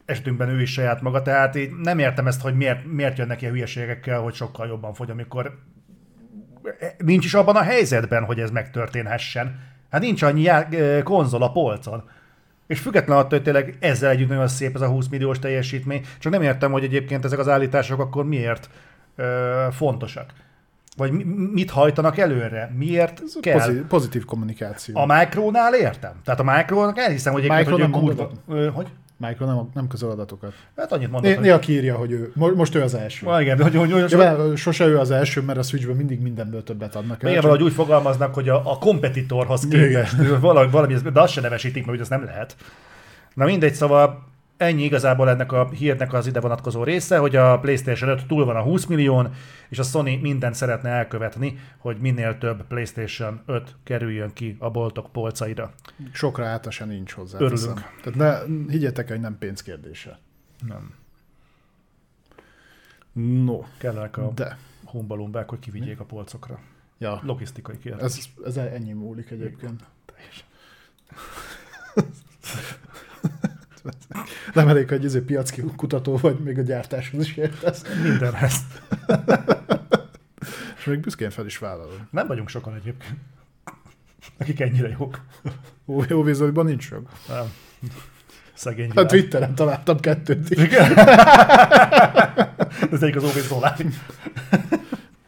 esetünkben 0.05 0.49
ő 0.49 0.61
is 0.61 0.71
saját 0.71 1.01
maga, 1.01 1.21
tehát 1.21 1.55
így 1.55 1.71
nem 1.71 1.99
értem 1.99 2.27
ezt, 2.27 2.41
hogy 2.41 2.55
miért, 2.55 2.85
miért 2.85 3.17
jönnek 3.17 3.41
ilyen 3.41 3.53
hülyeségekkel, 3.53 4.19
hogy 4.19 4.33
sokkal 4.33 4.67
jobban 4.67 4.93
fogy, 4.93 5.09
amikor 5.09 5.59
nincs 6.97 7.25
is 7.25 7.33
abban 7.33 7.55
a 7.55 7.61
helyzetben, 7.61 8.23
hogy 8.23 8.39
ez 8.39 8.51
megtörténhessen. 8.51 9.59
Hát 9.89 10.01
nincs 10.01 10.21
annyi 10.21 10.41
já- 10.41 10.73
ö, 10.73 11.03
konzol 11.03 11.43
a 11.43 11.51
polcon. 11.51 12.09
És 12.71 12.79
független 12.79 13.17
attól, 13.17 13.29
hogy 13.29 13.43
tényleg 13.43 13.75
ezzel 13.79 14.09
együtt 14.09 14.27
nagyon 14.27 14.47
szép 14.47 14.75
ez 14.75 14.81
a 14.81 14.87
20 14.87 15.07
milliós 15.07 15.39
teljesítmény, 15.39 16.05
csak 16.19 16.31
nem 16.31 16.41
értem, 16.41 16.71
hogy 16.71 16.83
egyébként 16.83 17.25
ezek 17.25 17.39
az 17.39 17.47
állítások 17.47 17.99
akkor 17.99 18.25
miért 18.25 18.69
ö, 19.15 19.67
fontosak. 19.71 20.33
Vagy 20.97 21.11
mi, 21.11 21.23
mit 21.53 21.69
hajtanak 21.69 22.17
előre? 22.17 22.73
Miért 22.77 23.21
Ez 23.25 23.37
kell? 23.41 23.57
Pozitív, 23.57 23.85
pozitív 23.85 24.25
kommunikáció. 24.25 24.99
A 24.99 25.05
Micronál 25.05 25.75
értem. 25.75 26.13
Tehát 26.23 26.39
a 26.39 26.43
Micronak 26.43 26.97
elhiszem, 26.97 27.33
hogy 27.33 27.43
egyébként, 27.43 27.79
Micro 27.79 27.99
hogy 27.99 28.69
Hogy? 28.73 28.87
Micro 29.21 29.45
nem, 29.45 29.69
nem 29.73 29.87
közöl 29.87 30.09
adatokat. 30.09 30.53
Hát 30.77 30.91
annyit 30.91 31.11
mondok, 31.11 31.23
Né- 31.23 31.35
hogy... 31.35 31.45
Néha 31.45 31.59
kiírja, 31.59 31.95
hogy 31.95 32.11
ő, 32.11 32.31
mo- 32.35 32.55
most 32.55 32.75
ő 32.75 32.81
az 32.81 32.93
első. 32.93 33.27
Ah, 33.27 33.41
igen, 33.41 33.57
de 33.57 33.63
hogy, 33.63 33.75
hogy, 33.75 33.91
hogy, 33.91 34.11
Ja, 34.11 34.17
mert 34.17 34.57
sose 34.57 34.85
ő 34.85 34.97
az 34.99 35.11
első, 35.11 35.41
mert 35.41 35.59
a 35.59 35.63
Switchben 35.63 35.95
mindig 35.95 36.21
mindenből 36.21 36.63
többet 36.63 36.95
adnak 36.95 37.23
el. 37.23 37.33
csak- 37.33 37.41
valahogy 37.41 37.63
úgy 37.63 37.73
fogalmaznak, 37.73 38.33
hogy 38.33 38.49
a, 38.49 38.71
a 38.71 38.77
kompetitorhoz 38.77 39.67
képest, 39.67 40.15
valahogy, 40.39 40.71
valami, 40.71 40.93
de 41.13 41.21
azt 41.21 41.33
se 41.33 41.41
nevesítik, 41.41 41.85
mert 41.85 41.95
úgy 41.97 42.03
az 42.03 42.09
nem 42.09 42.23
lehet. 42.23 42.55
Na 43.33 43.45
mindegy, 43.45 43.73
szóval 43.73 44.23
ennyi 44.61 44.83
igazából 44.83 45.29
ennek 45.29 45.51
a 45.51 45.69
hírnek 45.69 46.13
az 46.13 46.27
ide 46.27 46.39
vonatkozó 46.39 46.83
része, 46.83 47.17
hogy 47.17 47.35
a 47.35 47.59
PlayStation 47.59 48.09
5 48.09 48.25
túl 48.25 48.45
van 48.45 48.55
a 48.55 48.61
20 48.61 48.85
millión, 48.85 49.33
és 49.69 49.79
a 49.79 49.83
Sony 49.83 50.19
mindent 50.19 50.55
szeretne 50.55 50.89
elkövetni, 50.89 51.59
hogy 51.77 51.97
minél 51.97 52.37
több 52.37 52.67
PlayStation 52.67 53.41
5 53.45 53.75
kerüljön 53.83 54.33
ki 54.33 54.55
a 54.59 54.69
boltok 54.69 55.11
polcaira. 55.11 55.73
Sokra 56.11 56.59
se 56.69 56.85
nincs 56.85 57.11
hozzá. 57.11 57.39
Örülünk. 57.39 57.73
teszem. 57.73 58.13
Tehát 58.13 58.47
ne, 58.47 58.71
higgyetek 58.71 59.07
hogy 59.07 59.19
nem 59.19 59.37
pénzkérdése. 59.37 60.19
Nem. 60.67 60.93
No, 63.43 63.59
Kellenek 63.77 64.17
a 64.17 64.31
de. 64.35 64.57
humbalumbák, 64.85 65.49
hogy 65.49 65.59
kivigyék 65.59 65.99
a 65.99 66.03
polcokra. 66.03 66.59
Ja, 66.97 67.21
Logisztikai 67.23 67.77
kérdés. 67.77 68.03
ez, 68.03 68.25
ez 68.45 68.57
ennyi 68.57 68.93
múlik 68.93 69.29
egyébként. 69.29 69.83
Nem 74.53 74.67
elég, 74.67 74.89
hogy 74.89 75.05
ez 75.05 75.25
piac 75.25 75.75
kutató 75.75 76.17
vagy, 76.17 76.39
még 76.39 76.57
a 76.57 76.61
gyártáshoz 76.61 77.25
is 77.25 77.35
értesz. 77.35 77.83
Mindenhez. 78.03 78.55
És 80.77 80.85
még 80.85 80.99
büszkén 80.99 81.29
fel 81.29 81.45
is 81.45 81.57
vállalom. 81.57 82.07
Nem 82.11 82.27
vagyunk 82.27 82.49
sokan 82.49 82.75
egyébként. 82.75 83.17
Akik 84.37 84.59
ennyire 84.59 84.95
jók. 84.99 85.21
Jó 86.07 86.23
vízolban 86.23 86.65
nincs 86.65 86.83
sok. 86.83 87.09
Nem. 87.27 87.53
Szegény 88.53 88.89
világ. 88.89 89.07
Twitteren 89.07 89.55
találtam 89.55 89.99
kettőt 89.99 90.49
is. 90.49 90.57
Igen. 90.57 90.97
Ez 92.91 93.03
egyik 93.03 93.15
az 93.15 93.23
óvész 93.23 93.47
Zolán. 93.47 93.93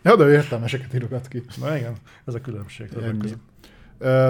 Ja, 0.02 0.16
de 0.16 0.24
ő 0.24 0.32
értelmeseket 0.32 0.94
írogat 0.94 1.28
ki. 1.28 1.44
Na 1.60 1.78
igen, 1.78 1.94
ez 2.26 2.34
a 2.34 2.42
különbség. 2.42 2.90
Ennyi. 3.04 3.34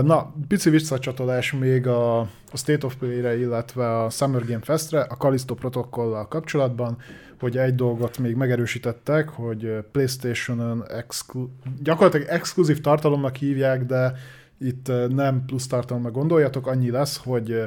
Na, 0.04 0.34
pici 0.48 0.70
visszacsatolás 0.70 1.52
még 1.52 1.88
a, 1.88 2.20
a 2.20 2.28
State 2.54 2.86
of 2.86 2.95
Play-re, 2.95 3.38
illetve 3.38 4.04
a 4.04 4.10
Summer 4.10 4.45
Game 4.45 4.62
Fest-re, 4.62 5.02
a 5.02 5.16
Callisto 5.16 5.56
protokollal 5.56 6.28
kapcsolatban, 6.28 6.98
hogy 7.40 7.58
egy 7.58 7.76
dolgot 7.76 8.18
még 8.18 8.36
megerősítettek, 8.36 9.30
hogy 9.30 9.78
PlayStation-on 9.91 10.84
exklu- 10.90 11.50
gyakorlatilag 11.82 12.28
exkluzív 12.28 12.82
tartalomnak 12.82 13.36
hívják, 13.36 13.86
de 13.86 14.14
itt 14.60 14.91
nem 15.10 15.45
plusz 15.45 15.68
tartalomra 15.68 16.12
gondoljatok, 16.12 16.68
annyi 16.68 16.91
lesz, 16.91 17.18
hogy 17.24 17.64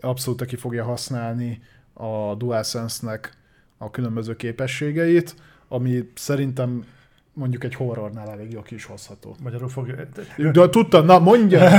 abszolút 0.00 0.44
ki 0.44 0.56
fogja 0.56 0.84
használni 0.84 1.62
a 1.92 2.34
DualSense-nek 2.34 3.32
a 3.78 3.90
különböző 3.90 4.36
képességeit, 4.36 5.34
ami 5.68 6.10
szerintem 6.14 6.84
mondjuk 7.34 7.64
egy 7.64 7.74
horrornál 7.74 8.30
elég 8.30 8.52
jól 8.52 8.62
ki 8.62 8.74
is 8.74 8.84
hozható. 8.84 9.36
Magyarul 9.42 9.68
fog... 9.68 10.08
De 10.52 10.68
tudtam, 10.68 11.04
na 11.04 11.18
mondja! 11.18 11.60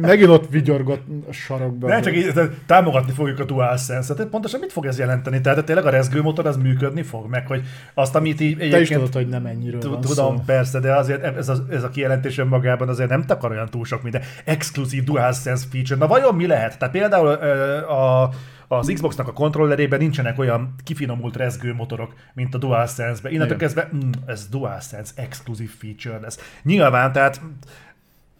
Megint 0.00 0.28
ott 0.28 0.50
vigyorgott 0.50 1.06
a 1.28 1.32
sarokban. 1.32 1.90
Ne, 1.90 2.00
csak 2.00 2.16
így, 2.16 2.32
támogatni 2.66 3.12
fogjuk 3.12 3.38
a 3.38 3.44
DualSense-et. 3.44 4.16
Tehát 4.16 4.30
Pontosan 4.30 4.60
mit 4.60 4.72
fog 4.72 4.86
ez 4.86 4.98
jelenteni? 4.98 5.40
Tehát 5.40 5.64
tényleg 5.64 5.86
a 5.86 5.90
rezgőmotor 5.90 6.46
az 6.46 6.56
működni 6.56 7.02
fog? 7.02 7.28
Meg 7.28 7.46
hogy 7.46 7.62
azt, 7.94 8.14
amit 8.14 8.40
így 8.40 8.56
Te 8.70 8.80
is 8.80 8.88
tudod, 8.88 9.12
hogy 9.12 9.28
nem 9.28 9.46
ennyiről 9.46 9.80
van 9.80 10.00
Tudom, 10.00 10.36
szó. 10.36 10.42
persze, 10.46 10.80
de 10.80 10.96
azért 10.96 11.36
ez 11.36 11.48
a, 11.48 11.56
ez 11.70 11.82
a 11.82 11.88
kijelentés 11.88 12.38
önmagában 12.38 12.88
azért 12.88 13.08
nem 13.08 13.24
takar 13.24 13.50
olyan 13.50 13.68
túl 13.68 13.84
sok 13.84 14.02
minden. 14.02 14.22
Exkluzív 14.44 15.04
DualSense 15.04 15.66
feature. 15.70 15.98
Na 15.98 16.06
vajon 16.06 16.34
mi 16.34 16.46
lehet? 16.46 16.78
Tehát 16.78 16.94
például 16.94 17.26
ö, 17.26 17.76
a, 17.88 18.30
az 18.72 18.90
Xboxnak 18.94 19.28
a 19.28 19.32
kontrollerében 19.32 19.98
nincsenek 19.98 20.38
olyan 20.38 20.74
kifinomult 20.84 21.36
rezgő 21.36 21.74
motorok, 21.74 22.14
mint 22.34 22.54
a 22.54 22.58
DualSense-ben. 22.58 23.32
Innentől 23.32 23.56
kezdve, 23.56 23.90
mm, 23.94 24.10
ez 24.26 24.48
DualSense 24.48 25.12
exkluzív 25.14 25.70
feature 25.78 26.18
lesz. 26.18 26.38
Nyilván, 26.62 27.12
tehát 27.12 27.40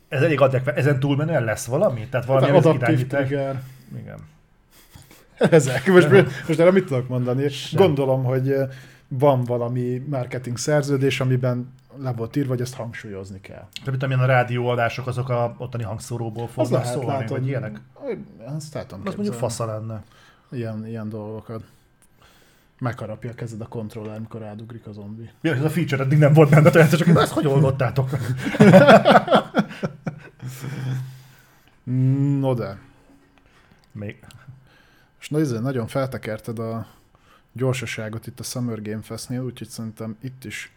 ez 0.09 0.23
elég 0.23 0.40
adekvát. 0.40 0.77
Ezen 0.77 1.01
túlmenően 1.01 1.44
lesz 1.44 1.66
valami? 1.66 2.07
Tehát 2.11 2.27
valami, 2.27 2.47
Hát 2.47 2.65
adaptív 2.65 3.07
trigger. 3.07 3.62
Igen. 3.98 4.19
Ezek. 5.39 5.86
Most, 5.86 6.11
most 6.47 6.61
erre 6.61 6.70
mit 6.70 6.86
tudok 6.86 7.09
mondani? 7.09 7.47
Gondolom, 7.73 8.24
hogy 8.24 8.55
van 9.09 9.44
valami 9.44 10.02
marketing 10.11 10.57
szerződés, 10.57 11.20
amiben 11.20 11.73
le 11.98 12.12
volt 12.12 12.36
írva, 12.36 12.48
hogy 12.48 12.61
ezt 12.61 12.74
hangsúlyozni 12.74 13.40
kell. 13.40 13.66
De 13.85 13.90
mit 13.90 14.02
én, 14.02 14.19
a 14.19 14.27
rádióadások 14.27 15.07
azok 15.07 15.28
a 15.28 15.55
ottani 15.59 15.82
hangszóróból 15.82 16.44
Az 16.44 16.51
fognak 16.51 16.82
lehet, 16.82 17.01
szólni, 17.01 17.27
vagy 17.28 17.47
ilyenek? 17.47 17.81
Azt 18.57 18.74
látom 18.74 19.01
Az 19.05 19.15
mondjuk 19.15 19.36
fasza 19.36 19.66
lenne. 19.66 20.02
Ilyen, 20.51 20.87
ilyen 20.87 21.09
dolgokat. 21.09 21.63
Megharapja 22.79 23.31
a 23.31 23.35
kezed 23.35 23.61
a 23.61 23.69
kontroller, 23.69 24.17
amikor 24.17 24.41
rádugrik 24.41 24.87
a 24.87 24.93
zombi. 24.93 25.31
Ja, 25.41 25.55
ez 25.55 25.65
a 25.65 25.71
feature 25.71 26.03
eddig 26.05 26.19
nem 26.19 26.33
volt 26.33 26.51
benne, 26.51 26.71
tehát 26.71 26.97
csak 26.97 27.07
ezt 27.09 27.33
hogy 27.33 27.47
oldottátok? 27.47 28.11
No 32.41 32.55
de. 32.55 32.79
Még. 33.93 34.19
És 35.21 35.29
na, 35.29 35.41
izé, 35.41 35.59
nagyon 35.59 35.87
feltekerted 35.87 36.59
a 36.59 36.87
gyorsaságot 37.53 38.27
itt 38.27 38.41
a 38.41 38.43
Summer 38.43 38.83
Game 38.83 39.03
Fest-nél, 39.03 39.43
úgyhogy 39.43 39.69
szerintem 39.69 40.17
itt 40.23 40.45
is 40.45 40.73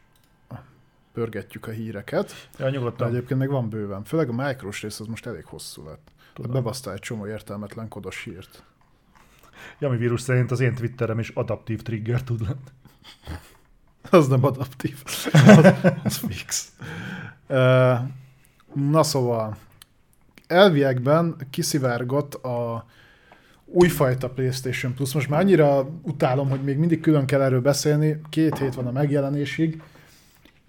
pörgetjük 1.14 1.68
a 1.68 1.72
híreket. 1.72 2.50
Ja, 2.58 2.66
De 2.66 2.72
nyugodtan. 2.72 3.08
egyébként 3.08 3.40
még 3.40 3.50
van 3.50 3.70
bőven. 3.70 4.04
Főleg 4.04 4.30
a 4.30 4.34
micros 4.48 4.82
rész 4.82 5.00
az 5.00 5.08
most 5.08 5.26
elég 5.26 5.46
hosszú 5.46 5.86
lett. 5.86 6.08
Tudom. 6.34 6.52
Bebasztál 6.52 6.94
egy 6.94 7.00
csomó 7.00 7.28
értelmetlen 7.28 7.88
kodos 7.88 8.24
hírt. 8.24 8.64
Jami 9.80 9.98
vírus 9.98 10.22
szerint 10.22 10.52
az 10.52 10.60
én 10.60 10.76
Twitterem 10.76 11.20
is 11.20 11.30
adaptív 11.30 11.82
trigger 11.82 12.24
tud 12.24 12.42
lenni. 12.42 12.72
Az 14.10 14.28
nem 14.28 14.46
adaptív. 14.46 15.04
az, 15.34 15.74
az 16.04 16.16
fix. 16.18 16.72
Na 18.74 19.04
szóval, 19.04 19.58
elviekben 20.48 21.36
kiszivárgott 21.50 22.34
a 22.34 22.86
újfajta 23.66 24.30
PlayStation 24.30 24.94
Plus. 24.94 25.14
Most 25.14 25.30
már 25.30 25.40
annyira 25.40 25.90
utálom, 26.02 26.50
hogy 26.50 26.64
még 26.64 26.78
mindig 26.78 27.02
külön 27.02 27.26
kell 27.26 27.42
erről 27.42 27.62
beszélni. 27.62 28.22
Két 28.30 28.58
hét 28.58 28.76
van 28.76 28.88
a 28.88 28.92
megjelenésig. 28.92 29.82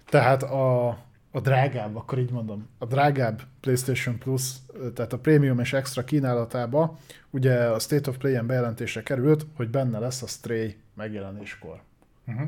Tehát 0.09 0.43
a, 0.43 0.97
a 1.35 1.39
drágább, 1.39 1.95
akkor 1.95 2.19
így 2.19 2.31
mondom, 2.31 2.67
a 2.77 2.85
drágább 2.85 3.41
PlayStation 3.59 4.17
Plus, 4.17 4.51
tehát 4.93 5.13
a 5.13 5.17
Premium 5.17 5.59
és 5.59 5.73
Extra 5.73 6.03
kínálatába, 6.03 6.97
ugye 7.29 7.53
a 7.65 7.79
State 7.79 8.09
of 8.09 8.17
Play-en 8.17 8.47
bejelentésre 8.47 9.03
került, 9.03 9.45
hogy 9.55 9.69
benne 9.69 9.99
lesz 9.99 10.21
a 10.21 10.27
Stray 10.27 10.75
megjelenéskor 10.93 11.81
Uh-huh. 12.27 12.47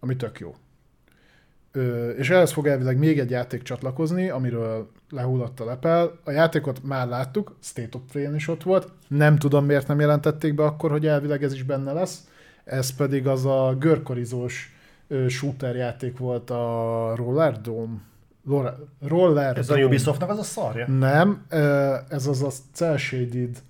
ami 0.00 0.16
tök 0.16 0.38
jó. 0.38 0.54
Ö, 1.72 2.10
és 2.10 2.30
ehhez 2.30 2.52
fog 2.52 2.66
elvileg 2.66 2.98
még 2.98 3.18
egy 3.18 3.30
játék 3.30 3.62
csatlakozni, 3.62 4.28
amiről 4.28 4.90
lehullott 5.10 5.60
a 5.60 5.64
lepel. 5.64 6.18
A 6.24 6.30
játékot 6.30 6.82
már 6.82 7.08
láttuk, 7.08 7.56
State 7.62 7.96
of 7.96 8.02
Play-en 8.12 8.34
is 8.34 8.48
ott 8.48 8.62
volt. 8.62 8.92
Nem 9.08 9.36
tudom, 9.36 9.64
miért 9.64 9.88
nem 9.88 10.00
jelentették 10.00 10.54
be 10.54 10.64
akkor, 10.64 10.90
hogy 10.90 11.06
elvileg 11.06 11.42
ez 11.42 11.52
is 11.52 11.62
benne 11.62 11.92
lesz. 11.92 12.28
Ez 12.64 12.96
pedig 12.96 13.26
az 13.26 13.46
a 13.46 13.76
görkorizós 13.78 14.77
shooter 15.28 15.76
játék 15.76 16.18
volt 16.18 16.50
a 16.50 17.12
Roller 17.16 17.60
Dome. 17.60 17.96
Roller, 18.46 18.74
Roller 19.00 19.58
Ez 19.58 19.70
a 19.70 19.72
Dome. 19.74 19.86
Ubisoftnak 19.86 20.30
az 20.30 20.38
a 20.38 20.42
szarja? 20.42 20.88
Nem, 20.88 21.46
ez 22.08 22.26
az 22.26 22.42
a 22.42 22.50
cel 22.72 22.96
shaded 22.96 23.62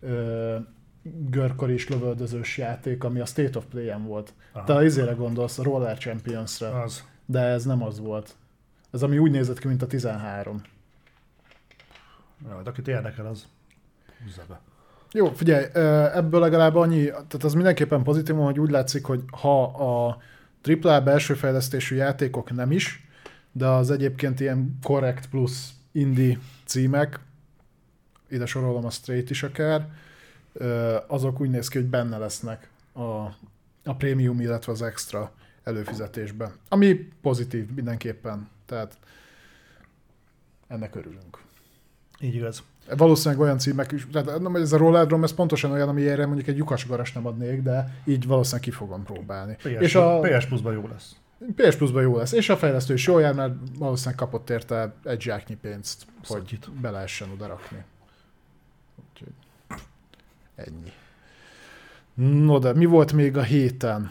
ö, 0.00 0.56
görkoris 1.02 1.88
lövöldözős 1.88 2.58
játék, 2.58 3.04
ami 3.04 3.20
a 3.20 3.24
State 3.24 3.58
of 3.58 3.64
Play-en 3.70 4.06
volt. 4.06 4.32
Aha. 4.52 4.64
Te 4.64 4.84
izére 4.84 5.12
gondolsz, 5.12 5.58
a 5.58 5.62
Roller 5.62 5.98
Champions-re, 5.98 6.80
Az. 6.82 7.04
de 7.26 7.40
ez 7.40 7.64
nem 7.64 7.82
az 7.82 8.00
volt. 8.00 8.34
Ez 8.92 9.02
ami 9.02 9.18
úgy 9.18 9.30
nézett 9.30 9.58
ki, 9.58 9.68
mint 9.68 9.82
a 9.82 9.86
13. 9.86 10.62
Ja, 12.48 12.62
de 12.62 12.70
akit 12.70 12.88
érdekel, 12.88 13.26
az 13.26 13.46
húzza 14.24 14.42
be. 14.48 14.60
Jó, 15.12 15.26
figyelj, 15.26 15.64
ebből 16.14 16.40
legalább 16.40 16.74
annyi, 16.74 17.04
tehát 17.04 17.44
az 17.44 17.54
mindenképpen 17.54 18.02
pozitív, 18.02 18.36
hogy 18.36 18.60
úgy 18.60 18.70
látszik, 18.70 19.04
hogy 19.04 19.22
ha 19.40 19.62
a 19.62 20.18
AAA 20.64 21.02
belső 21.02 21.34
fejlesztésű 21.34 21.96
játékok 21.96 22.52
nem 22.52 22.72
is, 22.72 23.06
de 23.52 23.66
az 23.66 23.90
egyébként 23.90 24.40
ilyen 24.40 24.78
korrekt 24.82 25.28
plusz 25.28 25.70
indie 25.92 26.38
címek, 26.64 27.20
ide 28.28 28.46
sorolom 28.46 28.84
a 28.84 28.90
Straight 28.90 29.30
is 29.30 29.42
akár, 29.42 29.88
azok 31.06 31.40
úgy 31.40 31.50
néz 31.50 31.68
ki, 31.68 31.78
hogy 31.78 31.86
benne 31.86 32.18
lesznek 32.18 32.68
a, 32.92 33.00
a 33.84 33.94
prémium, 33.98 34.40
illetve 34.40 34.72
az 34.72 34.82
extra 34.82 35.32
előfizetésben. 35.64 36.52
Ami 36.68 37.08
pozitív 37.22 37.70
mindenképpen, 37.74 38.48
tehát 38.66 38.98
ennek 40.68 40.94
örülünk. 40.94 41.42
Így 42.20 42.34
igaz. 42.34 42.62
Valószínűleg 42.96 43.40
olyan 43.40 43.58
címek 43.58 43.92
is, 43.92 44.06
tehát 44.12 44.40
nem, 44.40 44.56
ez 44.56 44.72
a 44.72 44.76
Roller 44.76 45.06
Drum, 45.06 45.22
ez 45.22 45.32
pontosan 45.34 45.70
olyan, 45.70 45.88
ami 45.88 46.08
erre 46.08 46.26
mondjuk 46.26 46.48
egy 46.48 46.56
lyukas 46.56 46.86
garas 46.86 47.12
nem 47.12 47.26
adnék, 47.26 47.62
de 47.62 47.94
így 48.04 48.26
valószínűleg 48.26 48.64
ki 48.64 48.70
fogom 48.70 49.02
próbálni. 49.02 49.54
PS, 49.54 49.64
és 49.64 49.94
a 49.94 50.20
PS 50.20 50.46
Plus-ban 50.46 50.72
jó 50.72 50.88
lesz. 50.90 51.16
PS 51.56 51.76
Plus-ban 51.76 52.02
jó 52.02 52.16
lesz, 52.16 52.32
és 52.32 52.48
a 52.48 52.56
fejlesztő 52.56 52.94
is 52.94 53.06
jól 53.06 53.20
jár, 53.20 53.34
mert 53.34 53.54
valószínűleg 53.78 54.18
kapott 54.18 54.50
érte 54.50 54.94
egy 55.04 55.20
zsáknyi 55.20 55.56
pénzt, 55.56 56.06
hogy 56.26 56.40
Szatyit. 56.40 56.70
be 56.80 56.90
lehessen 56.90 57.28
oda 57.30 57.46
rakni. 57.46 57.84
Úgyhogy 59.12 59.32
ennyi. 60.54 60.92
No 62.44 62.58
de 62.58 62.74
mi 62.74 62.84
volt 62.84 63.12
még 63.12 63.36
a 63.36 63.42
héten? 63.42 64.10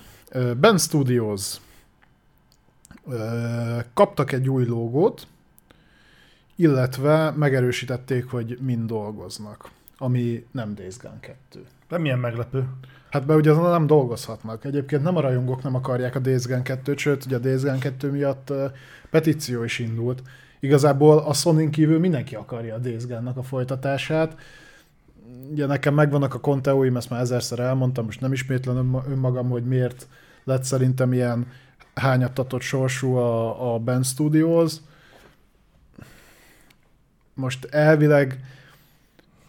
Ben 0.58 0.78
Studios 0.78 1.58
kaptak 3.94 4.32
egy 4.32 4.50
új 4.50 4.66
logót, 4.66 5.28
illetve 6.60 7.32
megerősítették, 7.32 8.30
hogy 8.30 8.58
mind 8.62 8.88
dolgoznak, 8.88 9.70
ami 9.98 10.46
nem 10.52 10.76
Days 10.76 10.98
Gone 10.98 11.20
2. 11.20 11.66
Nem 11.90 12.02
milyen 12.02 12.20
meglepő. 12.20 12.68
Hát 13.10 13.26
be 13.26 13.36
ugye 13.36 13.52
azon 13.52 13.70
nem 13.70 13.88
dolgozhatnak. 13.88 14.66
Egyébként 14.66 15.04
nem 15.04 15.16
a 15.16 15.22
rajongók 15.22 15.64
nem 15.64 15.76
akarják 15.76 16.16
a 16.16 16.20
Days 16.20 16.46
Gone 16.46 16.62
2-t, 16.64 16.98
sőt, 16.98 17.26
ugye 17.26 17.36
a 17.36 17.40
Days 17.40 17.62
Gone 17.62 17.78
2 17.78 18.12
miatt 18.12 18.54
petíció 19.10 19.64
is 19.64 19.80
indult. 19.80 20.22
Igazából 20.60 21.18
a 21.18 21.34
sony 21.34 21.70
kívül 21.70 22.00
mindenki 22.00 22.36
akarja 22.36 22.76
a 22.76 22.80
Days 22.80 23.08
Gone-nak 23.08 23.38
a 23.38 23.44
folytatását. 23.44 24.36
Ugye 25.52 25.66
nekem 25.66 25.94
megvannak 25.94 26.34
a 26.34 26.40
konteóim, 26.40 26.98
ezt 26.98 27.10
már 27.10 27.22
ezerszer 27.22 27.60
elmondtam, 27.60 28.06
most 28.06 28.22
nem 28.22 28.34
ismétlem 28.34 28.78
önma- 28.78 29.06
önmagam, 29.10 29.50
hogy 29.50 29.64
miért 29.64 30.08
lett 30.44 30.64
szerintem 30.64 31.14
ilyen 31.14 31.48
hányattatott 31.94 32.62
sorsú 32.62 33.16
a, 33.16 33.74
a 33.74 33.80
Ben 33.80 34.04
Studios. 34.04 34.74
Most 37.40 37.66
elvileg 37.66 38.40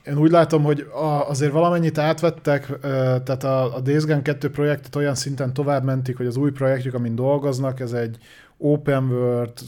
én 0.07 0.19
úgy 0.19 0.31
látom, 0.31 0.63
hogy 0.63 0.81
a, 0.81 1.29
azért 1.29 1.53
valamennyit 1.53 1.99
átvettek, 1.99 2.79
tehát 2.81 3.45
a, 3.45 3.75
a 3.77 3.81
Days 3.81 4.05
Gone 4.05 4.23
2 4.23 4.51
projektet 4.51 4.97
olyan 4.97 5.15
szinten 5.15 5.53
tovább 5.53 5.85
mentik, 5.85 6.17
hogy 6.17 6.27
az 6.27 6.37
új 6.37 6.51
projektjük, 6.51 6.95
amin 6.95 7.15
dolgoznak, 7.15 7.81
ez 7.81 7.93
egy 7.93 8.19
open 8.57 9.11
world, 9.11 9.59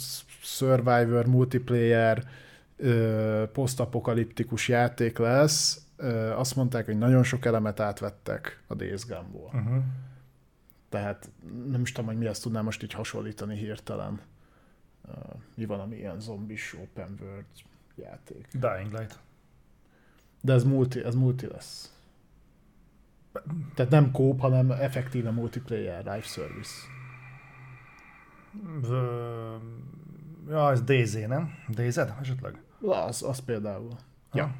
survivor, 0.42 1.26
multiplayer, 1.26 2.24
posztapokaliptikus 3.52 4.68
játék 4.68 5.18
lesz. 5.18 5.86
Azt 6.36 6.56
mondták, 6.56 6.84
hogy 6.84 6.98
nagyon 6.98 7.22
sok 7.22 7.44
elemet 7.44 7.80
átvettek 7.80 8.62
a 8.66 8.74
Days 8.74 9.06
Gone-ból. 9.06 9.50
Uh-huh. 9.54 9.82
Tehát 10.88 11.30
nem 11.70 11.80
is 11.80 11.92
tudom, 11.92 12.10
hogy 12.10 12.18
mi 12.18 12.26
ezt 12.26 12.42
tudnám 12.42 12.64
most 12.64 12.82
így 12.82 12.92
hasonlítani 12.92 13.56
hirtelen. 13.56 14.20
Mi 15.54 15.64
van, 15.64 15.80
ami 15.80 15.96
ilyen 15.96 16.20
zombis 16.20 16.76
open 16.82 17.18
world 17.20 17.44
játék. 17.96 18.48
Dying 18.52 18.92
Light. 18.98 19.18
De 20.40 20.52
ez 20.52 20.64
multi, 20.64 21.04
ez 21.04 21.14
multi 21.14 21.46
lesz. 21.46 21.92
Tehát 23.74 23.90
nem 23.90 24.10
kóp, 24.10 24.40
hanem 24.40 24.70
effektíve 24.70 25.30
multiplayer 25.30 25.98
live 25.98 26.20
service. 26.22 26.70
V- 28.80 29.80
Ja, 30.48 30.70
ez 30.70 30.82
DZ, 30.82 31.14
nem? 31.26 31.54
DZ 31.68 31.96
esetleg? 32.20 32.60
Az, 32.80 33.22
az 33.22 33.38
például. 33.38 33.90
Ja. 34.32 34.54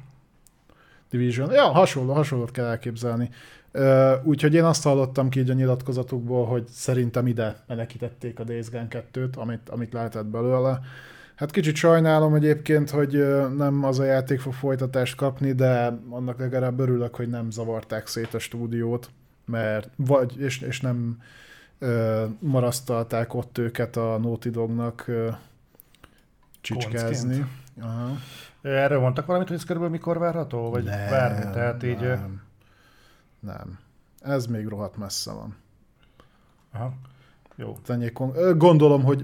Division. 1.09 1.51
Ja, 1.51 1.63
hasonló, 1.71 2.13
hasonlót 2.13 2.51
kell 2.51 2.65
elképzelni. 2.65 3.29
Ö, 3.71 4.15
Úgyhogy 4.23 4.53
én 4.53 4.63
azt 4.63 4.83
hallottam 4.83 5.29
ki 5.29 5.39
így 5.39 5.49
a 5.49 5.53
nyilatkozatukból, 5.53 6.45
hogy 6.45 6.67
szerintem 6.67 7.27
ide 7.27 7.63
menekítették 7.67 8.39
a 8.39 8.43
Days 8.43 8.69
Gone 8.69 8.87
2-t, 8.89 9.35
amit, 9.37 9.69
amit 9.69 9.93
lehetett 9.93 10.25
belőle. 10.25 10.79
Hát 11.35 11.51
kicsit 11.51 11.75
sajnálom 11.75 12.33
egyébként, 12.33 12.89
hogy 12.89 13.27
nem 13.55 13.83
az 13.83 13.99
a 13.99 14.03
játék 14.03 14.39
fog 14.39 14.53
folytatást 14.53 15.15
kapni, 15.15 15.51
de 15.51 15.99
annak 16.09 16.39
legalább 16.39 16.79
örülök, 16.79 17.15
hogy 17.15 17.29
nem 17.29 17.51
zavarták 17.51 18.07
szét 18.07 18.33
a 18.33 18.39
stúdiót, 18.39 19.09
mert 19.45 19.89
vagy, 19.95 20.39
és, 20.39 20.61
és 20.61 20.81
nem 20.81 21.17
ö, 21.79 22.25
marasztalták 22.39 23.33
ott 23.33 23.57
őket 23.57 23.95
a 23.95 24.17
Naughty 24.17 24.49
Dognak 24.49 25.07
ö, 25.07 25.29
csicskázni. 26.61 27.45
Aha. 27.81 28.11
Erről 28.61 28.99
mondtak 28.99 29.25
valamit, 29.25 29.47
hogy 29.47 29.57
ez 29.57 29.63
körülbelül 29.63 29.95
mikor 29.95 30.17
várható? 30.17 30.69
Vagy 30.69 30.83
Nem, 30.83 31.09
bármi? 31.09 31.51
Tehát 31.53 31.83
így... 31.83 31.99
Nem. 31.99 32.41
nem. 33.39 33.79
Ez 34.21 34.45
még 34.45 34.67
rohadt 34.67 34.97
messze 34.97 35.31
van. 35.31 35.55
Aha. 36.71 36.93
Jó. 37.55 37.77
Ennyi 37.87 38.11
kon- 38.11 38.35
Ö, 38.35 38.57
Gondolom, 38.57 39.03
hogy 39.03 39.23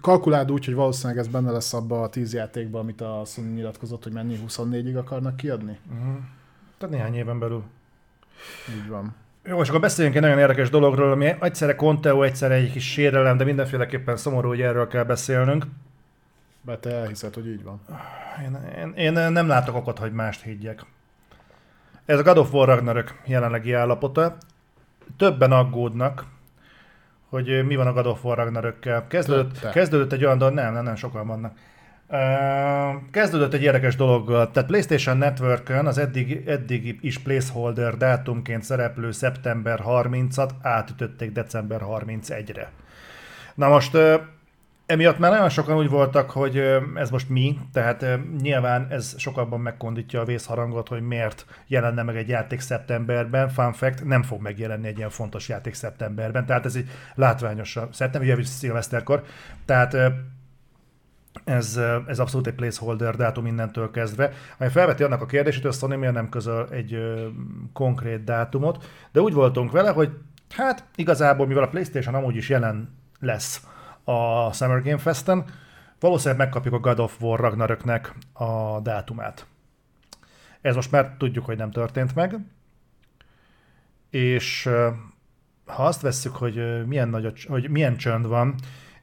kalkuláld 0.00 0.50
úgy, 0.52 0.64
hogy 0.64 0.74
valószínűleg 0.74 1.18
ez 1.18 1.28
benne 1.28 1.50
lesz 1.50 1.74
abba 1.74 2.02
a 2.02 2.08
10 2.08 2.34
játékban, 2.34 2.80
amit 2.80 3.00
a 3.00 3.22
Sony 3.26 3.52
nyilatkozott, 3.54 4.02
hogy 4.02 4.12
mennyi 4.12 4.38
24-ig 4.46 4.96
akarnak 4.98 5.36
kiadni. 5.36 5.78
Uh-huh. 5.92 6.14
Tehát 6.78 6.94
néhány 6.94 7.14
éven 7.14 7.38
belül. 7.38 7.62
Így 8.76 8.88
van. 8.88 9.14
Jó, 9.44 9.60
és 9.60 9.68
akkor 9.68 9.80
beszéljünk 9.80 10.16
egy 10.16 10.22
nagyon 10.22 10.38
érdekes 10.38 10.70
dologról, 10.70 11.12
ami 11.12 11.34
egyszerre 11.40 11.74
Conteo, 11.74 12.22
egyszerre 12.22 12.54
egy 12.54 12.72
kis 12.72 12.90
sérelem, 12.92 13.36
de 13.36 13.44
mindenféleképpen 13.44 14.16
szomorú, 14.16 14.48
hogy 14.48 14.60
erről 14.60 14.86
kell 14.88 15.04
beszélnünk. 15.04 15.66
Be 16.60 16.78
te 16.78 16.90
elhiszed, 16.90 17.34
hogy 17.34 17.46
így 17.46 17.62
van. 17.62 17.80
Én, 18.44 18.58
én, 18.96 19.12
én 19.16 19.32
nem 19.32 19.46
látok 19.46 19.74
okot, 19.74 19.98
hogy 19.98 20.12
mást 20.12 20.42
higgyek. 20.42 20.84
Ez 22.04 22.18
a 22.18 22.22
God 22.22 22.38
of 22.38 22.52
War 22.52 22.68
Ragnarök 22.68 23.20
jelenlegi 23.24 23.72
állapota. 23.72 24.36
Többen 25.16 25.52
aggódnak, 25.52 26.24
hogy 27.28 27.66
mi 27.66 27.76
van 27.76 27.86
a 27.86 27.92
God 27.92 28.06
of 28.06 28.24
War 28.24 28.36
Ragnarökkel. 28.36 29.06
Kezdődött, 29.06 29.70
kezdődött 29.70 30.12
egy 30.12 30.24
olyan 30.24 30.38
dolog, 30.38 30.54
nem, 30.54 30.72
nem, 30.72 30.84
nem, 30.84 30.94
sokan 30.94 31.26
vannak. 31.26 31.52
Kezdődött 33.10 33.52
egy 33.52 33.62
érdekes 33.62 33.96
dologgal, 33.96 34.50
tehát 34.50 34.68
PlayStation 34.68 35.16
Network-ön 35.16 35.86
az 35.86 35.98
eddig, 35.98 36.42
eddig 36.46 36.98
is 37.00 37.18
placeholder 37.18 37.96
dátumként 37.96 38.62
szereplő 38.62 39.10
szeptember 39.10 39.80
30-at 39.86 40.50
átütötték 40.62 41.32
december 41.32 41.80
31-re. 41.84 42.70
Na 43.54 43.68
most 43.68 43.98
emiatt 44.86 45.18
már 45.18 45.30
nagyon 45.30 45.48
sokan 45.48 45.76
úgy 45.76 45.88
voltak, 45.88 46.30
hogy 46.30 46.56
ez 46.94 47.10
most 47.10 47.28
mi, 47.28 47.58
tehát 47.72 48.04
nyilván 48.40 48.86
ez 48.90 49.14
sokabban 49.18 49.60
megkondítja 49.60 50.20
a 50.20 50.24
vészharangot, 50.24 50.88
hogy 50.88 51.02
miért 51.02 51.46
jelenne 51.66 52.02
meg 52.02 52.16
egy 52.16 52.28
játék 52.28 52.60
szeptemberben. 52.60 53.48
Fun 53.48 53.72
fact, 53.72 54.04
nem 54.04 54.22
fog 54.22 54.40
megjelenni 54.40 54.86
egy 54.86 54.96
ilyen 54.96 55.10
fontos 55.10 55.48
játék 55.48 55.74
szeptemberben, 55.74 56.46
tehát 56.46 56.64
ez 56.64 56.76
egy 56.76 56.88
látványos 57.14 57.78
szeptember, 57.92 58.30
jövő 58.30 58.42
szilveszterkor. 58.42 59.22
Tehát 59.64 59.96
ez, 61.44 61.80
ez 62.06 62.18
abszolút 62.18 62.46
egy 62.46 62.54
placeholder 62.54 63.16
dátum 63.16 63.46
innentől 63.46 63.90
kezdve, 63.90 64.32
ami 64.58 64.70
felveti 64.70 65.02
annak 65.02 65.22
a 65.22 65.26
kérdését, 65.26 65.62
hogy 65.62 65.70
a 65.70 65.74
Sony 65.74 65.98
miért 65.98 66.14
nem 66.14 66.28
közöl 66.28 66.68
egy 66.70 66.94
ö, 66.94 67.26
konkrét 67.72 68.24
dátumot, 68.24 68.84
de 69.12 69.20
úgy 69.20 69.32
voltunk 69.32 69.70
vele, 69.70 69.90
hogy 69.90 70.10
hát 70.50 70.84
igazából, 70.94 71.46
mivel 71.46 71.62
a 71.62 71.68
PlayStation 71.68 72.14
amúgy 72.14 72.36
is 72.36 72.48
jelen 72.48 72.96
lesz 73.20 73.66
a 74.08 74.52
Summer 74.52 74.82
Game 74.82 74.98
Festen, 74.98 75.44
valószínűleg 76.00 76.38
megkapjuk 76.38 76.74
a 76.74 76.78
God 76.78 76.98
of 76.98 77.20
War 77.20 77.40
Ragnaröknek 77.40 78.14
a 78.32 78.80
dátumát. 78.80 79.46
Ez 80.60 80.74
most 80.74 80.90
már 80.90 81.14
tudjuk, 81.18 81.44
hogy 81.44 81.56
nem 81.56 81.70
történt 81.70 82.14
meg, 82.14 82.38
és 84.10 84.68
ha 85.66 85.84
azt 85.84 86.00
vesszük, 86.00 86.36
hogy 86.36 86.86
milyen, 86.86 87.08
nagy 87.08 87.26
a, 87.26 87.32
hogy 87.48 87.70
milyen 87.70 87.96
csönd 87.96 88.26
van, 88.26 88.54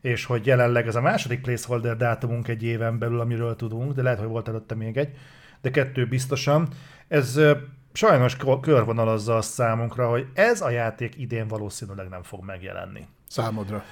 és 0.01 0.25
hogy 0.25 0.45
jelenleg 0.45 0.87
ez 0.87 0.95
a 0.95 1.01
második 1.01 1.41
placeholder 1.41 1.97
dátumunk 1.97 2.47
egy 2.47 2.63
éven 2.63 2.99
belül, 2.99 3.19
amiről 3.19 3.55
tudunk, 3.55 3.93
de 3.93 4.01
lehet, 4.01 4.19
hogy 4.19 4.27
volt 4.27 4.47
előtte 4.47 4.75
még 4.75 4.97
egy, 4.97 5.15
de 5.61 5.71
kettő 5.71 6.07
biztosan. 6.07 6.67
Ez 7.07 7.39
sajnos 7.93 8.37
körvonalazza 8.61 9.35
a 9.35 9.41
számunkra, 9.41 10.09
hogy 10.09 10.27
ez 10.33 10.61
a 10.61 10.69
játék 10.69 11.17
idén 11.17 11.47
valószínűleg 11.47 12.09
nem 12.09 12.23
fog 12.23 12.43
megjelenni. 12.43 13.07
Számodra? 13.33 13.83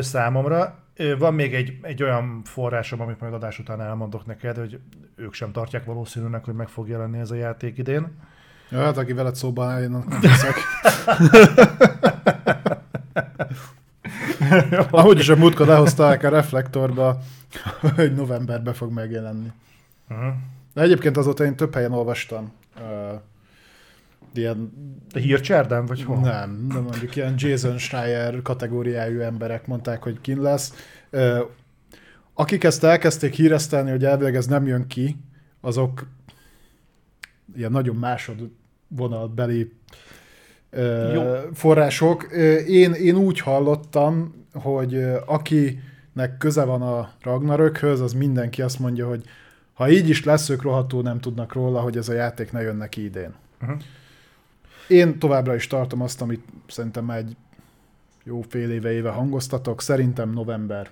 Számomra. 0.00 0.78
Van 1.18 1.34
még 1.34 1.54
egy, 1.54 1.78
egy 1.82 2.02
olyan 2.02 2.42
forrásom, 2.44 3.00
amit 3.00 3.20
majd 3.20 3.32
adás 3.32 3.58
után 3.58 3.80
elmondok 3.80 4.26
neked, 4.26 4.56
hogy 4.56 4.80
ők 5.16 5.32
sem 5.32 5.52
tartják 5.52 5.84
valószínűnek, 5.84 6.44
hogy 6.44 6.54
meg 6.54 6.68
fog 6.68 6.88
jelenni 6.88 7.18
ez 7.18 7.30
a 7.30 7.34
játék 7.34 7.78
idén. 7.78 8.16
Ja, 8.70 8.82
hát 8.82 8.96
aki 8.96 9.12
veled 9.12 9.34
szóban 9.34 9.70
eljön, 9.70 9.90
nem 9.90 10.20
hiszek. 10.20 10.54
Ahogy 14.90 15.18
is 15.18 15.28
a 15.28 15.36
múltkor 15.36 15.66
lehozták 15.66 16.22
a 16.22 16.28
reflektorba, 16.28 17.18
hogy 17.96 18.14
novemberben 18.14 18.74
fog 18.74 18.92
megjelenni. 18.92 19.52
Uh-huh. 20.10 20.32
De 20.74 20.80
egyébként 20.82 21.16
azóta 21.16 21.44
én 21.44 21.56
több 21.56 21.74
helyen 21.74 21.92
olvastam. 21.92 22.52
Uh, 22.76 23.20
ilyen... 24.38 24.72
A 25.14 25.18
hírcsárdán, 25.18 25.86
vagy 25.86 26.02
hol? 26.02 26.18
Nem, 26.18 26.68
de 26.68 26.78
mondjuk 26.78 27.16
ilyen 27.16 27.34
Jason 27.36 27.78
Schreier 27.78 28.42
kategóriájú 28.42 29.20
emberek 29.20 29.66
mondták, 29.66 30.02
hogy 30.02 30.20
kin 30.20 30.40
lesz. 30.40 30.72
Akik 32.34 32.64
ezt 32.64 32.84
elkezdték 32.84 33.34
híresztelni, 33.34 33.90
hogy 33.90 34.04
elvileg 34.04 34.36
ez 34.36 34.46
nem 34.46 34.66
jön 34.66 34.86
ki, 34.86 35.16
azok 35.60 36.06
ilyen 37.56 37.70
nagyon 37.70 37.96
másodvonalbeli 37.96 39.72
jó. 41.14 41.22
források. 41.52 42.22
Én, 42.66 42.92
én 42.92 43.16
úgy 43.16 43.40
hallottam, 43.40 44.34
hogy 44.52 45.04
akinek 45.26 46.36
köze 46.38 46.64
van 46.64 46.82
a 46.82 47.10
Ragnarökhöz, 47.22 48.00
az 48.00 48.12
mindenki 48.12 48.62
azt 48.62 48.78
mondja, 48.78 49.08
hogy 49.08 49.24
ha 49.72 49.90
így 49.90 50.08
is 50.08 50.24
lesz, 50.24 50.48
ők 50.48 50.62
rohadtul 50.62 51.02
nem 51.02 51.20
tudnak 51.20 51.52
róla, 51.52 51.80
hogy 51.80 51.96
ez 51.96 52.08
a 52.08 52.12
játék 52.12 52.52
ne 52.52 52.60
jön 52.60 52.76
neki 52.76 53.04
idén. 53.04 53.34
Uh-huh. 53.62 53.80
Én 54.88 55.18
továbbra 55.18 55.54
is 55.54 55.66
tartom 55.66 56.00
azt, 56.02 56.20
amit 56.20 56.44
szerintem 56.66 57.10
egy 57.10 57.36
jó 58.24 58.40
fél 58.48 58.70
éve 58.70 58.92
éve 58.92 59.10
hangoztatok, 59.10 59.80
szerintem 59.80 60.30
november. 60.30 60.90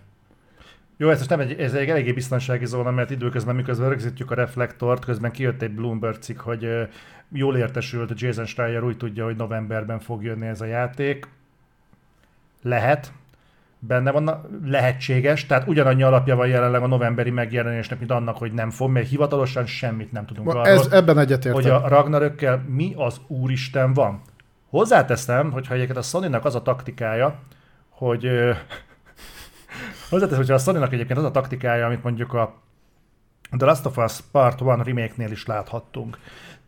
Jó, 0.96 1.10
ez 1.10 1.28
nem 1.28 1.40
egy, 1.40 1.52
ez 1.60 1.74
egy 1.74 1.88
eléggé 1.88 2.12
biztonsági 2.12 2.66
zóna, 2.66 2.90
mert 2.90 3.10
időközben, 3.10 3.54
miközben 3.54 3.88
rögzítjük 3.88 4.30
a 4.30 4.34
reflektort, 4.34 5.04
közben 5.04 5.30
kijött 5.30 5.62
egy 5.62 5.74
Bloomberg 5.74 6.16
cikk, 6.16 6.40
hogy 6.40 6.88
jól 7.32 7.56
értesült 7.56 8.20
Jason 8.20 8.46
Schreier 8.46 8.82
úgy 8.82 8.96
tudja, 8.96 9.24
hogy 9.24 9.36
novemberben 9.36 9.98
fog 9.98 10.22
jönni 10.22 10.46
ez 10.46 10.60
a 10.60 10.64
játék. 10.64 11.28
Lehet, 12.62 13.12
benne 13.86 14.10
van, 14.10 14.40
lehetséges, 14.64 15.46
tehát 15.46 15.68
ugyanannyi 15.68 16.02
alapja 16.02 16.36
van 16.36 16.48
jelenleg 16.48 16.82
a 16.82 16.86
novemberi 16.86 17.30
megjelenésnek, 17.30 17.98
mint 17.98 18.10
annak, 18.10 18.36
hogy 18.36 18.52
nem 18.52 18.70
fog, 18.70 18.90
mert 18.90 19.08
hivatalosan 19.08 19.66
semmit 19.66 20.12
nem 20.12 20.26
tudunk 20.26 20.52
Ma, 20.52 20.64
ez, 20.64 20.86
ebben 20.90 21.18
egyetértem. 21.18 21.52
Hogy 21.52 21.70
a 21.70 21.88
Ragnarökkel 21.88 22.64
mi 22.68 22.92
az 22.96 23.20
úristen 23.26 23.92
van. 23.92 24.20
Hozzáteszem, 24.70 25.50
hogyha 25.50 25.74
egyébként 25.74 25.98
a 25.98 26.02
sony 26.02 26.34
az 26.34 26.54
a 26.54 26.62
taktikája, 26.62 27.38
hogy 27.88 28.24
hozzáteszem, 30.10 30.38
hogyha 30.38 30.54
a 30.54 30.58
sony 30.58 30.82
egyébként 30.82 31.18
az 31.18 31.24
a 31.24 31.30
taktikája, 31.30 31.86
amit 31.86 32.02
mondjuk 32.02 32.32
a 32.32 32.54
The 33.58 33.66
Last 33.66 33.86
of 33.86 33.96
Us 33.96 34.20
Part 34.32 34.60
1 34.60 34.66
remake-nél 34.84 35.30
is 35.30 35.46
láthattunk. 35.46 36.18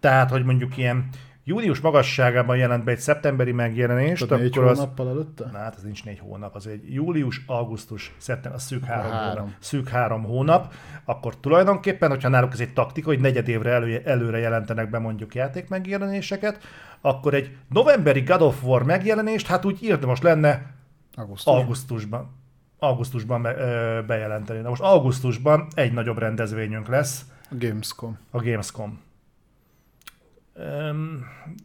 Tehát, 0.00 0.30
hogy 0.30 0.44
mondjuk 0.44 0.76
ilyen 0.76 1.08
június 1.44 1.80
magasságában 1.80 2.56
jelent 2.56 2.84
be 2.84 2.90
egy 2.90 2.98
szeptemberi 2.98 3.52
megjelenést, 3.52 4.22
akkor 4.22 4.38
négy 4.38 4.56
hónappal 4.56 5.08
előtte? 5.08 5.48
Na, 5.52 5.58
hát 5.58 5.76
ez 5.76 5.82
nincs 5.82 6.04
négy 6.04 6.18
hónap, 6.18 6.54
az 6.54 6.66
egy 6.66 6.92
július, 6.94 7.40
augusztus, 7.46 8.14
szeptember, 8.16 8.60
a 8.60 8.62
szűk 8.62 8.84
három, 8.84 9.10
három. 9.10 9.38
hónap. 9.38 9.54
Szűk 9.58 9.88
három 9.88 10.22
hónap, 10.22 10.72
akkor 11.04 11.36
tulajdonképpen, 11.36 12.10
hogyha 12.10 12.28
náluk 12.28 12.52
ez 12.52 12.60
egy 12.60 12.72
taktika, 12.72 13.08
hogy 13.08 13.20
negyed 13.20 13.48
évre 13.48 13.70
elő, 13.70 14.02
előre 14.04 14.38
jelentenek 14.38 14.90
be 14.90 14.98
mondjuk 14.98 15.34
játék 15.34 15.68
megjelenéseket, 15.68 16.58
akkor 17.00 17.34
egy 17.34 17.56
novemberi 17.68 18.20
God 18.20 18.42
of 18.42 18.64
War 18.64 18.82
megjelenést, 18.82 19.46
hát 19.46 19.64
úgy 19.64 19.82
érdemes 19.82 20.20
lenne 20.20 20.72
Augusztus. 21.14 21.54
augusztusban 21.54 22.42
augusztusban 22.78 23.42
be, 23.42 23.56
ö, 23.56 24.02
bejelenteni. 24.06 24.60
Na 24.60 24.68
most 24.68 24.82
augusztusban 24.82 25.66
egy 25.74 25.92
nagyobb 25.92 26.18
rendezvényünk 26.18 26.88
lesz. 26.88 27.24
A 27.50 27.54
Gamescom. 27.58 28.18
A 28.30 28.42
Gamescom 28.42 29.00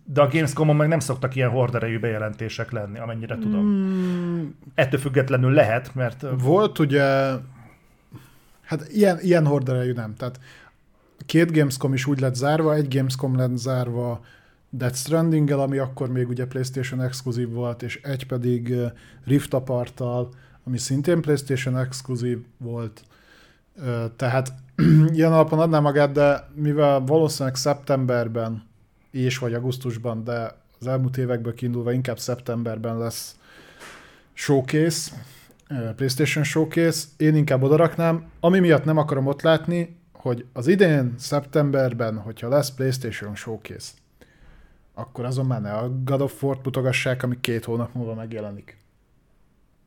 de 0.03 0.21
a 0.21 0.27
Gamescom-on 0.27 0.75
meg 0.75 0.87
nem 0.87 0.99
szoktak 0.99 1.35
ilyen 1.35 1.49
horderejű 1.49 1.99
bejelentések 1.99 2.71
lenni, 2.71 2.99
amennyire 2.99 3.37
tudom. 3.37 3.65
Mm. 3.65 4.47
Ettől 4.75 4.99
függetlenül 4.99 5.51
lehet, 5.51 5.95
mert... 5.95 6.25
Volt 6.41 6.79
ugye, 6.79 7.31
hát 8.61 8.87
ilyen, 8.91 9.19
ilyen 9.19 9.45
horderejű 9.45 9.91
nem, 9.91 10.15
tehát 10.15 10.39
két 11.25 11.51
Gamescom 11.51 11.93
is 11.93 12.05
úgy 12.05 12.19
lett 12.19 12.35
zárva, 12.35 12.73
egy 12.73 12.95
Gamescom 12.95 13.35
lett 13.35 13.55
zárva 13.55 14.21
Death 14.69 14.95
stranding 14.95 15.49
ami 15.51 15.77
akkor 15.77 16.11
még 16.11 16.27
ugye 16.27 16.45
PlayStation 16.45 17.01
exkluzív 17.01 17.49
volt, 17.49 17.83
és 17.83 17.99
egy 18.03 18.25
pedig 18.25 18.73
Rift 19.25 19.53
apart 19.53 19.99
ami 20.63 20.77
szintén 20.77 21.21
PlayStation 21.21 21.77
exkluzív 21.77 22.39
volt. 22.57 23.03
Tehát 24.15 24.53
ilyen 25.13 25.33
alapon 25.33 25.59
adná 25.59 25.79
magát, 25.79 26.11
de 26.11 26.47
mivel 26.53 26.99
valószínűleg 26.99 27.55
szeptemberben 27.55 28.68
és 29.11 29.37
vagy 29.37 29.53
augusztusban, 29.53 30.23
de 30.23 30.57
az 30.79 30.87
elmúlt 30.87 31.17
évekből 31.17 31.53
kiindulva 31.53 31.91
inkább 31.91 32.19
szeptemberben 32.19 32.97
lesz 32.97 33.35
showcase, 34.33 35.11
PlayStation 35.95 36.43
showcase, 36.43 37.07
én 37.17 37.35
inkább 37.35 37.63
odaraknám. 37.63 38.29
Ami 38.39 38.59
miatt 38.59 38.83
nem 38.83 38.97
akarom 38.97 39.27
ott 39.27 39.41
látni, 39.41 39.97
hogy 40.13 40.45
az 40.53 40.67
idén 40.67 41.13
szeptemberben, 41.17 42.17
hogyha 42.17 42.47
lesz 42.47 42.71
PlayStation 42.71 43.35
showcase, 43.35 43.91
akkor 44.93 45.25
azon 45.25 45.45
már 45.45 45.61
ne 45.61 45.73
a 45.73 45.89
God 46.03 46.21
of 46.21 46.43
War 46.43 46.59
mutogassák, 46.63 47.23
ami 47.23 47.37
két 47.41 47.65
hónap 47.65 47.93
múlva 47.93 48.13
megjelenik. 48.13 48.77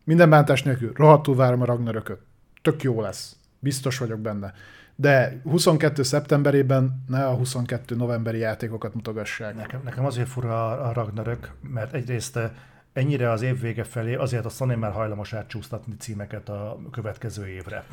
Minden 0.04 0.30
bántás 0.30 0.62
nélkül, 0.62 0.92
rohadtul 0.94 1.36
várom 1.36 1.60
a 1.60 1.64
Ragnarököt. 1.64 2.20
Tök 2.62 2.82
jó 2.82 3.00
lesz. 3.00 3.36
Biztos 3.58 3.98
vagyok 3.98 4.20
benne 4.20 4.54
de 4.96 5.40
22. 5.44 6.02
szeptemberében 6.02 7.04
ne 7.08 7.26
a 7.26 7.34
22. 7.34 7.96
novemberi 7.96 8.38
játékokat 8.38 8.94
mutogassák. 8.94 9.56
Nekem, 9.56 9.80
nekem 9.84 10.04
azért 10.04 10.28
fura 10.28 10.70
a 10.70 10.92
Ragnarök, 10.92 11.52
mert 11.72 11.94
egyrészt 11.94 12.36
eh, 12.36 12.50
ennyire 12.92 13.30
az 13.30 13.42
év 13.42 13.60
vége 13.60 13.84
felé 13.84 14.14
azért 14.14 14.44
a 14.44 14.48
Sony 14.48 14.78
már 14.78 14.92
hajlamos 14.92 15.32
átcsúsztatni 15.32 15.94
címeket 15.98 16.48
a 16.48 16.78
következő 16.90 17.46
évre. 17.46 17.84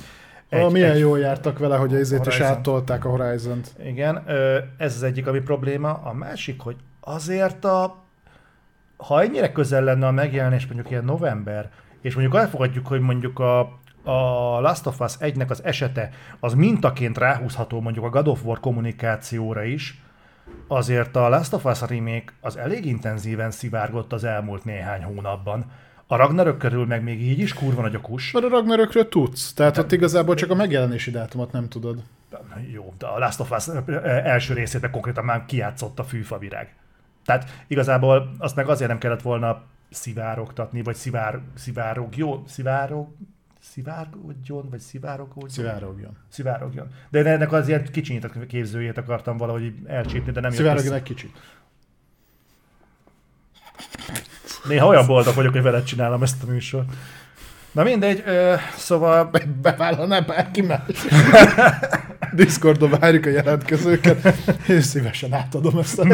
Egy, 0.49 0.61
ah, 0.61 0.71
milyen 0.71 0.91
egy, 0.91 0.99
jól 0.99 1.19
jártak 1.19 1.59
vele, 1.59 1.77
hogy 1.77 1.93
ezért 1.93 2.25
is 2.25 2.39
áttolták 2.39 3.05
a 3.05 3.09
Horizon-t. 3.09 3.75
Igen, 3.83 4.23
ez 4.77 4.95
az 4.95 5.03
egyik, 5.03 5.27
ami 5.27 5.39
probléma. 5.39 5.93
A 6.03 6.13
másik, 6.13 6.61
hogy 6.61 6.75
azért 6.99 7.65
a 7.65 8.07
ha 8.99 9.21
ennyire 9.21 9.51
közel 9.51 9.83
lenne 9.83 10.07
a 10.07 10.11
megjelenés, 10.11 10.65
mondjuk 10.65 10.89
ilyen 10.89 11.05
november, 11.05 11.71
és 12.01 12.13
mondjuk 12.13 12.35
elfogadjuk, 12.35 12.87
hogy 12.87 12.99
mondjuk 12.99 13.39
a 13.39 13.79
a 14.03 14.59
Last 14.59 14.85
of 14.85 14.99
Us 14.99 15.13
1-nek 15.19 15.47
az 15.47 15.63
esete 15.63 16.09
az 16.39 16.53
mintaként 16.53 17.17
ráhúzható 17.17 17.81
mondjuk 17.81 18.05
a 18.05 18.09
God 18.09 18.27
of 18.27 18.43
War 18.43 18.59
kommunikációra 18.59 19.63
is, 19.63 20.01
azért 20.67 21.15
a 21.15 21.29
Last 21.29 21.53
of 21.53 21.65
Us 21.65 21.81
remake 21.81 22.33
az 22.41 22.57
elég 22.57 22.85
intenzíven 22.85 23.51
szivárgott 23.51 24.13
az 24.13 24.23
elmúlt 24.23 24.65
néhány 24.65 25.03
hónapban. 25.03 25.71
A 26.07 26.15
Ragnarök 26.15 26.57
körül 26.57 26.85
meg 26.85 27.03
még 27.03 27.21
így 27.21 27.39
is 27.39 27.53
kurva 27.53 27.81
nagy 27.81 27.95
a 27.95 28.01
kus. 28.01 28.31
Mert 28.31 28.45
a 28.45 28.49
Ragnarökről 28.49 29.09
tudsz, 29.09 29.53
tehát 29.53 29.77
ott 29.77 29.91
igazából 29.91 30.35
csak 30.35 30.49
a 30.51 30.55
megjelenési 30.55 31.11
dátumot 31.11 31.51
nem 31.51 31.69
tudod. 31.69 32.03
Jó, 32.71 32.93
de 32.97 33.05
a 33.05 33.19
Last 33.19 33.39
of 33.39 33.51
Us 33.51 33.67
első 34.23 34.53
részét 34.53 34.89
konkrétan 34.89 35.25
már 35.25 35.45
kiátszott 35.45 35.99
a 35.99 36.03
fűfavirág. 36.03 36.75
Tehát 37.25 37.49
igazából 37.67 38.31
azt 38.37 38.55
meg 38.55 38.69
azért 38.69 38.89
nem 38.89 38.97
kellett 38.97 39.21
volna 39.21 39.61
szivárogtatni, 39.89 40.81
vagy 40.81 40.95
szivár, 40.95 41.39
szivárog, 41.55 42.17
jó, 42.17 42.43
szivárog, 42.47 43.07
szivárogjon, 43.59 44.69
vagy 44.69 44.79
szivárogjon? 44.79 45.49
Szivárogjon. 45.49 46.17
Szivárogjon. 46.29 46.87
De 47.09 47.25
ennek 47.25 47.51
az 47.51 47.67
ilyen 47.67 47.91
kicsinyített 47.91 48.47
képzőjét 48.47 48.97
akartam 48.97 49.37
valahogy 49.37 49.73
elcsípni, 49.85 50.31
de 50.31 50.41
nem 50.41 50.51
Szivárogjon 50.51 50.93
egy 50.93 51.03
kicsit. 51.03 51.37
Néha 54.67 54.87
olyan 54.87 55.05
boldog 55.05 55.35
vagyok, 55.35 55.53
hogy 55.53 55.61
veled 55.61 55.83
csinálom 55.83 56.23
ezt 56.23 56.43
a 56.43 56.45
műsort. 56.45 56.93
Na 57.71 57.83
mindegy, 57.83 58.23
ö, 58.25 58.55
szóval... 58.77 59.25
Be- 59.25 59.45
Bevállalná 59.61 60.19
bárki 60.19 60.61
más. 60.61 60.81
Discordon 62.33 62.89
várjuk 62.89 63.25
a 63.25 63.29
jelentkezőket, 63.29 64.35
és 64.67 64.83
szívesen 64.83 65.33
átadom 65.33 65.77
ezt 65.77 65.99
a 65.99 66.05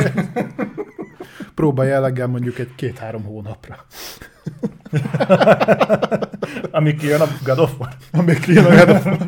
Próbálj 1.54 1.90
jelleggel 1.90 2.28
mondjuk 2.28 2.60
egy 2.60 2.76
két-három 2.76 3.24
hónapra. 3.24 3.86
Amíg 6.72 6.98
kijön 6.98 7.22
a 7.22 7.28
God 7.44 7.60
of 7.60 7.80
War. 7.80 7.94
Amíg 8.12 8.40
kijön 8.40 8.66
a 8.66 8.86
God 8.86 8.90
of 8.90 9.06
War. 9.06 9.28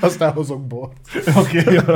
Aztán 0.00 0.32
hozok 0.32 0.66
bort. 0.66 0.96
Oké, 1.36 1.60
okay, 1.60 1.74
jó. 1.74 1.94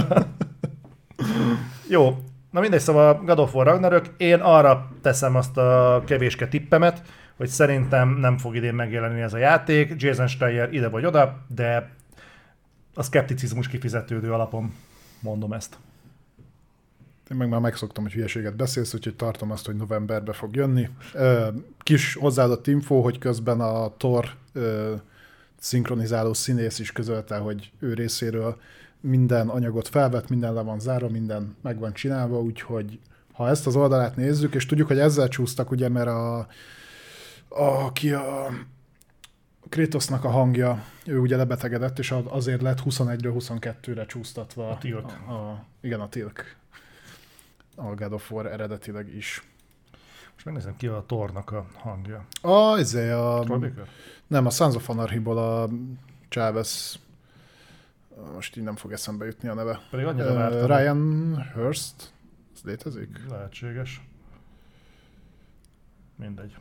jó. 1.88 2.18
Na 2.50 2.60
mindegy, 2.60 2.80
szóval 2.80 3.22
God 3.24 3.38
of 3.38 3.54
War 3.54 3.66
Ragnarök. 3.66 4.10
Én 4.16 4.40
arra 4.40 4.90
teszem 5.02 5.36
azt 5.36 5.56
a 5.56 6.02
kevéske 6.06 6.48
tippemet, 6.48 7.02
hogy 7.36 7.48
szerintem 7.48 8.08
nem 8.08 8.38
fog 8.38 8.56
idén 8.56 8.74
megjelenni 8.74 9.20
ez 9.20 9.32
a 9.32 9.38
játék. 9.38 9.92
Jason 9.96 10.26
Schreier 10.26 10.72
ide 10.72 10.88
vagy 10.88 11.04
oda, 11.04 11.44
de 11.48 11.90
a 12.94 13.02
szkepticizmus 13.02 13.68
kifizetődő 13.68 14.32
alapon 14.32 14.74
mondom 15.20 15.52
ezt. 15.52 15.78
Én 17.30 17.36
meg 17.36 17.48
már 17.48 17.60
megszoktam, 17.60 18.02
hogy 18.04 18.12
hülyeséget 18.12 18.56
beszélsz, 18.56 18.94
úgyhogy 18.94 19.16
tartom 19.16 19.50
azt, 19.50 19.66
hogy 19.66 19.76
novemberbe 19.76 20.32
fog 20.32 20.54
jönni. 20.54 20.88
Kis 21.78 22.14
hozzáadott 22.14 22.66
info, 22.66 23.00
hogy 23.00 23.18
közben 23.18 23.60
a 23.60 23.96
Thor 23.96 24.30
ö, 24.52 24.94
szinkronizáló 25.58 26.34
színész 26.34 26.78
is 26.78 26.92
közölte, 26.92 27.36
hogy 27.36 27.72
ő 27.78 27.94
részéről 27.94 28.56
minden 29.00 29.48
anyagot 29.48 29.88
felvett, 29.88 30.28
minden 30.28 30.54
le 30.54 30.62
van 30.62 30.80
zárva, 30.80 31.08
minden 31.08 31.56
meg 31.62 31.78
van 31.78 31.92
csinálva, 31.92 32.40
úgyhogy 32.40 32.98
ha 33.32 33.48
ezt 33.48 33.66
az 33.66 33.76
oldalát 33.76 34.16
nézzük, 34.16 34.54
és 34.54 34.66
tudjuk, 34.66 34.86
hogy 34.88 34.98
ezzel 34.98 35.28
csúsztak, 35.28 35.70
ugye, 35.70 35.88
mert 35.88 36.08
a, 36.08 36.38
a 36.38 36.46
aki 37.48 38.12
a 38.12 38.48
Kratosnak 39.68 40.24
a 40.24 40.28
hangja, 40.28 40.84
ő 41.06 41.18
ugye 41.18 41.36
lebetegedett, 41.36 41.98
és 41.98 42.14
azért 42.24 42.62
lett 42.62 42.78
21-ről 42.84 43.32
22-re 43.38 44.06
csúsztatva. 44.06 44.70
A 44.70 44.78
Tilk. 44.78 45.12
A, 45.26 45.32
a, 45.32 45.64
igen, 45.80 46.00
a 46.00 46.08
Tilk. 46.08 46.58
A 47.80 47.94
God 47.94 48.12
of 48.12 48.30
War 48.30 48.46
eredetileg 48.46 49.14
is. 49.14 49.42
Most 50.32 50.44
megnézem 50.44 50.76
ki 50.76 50.86
a 50.86 51.04
Tornak 51.06 51.50
a 51.50 51.66
hangja. 51.74 52.24
A, 52.42 52.78
izé, 52.78 53.10
a, 53.10 53.40
Troy 53.44 53.72
nem, 54.26 54.46
a 54.46 54.50
Sons 54.50 54.74
of 54.74 54.88
Anarchy-ból 54.88 55.38
a 55.38 55.68
Chávez, 56.28 56.98
most 58.34 58.56
így 58.56 58.62
nem 58.64 58.76
fog 58.76 58.92
eszembe 58.92 59.24
jutni 59.24 59.48
a 59.48 59.54
neve. 59.54 59.80
Pedig 59.90 60.06
annyira 60.06 60.30
Uh, 60.30 60.34
vártam. 60.36 60.66
Ryan 60.66 61.42
Hurst, 61.54 62.12
ez 62.54 62.60
létezik? 62.64 63.20
Lehetséges. 63.28 64.00
Mindegy. 66.16 66.56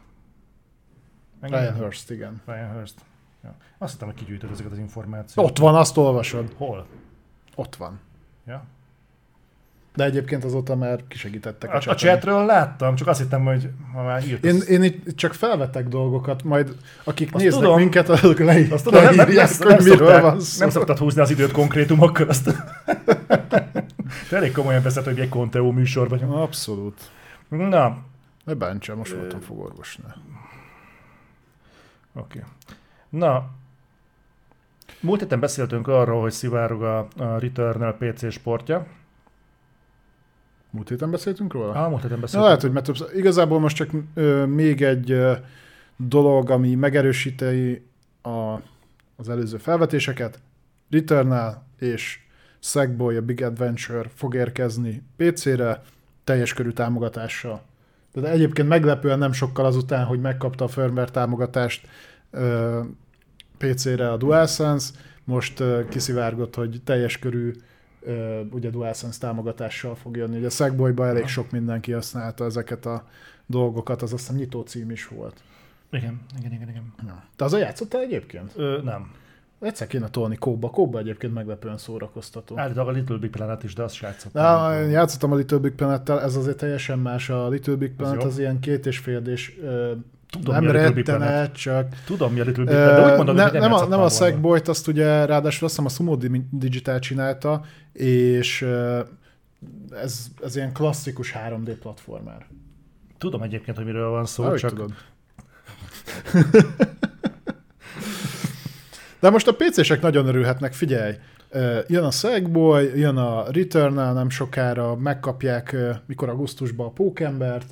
Ryan 1.41 1.75
Hurst, 1.75 2.09
igen. 2.09 2.41
Ryan 2.45 2.71
Hurst. 2.73 3.01
Ja. 3.43 3.55
Azt 3.77 3.91
hittem, 3.93 4.07
hogy 4.07 4.17
kigyűjtöd 4.17 4.51
ezeket 4.51 4.71
az 4.71 4.77
információkat. 4.77 5.51
Ott 5.51 5.57
van, 5.57 5.75
azt 5.75 5.97
olvasod. 5.97 6.53
Hol? 6.57 6.87
Ott 7.55 7.75
van. 7.75 7.99
Ja. 8.45 8.63
De 9.99 10.05
egyébként 10.05 10.43
azóta 10.43 10.75
már 10.75 10.99
kisegítettek 11.07 11.73
A, 11.73 11.75
a 11.75 11.79
chaten. 11.79 11.97
chatről 11.97 12.45
láttam, 12.45 12.95
csak 12.95 13.07
azt 13.07 13.19
hittem, 13.19 13.45
hogy 13.45 13.69
ha 13.93 14.03
már 14.03 14.27
írt. 14.27 14.45
Én, 14.45 14.61
én 14.67 14.83
itt 14.83 15.15
csak 15.15 15.33
felvetek 15.33 15.87
dolgokat, 15.87 16.43
majd 16.43 16.75
akik 17.03 17.33
Azt 17.33 17.43
néznek 17.43 17.61
tudom. 17.63 17.79
minket, 17.79 18.09
azok 18.09 18.39
le, 18.39 18.65
Azt 18.71 18.83
tudom, 18.83 19.03
nem, 19.03 19.15
nem, 19.15 19.15
nem, 19.15 19.25
leírják, 19.25 19.57
nem, 19.59 19.75
hogy 19.75 19.83
miről 19.83 19.97
szoktál, 19.97 20.21
van 20.21 20.39
szó. 20.39 20.59
nem 20.59 20.69
szoktad 20.69 20.97
húzni 20.97 21.21
az 21.21 21.29
időt 21.29 21.51
konkrétumokkal, 21.51 22.27
azt... 22.29 22.49
Te 24.29 24.35
elég 24.35 24.51
komolyan 24.51 24.81
veszed, 24.81 25.03
hogy 25.03 25.19
egy 25.19 25.29
Conteo 25.29 25.71
műsor 25.71 26.09
vagyunk. 26.09 26.33
Abszolút. 26.33 26.99
Na, 27.47 27.97
Ne 28.45 28.53
bántsa, 28.53 28.95
most 28.95 29.13
voltam 29.13 29.39
fogorvosnál. 29.39 30.15
oké. 32.13 32.37
Okay. 32.39 32.49
Na, 33.09 33.49
múlt 34.99 35.19
héten 35.19 35.39
beszéltünk 35.39 35.87
arról, 35.87 36.21
hogy 36.21 36.31
szivárog 36.31 36.83
a, 36.83 36.97
a 37.17 37.39
Returnal 37.39 37.97
PC 37.99 38.31
sportja. 38.31 38.85
Múlt 40.71 40.89
héten 40.89 41.11
beszéltünk 41.11 41.53
róla? 41.53 41.71
Ah, 41.71 41.89
múlt 41.89 42.01
héten 42.01 42.17
Na, 42.17 42.21
beszéltünk. 42.21 42.43
lehet, 42.45 42.61
hogy 42.61 42.71
mert 42.71 42.85
többször. 42.85 43.17
Igazából 43.17 43.59
most 43.59 43.75
csak 43.75 43.89
ö, 44.13 44.45
még 44.45 44.81
egy 44.81 45.11
ö, 45.11 45.33
dolog, 45.97 46.49
ami 46.49 46.75
megerősíti 46.75 47.85
a, 48.21 48.53
az 49.15 49.29
előző 49.29 49.57
felvetéseket. 49.57 50.39
Returnal 50.89 51.63
és 51.79 52.19
Sackboy 52.59 53.15
a 53.15 53.21
Big 53.21 53.43
Adventure 53.43 54.09
fog 54.15 54.35
érkezni 54.35 55.03
PC-re 55.17 55.81
teljes 56.23 56.53
körű 56.53 56.69
támogatással. 56.69 57.61
De 58.13 58.29
egyébként 58.29 58.67
meglepően 58.67 59.19
nem 59.19 59.31
sokkal 59.31 59.65
azután, 59.65 60.05
hogy 60.05 60.21
megkapta 60.21 60.63
a 60.63 60.67
firmware 60.67 61.11
támogatást 61.11 61.87
ö, 62.31 62.79
PC-re 63.57 64.11
a 64.11 64.17
DualSense, 64.17 64.89
most 65.23 65.59
ö, 65.59 65.81
kiszivárgott, 65.89 66.55
hogy 66.55 66.81
teljes 66.83 67.19
körű 67.19 67.51
ugye 68.51 68.69
DualSense 68.69 69.19
támogatással 69.19 69.95
fog 69.95 70.15
jönni. 70.15 70.37
Ugye 70.37 70.45
a 70.45 70.49
Sackboy-ban 70.49 71.07
elég 71.07 71.27
sok 71.27 71.51
mindenki 71.51 71.91
használta 71.91 72.45
ezeket 72.45 72.85
a 72.85 73.07
dolgokat, 73.45 74.01
az 74.01 74.13
azt 74.13 74.21
hiszem 74.21 74.35
nyitó 74.35 74.61
cím 74.61 74.91
is 74.91 75.07
volt. 75.07 75.41
Igen, 75.91 76.19
igen, 76.39 76.51
igen, 76.51 76.69
igen. 76.69 76.93
Ja. 77.05 77.23
Te 77.35 77.45
az 77.45 77.53
a 77.53 77.57
játszottál 77.57 78.01
egyébként? 78.01 78.51
Ö, 78.55 78.81
nem. 78.83 79.11
Egyszer 79.59 79.87
kéne 79.87 80.09
tolni 80.09 80.35
kóba. 80.35 80.69
Kóba 80.69 80.99
egyébként 80.99 81.33
meglepően 81.33 81.77
szórakoztató. 81.77 82.57
Állítólag 82.57 82.87
a 82.87 82.91
Little 82.91 83.17
Big 83.17 83.29
Planet 83.29 83.63
is, 83.63 83.73
de 83.73 83.83
azt 83.83 83.97
játszottam. 83.97 84.43
Na, 84.43 84.81
én 84.81 84.89
játszottam 84.89 85.31
a 85.31 85.35
Little 85.35 85.57
Big 85.57 85.71
Planet-tel, 85.71 86.21
ez 86.21 86.35
azért 86.35 86.57
teljesen 86.57 86.99
más. 86.99 87.29
A 87.29 87.49
Little 87.49 87.75
Big 87.75 87.91
Planet 87.91 88.21
jó. 88.21 88.27
az 88.27 88.39
ilyen 88.39 88.59
két 88.59 88.85
és 88.85 88.97
fél 88.97 89.27
és 89.27 89.59
Tudom, 90.29 90.63
nem 90.63 90.71
rettenet, 90.71 91.55
csak 91.55 91.87
Tudom, 92.05 92.33
mi 92.33 92.39
a 92.39 92.43
Little 92.43 92.63
Big 92.63 92.73
Planet, 92.73 92.95
de 92.95 93.11
úgy 93.11 93.17
mondom, 93.17 93.35
ne, 93.35 93.43
hogy 93.43 93.51
nem, 93.51 93.61
nem, 93.61 93.73
a, 93.73 93.85
nem 93.85 93.99
a. 93.99 94.09
Sackboy-t, 94.09 94.67
azt 94.67 94.87
ugye 94.87 95.25
ráadásul 95.25 95.67
azt 95.67 95.77
hiszem 95.77 95.85
a 95.85 95.89
Sumo 95.89 96.15
Di- 96.15 96.47
Digital 96.51 96.99
csinálta, 96.99 97.61
és 97.93 98.67
ez, 100.03 100.25
ez 100.43 100.55
ilyen 100.55 100.73
klasszikus 100.73 101.35
3D 101.47 101.75
platformer. 101.79 102.45
Tudom 103.17 103.41
egyébként, 103.41 103.77
hogy 103.77 103.85
miről 103.85 104.09
van 104.09 104.25
szó, 104.25 104.43
Ahogy 104.43 104.59
csak 104.59 104.69
tudod. 104.69 104.93
De 109.19 109.29
most 109.29 109.47
a 109.47 109.55
PC-sek 109.55 110.01
nagyon 110.01 110.27
örülhetnek, 110.27 110.73
figyelj! 110.73 111.13
Jön 111.87 112.03
a 112.03 112.11
Sackboy, 112.11 112.99
jön 112.99 113.17
a 113.17 113.51
Returnal 113.51 114.13
nem 114.13 114.29
sokára, 114.29 114.95
megkapják 114.95 115.75
mikor 116.05 116.29
augusztusban 116.29 116.87
a 116.87 116.91
Pókembert, 116.91 117.65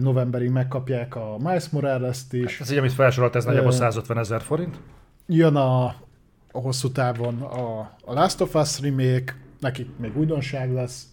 novemberig 0.00 0.50
megkapják 0.50 1.16
a 1.16 1.36
Miles 1.38 1.68
Morales-t 1.68 2.32
is, 2.32 2.60
ez 2.60 2.70
így, 2.70 2.78
amit 2.78 2.92
felsorolt, 2.92 3.34
ez 3.36 3.44
nagyjából 3.44 3.72
Ö. 3.72 3.74
150 3.74 4.18
ezer 4.18 4.40
forint. 4.42 4.80
jön 5.26 5.56
a, 5.56 5.84
a 6.52 6.58
hosszú 6.60 6.90
távon 6.90 7.42
a, 7.42 7.78
a 8.04 8.12
Last 8.12 8.40
of 8.40 8.54
Us 8.54 8.80
remake, 8.80 9.36
nekik 9.60 9.88
még 9.96 10.16
újdonság 10.16 10.72
lesz, 10.72 11.06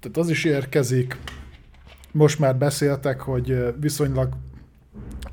tehát 0.00 0.16
az 0.16 0.28
is 0.28 0.44
érkezik. 0.44 1.18
Most 2.12 2.38
már 2.38 2.56
beszéltek, 2.56 3.20
hogy 3.20 3.74
viszonylag 3.80 4.28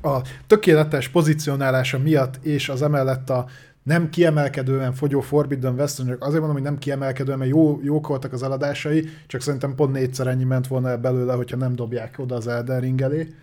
a 0.02 0.20
tökéletes 0.46 1.08
pozicionálása 1.08 1.98
miatt 1.98 2.44
és 2.44 2.68
az 2.68 2.82
emellett 2.82 3.30
a 3.30 3.46
nem 3.82 4.10
kiemelkedően 4.10 4.92
fogyó 4.92 5.20
Forbidden 5.20 5.74
West, 5.74 5.98
azért 5.98 6.18
mondom, 6.18 6.52
hogy 6.52 6.62
nem 6.62 6.78
kiemelkedően, 6.78 7.38
mert 7.38 7.50
jó, 7.50 7.80
jók 7.82 8.06
voltak 8.06 8.32
az 8.32 8.42
eladásai, 8.42 9.08
csak 9.26 9.40
szerintem 9.40 9.74
pont 9.74 9.92
négyszer 9.92 10.26
ennyi 10.26 10.44
ment 10.44 10.66
volna 10.66 10.88
el 10.88 10.98
belőle, 10.98 11.34
hogyha 11.34 11.56
nem 11.56 11.74
dobják 11.74 12.18
oda 12.18 12.34
az 12.34 12.46
Elden 12.46 12.80
Ring 12.80 13.00
elé. 13.00 13.34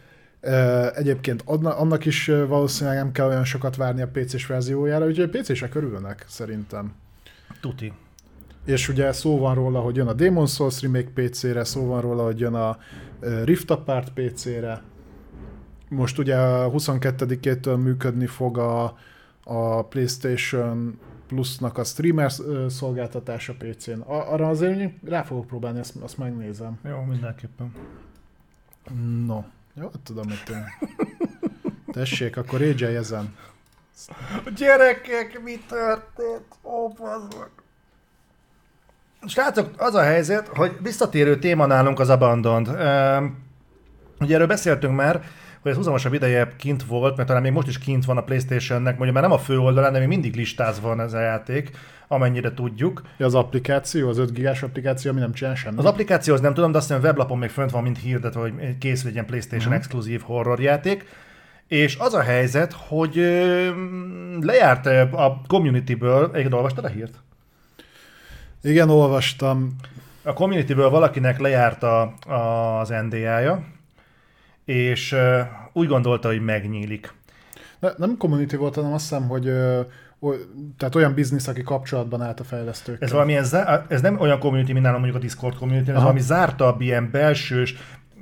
Egyébként 0.96 1.44
annak 1.46 2.06
is 2.06 2.32
valószínűleg 2.48 2.98
nem 2.98 3.12
kell 3.12 3.28
olyan 3.28 3.44
sokat 3.44 3.76
várni 3.76 4.02
a 4.02 4.08
PC-s 4.08 4.46
verziójára, 4.46 5.06
úgyhogy 5.06 5.30
PC-sek 5.30 5.76
örülnek 5.76 6.26
szerintem. 6.28 6.94
Tuti. 7.62 7.94
És 8.66 8.90
ugye 8.90 9.12
szó 9.12 9.38
van 9.40 9.56
róla, 9.56 9.80
hogy 9.80 9.96
jön 9.96 10.08
a 10.08 10.14
Demon 10.14 10.48
Souls 10.48 10.82
remake 10.82 11.10
PC-re, 11.14 11.64
szó 11.64 11.86
van 11.86 12.02
róla, 12.02 12.24
hogy 12.24 12.40
jön 12.40 12.54
a 12.54 12.78
Rift 13.44 13.72
Apart 13.72 14.12
PC-re. 14.14 14.82
Most 15.90 16.18
ugye 16.18 16.36
a 16.36 16.72
22-től 16.72 17.84
működni 17.84 18.26
fog 18.26 18.58
a, 18.58 18.98
a 19.50 19.84
PlayStation 19.84 21.00
Plus-nak 21.28 21.78
a 21.78 21.84
streamer 21.84 22.32
szolgáltatása 22.68 23.54
PC-n. 23.58 24.00
A- 24.00 24.32
Arra 24.34 24.48
azért 24.50 24.92
rá 25.06 25.24
fogok 25.24 25.48
próbálni, 25.48 25.80
azt, 25.80 25.96
azt 25.96 26.18
megnézem. 26.18 26.80
Jó, 26.84 27.02
mindenképpen. 27.02 27.74
No. 29.26 29.44
Jó, 29.74 29.90
tudom, 30.04 30.28
hogy 30.28 30.44
te... 30.46 30.66
Tessék, 32.00 32.38
akkor 32.38 32.62
age 32.62 32.88
ezen. 32.88 33.36
Gyerekek, 34.56 35.42
mi 35.44 35.60
történt? 35.68 36.46
Ó, 36.64 36.88
bazdmeg. 36.88 37.50
Srácok, 39.28 39.70
az 39.78 39.94
a 39.96 40.02
helyzet, 40.02 40.48
hogy 40.48 40.78
visszatérő 40.82 41.40
téma 41.40 41.66
nálunk 41.66 42.00
az 42.00 42.10
Abandoned. 42.10 42.68
Ugye 44.20 44.36
erről 44.36 44.48
beszéltünk 44.48 44.96
már, 44.96 45.24
hogy 45.62 45.72
ez 45.72 45.78
húzamosabb 45.78 46.14
ideje 46.14 46.54
kint 46.58 46.84
volt, 46.84 47.16
mert 47.16 47.28
talán 47.28 47.44
még 47.44 47.52
most 47.52 47.68
is 47.68 47.78
kint 47.78 48.06
van 48.06 48.18
a 48.18 48.24
Playstation-nek, 48.24 48.94
mondjuk 48.94 49.14
már 49.14 49.24
nem 49.24 49.32
a 49.32 49.38
fő 49.38 49.60
oldalán, 49.60 49.94
de 49.94 50.00
még 50.00 50.08
mindig 50.08 50.36
listázva 50.36 50.88
van 50.88 51.00
ez 51.00 51.14
a 51.14 51.20
játék, 51.20 51.72
amennyire 52.08 52.54
tudjuk. 52.54 53.02
Ja, 53.18 53.26
az 53.26 53.36
applikáció, 53.36 54.10
az 54.10 54.18
5 54.18 54.34
gigás 54.34 54.64
applikáció, 54.64 55.12
ami 55.12 55.20
nem 55.20 55.34
csinál 55.34 55.56
semmit. 55.56 55.80
Az 55.80 55.86
applikáció 55.86 56.34
az 56.34 56.42
nem 56.42 56.54
tudom, 56.54 56.72
de 56.72 56.78
azt 56.78 56.88
hiszem 56.88 57.02
a 57.04 57.06
weblapon 57.06 57.38
még 57.38 57.50
fönt 57.50 57.72
van, 57.72 57.84
mint 57.84 57.98
hirdetve, 57.98 58.40
hogy 58.40 58.78
készül 58.78 59.08
egy 59.08 59.14
ilyen 59.14 59.26
PlayStation 59.26 59.68
uh-huh. 59.68 59.76
exkluzív 59.76 60.22
horror 60.22 60.62
játék. 60.62 61.06
És 61.68 61.98
az 61.98 62.14
a 62.14 62.22
helyzet, 62.22 62.74
hogy 62.74 63.18
ö, 63.18 63.70
lejárt 64.40 64.86
a 65.14 65.42
communityből, 65.48 66.32
egy 66.34 66.54
olvastad 66.54 66.86
a 66.86 66.88
hírt? 66.88 67.14
Igen, 68.62 68.90
olvastam. 68.90 69.76
A 70.24 70.34
communityből 70.34 70.90
valakinek 70.90 71.40
lejárt 71.40 71.84
a, 71.84 72.02
a, 72.28 72.80
az 72.80 72.90
NDA-ja, 72.90 73.64
és 74.70 75.16
úgy 75.74 75.88
gondolta, 75.88 76.28
hogy 76.28 76.42
megnyílik. 76.42 77.14
Ne, 77.80 77.90
nem 77.98 78.18
community 78.18 78.56
volt, 78.56 78.76
hanem 78.76 78.94
azt 78.94 79.10
hiszem, 79.10 79.28
hogy 79.28 79.44
tehát 80.78 80.96
olyan 80.96 81.14
biznisz, 81.14 81.48
aki 81.48 81.62
kapcsolatban 81.62 82.22
állt 82.22 82.40
a 82.40 82.44
fejlesztőkkel. 82.44 83.08
Ez, 83.08 83.12
valamilyen, 83.12 83.44
zá- 83.44 83.92
ez 83.92 84.02
nem 84.02 84.20
olyan 84.20 84.40
community, 84.40 84.72
mint 84.72 84.82
nálam 84.82 85.00
mondjuk 85.00 85.22
a 85.22 85.26
Discord 85.26 85.56
community, 85.58 85.88
ez 85.88 85.94
Aha. 85.94 86.02
valami 86.02 86.20
zártabb, 86.20 86.82
ilyen 86.82 87.12
belsős, 87.12 87.76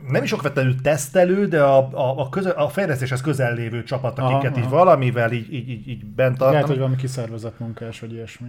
nem 0.08 0.24
is 0.24 0.32
okvetlenül 0.34 0.82
tesztelő, 0.82 1.48
de 1.48 1.64
a, 1.64 1.78
a, 1.92 2.20
a, 2.20 2.30
köze, 2.30 2.50
a 2.50 2.70
fejlesztéshez 2.70 3.22
közel 3.22 3.54
lévő 3.54 3.84
csapat, 3.84 4.20
Aha, 4.20 4.36
akiket 4.36 4.58
így 4.58 4.64
aha. 4.64 4.76
valamivel 4.76 5.32
így, 5.32 5.54
így, 5.54 5.70
így, 5.70 5.88
így 5.88 6.06
bent 6.06 6.18
Lehet, 6.18 6.40
hogy 6.40 6.52
tartanak. 6.54 6.78
valami 6.78 6.96
kiszervezett 6.96 7.60
munkás, 7.60 8.00
vagy 8.00 8.14
ilyesmi. 8.14 8.48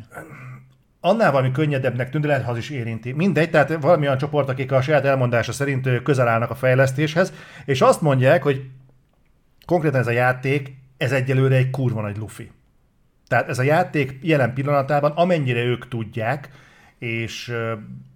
Annál 1.00 1.30
valami 1.30 1.52
könnyedebbnek 1.52 2.10
tűnt, 2.10 2.24
lehet, 2.24 2.44
ha 2.44 2.50
az 2.50 2.56
is 2.56 2.70
érinti. 2.70 3.12
Mindegy, 3.12 3.50
tehát 3.50 3.80
valami 3.80 4.06
olyan 4.06 4.18
csoport, 4.18 4.48
akik 4.48 4.72
a 4.72 4.80
saját 4.80 5.04
elmondása 5.04 5.52
szerint 5.52 6.02
közel 6.02 6.28
állnak 6.28 6.50
a 6.50 6.54
fejlesztéshez, 6.54 7.32
és 7.64 7.80
azt 7.80 8.00
mondják, 8.00 8.42
hogy 8.42 8.64
konkrétan 9.66 10.00
ez 10.00 10.06
a 10.06 10.10
játék, 10.10 10.76
ez 10.96 11.12
egyelőre 11.12 11.56
egy 11.56 11.70
kurva 11.70 12.00
nagy 12.00 12.16
lufi. 12.16 12.50
Tehát 13.28 13.48
ez 13.48 13.58
a 13.58 13.62
játék 13.62 14.18
jelen 14.22 14.54
pillanatában, 14.54 15.10
amennyire 15.10 15.62
ők 15.62 15.88
tudják, 15.88 16.48
és 16.98 17.54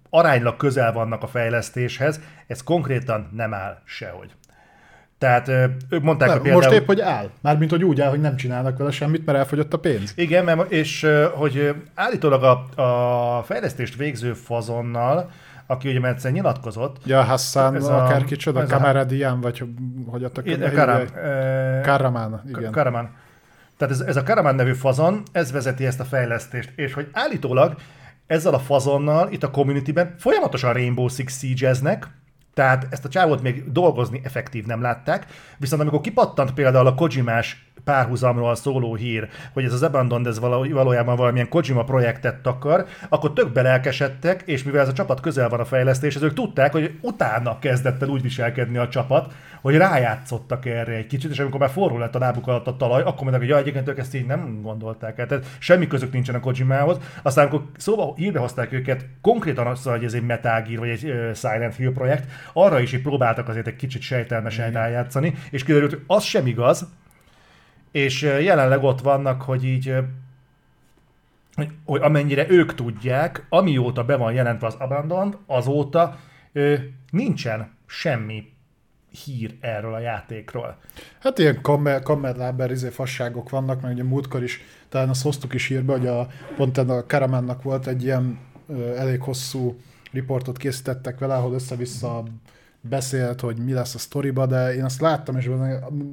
aránylag 0.09 0.57
közel 0.57 0.93
vannak 0.93 1.23
a 1.23 1.27
fejlesztéshez, 1.27 2.21
ez 2.47 2.63
konkrétan 2.63 3.29
nem 3.31 3.53
áll 3.53 3.81
sehogy. 3.85 4.31
Tehát 5.23 5.47
ők 5.89 6.01
mondták, 6.03 6.27
Nem, 6.27 6.37
hogy 6.37 6.41
például... 6.47 6.63
Most 6.63 6.81
épp, 6.81 6.85
hogy 6.85 7.01
áll. 7.01 7.29
Mármint, 7.41 7.71
hogy 7.71 7.83
úgy 7.83 8.01
áll, 8.01 8.09
hogy 8.09 8.21
nem 8.21 8.35
csinálnak 8.35 8.77
vele 8.77 8.91
semmit, 8.91 9.25
mert 9.25 9.37
elfogyott 9.37 9.73
a 9.73 9.79
pénz. 9.79 10.13
Igen, 10.15 10.43
mert, 10.43 10.71
és 10.71 11.07
hogy 11.33 11.75
állítólag 11.95 12.43
a, 12.43 12.81
a 12.81 13.43
fejlesztést 13.43 13.95
végző 13.95 14.33
fazonnal, 14.33 15.29
aki 15.67 15.89
ugye 15.89 15.99
mert 15.99 16.13
egyszer 16.15 16.31
nyilatkozott, 16.31 16.97
Ja, 17.05 17.21
Hassan, 17.21 17.75
Ez 17.75 17.85
a- 17.87 18.05
akár 18.05 18.23
kicsoda, 18.23 18.61
ez 18.61 18.71
a- 18.71 18.75
Kameradian, 18.75 19.41
vagy 19.41 19.63
hogy- 20.07 20.23
adtak 20.23 20.43
Karam, 20.45 20.71
Karam, 20.73 21.01
ö, 21.23 21.79
Karaman, 21.81 22.41
igen. 22.47 22.71
Karaman. 22.71 23.09
Tehát 23.77 23.93
ez, 23.93 23.99
ez 23.99 24.15
a 24.15 24.23
Karaman 24.23 24.55
nevű 24.55 24.73
fazon, 24.73 25.23
ez 25.31 25.51
vezeti 25.51 25.85
ezt 25.85 25.99
a 25.99 26.03
fejlesztést, 26.05 26.71
és 26.75 26.93
hogy 26.93 27.07
állítólag 27.11 27.75
ezzel 28.27 28.53
a 28.53 28.59
fazonnal 28.59 29.27
itt 29.31 29.43
a 29.43 29.51
communityben 29.51 30.15
folyamatosan 30.17 30.73
Rainbow 30.73 31.07
Six 31.07 31.37
Siege-eznek, 31.39 32.07
tehát 32.53 32.87
ezt 32.89 33.05
a 33.05 33.09
csávót 33.09 33.41
még 33.41 33.71
dolgozni 33.71 34.21
effektív 34.23 34.65
nem 34.65 34.81
látták, 34.81 35.25
viszont 35.57 35.81
amikor 35.81 36.01
kipattant 36.01 36.53
például 36.53 36.87
a 36.87 36.95
Kojimás 36.95 37.72
párhuzamról 37.83 38.55
szóló 38.55 38.95
hír, 38.95 39.27
hogy 39.53 39.63
ez 39.63 39.73
az 39.73 39.83
Abandoned 39.83 40.27
ez 40.27 40.39
való, 40.39 40.65
valójában 40.73 41.15
valamilyen 41.15 41.49
Kojima 41.49 41.83
projektet 41.83 42.41
takar, 42.41 42.85
akkor 43.09 43.33
tök 43.33 43.51
belelkesedtek, 43.51 44.41
és 44.45 44.63
mivel 44.63 44.81
ez 44.81 44.87
a 44.87 44.93
csapat 44.93 45.19
közel 45.19 45.49
van 45.49 45.59
a 45.59 45.65
fejlesztéshez, 45.65 46.23
ők 46.23 46.33
tudták, 46.33 46.71
hogy 46.71 46.97
utána 47.01 47.59
kezdett 47.59 48.01
el 48.01 48.07
úgy 48.07 48.21
viselkedni 48.21 48.77
a 48.77 48.87
csapat, 48.87 49.33
hogy 49.61 49.75
rájátszottak 49.75 50.65
erre 50.65 50.93
egy 50.93 51.07
kicsit, 51.07 51.31
és 51.31 51.39
amikor 51.39 51.59
már 51.59 51.69
forró 51.69 51.97
lett 51.97 52.15
a 52.15 52.19
lábuk 52.19 52.47
alatt 52.47 52.67
a 52.67 52.77
talaj, 52.77 53.01
akkor 53.01 53.21
mondták, 53.21 53.39
hogy 53.39 53.49
ja, 53.49 53.57
egyébként 53.57 53.87
ők 53.87 53.97
ezt 53.97 54.15
így 54.15 54.25
nem 54.25 54.61
gondolták 54.61 55.19
el. 55.19 55.27
Tehát 55.27 55.45
semmi 55.59 55.87
közük 55.87 56.11
nincsen 56.11 56.35
a 56.35 56.39
Kojimához. 56.39 56.97
Aztán, 57.21 57.47
amikor 57.47 57.67
szóba 57.77 58.13
hírbe 58.15 58.39
hozták 58.39 58.71
őket, 58.71 59.05
konkrétan 59.21 59.67
azt, 59.67 59.87
hogy 59.87 60.03
ez 60.03 60.13
egy 60.13 60.25
Metal 60.25 60.61
Gear, 60.61 60.79
vagy 60.79 60.89
egy 60.89 61.03
uh, 61.03 61.33
Silent 61.33 61.75
Hill 61.75 61.91
projekt, 61.91 62.29
arra 62.53 62.79
is 62.79 62.93
így 62.93 63.01
próbáltak 63.01 63.49
azért 63.49 63.67
egy 63.67 63.75
kicsit 63.75 64.01
sejtelmesen 64.01 64.71
rájátszani, 64.71 65.33
és 65.49 65.63
kiderült, 65.63 65.91
hogy 65.91 66.03
az 66.07 66.23
sem 66.23 66.47
igaz, 66.47 66.87
és 67.93 68.21
jelenleg 68.21 68.83
ott 68.83 69.01
vannak, 69.01 69.41
hogy 69.41 69.65
így 69.65 69.95
hogy, 71.85 72.01
amennyire 72.01 72.49
ők 72.49 72.73
tudják, 72.75 73.45
amióta 73.49 74.03
be 74.03 74.15
van 74.15 74.33
jelentve 74.33 74.67
az 74.67 74.75
Abandoned, 74.75 75.37
azóta 75.45 76.19
ö, 76.53 76.75
nincsen 77.11 77.71
semmi 77.85 78.51
hír 79.23 79.55
erről 79.59 79.93
a 79.93 79.99
játékról. 79.99 80.77
Hát 81.19 81.39
ilyen 81.39 81.61
kammer, 81.61 82.01
kammerláber 82.01 82.71
izé 82.71 82.89
fasságok 82.89 83.49
vannak, 83.49 83.81
meg 83.81 83.93
ugye 83.93 84.03
múltkor 84.03 84.43
is, 84.43 84.61
talán 84.89 85.09
azt 85.09 85.23
hoztuk 85.23 85.53
is 85.53 85.67
hírbe, 85.67 85.91
hogy 85.91 86.07
a, 86.07 86.27
pont 86.55 86.77
a 86.77 87.05
Karamannak 87.05 87.63
volt 87.63 87.87
egy 87.87 88.03
ilyen 88.03 88.39
ö, 88.67 88.95
elég 88.95 89.21
hosszú 89.21 89.79
riportot 90.11 90.57
készítettek 90.57 91.19
vele, 91.19 91.35
ahol 91.35 91.53
össze-vissza 91.53 92.23
beszélt, 92.89 93.41
hogy 93.41 93.57
mi 93.57 93.73
lesz 93.73 93.95
a 93.95 93.97
sztoriba, 93.97 94.45
de 94.45 94.75
én 94.75 94.83
azt 94.83 95.01
láttam, 95.01 95.37
és 95.37 95.43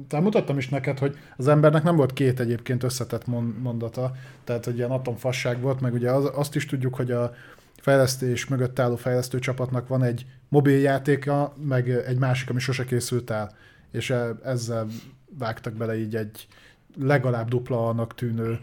talán 0.07 0.23
mutattam 0.23 0.57
is 0.57 0.69
neked, 0.69 0.99
hogy 0.99 1.17
az 1.37 1.47
embernek 1.47 1.83
nem 1.83 1.95
volt 1.95 2.13
két 2.13 2.39
egyébként 2.39 2.83
összetett 2.83 3.27
mon- 3.27 3.61
mondata, 3.61 4.11
tehát 4.43 4.65
hogy 4.65 4.77
ilyen 4.77 4.91
atomfasság 4.91 5.61
volt, 5.61 5.81
meg 5.81 5.93
ugye 5.93 6.11
az, 6.11 6.31
azt 6.33 6.55
is 6.55 6.65
tudjuk, 6.65 6.95
hogy 6.95 7.11
a 7.11 7.33
fejlesztés 7.81 8.47
mögött 8.47 8.79
álló 8.79 8.95
fejlesztő 8.95 9.39
csapatnak 9.39 9.87
van 9.87 10.03
egy 10.03 10.25
mobiljátéka, 10.49 11.53
meg 11.63 11.89
egy 11.89 12.17
másik, 12.17 12.49
ami 12.49 12.59
sose 12.59 12.85
készült 12.85 13.29
el, 13.29 13.51
és 13.91 14.09
e- 14.09 14.35
ezzel 14.43 14.87
vágtak 15.37 15.73
bele 15.73 15.97
így 15.97 16.15
egy 16.15 16.47
legalább 16.99 17.49
dupla 17.49 17.87
annak 17.87 18.15
tűnő 18.15 18.59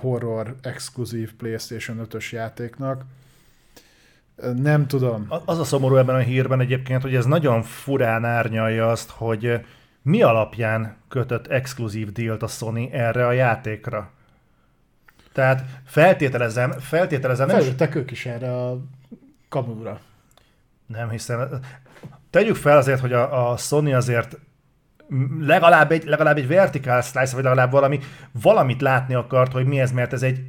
horror 0.00 0.54
exkluzív 0.62 1.34
PlayStation 1.34 2.06
5-ös 2.10 2.30
játéknak. 2.30 3.04
Nem 4.56 4.86
tudom. 4.86 5.26
Az 5.44 5.58
a 5.58 5.64
szomorú 5.64 5.96
ebben 5.96 6.14
a 6.14 6.18
hírben 6.18 6.60
egyébként, 6.60 7.02
hogy 7.02 7.14
ez 7.14 7.24
nagyon 7.24 7.62
furán 7.62 8.24
árnyalja 8.24 8.90
azt, 8.90 9.10
hogy 9.10 9.60
mi 10.02 10.22
alapján 10.22 10.96
kötött 11.08 11.46
exkluzív 11.46 12.12
dílt 12.12 12.42
a 12.42 12.46
Sony 12.46 12.88
erre 12.92 13.26
a 13.26 13.32
játékra. 13.32 14.10
Tehát 15.32 15.64
feltételezem, 15.84 16.70
feltételezem, 16.70 17.48
Felültek 17.48 17.94
ők 17.94 18.10
is 18.10 18.26
erre 18.26 18.56
a 18.56 18.78
kamúra. 19.48 20.00
nem 20.86 21.10
hiszem. 21.10 21.48
Tegyük 22.30 22.56
fel 22.56 22.76
azért, 22.76 23.00
hogy 23.00 23.12
a, 23.12 23.50
a 23.50 23.56
Sony 23.56 23.94
azért 23.94 24.38
legalább 25.40 25.92
egy, 25.92 26.04
legalább 26.04 26.36
egy 26.36 26.48
vertical 26.48 27.00
slice, 27.00 27.34
vagy 27.34 27.44
legalább 27.44 27.70
valami, 27.70 28.00
valamit 28.42 28.80
látni 28.80 29.14
akart, 29.14 29.52
hogy 29.52 29.66
mi 29.66 29.80
ez, 29.80 29.92
mert 29.92 30.12
ez, 30.12 30.22
egy, 30.22 30.40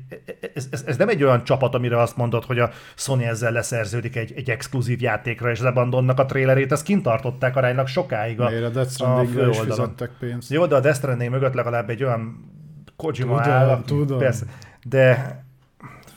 ez, 0.54 0.68
ez, 0.72 0.84
ez 0.88 0.98
nem 0.98 1.10
egy 1.10 1.24
olyan 1.24 1.44
csapat, 1.44 1.76
amire 1.76 2.02
azt 2.02 2.18
mondod, 2.18 2.46
hogy 2.46 2.60
a 2.60 2.70
Sony 2.96 3.24
ezzel 3.24 3.52
leszerződik 3.52 4.16
egy, 4.16 4.34
egy 4.36 4.50
exkluzív 4.50 5.02
játékra, 5.02 5.50
és 5.52 5.60
az 5.60 5.66
Abandonnak 5.66 6.20
a 6.20 6.26
trailerét, 6.26 6.72
ezt 6.72 6.84
kint 6.84 7.04
tartották 7.04 7.56
aránylag 7.56 7.88
sokáig 7.88 8.42
a, 8.42 8.50
Miért 8.50 8.66
a 8.66 8.70
Death 8.70 8.92
Strandingra 8.92 9.50
is 9.50 9.60
fizettek 9.60 10.12
pénzt. 10.20 10.50
Jó, 10.50 10.66
de 10.66 10.76
a 10.76 10.80
Death 10.80 10.98
Stranding 10.98 11.32
mögött 11.32 11.54
legalább 11.54 11.90
egy 11.90 12.04
olyan 12.04 12.52
Kojima 12.96 13.42
Tudom, 13.42 13.58
áll, 13.58 13.82
tudom. 13.86 14.18
Persze, 14.18 14.46
de 14.84 15.44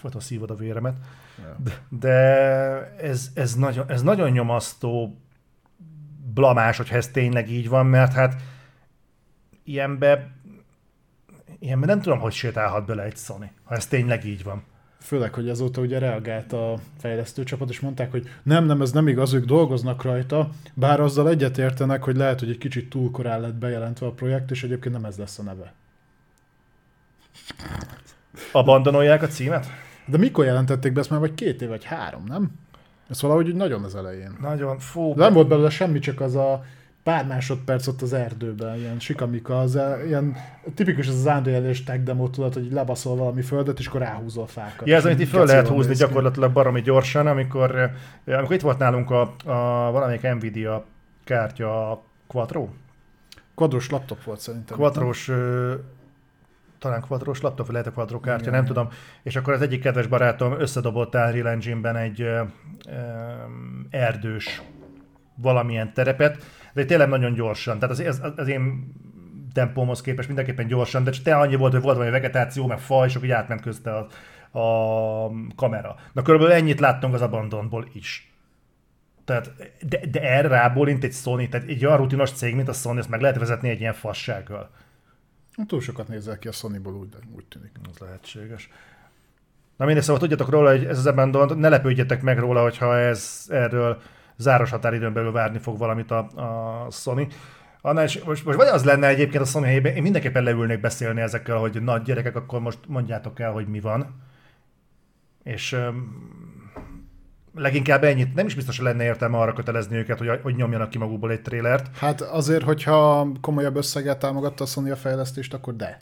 foton 0.00 0.20
szívod 0.20 0.50
a 0.50 0.54
véremet. 0.54 0.94
De, 1.56 1.72
de 1.88 2.12
ez, 3.00 3.30
ez, 3.34 3.54
nagyon, 3.54 3.84
ez 3.88 4.02
nagyon 4.02 4.30
nyomasztó 4.30 5.20
blamás, 6.36 6.76
hogyha 6.76 6.96
ez 6.96 7.08
tényleg 7.08 7.50
így 7.50 7.68
van, 7.68 7.86
mert 7.86 8.12
hát 8.12 8.42
ilyenbe, 9.64 10.30
ilyenbe 11.58 11.86
nem 11.86 12.00
tudom, 12.00 12.18
hogy 12.18 12.32
sétálhat 12.32 12.86
bele 12.86 13.02
egy 13.02 13.16
Sony, 13.16 13.50
ha 13.64 13.74
ez 13.74 13.86
tényleg 13.86 14.24
így 14.24 14.42
van. 14.42 14.62
Főleg, 15.00 15.34
hogy 15.34 15.48
azóta 15.48 15.80
ugye 15.80 15.98
reagált 15.98 16.52
a 16.52 16.78
fejlesztő 16.98 17.42
csapat, 17.42 17.70
és 17.70 17.80
mondták, 17.80 18.10
hogy 18.10 18.28
nem, 18.42 18.64
nem, 18.64 18.80
ez 18.80 18.92
nem 18.92 19.08
igaz, 19.08 19.32
ők 19.32 19.44
dolgoznak 19.44 20.02
rajta, 20.02 20.50
bár 20.74 21.00
azzal 21.00 21.28
egyetértenek, 21.28 22.02
hogy 22.02 22.16
lehet, 22.16 22.40
hogy 22.40 22.50
egy 22.50 22.58
kicsit 22.58 22.88
túl 22.88 23.10
korán 23.10 23.40
lett 23.40 23.54
bejelentve 23.54 24.06
a 24.06 24.12
projekt, 24.12 24.50
és 24.50 24.62
egyébként 24.62 24.94
nem 24.94 25.04
ez 25.04 25.16
lesz 25.16 25.38
a 25.38 25.42
neve. 25.42 25.72
Abandonolják 28.52 29.22
a 29.22 29.26
címet? 29.26 29.66
De 30.06 30.16
mikor 30.16 30.44
jelentették 30.44 30.92
be 30.92 31.00
ezt 31.00 31.10
már, 31.10 31.20
vagy 31.20 31.34
két 31.34 31.62
év, 31.62 31.68
vagy 31.68 31.84
három, 31.84 32.24
nem? 32.24 32.50
Ez 33.10 33.22
valahogy 33.22 33.48
úgy 33.48 33.54
nagyon 33.54 33.84
az 33.84 33.94
elején. 33.96 34.36
Nagyon 34.40 34.78
fú. 34.78 35.14
De 35.14 35.22
nem 35.24 35.32
volt 35.32 35.48
belőle 35.48 35.70
semmi, 35.70 35.98
csak 35.98 36.20
az 36.20 36.34
a 36.34 36.64
pár 37.02 37.26
másodperc 37.26 37.86
ott 37.86 38.02
az 38.02 38.12
erdőben, 38.12 38.76
ilyen 38.76 38.98
sikamika, 39.00 39.60
az 39.60 39.74
a- 39.76 39.96
ilyen 40.06 40.36
tipikus 40.74 41.08
az 41.08 41.14
az 41.14 41.36
Unreal-es 41.38 41.84
tech 41.84 42.02
demo, 42.02 42.28
tudod, 42.28 42.54
hogy 42.54 42.72
lebaszol 42.72 43.16
valami 43.16 43.42
földet, 43.42 43.78
és 43.78 43.86
akkor 43.86 44.00
ráhúzol 44.00 44.46
fákat. 44.46 44.86
Ja, 44.88 44.96
ez, 44.96 45.04
amit 45.04 45.20
így 45.20 45.28
föl 45.28 45.46
lehet 45.46 45.68
húzni 45.68 45.88
néz 45.90 45.98
ki. 46.00 46.06
gyakorlatilag 46.06 46.52
baromi 46.52 46.80
gyorsan, 46.82 47.26
amikor, 47.26 47.76
eh, 48.24 48.38
amikor 48.38 48.54
itt 48.54 48.60
volt 48.60 48.78
nálunk 48.78 49.10
a, 49.10 49.20
a 49.44 49.90
valamelyik 49.92 50.22
Nvidia 50.34 50.84
kártya 51.24 51.90
a 51.90 52.02
Quattro, 52.26 52.68
Quadros 53.54 53.90
laptop 53.90 54.24
volt 54.24 54.40
szerintem. 54.40 54.76
Quadros, 54.76 55.30
talán 56.86 57.06
quadros 57.06 57.40
laptop, 57.40 57.70
lehet 57.70 57.86
a 57.86 57.92
quadro 57.92 58.20
kártya, 58.20 58.50
nem 58.50 58.64
tudom. 58.64 58.88
És 59.22 59.36
akkor 59.36 59.52
az 59.52 59.62
egyik 59.62 59.80
kedves 59.80 60.06
barátom 60.06 60.60
összedobott 60.60 61.14
Unreal 61.14 61.48
Engine-ben 61.48 61.96
egy 61.96 62.20
ö, 62.20 62.42
ö, 62.88 62.92
erdős 63.90 64.62
valamilyen 65.34 65.92
terepet, 65.92 66.44
de 66.72 66.84
tényleg 66.84 67.08
nagyon 67.08 67.34
gyorsan. 67.34 67.78
Tehát 67.78 67.98
az, 67.98 68.20
az, 68.22 68.32
az 68.36 68.48
én 68.48 68.92
tempómhoz 69.52 70.00
képest 70.00 70.26
mindenképpen 70.26 70.66
gyorsan, 70.66 71.04
de 71.04 71.10
csak 71.10 71.24
te 71.24 71.36
annyi 71.36 71.56
volt, 71.56 71.72
hogy 71.72 71.82
volt 71.82 71.96
valami 71.96 72.14
vegetáció, 72.14 72.66
meg 72.66 72.78
faj, 72.78 73.06
és 73.06 73.14
akkor 73.14 73.26
így 73.26 73.34
átment 73.34 73.60
közte 73.60 73.90
a, 73.90 74.08
a 74.58 75.30
kamera. 75.56 75.96
Na 76.12 76.22
körülbelül 76.22 76.54
ennyit 76.54 76.80
láttunk 76.80 77.14
az 77.14 77.22
Abandonból 77.22 77.88
is. 77.92 78.34
Tehát, 79.24 79.52
de, 79.88 80.00
de 80.10 80.20
erre 80.20 80.48
rábólint 80.48 81.04
egy 81.04 81.12
Sony, 81.12 81.48
tehát 81.48 81.68
egy 81.68 81.86
olyan 81.86 81.96
rutinos 81.96 82.32
cég, 82.32 82.54
mint 82.54 82.68
a 82.68 82.72
Sony, 82.72 82.98
ezt 82.98 83.08
meg 83.08 83.20
lehet 83.20 83.38
vezetni 83.38 83.68
egy 83.68 83.80
ilyen 83.80 83.92
fassággal. 83.92 84.70
Túl 85.66 85.80
sokat 85.80 86.08
nézel 86.08 86.38
ki 86.38 86.48
a 86.48 86.52
Sonyból, 86.52 86.94
úgy, 86.94 87.08
úgy 87.36 87.44
tűnik. 87.44 87.70
Ez 87.90 87.98
lehetséges. 87.98 88.70
Na 89.76 89.84
mindegy, 89.84 90.04
szóval 90.04 90.20
tudjatok 90.20 90.48
róla, 90.48 90.70
hogy 90.70 90.84
ez 90.84 90.98
az 90.98 91.06
Abandon, 91.06 91.58
ne 91.58 91.68
lepődjetek 91.68 92.22
meg 92.22 92.38
róla, 92.38 92.62
hogyha 92.62 92.98
ez 92.98 93.44
erről 93.48 94.00
záros 94.36 94.70
határidőn 94.70 95.12
belül 95.12 95.32
várni 95.32 95.58
fog 95.58 95.78
valamit 95.78 96.10
a, 96.10 96.18
a 96.84 96.90
Sony. 96.90 97.32
Annál 97.80 98.04
is, 98.04 98.22
most, 98.22 98.44
most 98.44 98.56
vagy 98.56 98.66
az 98.66 98.84
lenne 98.84 99.06
egyébként 99.06 99.42
a 99.42 99.46
Sony 99.46 99.62
helyében, 99.62 99.94
én 99.94 100.02
mindenképpen 100.02 100.42
leülnék 100.42 100.80
beszélni 100.80 101.20
ezekkel, 101.20 101.56
hogy 101.56 101.82
nagy 101.82 102.02
gyerekek, 102.02 102.36
akkor 102.36 102.60
most 102.60 102.78
mondjátok 102.86 103.40
el, 103.40 103.52
hogy 103.52 103.68
mi 103.68 103.80
van. 103.80 104.22
És 105.42 105.72
um, 105.72 106.55
leginkább 107.56 108.04
ennyit, 108.04 108.34
nem 108.34 108.46
is 108.46 108.54
biztos, 108.54 108.76
hogy 108.76 108.86
lenne 108.86 109.04
értelme 109.04 109.38
arra 109.38 109.52
kötelezni 109.52 109.96
őket, 109.96 110.18
hogy, 110.18 110.40
hogy 110.42 110.56
nyomjanak 110.56 110.90
ki 110.90 110.98
magukból 110.98 111.30
egy 111.30 111.42
trélert. 111.42 111.96
Hát 111.96 112.20
azért, 112.20 112.62
hogyha 112.62 113.28
komolyabb 113.40 113.76
összeget 113.76 114.18
támogatta 114.18 114.64
a 114.64 114.66
Sony 114.66 114.90
a 114.90 114.96
fejlesztést, 114.96 115.54
akkor 115.54 115.76
de. 115.76 115.98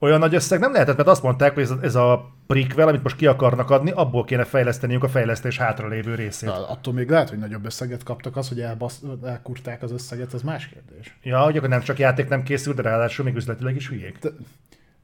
Olyan 0.00 0.18
nagy 0.18 0.34
összeg 0.34 0.60
nem 0.60 0.72
lehetett, 0.72 0.96
mert 0.96 1.08
azt 1.08 1.22
mondták, 1.22 1.54
hogy 1.54 1.62
ez, 1.62 1.72
ez 1.80 1.94
a 1.94 2.30
prequel, 2.46 2.88
amit 2.88 3.02
most 3.02 3.16
ki 3.16 3.26
akarnak 3.26 3.70
adni, 3.70 3.90
abból 3.90 4.24
kéne 4.24 4.44
fejleszteniük 4.44 5.04
a 5.04 5.08
fejlesztés 5.08 5.58
hátralévő 5.58 6.14
részét. 6.14 6.48
Na, 6.48 6.68
attól 6.68 6.94
még 6.94 7.10
lehet, 7.10 7.28
hogy 7.28 7.38
nagyobb 7.38 7.64
összeget 7.64 8.02
kaptak, 8.02 8.36
az, 8.36 8.48
hogy 8.48 8.60
elbasz, 8.60 9.02
elkurták 9.24 9.82
az 9.82 9.92
összeget, 9.92 10.32
az 10.32 10.42
más 10.42 10.68
kérdés. 10.68 11.18
Ja, 11.22 11.40
hogy 11.40 11.56
akkor 11.56 11.68
nem 11.68 11.80
csak 11.80 11.98
játék 11.98 12.28
nem 12.28 12.42
készült, 12.42 12.76
de 12.76 12.82
ráadásul 12.82 13.24
még 13.24 13.36
üzletileg 13.36 13.76
is 13.76 13.88
hülyék. 13.88 14.18
De- 14.18 14.30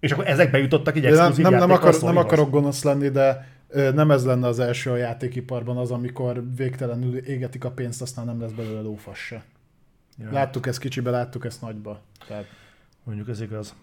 És 0.00 0.12
akkor 0.12 0.26
ezekbe 0.26 0.58
jutottak 0.58 0.96
így 0.96 1.02
nem, 1.02 1.12
exkluzív 1.12 1.44
nem, 1.44 1.52
nem, 1.52 1.68
játékkal 1.68 1.88
akar, 1.88 2.02
a 2.02 2.06
nem 2.06 2.16
akarok 2.16 2.50
gonosz 2.50 2.82
lenni, 2.82 3.08
de 3.08 3.46
nem 3.74 4.10
ez 4.10 4.24
lenne 4.24 4.46
az 4.46 4.58
első 4.58 4.90
a 4.90 4.96
játékiparban 4.96 5.76
az, 5.76 5.90
amikor 5.90 6.42
végtelenül 6.56 7.16
égetik 7.16 7.64
a 7.64 7.70
pénzt, 7.70 8.02
aztán 8.02 8.24
nem 8.24 8.40
lesz 8.40 8.52
belőle 8.52 8.80
lófasz 8.80 9.18
se. 9.18 9.44
Ja, 10.18 10.32
Láttuk 10.32 10.66
ezt 10.66 10.78
kicsibe, 10.78 11.10
láttuk 11.10 11.44
ezt 11.44 11.60
nagyba. 11.60 12.00
Tehát, 12.26 12.46
Mondjuk 13.04 13.28
ez 13.28 13.40
igaz. 13.40 13.74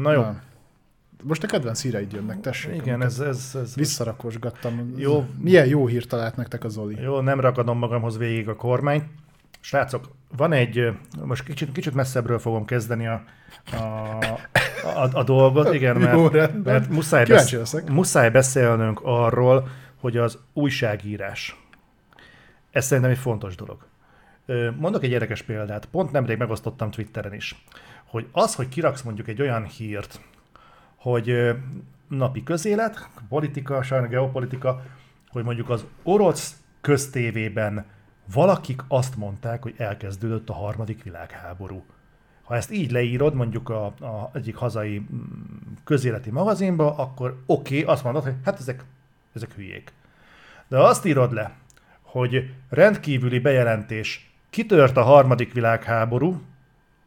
Na 0.00 0.12
jó. 0.12 0.20
Na. 0.20 0.42
Most 1.22 1.42
a 1.42 1.46
kedvenc 1.46 1.82
híreid 1.82 2.12
jönnek, 2.12 2.40
tessék. 2.40 2.74
Igen, 2.74 3.02
ez, 3.02 3.20
ez, 3.20 3.50
ez, 3.62 3.74
Visszarakosgattam. 3.74 4.92
Jó. 4.96 5.26
Milyen 5.38 5.66
jó 5.66 5.86
hírt 5.86 6.08
talált 6.08 6.36
nektek 6.36 6.64
a 6.64 6.68
Zoli? 6.68 7.00
Jó, 7.00 7.20
nem 7.20 7.40
ragadom 7.40 7.78
magamhoz 7.78 8.18
végig 8.18 8.48
a 8.48 8.56
kormányt. 8.56 9.04
Srácok, 9.60 10.10
van 10.36 10.52
egy, 10.52 10.92
most 11.24 11.44
kicsit, 11.44 11.72
kicsit 11.72 11.94
messzebbről 11.94 12.38
fogom 12.38 12.64
kezdeni 12.64 13.06
a, 13.06 13.24
a, 13.72 14.18
a, 14.84 15.08
a 15.12 15.22
dolgot, 15.22 15.74
igen, 15.74 16.00
Jó, 16.00 16.22
mert, 16.22 16.32
rendben. 16.32 16.74
mert 16.74 16.90
muszáj, 16.90 17.24
Kíváncsi 17.24 17.56
besz, 17.56 17.72
leszek. 17.72 17.90
muszáj 17.90 18.30
beszélnünk 18.30 19.00
arról, 19.02 19.68
hogy 20.00 20.16
az 20.16 20.38
újságírás. 20.52 21.56
Ez 22.70 22.84
szerintem 22.84 23.12
egy 23.12 23.18
fontos 23.18 23.54
dolog. 23.54 23.86
Mondok 24.78 25.02
egy 25.02 25.10
érdekes 25.10 25.42
példát. 25.42 25.84
Pont 25.86 26.12
nemrég 26.12 26.38
megosztottam 26.38 26.90
Twitteren 26.90 27.34
is, 27.34 27.64
hogy 28.04 28.26
az, 28.32 28.54
hogy 28.54 28.68
kiraksz 28.68 29.02
mondjuk 29.02 29.28
egy 29.28 29.40
olyan 29.40 29.64
hírt, 29.64 30.20
hogy 30.96 31.54
napi 32.08 32.42
közélet, 32.42 33.08
politika, 33.28 33.82
sajnos 33.82 34.08
geopolitika, 34.08 34.82
hogy 35.30 35.44
mondjuk 35.44 35.70
az 35.70 35.84
orosz 36.02 36.56
köztévében 36.80 37.86
valakik 38.32 38.82
azt 38.88 39.16
mondták, 39.16 39.62
hogy 39.62 39.74
elkezdődött 39.76 40.48
a 40.48 40.54
harmadik 40.54 41.02
világháború. 41.02 41.84
Ha 42.44 42.56
ezt 42.56 42.72
így 42.72 42.90
leírod 42.90 43.34
mondjuk 43.34 43.68
a, 43.68 43.84
a 43.86 44.30
egyik 44.32 44.56
hazai 44.56 44.98
mm, 44.98 45.18
közéleti 45.84 46.30
magazinba, 46.30 46.96
akkor 46.96 47.42
oké, 47.46 47.80
okay, 47.80 47.94
azt 47.94 48.04
mondod, 48.04 48.22
hogy 48.22 48.34
hát 48.44 48.58
ezek, 48.58 48.84
ezek 49.34 49.54
hülyék. 49.54 49.92
De 50.68 50.76
ha 50.76 50.82
azt 50.82 51.04
írod 51.04 51.32
le, 51.32 51.52
hogy 52.02 52.50
rendkívüli 52.70 53.38
bejelentés, 53.38 54.34
kitört 54.50 54.96
a 54.96 55.02
harmadik 55.02 55.52
világháború, 55.52 56.40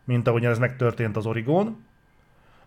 mint 0.04 0.28
ahogyan 0.28 0.52
ez 0.52 0.60
megtörtént 0.60 1.18
az 1.18 1.26
Origón, 1.26 1.86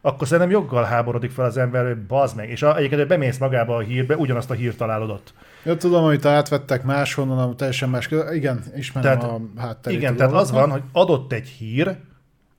akkor 0.00 0.26
szerintem 0.26 0.52
joggal 0.52 0.84
háborodik 0.84 1.30
fel 1.30 1.44
az 1.44 1.56
ember, 1.56 1.86
hogy 1.86 1.96
bazd 2.06 2.36
meg. 2.36 2.50
És 2.50 2.62
a- 2.62 2.76
egyébként, 2.76 3.00
hogy 3.00 3.10
bemész 3.10 3.38
magába 3.38 3.76
a 3.76 3.80
hírbe, 3.80 4.16
ugyanazt 4.16 4.50
a 4.50 4.54
hírt 4.54 4.76
találod 4.76 5.10
ott. 5.10 5.34
Ja, 5.64 5.76
tudom, 5.76 6.04
amit 6.04 6.24
átvettek 6.24 6.82
máshonnan, 6.82 7.38
ami 7.38 7.54
teljesen 7.54 7.88
más. 7.88 8.08
Igen, 8.32 8.62
ismerem 8.76 9.18
Tehát- 9.18 9.32
a 9.32 9.40
hátterét. 9.60 9.98
Igen, 9.98 10.16
tehát 10.16 10.32
az 10.32 10.50
van, 10.50 10.70
hogy 10.70 10.82
adott 10.92 11.32
egy 11.32 11.48
hír, 11.48 11.96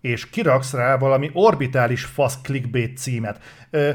és 0.01 0.29
kiraksz 0.29 0.73
rá 0.73 0.97
valami 0.97 1.29
orbitális 1.33 2.05
fasz 2.05 2.41
clickbait 2.41 2.97
címet. 2.97 3.39
Ö, 3.69 3.91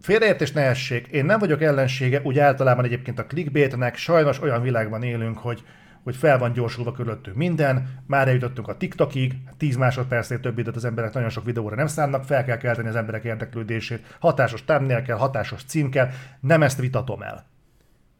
Félreértés 0.00 0.52
ne 0.52 0.62
essék, 0.62 1.06
én 1.06 1.24
nem 1.24 1.38
vagyok 1.38 1.62
ellensége, 1.62 2.20
úgy 2.24 2.38
általában 2.38 2.84
egyébként 2.84 3.18
a 3.18 3.26
clickbaitnek, 3.26 3.96
sajnos 3.96 4.42
olyan 4.42 4.62
világban 4.62 5.02
élünk, 5.02 5.38
hogy 5.38 5.62
hogy 6.02 6.16
fel 6.16 6.38
van 6.38 6.52
gyorsulva 6.52 6.92
körülöttünk 6.92 7.36
minden, 7.36 8.02
már 8.06 8.28
eljutottunk 8.28 8.68
a 8.68 8.76
TikTokig, 8.76 9.34
10 9.56 9.76
másodpercnél 9.76 10.40
több 10.40 10.58
időt 10.58 10.76
az 10.76 10.84
emberek 10.84 11.12
nagyon 11.12 11.28
sok 11.28 11.44
videóra 11.44 11.76
nem 11.76 11.86
szánnak, 11.86 12.24
fel 12.24 12.44
kell 12.44 12.56
kelteni 12.56 12.88
az 12.88 12.96
emberek 12.96 13.24
érdeklődését, 13.24 14.16
hatásos 14.20 14.64
thumbnail 14.64 15.02
kell, 15.02 15.16
hatásos 15.16 15.64
cím 15.64 15.90
kell, 15.90 16.08
nem 16.40 16.62
ezt 16.62 16.78
vitatom 16.78 17.22
el. 17.22 17.46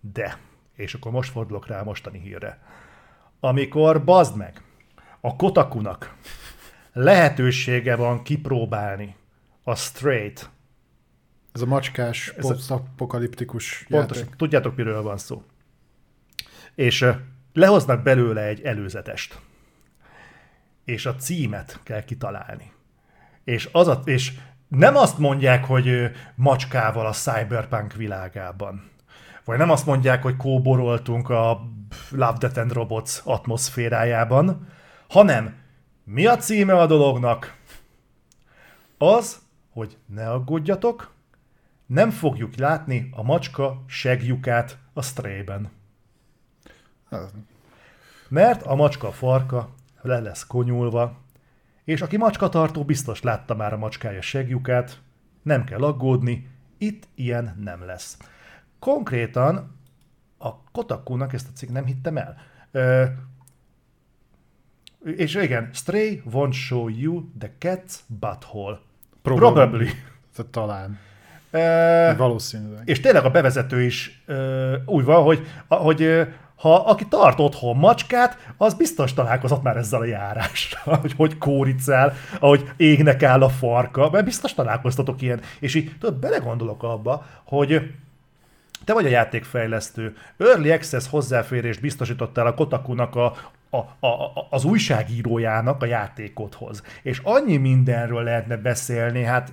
De, 0.00 0.36
és 0.76 0.94
akkor 0.94 1.12
most 1.12 1.30
fordulok 1.30 1.66
rá 1.66 1.80
a 1.80 1.84
mostani 1.84 2.18
hírre. 2.18 2.58
Amikor 3.40 4.04
bazd 4.04 4.36
meg, 4.36 4.62
a 5.20 5.36
Kotakunak 5.36 6.14
lehetősége 7.02 7.96
van 7.96 8.22
kipróbálni 8.22 9.16
a 9.62 9.74
straight, 9.74 10.50
Ez 11.52 11.60
a 11.60 11.66
macskás, 11.66 12.28
Ez 12.36 12.44
a- 12.44 12.48
posztapokaliptikus 12.48 13.84
pontosan, 13.88 14.22
játék. 14.22 14.36
tudjátok 14.38 14.76
miről 14.76 15.02
van 15.02 15.16
szó. 15.18 15.42
És 16.74 17.06
lehoznak 17.52 18.02
belőle 18.02 18.42
egy 18.42 18.60
előzetest. 18.62 19.38
És 20.84 21.06
a 21.06 21.14
címet 21.14 21.80
kell 21.82 22.04
kitalálni. 22.04 22.72
És, 23.44 23.68
az 23.72 23.88
a, 23.88 24.00
és 24.04 24.32
nem 24.68 24.96
azt 24.96 25.18
mondják, 25.18 25.64
hogy 25.64 26.10
macskával 26.34 27.06
a 27.06 27.12
cyberpunk 27.12 27.92
világában. 27.94 28.90
Vagy 29.44 29.58
nem 29.58 29.70
azt 29.70 29.86
mondják, 29.86 30.22
hogy 30.22 30.36
kóboroltunk 30.36 31.28
a 31.28 31.60
Love, 32.10 32.36
Death 32.38 32.58
and 32.58 32.72
Robots 32.72 33.20
atmoszférájában, 33.24 34.68
hanem 35.08 35.54
mi 36.12 36.26
a 36.26 36.36
címe 36.36 36.72
a 36.74 36.86
dolognak? 36.86 37.56
Az, 38.98 39.40
hogy 39.70 39.98
ne 40.06 40.30
aggódjatok, 40.30 41.12
nem 41.86 42.10
fogjuk 42.10 42.56
látni 42.56 43.08
a 43.12 43.22
macska 43.22 43.84
segjukát 43.86 44.78
a 44.92 45.02
strében. 45.02 45.70
Mert 48.28 48.62
a 48.62 48.74
macska 48.74 49.12
farka 49.12 49.74
le 50.02 50.20
lesz 50.20 50.46
konyulva, 50.46 51.18
és 51.84 52.00
aki 52.00 52.16
macskatartó 52.16 52.84
biztos 52.84 53.22
látta 53.22 53.54
már 53.54 53.72
a 53.72 53.78
macskája 53.78 54.22
segjukát, 54.22 55.00
nem 55.42 55.64
kell 55.64 55.82
aggódni, 55.82 56.48
itt 56.78 57.08
ilyen 57.14 57.56
nem 57.62 57.84
lesz. 57.84 58.18
Konkrétan 58.78 59.76
a 60.38 60.62
Kotakunak 60.62 61.32
ezt 61.32 61.48
a 61.48 61.52
cikk 61.54 61.70
nem 61.70 61.84
hittem 61.84 62.16
el. 62.16 62.36
Ö, 62.70 63.04
és 65.16 65.34
igen, 65.34 65.70
Stray 65.72 66.22
won't 66.32 66.52
show 66.52 66.88
you 66.88 67.22
the 67.38 67.50
cat's 67.60 67.94
butthole. 68.06 68.78
Probably. 69.22 69.52
Probably. 69.52 69.88
Talán. 70.50 70.98
Ö, 71.50 72.12
Valószínűleg. 72.16 72.82
és 72.88 73.00
tényleg 73.00 73.24
a 73.24 73.30
bevezető 73.30 73.82
is 73.82 74.22
ö, 74.26 74.76
úgy 74.86 75.04
van, 75.04 75.22
hogy, 75.22 75.46
a- 75.66 75.74
hogy 75.74 76.26
ha 76.56 76.74
aki 76.74 77.06
tart 77.08 77.40
otthon 77.40 77.76
macskát, 77.76 78.52
az 78.56 78.74
biztos 78.74 79.14
találkozott 79.14 79.62
már 79.62 79.76
ezzel 79.76 80.00
a 80.00 80.04
járással, 80.04 80.94
hogy 80.96 81.12
hogy 81.16 81.38
kóricál, 81.38 82.14
ahogy 82.40 82.70
égnek 82.76 83.22
áll 83.22 83.42
a 83.42 83.48
farka, 83.48 84.10
mert 84.10 84.24
biztos 84.24 84.54
találkoztatok 84.54 85.22
ilyen. 85.22 85.40
És 85.60 85.74
így 85.74 85.92
tudod, 86.00 86.18
belegondolok 86.18 86.82
abba, 86.82 87.26
hogy 87.44 87.90
te 88.84 88.92
vagy 88.92 89.04
a 89.06 89.08
játékfejlesztő, 89.08 90.16
Early 90.38 90.70
Access 90.72 91.08
hozzáférést 91.08 91.80
biztosítottál 91.80 92.46
a 92.46 92.54
Kotakunak 92.54 93.14
a, 93.16 93.32
a, 93.70 94.06
a, 94.06 94.46
az 94.50 94.64
újságírójának 94.64 95.82
a 95.82 95.86
játékodhoz. 95.86 96.82
És 97.02 97.20
annyi 97.24 97.56
mindenről 97.56 98.22
lehetne 98.22 98.56
beszélni, 98.56 99.22
hát 99.22 99.52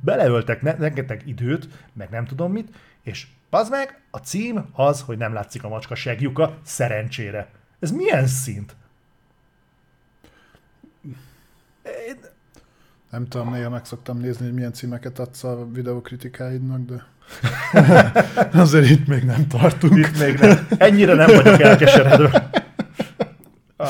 beleöltek 0.00 0.62
ne, 0.62 0.74
rengeteg 0.74 1.22
időt, 1.26 1.68
meg 1.92 2.10
nem 2.10 2.24
tudom 2.24 2.52
mit, 2.52 2.76
és 3.02 3.26
az 3.50 3.68
meg, 3.68 4.00
a 4.10 4.18
cím 4.18 4.68
az, 4.72 5.00
hogy 5.00 5.18
nem 5.18 5.32
látszik 5.32 5.64
a 5.64 5.68
macska 5.68 5.94
segjuka, 5.94 6.58
szerencsére. 6.62 7.48
Ez 7.80 7.90
milyen 7.90 8.26
szint? 8.26 8.76
Nem 13.10 13.26
tudom, 13.28 13.52
néha 13.52 13.70
meg 13.70 13.84
szoktam 13.84 14.18
nézni, 14.18 14.44
hogy 14.44 14.54
milyen 14.54 14.72
címeket 14.72 15.18
adsz 15.18 15.44
a 15.44 15.66
videokritikáidnak, 15.72 16.80
de 16.80 17.06
azért 18.60 18.90
itt 18.90 19.06
még 19.06 19.22
nem 19.22 19.46
tartunk. 19.46 19.96
Itt 19.96 20.18
még 20.18 20.38
nem. 20.38 20.66
Ennyire 20.78 21.14
nem 21.14 21.26
vagyok 21.26 21.60
elkeseredve. 21.60 22.50
Ah. 23.76 23.88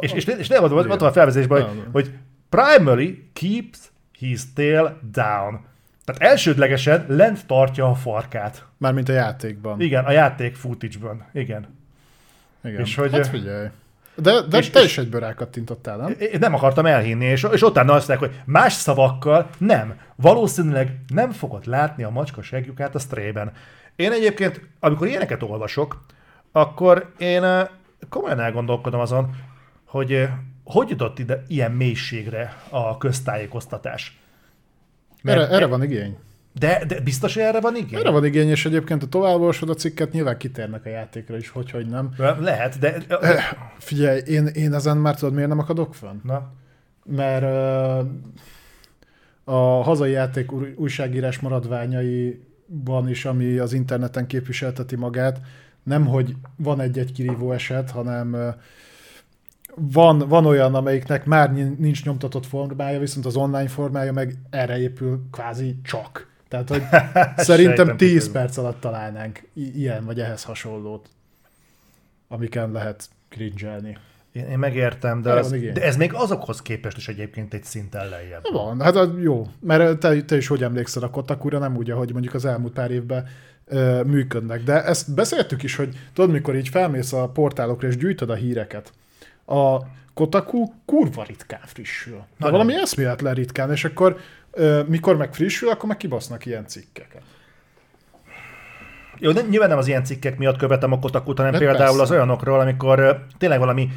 És, 0.00 0.12
és, 0.12 0.24
és 0.24 0.48
nem 0.48 0.60
mondom, 0.60 0.78
ott 0.78 0.86
van 1.00 1.08
a 1.08 1.12
felvezésben, 1.12 1.62
hogy, 1.62 1.82
hogy 1.92 2.10
primary 2.48 3.28
keeps 3.32 3.78
his 4.18 4.40
tail 4.54 4.98
down. 5.12 5.60
Tehát 6.04 6.22
elsődlegesen 6.32 7.04
lent 7.08 7.46
tartja 7.46 7.90
a 7.90 7.94
farkát. 7.94 8.66
Mármint 8.76 9.08
a 9.08 9.12
játékban. 9.12 9.80
Igen, 9.80 10.04
a 10.04 10.10
játék 10.10 10.56
footage-ben. 10.56 11.26
Igen. 11.32 11.66
Igen. 12.64 12.80
És 12.80 12.94
hogy- 12.94 13.12
hát 13.12 13.26
figyelj. 13.28 13.68
De, 14.14 14.40
de 14.42 14.58
És- 14.58 14.70
te 14.70 14.82
is 14.82 14.98
egyből 14.98 15.20
rákattintottál, 15.20 15.96
nem? 15.96 16.14
Én 16.18 16.38
nem 16.38 16.54
akartam 16.54 16.86
elhinni, 16.86 17.24
és, 17.24 17.46
és 17.52 17.62
utána 17.62 17.92
azt 17.92 18.08
mondják, 18.08 18.30
hogy 18.30 18.40
más 18.46 18.72
szavakkal 18.72 19.50
nem. 19.58 19.94
Valószínűleg 20.16 21.00
nem 21.14 21.30
fogod 21.30 21.66
látni 21.66 22.02
a 22.02 22.10
macska 22.10 22.42
segjukát 22.42 22.94
a 22.94 22.98
strében. 22.98 23.52
Én 23.96 24.12
egyébként, 24.12 24.60
amikor 24.80 25.06
ilyeneket 25.06 25.42
olvasok, 25.42 26.04
akkor 26.52 27.12
én 27.18 27.42
komolyan 28.10 28.40
elgondolkodom 28.40 29.00
azon, 29.00 29.34
hogy 29.84 30.12
eh, 30.12 30.30
hogy 30.64 30.88
jutott 30.90 31.18
ide 31.18 31.42
ilyen 31.48 31.72
mélységre 31.72 32.56
a 32.68 32.98
köztájékoztatás. 32.98 34.20
Erre, 35.22 35.48
erre 35.48 35.66
van 35.66 35.82
igény. 35.82 36.16
De, 36.58 36.84
de 36.86 37.00
biztos, 37.00 37.34
hogy 37.34 37.42
erre 37.42 37.60
van 37.60 37.76
igény? 37.76 37.98
Erre 37.98 38.10
van 38.10 38.24
igény, 38.24 38.48
és 38.48 38.66
egyébként 38.66 39.02
a 39.02 39.06
továbbolvasod 39.06 39.70
a 39.70 39.74
cikket, 39.74 40.12
nyilván 40.12 40.36
kitérnek 40.36 40.84
a 40.84 40.88
játékra 40.88 41.36
is, 41.36 41.48
hogy, 41.48 41.70
hogy 41.70 41.86
nem. 41.86 42.14
Lehet, 42.40 42.78
de... 42.78 42.96
Figyelj, 43.78 44.20
én, 44.26 44.46
én 44.46 44.74
ezen 44.74 44.96
már 44.96 45.14
tudod, 45.14 45.34
miért 45.34 45.48
nem 45.48 45.58
akadok 45.58 45.94
fönn? 45.94 46.20
Na, 46.22 46.52
Mert 47.04 47.44
a 49.44 49.82
hazai 49.82 50.10
játék 50.10 50.52
új- 50.52 50.74
újságírás 50.76 51.38
maradványaiban 51.38 53.08
is, 53.08 53.24
ami 53.24 53.58
az 53.58 53.72
interneten 53.72 54.26
képviselteti 54.26 54.96
magát, 54.96 55.40
nem, 55.90 56.06
hogy 56.06 56.34
van 56.56 56.80
egy-egy 56.80 57.12
kirívó 57.12 57.52
eset, 57.52 57.90
hanem 57.90 58.54
van, 59.74 60.18
van 60.18 60.46
olyan, 60.46 60.74
amelyiknek 60.74 61.24
már 61.24 61.52
ni- 61.52 61.74
nincs 61.78 62.04
nyomtatott 62.04 62.46
formája, 62.46 62.98
viszont 62.98 63.26
az 63.26 63.36
online 63.36 63.68
formája 63.68 64.12
meg 64.12 64.34
erre 64.50 64.78
épül 64.78 65.20
kvázi 65.30 65.76
csak. 65.82 66.28
Tehát, 66.48 66.68
hogy 66.68 66.82
szerintem 67.36 67.76
Sejtem, 67.76 67.96
10 67.96 68.22
hogy- 68.22 68.32
perc 68.32 68.56
alatt 68.56 68.80
találnánk 68.80 69.48
ilyen 69.54 70.04
vagy 70.04 70.20
ehhez 70.20 70.44
hasonlót, 70.44 71.08
amiken 72.28 72.70
lehet 72.72 73.08
cringe-elni. 73.28 73.98
én, 74.32 74.44
én 74.44 74.58
megértem, 74.58 75.22
de, 75.22 75.32
az, 75.32 75.50
de 75.50 75.82
ez 75.84 75.96
még 75.96 76.14
azokhoz 76.14 76.62
képest 76.62 76.96
is 76.96 77.08
egyébként 77.08 77.54
egy 77.54 77.64
szinten 77.64 78.08
lejjebb. 78.08 78.42
Van, 78.52 78.80
hát 78.80 78.98
jó, 79.20 79.46
mert 79.60 79.98
te, 79.98 80.22
te 80.22 80.36
is 80.36 80.46
hogy 80.46 80.62
emlékszel 80.62 81.02
a 81.02 81.10
Kotakura, 81.10 81.58
nem 81.58 81.76
úgy, 81.76 81.90
ahogy 81.90 82.12
mondjuk 82.12 82.34
az 82.34 82.44
elmúlt 82.44 82.72
pár 82.72 82.90
évben 82.90 83.26
ö, 83.70 84.02
működnek. 84.02 84.62
De 84.62 84.84
ezt 84.84 85.14
beszéltük 85.14 85.62
is, 85.62 85.76
hogy 85.76 85.96
tudod, 86.14 86.30
mikor 86.30 86.56
így 86.56 86.68
felmész 86.68 87.12
a 87.12 87.28
portálokra 87.28 87.88
és 87.88 87.96
gyűjtöd 87.96 88.30
a 88.30 88.34
híreket, 88.34 88.92
a 89.46 89.78
Kotaku 90.14 90.72
kurva 90.84 91.24
ritkán 91.26 91.60
frissül. 91.64 92.14
De 92.16 92.22
Nagyon. 92.36 92.58
valami 92.58 92.74
eszméletlen 92.82 93.34
ritkán, 93.34 93.70
és 93.70 93.84
akkor 93.84 94.16
ö, 94.50 94.82
mikor 94.86 95.16
meg 95.16 95.34
frissül, 95.34 95.68
akkor 95.68 95.88
meg 95.88 95.96
kibasznak 95.96 96.46
ilyen 96.46 96.66
cikkeket. 96.66 97.22
Jó, 99.18 99.32
de 99.32 99.40
nyilván 99.50 99.68
nem 99.68 99.78
az 99.78 99.86
ilyen 99.86 100.04
cikkek 100.04 100.38
miatt 100.38 100.56
követem 100.56 100.92
a 100.92 100.98
Kotakut, 100.98 101.36
hanem 101.36 101.52
Hát 101.52 101.60
például 101.60 101.86
persze. 101.86 102.02
az 102.02 102.10
olyanokról, 102.10 102.60
amikor 102.60 103.24
tényleg 103.38 103.58
valami 103.58 103.88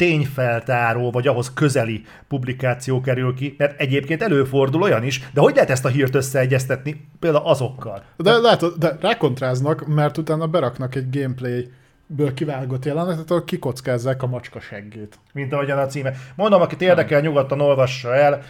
tényfeltáró, 0.00 1.10
vagy 1.10 1.26
ahhoz 1.26 1.52
közeli 1.52 2.02
publikáció 2.28 3.00
kerül 3.00 3.34
ki, 3.34 3.54
mert 3.58 3.80
egyébként 3.80 4.22
előfordul 4.22 4.82
olyan 4.82 5.04
is, 5.04 5.30
de 5.32 5.40
hogy 5.40 5.54
lehet 5.54 5.70
ezt 5.70 5.84
a 5.84 5.88
hírt 5.88 6.14
összeegyeztetni 6.14 7.08
például 7.18 7.46
azokkal? 7.46 8.02
De 8.16 8.32
látod, 8.32 8.74
de 8.78 8.96
rákontráznak, 9.00 9.86
mert 9.86 10.18
utána 10.18 10.46
beraknak 10.46 10.94
egy 10.94 11.10
gameplay-ből 11.10 12.34
kivágott 12.34 12.84
jelenetet, 12.84 13.30
ahol 13.30 13.44
kikockázzák 13.44 14.22
a 14.22 14.26
macska 14.26 14.60
seggét. 14.60 15.18
Mint 15.32 15.52
ahogyan 15.52 15.78
a 15.78 15.86
címe. 15.86 16.12
Mondom, 16.34 16.60
akit 16.60 16.82
érdekel, 16.82 17.20
nyugodtan 17.20 17.60
olvassa 17.60 18.14
el, 18.14 18.42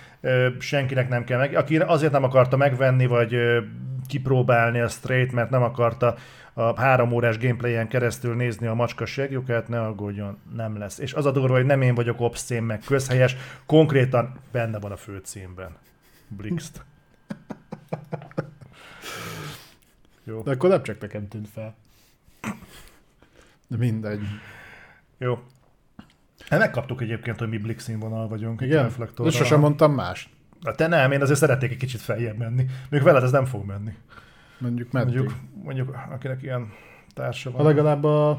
senkinek 0.59 1.09
nem 1.09 1.25
kell 1.25 1.39
meg. 1.39 1.57
Aki 1.57 1.77
azért 1.77 2.13
nem 2.13 2.25
akarta 2.25 2.57
megvenni, 2.57 3.07
vagy 3.07 3.37
kipróbálni 4.09 4.81
a 4.81 4.89
straight, 4.89 5.33
mert 5.33 5.51
nem 5.51 5.63
akarta 5.63 6.15
a 6.61 6.81
három 6.81 7.13
órás 7.13 7.39
gameplayen 7.39 7.89
keresztül 7.89 8.35
nézni 8.35 8.67
a 8.67 8.75
macska 8.75 9.07
segjukát, 9.07 9.69
ne 9.69 9.81
aggódjon, 9.81 10.39
nem 10.55 10.79
lesz. 10.79 10.99
És 10.99 11.13
az 11.13 11.27
a 11.27 11.31
durva, 11.31 11.55
hogy 11.55 11.65
nem 11.65 11.83
én 11.83 11.95
vagyok 11.95 12.21
obszcén, 12.21 12.63
meg 12.63 12.81
közhelyes, 12.87 13.37
konkrétan 13.67 14.39
benne 14.53 14.79
van 14.79 14.93
a 14.93 14.97
főcímben. 14.97 15.77
Blixt. 16.29 16.85
Jó, 20.25 20.43
De 20.43 20.51
akkor 20.51 20.69
nem 20.69 20.83
csak 20.83 21.01
nekem 21.01 21.29
tűnt 21.29 21.49
fel. 21.49 21.75
De 23.67 23.77
mindegy. 23.77 24.21
jó. 25.19 25.39
Hát 26.49 26.59
megkaptuk 26.59 27.01
egyébként, 27.01 27.39
hogy 27.39 27.49
mi 27.49 27.59
Blix 27.59 27.83
színvonal 27.83 28.29
vagyunk. 28.29 28.61
Igen? 28.61 28.83
reflektorral. 28.83 29.33
De 29.33 29.39
sosem 29.39 29.61
mondtam 29.61 29.93
más. 29.93 30.29
Na 30.61 30.75
te 30.75 30.87
nem, 30.87 31.13
én 31.13 31.23
azért 31.23 31.39
szeretnék 31.39 31.71
egy 31.71 31.77
kicsit 31.77 32.01
feljebb 32.01 32.37
menni. 32.37 32.67
Még 32.91 33.03
veled 33.03 33.23
ez 33.23 33.31
nem 33.31 33.45
fog 33.45 33.65
menni. 33.67 33.97
Mondjuk 34.61 34.93
meddig. 34.93 35.15
Mondjuk, 35.15 35.37
mondjuk 35.63 35.97
akinek 36.11 36.43
ilyen 36.43 36.73
társa 37.15 37.51
Ha 37.51 37.57
van. 37.57 37.67
legalább 37.67 38.05
a 38.05 38.39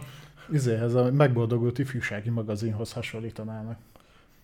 izéhez, 0.51 0.93
a 0.95 1.11
megboldogult 1.11 1.79
ifjúsági 1.79 2.29
magazinhoz 2.29 2.91
hasonlítanának. 2.93 3.77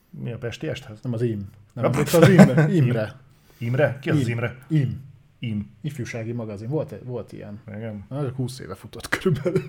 Mi 0.10 0.32
a 0.32 0.38
Pesti 0.38 0.68
esthez? 0.68 1.00
Nem 1.02 1.14
az 1.14 1.22
IM. 1.22 1.50
Nem 1.74 1.86
emlékszel 1.86 2.22
az 2.22 2.30
IM-re? 2.30 2.68
IM-re. 2.70 3.16
Imre? 3.58 3.98
Ki 4.02 4.10
az, 4.10 4.16
az 4.18 4.28
Im. 4.28 4.34
Imre? 4.34 4.56
IM. 4.68 5.02
Im. 5.40 5.70
Ifjúsági 5.82 6.32
magazin. 6.32 6.68
Volt, 6.70 6.96
volt 7.04 7.32
ilyen. 7.34 7.60
Igen. 7.76 8.06
Na, 8.10 8.22
csak 8.24 8.36
20 8.36 8.60
éve 8.60 8.76
futott 8.76 9.10
körülbelül. 9.10 9.62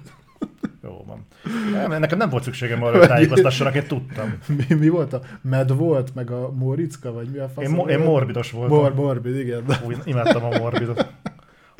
Jó 0.82 1.04
van. 1.06 1.26
Nem, 1.72 2.00
nekem 2.00 2.18
nem 2.18 2.28
volt 2.28 2.42
szükségem 2.42 2.82
arra, 2.82 2.98
hogy 2.98 3.06
tájékoztassanak, 3.06 3.74
én 3.74 3.86
tudtam. 3.86 4.38
Mi, 4.68 4.74
mi 4.74 4.88
volt 4.88 5.12
a 5.12 5.20
Med 5.40 5.72
volt, 5.76 6.14
meg 6.14 6.30
a 6.30 6.52
Moricka, 6.52 7.12
vagy 7.12 7.28
mi 7.28 7.38
a 7.38 7.48
fasz? 7.48 7.64
Én, 7.64 7.70
mo- 7.70 7.90
én 7.90 7.98
morbidos 7.98 8.50
voltam. 8.50 8.76
Mor, 8.78 8.94
morbid, 8.94 9.36
igen. 9.36 9.64
Én 9.90 9.98
imádtam 10.04 10.44
a 10.44 10.58
morbidot. 10.58 11.12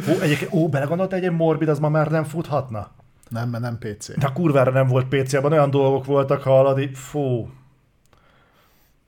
Ó, 0.09 0.21
egyébként, 0.21 0.53
ó, 0.53 0.69
belegondolta, 0.69 1.15
hogy 1.15 1.25
egy 1.25 1.33
morbid 1.33 1.69
az 1.69 1.79
ma 1.79 1.89
már 1.89 2.11
nem 2.11 2.25
futhatna? 2.25 2.91
nem, 3.29 3.49
mert 3.49 3.63
nem 3.63 3.79
PC. 3.79 4.19
De 4.19 4.27
a 4.27 4.33
kurvára 4.33 4.71
nem 4.71 4.87
volt 4.87 5.07
PC-ban, 5.09 5.53
olyan 5.53 5.71
dolgok 5.71 6.05
voltak, 6.05 6.43
hallani, 6.43 6.95
fú. 6.95 7.51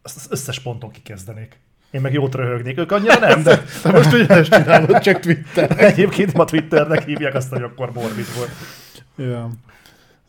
Azt 0.03 0.17
az 0.17 0.27
összes 0.31 0.61
ponton 0.61 0.91
kikezdenék. 0.91 1.61
Én 1.91 2.01
meg 2.01 2.13
jót 2.13 2.35
röhögnék, 2.35 2.79
ők 2.79 2.93
annyira 2.93 3.19
nem, 3.19 3.43
de 3.43 3.63
Te 3.83 3.93
most 3.93 4.13
ugyanezt 4.13 4.51
csinálod, 4.53 4.99
csak 4.99 5.21
Twitter. 5.21 5.79
egyébként 5.91 6.33
ma 6.33 6.45
Twitternek 6.45 7.05
hívják 7.05 7.35
azt, 7.35 7.49
hogy 7.49 7.63
akkor 7.63 7.93
morbid 7.93 8.27
volt. 8.37 8.51
Ja. 9.17 9.51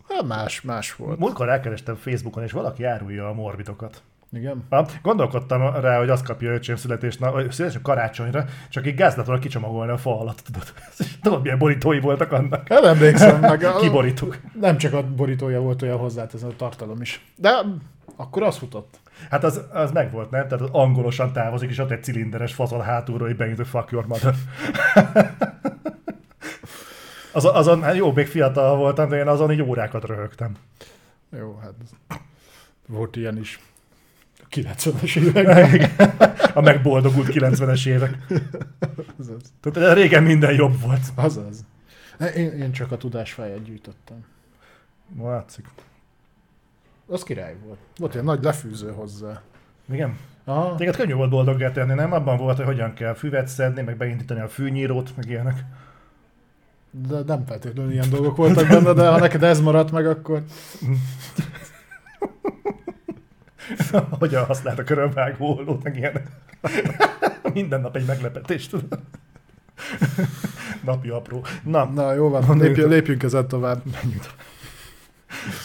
Hát 0.09 0.23
más, 0.27 0.61
más 0.61 0.95
volt. 0.95 1.19
Múltkor 1.19 1.49
elkerestem 1.49 1.95
Facebookon, 1.95 2.43
és 2.43 2.51
valaki 2.51 2.83
árulja 2.83 3.27
a 3.27 3.33
morbidokat. 3.33 4.01
Igen. 4.33 4.63
Ha, 4.69 4.87
gondolkodtam 5.01 5.75
rá, 5.81 5.97
hogy 5.97 6.09
azt 6.09 6.25
kapja 6.25 6.51
öcsém 6.51 6.75
születésnap, 6.75 7.33
vagy 7.33 7.51
születésnap 7.51 7.83
karácsonyra, 7.83 8.45
csak 8.69 8.87
így 8.87 8.95
gázlatlan 8.95 9.39
kicsomagolni 9.39 9.91
a 9.91 9.97
fa 9.97 10.19
alatt, 10.19 10.39
tudod. 10.39 10.73
Tudod, 11.23 11.41
milyen 11.41 11.57
borítói 11.57 11.99
voltak 11.99 12.31
annak. 12.31 12.67
Nem 12.67 12.83
emlékszem 12.83 13.39
meg. 13.39 13.67
Kiborítuk. 13.81 14.37
nem 14.59 14.77
csak 14.77 14.93
a 14.93 15.03
borítója 15.03 15.61
volt 15.61 15.81
olyan 15.81 15.97
hozzáteszem, 15.97 16.49
a 16.49 16.55
tartalom 16.55 17.01
is. 17.01 17.25
De 17.35 17.49
akkor 18.15 18.43
az 18.43 18.57
futott. 18.57 18.99
Hát 19.29 19.43
az, 19.43 19.61
az 19.73 19.91
meg 19.91 20.11
volt, 20.11 20.31
nem? 20.31 20.47
Tehát 20.47 20.63
az 20.63 20.69
angolosan 20.71 21.33
távozik, 21.33 21.69
és 21.69 21.77
ott 21.77 21.91
egy 21.91 22.03
cilinderes 22.03 22.53
fazon 22.53 22.81
hátulról, 22.81 23.27
hogy 23.27 23.37
beint, 23.37 23.57
hogy 23.57 23.67
fuck 23.67 23.91
your 23.91 24.05
mother. 24.07 24.33
Az, 27.33 27.45
azon, 27.45 27.81
hát 27.81 27.95
jó, 27.95 28.11
még 28.11 28.27
fiatal 28.27 28.75
voltam, 28.75 29.09
de 29.09 29.17
én 29.17 29.27
azon 29.27 29.51
így 29.51 29.61
órákat 29.61 30.05
röhögtem. 30.05 30.55
Jó, 31.39 31.59
hát 31.61 31.73
volt 32.87 33.15
ilyen 33.15 33.37
is. 33.37 33.59
A 34.51 34.55
90-es 34.55 35.17
években. 35.17 35.89
A 36.53 36.61
megboldogult 36.61 37.27
90-es 37.31 37.87
évek. 37.87 38.17
Azaz. 39.19 39.41
Tehát 39.61 39.93
régen 39.93 40.23
minden 40.23 40.53
jobb 40.53 40.81
volt. 40.81 41.01
Azaz. 41.15 41.65
Én, 42.35 42.51
én 42.51 42.71
csak 42.71 42.91
a 42.91 42.97
tudásfáját 42.97 43.63
gyűjtöttem. 43.63 44.25
Látszik. 45.21 45.65
Az 47.07 47.23
király 47.23 47.55
volt. 47.65 47.79
Volt 47.97 48.13
ilyen 48.13 48.25
nagy 48.25 48.43
lefűző 48.43 48.91
hozzá. 48.91 49.41
Igen? 49.91 50.17
Aha. 50.43 50.75
Téged 50.75 50.95
könnyű 50.95 51.13
volt 51.13 51.29
boldoggá 51.29 51.71
tenni, 51.71 51.93
nem? 51.93 52.13
Abban 52.13 52.37
volt, 52.37 52.57
hogy 52.57 52.65
hogyan 52.65 52.93
kell 52.93 53.13
füvet 53.13 53.47
szedni, 53.47 53.81
meg 53.81 53.97
beindítani 53.97 54.39
a 54.39 54.47
fűnyírót, 54.47 55.15
meg 55.15 55.29
ilyenek. 55.29 55.63
De 56.91 57.21
nem 57.25 57.45
feltétlenül 57.45 57.91
ilyen 57.91 58.09
dolgok 58.09 58.35
voltak 58.35 58.67
benne, 58.67 58.93
de 58.93 59.09
ha 59.09 59.19
neked 59.19 59.43
ez 59.43 59.61
maradt 59.61 59.91
meg, 59.91 60.07
akkor 60.07 60.43
hogyan 64.19 64.45
használt 64.45 64.79
a 64.79 64.83
körönvágó 64.83 65.55
ollót, 65.57 65.83
meg 65.83 65.97
ilyenek. 65.97 66.27
Minden 67.53 67.81
nap 67.81 67.95
egy 67.95 68.05
meglepetés, 68.05 68.67
tudod? 68.67 68.99
Napi 70.85 71.09
apró. 71.09 71.45
Na, 71.63 71.85
na 71.85 72.13
jó 72.13 72.29
van, 72.29 72.43
Mondjuk- 72.47 72.67
lépjünk, 72.67 72.89
lépjünk 72.91 73.23
ezen 73.23 73.47
tovább. 73.47 73.81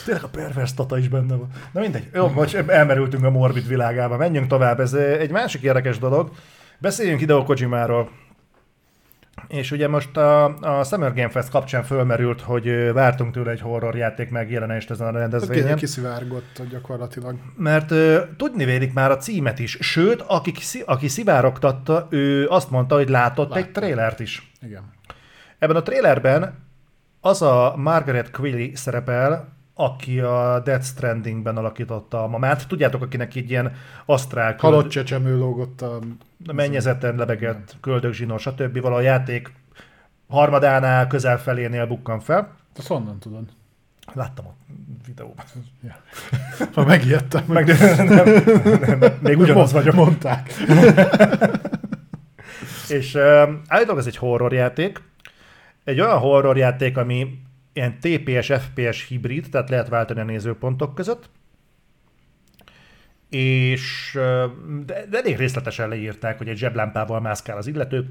Tényleg 0.05 0.25
a 0.25 0.29
pervers 0.29 0.75
tata 0.75 0.99
is 0.99 1.09
benne 1.09 1.35
van. 1.35 1.49
Na 1.73 1.81
mindegy, 1.81 2.09
jó, 2.15 2.29
most 2.29 2.55
elmerültünk 2.55 3.25
a 3.25 3.31
morbid 3.31 3.69
világába, 3.69 4.17
menjünk 4.17 4.47
tovább. 4.47 4.81
Ez 4.81 4.93
egy 4.95 5.31
másik 5.31 5.63
érdekes 5.63 5.99
dolog. 5.99 6.31
Beszéljünk 6.79 7.19
Hideo 7.21 7.45
Kojimáról. 7.45 8.11
És 9.49 9.71
ugye 9.71 9.89
most 9.89 10.17
a, 10.17 10.45
a 10.79 10.85
Summer 10.85 11.15
Game 11.15 11.29
Fest 11.29 11.49
kapcsán 11.49 11.83
fölmerült, 11.83 12.41
hogy 12.41 12.93
vártunk 12.93 13.33
tőle 13.33 13.51
egy 13.51 13.61
horror 13.61 13.97
játék 13.97 14.31
megjelenést 14.31 14.91
ezen 14.91 15.07
a 15.15 15.19
rendezvényen. 15.19 15.69
Hát 15.69 15.79
kiszivárgott 15.79 16.63
gyakorlatilag. 16.71 17.37
Mert 17.57 17.91
uh, 17.91 18.17
tudni 18.37 18.65
vélik 18.65 18.93
már 18.93 19.11
a 19.11 19.17
címet 19.17 19.59
is. 19.59 19.79
Sőt, 19.81 20.21
aki, 20.27 20.53
aki 20.87 21.09
szivárogtatta, 21.09 22.07
ő 22.11 22.49
azt 22.49 22.71
mondta, 22.71 22.95
hogy 22.95 23.09
látott 23.09 23.49
Látom. 23.49 23.65
egy 23.65 23.73
trélert 23.73 24.21
is. 24.21 24.53
Igen. 24.63 24.83
Ebben 25.59 25.77
a 25.77 25.83
trélerben 25.83 26.65
az 27.21 27.43
a 27.43 27.75
Margaret 27.77 28.31
Quilly 28.31 28.73
szerepel, 28.75 29.56
aki 29.79 30.21
a 30.21 30.61
Death 30.65 30.85
Strandingben 30.85 31.57
alakította 31.57 32.23
a 32.23 32.27
mamát. 32.27 32.69
Tudjátok, 32.69 33.03
akinek 33.03 33.35
így 33.35 33.51
ilyen 33.51 33.73
asztrál... 34.07 34.55
Halott 34.59 34.89
csecsemő 34.89 35.39
lógott 35.39 35.83
a... 35.83 35.99
Mennyezeten 36.53 37.17
lebegett, 37.17 37.77
köldögzsinór, 37.81 38.41
stb. 38.41 38.81
Vala 38.81 38.97
a 38.97 39.01
játék 39.01 39.53
harmadánál, 40.29 41.07
közel 41.07 41.39
felénél 41.39 41.87
bukkan 41.87 42.21
fel. 42.21 42.55
Ezt 42.77 42.87
honnan 42.87 43.19
tudod? 43.19 43.45
Láttam 44.13 44.47
a 44.47 44.55
videóban. 45.07 45.45
Ja. 45.83 45.97
Ha 46.75 46.85
megijedtem. 46.85 47.45
Meg, 47.47 47.67
nem, 47.67 48.07
nem, 48.07 48.99
nem, 48.99 49.13
még 49.21 49.39
ugyanaz 49.39 49.73
vagyok. 49.73 49.95
Mondták. 49.95 50.53
És 52.89 53.15
uh, 53.15 53.23
állítólag 53.69 53.99
ez 53.99 54.07
egy 54.07 54.17
horror 54.17 54.53
játék. 54.53 55.03
Egy 55.85 56.01
olyan 56.01 56.19
horror 56.19 56.57
játék, 56.57 56.97
ami 56.97 57.39
ilyen 57.77 57.99
TPS, 58.01 58.53
FPS 58.53 59.09
hibrid, 59.09 59.47
tehát 59.51 59.71
lehet 59.71 59.89
váltani 59.89 60.21
a 60.21 60.25
nézőpontok 60.25 60.95
között. 60.95 61.31
És 63.31 64.19
de, 64.87 65.07
de 65.11 65.19
elég 65.19 65.37
részletesen 65.37 65.89
leírták, 65.89 66.39
hogy 66.39 66.49
egy 66.49 66.57
zseblámpával 66.57 67.21
mászkál 67.21 67.57
az 67.57 67.67
illető, 67.67 68.07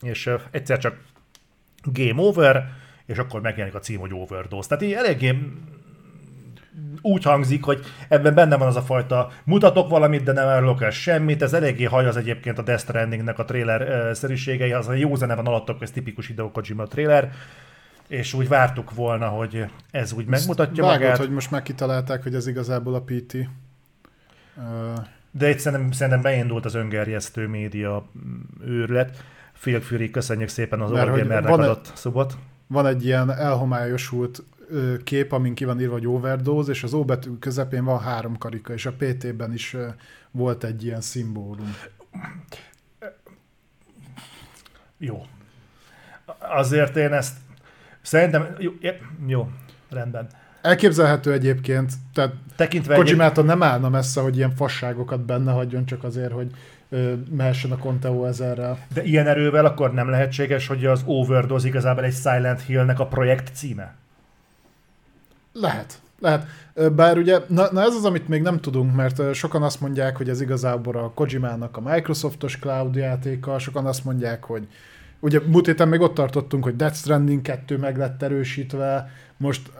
és 0.00 0.30
egyszer 0.50 0.78
csak 0.78 0.98
game 1.82 2.22
over, 2.22 2.68
és 3.06 3.18
akkor 3.18 3.40
megjelenik 3.40 3.74
a 3.74 3.80
cím, 3.80 4.00
hogy 4.00 4.14
overdose. 4.14 4.68
Tehát 4.68 4.84
így 4.84 4.92
eléggé 4.92 5.38
úgy 7.00 7.24
hangzik, 7.24 7.64
hogy 7.64 7.84
ebben 8.08 8.34
benne 8.34 8.56
van 8.56 8.68
az 8.68 8.76
a 8.76 8.82
fajta 8.82 9.30
mutatok 9.44 9.88
valamit, 9.88 10.22
de 10.22 10.32
nem 10.32 10.46
árulok 10.46 10.82
el 10.82 10.90
semmit. 10.90 11.42
Ez 11.42 11.52
eléggé 11.52 11.84
haj 11.84 12.06
az 12.06 12.16
egyébként 12.16 12.58
a 12.58 12.62
Death 12.62 12.82
Strandingnek 12.82 13.38
a 13.38 13.44
trailer 13.44 14.10
szerűségei, 14.16 14.72
az 14.72 14.88
a 14.88 14.92
jó 14.92 15.14
zene 15.14 15.34
van 15.34 15.46
alattok, 15.46 15.82
ez 15.82 15.90
tipikus 15.90 16.26
Hideo 16.26 16.50
Kojima 16.50 16.86
trailer 16.86 17.32
és 18.14 18.34
úgy 18.34 18.48
vártuk 18.48 18.94
volna, 18.94 19.28
hogy 19.28 19.64
ez 19.90 20.12
úgy 20.12 20.26
megmutatja 20.26 20.84
Vágod, 20.84 21.00
magát. 21.00 21.18
hogy 21.18 21.30
most 21.30 21.50
már 21.50 21.62
kitalálták, 21.62 22.22
hogy 22.22 22.34
ez 22.34 22.46
igazából 22.46 22.94
a 22.94 23.00
PT. 23.00 23.36
De 25.30 25.50
itt 25.50 25.58
szerintem, 25.58 25.90
szerintem 25.90 26.22
beindult 26.22 26.64
az 26.64 26.74
öngerjesztő 26.74 27.46
média 27.46 28.06
őrület. 28.64 29.24
Phil 29.60 29.80
Fury, 29.80 30.10
köszönjük 30.10 30.48
szépen 30.48 30.80
az 30.80 30.90
Overgamernek 30.90 31.52
adott 31.52 31.86
egy, 31.86 31.96
szubot. 31.96 32.36
Van 32.66 32.86
egy 32.86 33.04
ilyen 33.04 33.30
elhomályosult 33.30 34.42
kép, 35.04 35.32
amin 35.32 35.54
ki 35.54 35.64
van 35.64 35.80
írva, 35.80 35.92
hogy 35.92 36.06
overdose, 36.06 36.70
és 36.70 36.82
az 36.82 36.94
O 36.94 37.04
betű 37.04 37.30
közepén 37.38 37.84
van 37.84 38.00
három 38.00 38.38
karika, 38.38 38.72
és 38.72 38.86
a 38.86 38.92
PT-ben 38.92 39.52
is 39.52 39.76
volt 40.30 40.64
egy 40.64 40.84
ilyen 40.84 41.00
szimbólum. 41.00 41.76
Jó. 44.98 45.26
Azért 46.38 46.96
én 46.96 47.12
ezt 47.12 47.36
Szerintem, 48.04 48.56
jó, 48.58 48.72
jó 49.26 49.48
rendben. 49.90 50.26
Elképzelhető 50.62 51.32
egyébként, 51.32 51.92
tehát 52.14 52.32
Tekintve 52.56 52.94
Kojimától 52.94 53.44
egyéb... 53.44 53.58
nem 53.58 53.68
állna 53.68 53.88
messze, 53.88 54.20
hogy 54.20 54.36
ilyen 54.36 54.54
fasságokat 54.54 55.20
benne 55.20 55.52
hagyjon, 55.52 55.86
csak 55.86 56.04
azért, 56.04 56.32
hogy 56.32 56.50
ö, 56.88 57.12
mehessen 57.36 57.70
a 57.70 57.76
Conteo 57.76 58.24
ezerrel. 58.24 58.78
De 58.94 59.02
ilyen 59.02 59.26
erővel 59.26 59.64
akkor 59.64 59.92
nem 59.92 60.08
lehetséges, 60.08 60.66
hogy 60.66 60.86
az 60.86 61.02
Overdose 61.04 61.66
igazából 61.66 62.04
egy 62.04 62.14
Silent 62.14 62.62
Hill-nek 62.62 62.98
a 63.00 63.06
projekt 63.06 63.54
címe? 63.54 63.94
Lehet. 65.52 65.98
Lehet. 66.20 66.46
Bár 66.92 67.18
ugye, 67.18 67.38
na, 67.48 67.72
na 67.72 67.82
ez 67.82 67.94
az, 67.94 68.04
amit 68.04 68.28
még 68.28 68.42
nem 68.42 68.60
tudunk, 68.60 68.94
mert 68.94 69.34
sokan 69.34 69.62
azt 69.62 69.80
mondják, 69.80 70.16
hogy 70.16 70.28
ez 70.28 70.40
igazából 70.40 70.96
a 70.96 71.10
Kojimának 71.14 71.76
a 71.76 71.80
Microsoftos 71.80 72.58
cloud 72.58 72.94
játéka, 72.94 73.58
sokan 73.58 73.86
azt 73.86 74.04
mondják, 74.04 74.44
hogy 74.44 74.68
Ugye 75.24 75.40
múlt 75.46 75.66
héten 75.66 75.88
még 75.88 76.00
ott 76.00 76.14
tartottunk, 76.14 76.64
hogy 76.64 76.76
Death 76.76 76.94
Stranding 76.96 77.42
2 77.42 77.76
meg 77.76 77.96
lett 77.96 78.22
erősítve, 78.22 79.10
most, 79.36 79.70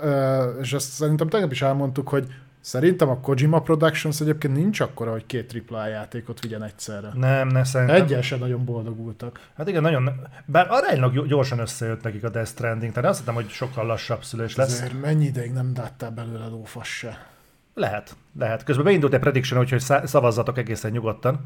és 0.61 0.73
azt 0.73 0.91
szerintem 0.91 1.29
tegnap 1.29 1.53
is 1.53 1.63
elmondtuk, 1.63 2.09
hogy 2.09 2.27
Szerintem 2.61 3.09
a 3.09 3.21
Kojima 3.21 3.61
Productions 3.61 4.21
egyébként 4.21 4.55
nincs 4.55 4.81
akkora, 4.81 5.11
hogy 5.11 5.27
két 5.27 5.65
AAA 5.69 5.87
játékot 5.87 6.41
vigyen 6.41 6.63
egyszerre. 6.63 7.11
Nem, 7.15 7.49
ne 7.49 7.65
szerintem. 7.65 8.03
Egyen 8.03 8.23
sem 8.23 8.39
nagyon 8.39 8.65
boldogultak. 8.65 9.41
Hát 9.57 9.69
igen, 9.69 9.83
nagyon, 9.83 10.11
bár 10.45 10.67
aránylag 10.71 11.27
gyorsan 11.27 11.59
összejött 11.59 12.03
nekik 12.03 12.25
a 12.25 12.29
Death 12.29 12.49
Stranding, 12.49 12.93
tehát 12.93 13.11
azt 13.11 13.19
hittem, 13.19 13.35
hogy 13.35 13.49
sokkal 13.49 13.87
lassabb 13.87 14.25
szülés 14.25 14.57
lesz. 14.57 14.81
Ezért 14.81 15.01
mennyi 15.01 15.25
ideig 15.25 15.53
nem 15.53 15.73
láttál 15.77 16.11
belőle 16.11 16.47
lófasz 16.47 16.87
se? 16.87 17.27
Lehet, 17.75 18.17
lehet. 18.39 18.65
Közben 18.65 18.85
beindult 18.85 19.15
egy 19.15 19.21
prediction, 19.21 19.61
úgyhogy 19.61 19.81
szavazzatok 20.05 20.59
egészen 20.59 20.91
nyugodtan. 20.91 21.45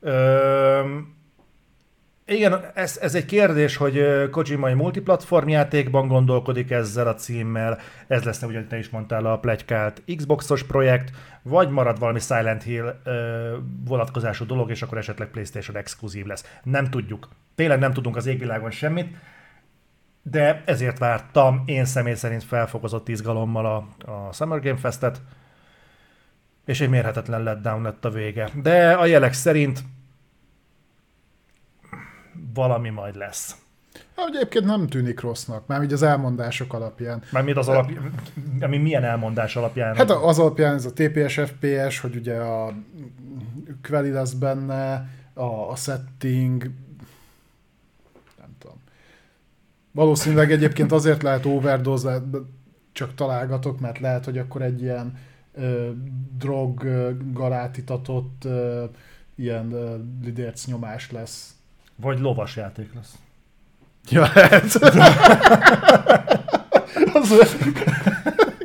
Ö- 0.00 1.14
igen, 2.26 2.64
ez, 2.74 2.98
ez 3.00 3.14
egy 3.14 3.24
kérdés, 3.24 3.76
hogy 3.76 4.28
Kojima 4.30 4.68
egy 4.68 4.74
multiplatform 4.74 5.48
játékban 5.48 6.08
gondolkodik 6.08 6.70
ezzel 6.70 7.06
a 7.06 7.14
címmel, 7.14 7.78
ez 8.06 8.22
lesz, 8.22 8.42
ugye 8.42 8.64
te 8.64 8.78
is 8.78 8.88
mondtál, 8.88 9.26
a 9.26 9.38
plegykált 9.38 10.02
Xboxos 10.16 10.62
projekt, 10.62 11.10
vagy 11.42 11.70
marad 11.70 11.98
valami 11.98 12.20
Silent 12.20 12.62
Hill 12.62 13.00
ö, 13.04 13.56
vonatkozású 13.84 14.46
dolog, 14.46 14.70
és 14.70 14.82
akkor 14.82 14.98
esetleg 14.98 15.28
PlayStation 15.28 15.76
exkluzív 15.76 16.26
lesz. 16.26 16.58
Nem 16.62 16.90
tudjuk. 16.90 17.28
Tényleg 17.54 17.78
nem 17.78 17.92
tudunk 17.92 18.16
az 18.16 18.26
égvilágon 18.26 18.70
semmit, 18.70 19.16
de 20.22 20.62
ezért 20.64 20.98
vártam 20.98 21.62
én 21.66 21.84
személy 21.84 22.14
szerint 22.14 22.44
felfokozott 22.44 23.08
izgalommal 23.08 23.66
a, 23.66 24.10
a 24.10 24.32
Summer 24.32 24.60
Game 24.60 24.76
Festet, 24.76 25.20
és 26.64 26.80
egy 26.80 26.88
mérhetetlen 26.88 27.42
letdown 27.42 27.82
lett 27.82 28.04
a 28.04 28.10
vége. 28.10 28.48
De 28.62 28.92
a 28.92 29.06
jelek 29.06 29.32
szerint 29.32 29.82
valami 32.56 32.90
majd 32.90 33.16
lesz. 33.16 33.56
Hát, 34.16 34.28
egyébként 34.34 34.64
nem 34.64 34.86
tűnik 34.86 35.20
rossznak, 35.20 35.66
már 35.66 35.82
így 35.82 35.92
az 35.92 36.02
elmondások 36.02 36.72
alapján. 36.72 37.22
Mármint 37.32 37.56
az 37.56 37.68
alapján, 37.68 38.12
ami 38.60 38.76
milyen 38.76 39.04
elmondás 39.04 39.56
alapján? 39.56 39.96
Hát 39.96 40.10
az 40.10 40.38
alapján 40.38 40.74
ez 40.74 40.84
a 40.84 40.92
TPS, 40.92 41.40
FPS, 41.40 41.98
hogy 41.98 42.16
ugye 42.16 42.34
a 42.34 42.74
Quelli 43.82 44.10
lesz 44.10 44.32
benne, 44.32 45.08
a, 45.34 45.70
a 45.70 45.76
setting, 45.76 46.70
nem 48.38 48.56
tudom. 48.58 48.76
Valószínűleg 49.92 50.52
egyébként 50.52 50.92
azért 50.92 51.22
lehet 51.22 51.46
overdose, 51.46 52.22
csak 52.92 53.14
találgatok, 53.14 53.80
mert 53.80 53.98
lehet, 53.98 54.24
hogy 54.24 54.38
akkor 54.38 54.62
egy 54.62 54.82
ilyen 54.82 55.18
ö, 55.54 55.90
drog 56.38 56.88
galátitatott 57.32 58.44
ö, 58.44 58.84
ilyen 59.34 59.72
ö, 59.72 59.96
lidérc 60.22 60.66
nyomás 60.66 61.10
lesz 61.10 61.55
vagy 61.96 62.18
lovas 62.18 62.56
játék 62.56 62.94
lesz. 62.94 63.14
Ja, 64.08 64.30
lehet. 64.34 64.74
az 67.12 67.56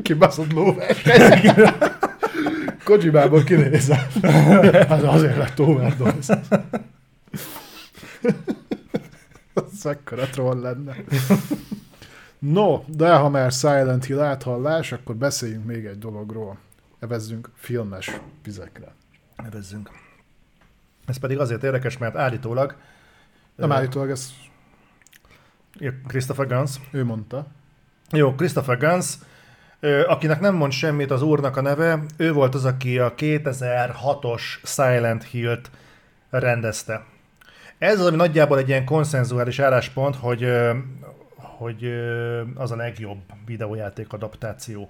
kibaszott 0.02 0.52
lóvers. 0.52 1.02
Kojibából 2.84 3.44
kinézem. 3.44 4.08
Hát 4.88 5.04
azért 5.04 5.38
lett 5.38 5.60
overdose. 5.60 6.42
Az 9.54 9.86
ekkora 9.86 10.26
troll 10.26 10.60
lenne. 10.60 10.96
No, 12.40 12.84
de 12.88 13.14
ha 13.14 13.30
már 13.30 13.52
Silent 13.52 14.06
Hill 14.06 14.20
áthallás, 14.20 14.92
akkor 14.92 15.16
beszéljünk 15.16 15.66
még 15.66 15.86
egy 15.86 16.00
dologról. 16.00 16.58
Evezzünk 17.00 17.50
filmes 17.56 18.20
vizekre. 18.44 18.94
Evezzünk. 19.36 19.90
Ez 21.06 21.18
pedig 21.18 21.40
azért 21.40 21.64
érdekes, 21.64 21.98
mert 21.98 22.16
állítólag 22.16 22.76
nem 23.62 23.78
állítólag 23.78 24.10
ez... 24.10 24.34
Christopher 26.08 26.48
Guns. 26.48 26.72
Ő 26.92 27.04
mondta. 27.04 27.48
Jó, 28.12 28.36
Christopher 28.36 28.78
Guns, 28.78 29.18
akinek 30.08 30.40
nem 30.40 30.56
mond 30.56 30.72
semmit 30.72 31.12
az 31.12 31.22
úrnak 31.22 31.58
a 31.58 31.62
neve, 31.62 32.04
ő 32.18 32.34
volt 32.34 32.56
az, 32.56 32.66
aki 32.66 33.00
a 33.00 33.14
2006-os 33.16 34.42
Silent 34.64 35.24
Hill-t 35.24 35.72
rendezte. 36.30 37.04
Ez 37.78 38.00
az, 38.00 38.06
ami 38.06 38.16
nagyjából 38.16 38.58
egy 38.58 38.68
ilyen 38.68 38.86
konszenzuális 38.86 39.60
álláspont, 39.60 40.16
hogy, 40.16 40.52
hogy 41.38 41.94
az 42.56 42.72
a 42.72 42.76
legjobb 42.76 43.22
videójáték 43.46 44.14
adaptáció 44.14 44.90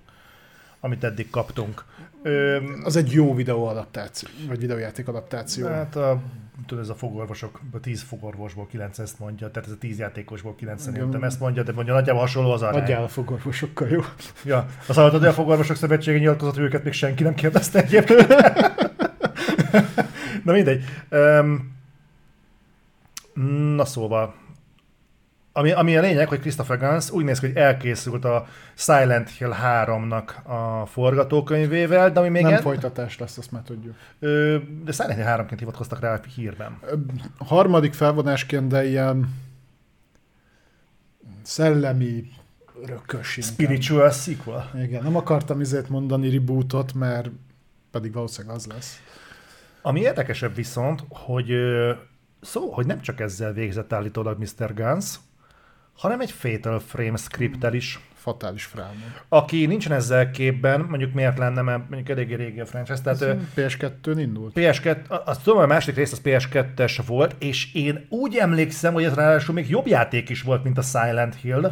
amit 0.82 1.04
eddig 1.04 1.30
kaptunk. 1.30 1.84
Ö, 2.24 2.58
Az 2.84 2.96
egy 2.96 3.12
jó 3.12 3.36
videó 3.36 3.66
adaptáció, 3.66 4.30
vagy 4.48 4.60
videójáték 4.60 5.08
adaptáció. 5.08 5.68
hát 5.68 5.96
a, 5.96 6.20
tudod, 6.66 6.84
ez 6.84 6.90
a 6.90 6.96
fogorvosok, 6.96 7.60
a 7.72 7.80
10 7.80 8.02
fogorvosból 8.02 8.68
9 8.68 9.00
ezt 9.00 9.20
mondja, 9.20 9.52
tehát 9.52 9.68
ez 9.68 9.76
a 9.76 9.78
10 9.78 10.00
játékosból 10.00 10.56
9 10.56 10.82
Igen. 10.82 10.94
szerintem 10.94 11.24
ezt 11.24 11.40
mondja, 11.40 11.64
de 11.64 11.72
mondja 11.72 11.94
nagyjából 11.94 12.22
hasonló 12.22 12.52
az 12.52 12.62
arány. 12.62 12.82
Adjál 12.82 13.04
a 13.04 13.08
fogorvosokkal, 13.08 13.88
jó? 13.88 14.02
Ja, 14.46 14.66
az 14.88 14.96
hogy 14.96 15.26
a 15.26 15.34
fogorvosok 15.34 15.76
szövetsége 15.76 16.20
nyilatkozott, 16.20 16.56
hogy 16.56 16.64
őket 16.64 16.84
még 16.84 16.94
senki 16.94 17.24
nem 17.24 17.34
kérdezte 17.34 17.84
egyébként. 17.84 18.28
Na 20.46 20.52
mindegy. 20.52 20.84
Um, 21.10 21.76
na 23.76 23.86
szóval, 23.86 24.34
ami, 25.54 25.72
ami 25.72 25.98
a 25.98 26.02
lényeg, 26.02 26.28
hogy 26.28 26.40
Christopher 26.40 26.78
Gans 26.78 27.10
úgy 27.12 27.24
néz 27.24 27.40
ki, 27.40 27.46
hogy 27.46 27.56
elkészült 27.56 28.26
a 28.26 28.46
Silent 28.76 29.30
Hill 29.30 29.54
3-nak 29.64 30.44
a 30.44 30.86
forgatókönyvével, 30.86 32.12
de 32.12 32.20
ami 32.20 32.30
még 32.30 32.44
nem 32.44 32.54
en- 32.54 32.62
folytatás 32.62 33.18
lesz, 33.18 33.38
azt 33.38 33.52
már 33.52 33.62
tudjuk. 33.62 33.96
ö, 34.20 34.58
de 34.84 34.92
Silent 34.92 35.16
Hill 35.16 35.26
3-ként 35.28 35.60
hivatkoztak 35.60 36.00
rá 36.00 36.14
a 36.14 36.20
hírben. 36.36 36.78
Ö, 36.82 36.94
Harmadik 37.38 37.94
felvonásként, 37.94 38.68
de 38.68 38.86
ilyen 38.86 39.30
szellemi 41.42 42.30
örökös. 42.84 43.40
Spiritual 43.42 44.10
sequel. 44.12 44.72
Igen, 44.84 45.04
nem 45.04 45.16
akartam 45.16 45.62
izét 45.62 45.90
mondani 45.90 46.30
rebootot, 46.30 46.94
mert 46.94 47.30
pedig 47.92 48.14
valószínűleg 48.14 48.56
az 48.56 48.66
lesz. 48.66 49.02
Ami 49.82 50.00
érdekesebb 50.00 50.56
viszont, 50.56 51.04
hogy 51.10 51.52
szó, 52.42 52.72
hogy 52.72 52.86
nem 52.86 53.02
csak 53.02 53.20
ezzel 53.20 53.54
végzett 53.54 53.94
állítólag 53.94 54.40
Mr. 54.40 54.74
Guns, 54.74 55.16
hanem 55.96 56.20
egy 56.20 56.32
Fatal 56.32 56.80
Frame 56.80 57.18
scripttel 57.18 57.74
is. 57.74 58.00
Fatális 58.16 58.64
frámon. 58.64 59.14
Aki 59.30 59.66
nincsen 59.66 59.92
ezzel 59.92 60.32
képben, 60.32 60.80
mondjuk 60.90 61.14
miért 61.14 61.38
lenne, 61.38 61.62
mert 61.62 61.90
mondjuk 61.90 62.10
eléggé 62.10 62.34
régi 62.34 62.60
a 62.60 62.66
franchise, 62.66 63.02
tehát 63.02 63.22
ö, 63.22 63.34
PS2-n 63.56 64.16
indult. 64.18 64.52
PS2, 64.56 65.08
a- 65.08 65.22
azt 65.30 65.44
tudom, 65.44 65.60
a 65.60 65.66
második 65.66 65.96
rész 65.96 66.12
az 66.12 66.22
PS2-es 66.24 67.00
volt, 67.06 67.36
és 67.40 67.74
én 67.74 68.06
úgy 68.10 68.36
emlékszem, 68.36 68.94
hogy 68.94 69.04
ez 69.04 69.14
ráadásul 69.14 69.54
még 69.54 69.70
jobb 69.70 69.88
játék 69.88 70.30
is 70.30 70.42
volt, 70.42 70.64
mint 70.64 70.78
a 70.78 70.82
Silent 70.82 71.36
Hill. 71.36 71.72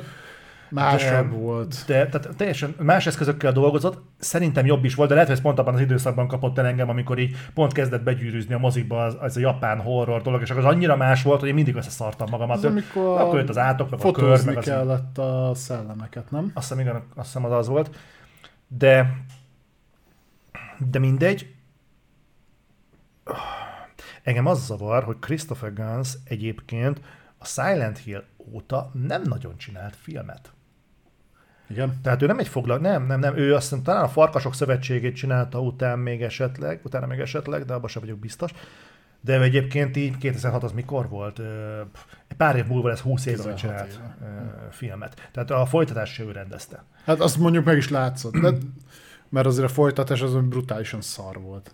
Másabb 0.70 1.32
volt. 1.32 1.84
De 1.88 2.08
tehát 2.08 2.36
teljesen 2.38 2.76
más 2.80 3.08
eszközökkel 3.08 3.52
dolgozott, 3.52 4.02
szerintem 4.18 4.66
jobb 4.66 4.86
is 4.86 4.96
volt, 4.96 5.08
de 5.10 5.14
lehet, 5.14 5.30
hogy 5.30 5.38
ez 5.38 5.44
pont 5.44 5.60
abban 5.60 5.74
az 5.74 5.80
időszakban 5.80 6.28
kapott 6.28 6.58
el 6.58 6.66
engem, 6.66 6.90
amikor 6.90 7.20
így 7.20 7.36
pont 7.54 7.74
kezdett 7.74 8.04
begyűrűzni 8.04 8.54
a 8.54 8.58
mozikba 8.58 9.04
az, 9.04 9.18
az 9.20 9.38
a 9.38 9.40
japán 9.40 9.82
horror 9.82 10.22
dolog, 10.22 10.42
és 10.42 10.50
akkor 10.50 10.66
az 10.66 10.74
annyira 10.74 10.96
más 10.96 11.24
volt, 11.24 11.40
hogy 11.40 11.50
én 11.50 11.56
mindig 11.56 11.76
összeszartam 11.76 12.28
magamat. 12.30 12.58
Az, 12.58 12.66
amikor 12.66 13.22
akkor 13.22 13.38
jött 13.38 13.50
az 13.50 13.58
átok, 13.58 13.90
meg 13.90 14.00
a 14.04 14.12
kör, 14.12 14.46
meg 14.46 14.58
az... 14.58 14.66
kellett 14.66 15.18
a 15.18 15.52
szellemeket, 15.56 16.32
nem? 16.32 16.52
Azt 16.54 16.68
hiszem, 16.68 16.84
igen, 16.84 17.04
azt 17.16 17.26
hiszem 17.26 17.46
az 17.46 17.52
az 17.52 17.68
volt. 17.68 17.96
De, 18.68 19.14
de 20.78 21.00
mindegy. 21.00 21.54
Engem 24.24 24.46
az 24.46 24.66
zavar, 24.66 25.04
hogy 25.04 25.20
Christopher 25.20 25.74
Gans 25.74 26.14
egyébként 26.24 27.02
a 27.38 27.46
Silent 27.46 27.98
Hill 27.98 28.24
óta 28.54 28.92
nem 28.94 29.22
nagyon 29.22 29.58
csinált 29.58 29.96
filmet. 29.96 30.52
Igen. 31.70 32.00
Tehát 32.04 32.22
ő 32.22 32.26
nem 32.26 32.40
egy 32.40 32.48
foglal, 32.48 32.78
nem, 32.78 33.06
nem, 33.06 33.20
nem, 33.20 33.38
ő 33.38 33.56
azt 33.56 33.70
hiszem 33.70 33.84
talán 33.84 34.04
a 34.04 34.08
Farkasok 34.08 34.54
Szövetségét 34.54 35.16
csinálta 35.16 35.60
után 35.62 36.00
még 36.00 36.22
esetleg, 36.22 36.80
utána 36.84 37.06
még 37.06 37.20
esetleg, 37.20 37.66
de 37.66 37.74
abban 37.74 37.90
sem 37.90 38.02
vagyok 38.02 38.20
biztos. 38.20 38.52
De 39.22 39.42
egyébként 39.42 39.98
így 39.98 40.18
2006 40.18 40.64
az 40.64 40.72
mikor 40.72 41.10
volt? 41.10 41.42
Pár 42.38 42.56
év 42.56 42.66
múlva 42.66 42.88
lesz 42.88 43.00
20 43.00 43.26
éve, 43.26 43.44
hogy 43.44 43.54
16 43.54 43.60
csinált 43.60 44.00
éve. 44.20 44.68
filmet. 44.72 45.30
Tehát 45.32 45.52
a 45.52 45.66
folytatást 45.66 46.14
se 46.14 46.24
ő 46.24 46.32
rendezte. 46.32 46.84
Hát 47.06 47.20
azt 47.20 47.38
mondjuk 47.38 47.66
meg 47.66 47.78
is 47.78 47.90
látszott, 47.90 48.38
de, 48.38 48.52
mert 49.30 49.46
azért 49.46 49.70
a 49.70 49.74
folytatás 49.74 50.22
az 50.22 50.34
brutálisan 50.34 51.02
szar 51.02 51.42
volt. 51.42 51.74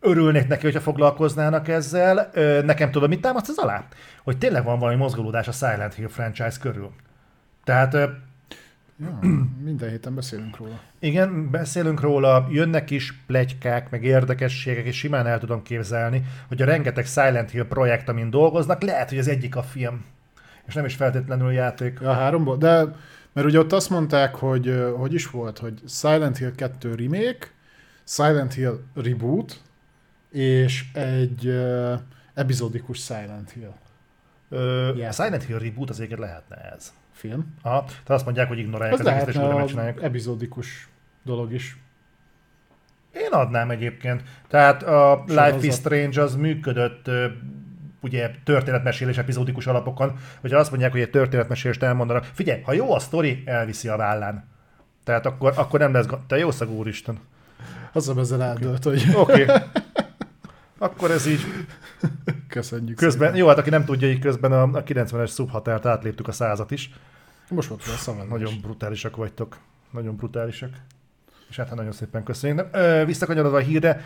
Örülnék 0.00 0.48
neki, 0.48 0.62
hogyha 0.64 0.80
foglalkoznának 0.80 1.68
ezzel. 1.68 2.30
Nekem 2.64 2.90
tudod, 2.90 3.08
mit 3.08 3.20
támaszt 3.20 3.48
ez 3.48 3.58
alá? 3.58 3.86
Hogy 4.22 4.38
tényleg 4.38 4.64
van 4.64 4.78
valami 4.78 4.96
mozgolódás 4.96 5.48
a 5.48 5.52
Silent 5.52 5.94
Hill 5.94 6.08
franchise 6.08 6.58
körül. 6.60 6.90
Tehát 7.64 7.94
Ja, 9.02 9.18
minden 9.64 9.88
héten 9.88 10.14
beszélünk 10.14 10.56
róla. 10.56 10.80
Igen, 10.98 11.50
beszélünk 11.50 12.00
róla, 12.00 12.48
jönnek 12.50 12.90
is 12.90 13.14
plegykák, 13.26 13.90
meg 13.90 14.04
érdekességek, 14.04 14.84
és 14.84 14.96
simán 14.96 15.26
el 15.26 15.38
tudom 15.38 15.62
képzelni, 15.62 16.22
hogy 16.48 16.62
a 16.62 16.64
rengeteg 16.64 17.06
Silent 17.06 17.50
Hill 17.50 17.66
projekt, 17.66 18.08
amin 18.08 18.30
dolgoznak, 18.30 18.82
lehet, 18.82 19.08
hogy 19.08 19.18
az 19.18 19.28
egyik 19.28 19.56
a 19.56 19.62
film, 19.62 20.04
és 20.66 20.74
nem 20.74 20.84
is 20.84 20.94
feltétlenül 20.94 21.52
játék. 21.52 21.98
Ja, 22.02 22.12
háromból, 22.12 22.56
de 22.56 22.94
mert 23.32 23.46
ugye 23.46 23.58
ott 23.58 23.72
azt 23.72 23.90
mondták, 23.90 24.34
hogy 24.34 24.84
hogy 24.96 25.14
is 25.14 25.30
volt, 25.30 25.58
hogy 25.58 25.80
Silent 25.88 26.36
Hill 26.36 26.54
2 26.54 26.94
remake, 26.94 27.46
Silent 28.04 28.52
Hill 28.54 28.78
reboot, 28.94 29.60
és 30.30 30.84
egy 30.92 31.46
uh, 31.46 31.92
epizódikus 32.34 32.98
Silent 32.98 33.50
Hill 33.50 33.72
Ö, 34.48 34.88
a 34.88 34.96
Játék. 34.96 35.12
Silent 35.12 35.44
Hill 35.44 35.58
reboot 35.58 35.90
az 35.90 35.96
egyébként 35.96 36.20
lehetne 36.20 36.56
ez. 36.56 36.92
Film. 37.22 37.54
Aha, 37.62 37.84
tehát 37.84 38.10
azt 38.10 38.24
mondják, 38.24 38.48
hogy 38.48 38.58
ignorálják 38.58 39.00
Az 39.00 39.06
egészet, 39.06 39.28
és 39.28 39.36
újra 39.36 39.56
megcsinálják. 39.56 40.02
epizódikus 40.02 40.88
dolog 41.22 41.52
is. 41.52 41.76
Én 43.12 43.30
adnám 43.30 43.70
egyébként. 43.70 44.22
Tehát 44.48 44.82
a 44.82 45.24
Life 45.26 45.58
is 45.60 45.74
Strange 45.74 46.22
az 46.22 46.34
működött 46.34 47.10
ugye 48.00 48.30
történetmesélés 48.44 49.18
epizódikus 49.18 49.66
alapokon, 49.66 50.18
hogyha 50.40 50.58
azt 50.58 50.70
mondják, 50.70 50.92
hogy 50.92 51.00
egy 51.00 51.10
történetmesélést 51.10 51.82
elmondanak, 51.82 52.24
figyelj, 52.24 52.62
ha 52.62 52.72
jó 52.72 52.94
a 52.94 52.98
sztori, 52.98 53.42
elviszi 53.44 53.88
a 53.88 53.96
vállán. 53.96 54.48
Tehát 55.04 55.26
akkor, 55.26 55.52
akkor 55.56 55.78
nem 55.78 55.92
lesz, 55.92 56.06
gond. 56.06 56.22
te 56.22 56.38
jó 56.38 56.50
szagú 56.50 56.72
úristen. 56.72 57.18
Az 57.92 58.08
a 58.08 58.20
ezzel 58.20 58.42
eldőlt, 58.42 58.84
hogy 58.84 59.04
Oké. 59.14 59.42
Okay. 59.42 59.56
Akkor 60.78 61.10
ez 61.10 61.26
így 61.26 61.40
köszönjük 62.48 62.96
közben, 62.96 63.26
szépen. 63.26 63.36
jó, 63.36 63.48
hát 63.48 63.58
aki 63.58 63.70
nem 63.70 63.84
tudja, 63.84 64.08
így 64.08 64.18
közben 64.18 64.52
a, 64.52 64.62
a 64.62 64.82
90-es 64.82 65.26
szubhatárt 65.26 65.86
átléptük 65.86 66.28
a 66.28 66.32
százat 66.32 66.70
is. 66.70 66.90
Most 67.52 67.68
volt 67.68 67.82
a 67.82 67.84
szavazás. 67.84 68.28
Nagyon 68.28 68.52
brutálisak 68.60 69.16
vagytok. 69.16 69.58
Nagyon 69.90 70.16
brutálisak. 70.16 70.70
És 71.48 71.56
hát 71.56 71.74
nagyon 71.74 71.92
szépen 71.92 72.22
köszönjük. 72.22 72.68
Ö, 72.72 73.02
visszakanyarodva 73.06 73.56
a 73.56 73.60
hírre, 73.60 74.04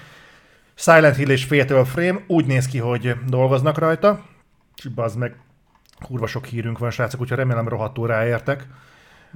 Silent 0.74 1.16
Hill 1.16 1.28
és 1.28 1.44
Fatal 1.44 1.84
Frame 1.84 2.24
úgy 2.26 2.46
néz 2.46 2.66
ki, 2.66 2.78
hogy 2.78 3.14
dolgoznak 3.26 3.78
rajta. 3.78 4.24
És 4.76 4.88
bazd 4.88 5.18
meg, 5.18 5.36
kurva 6.00 6.26
sok 6.26 6.44
hírünk 6.44 6.78
van, 6.78 6.90
srácok, 6.90 7.20
úgyhogy 7.20 7.38
remélem 7.38 7.68
rohadtul 7.68 8.06
ráértek. 8.06 8.66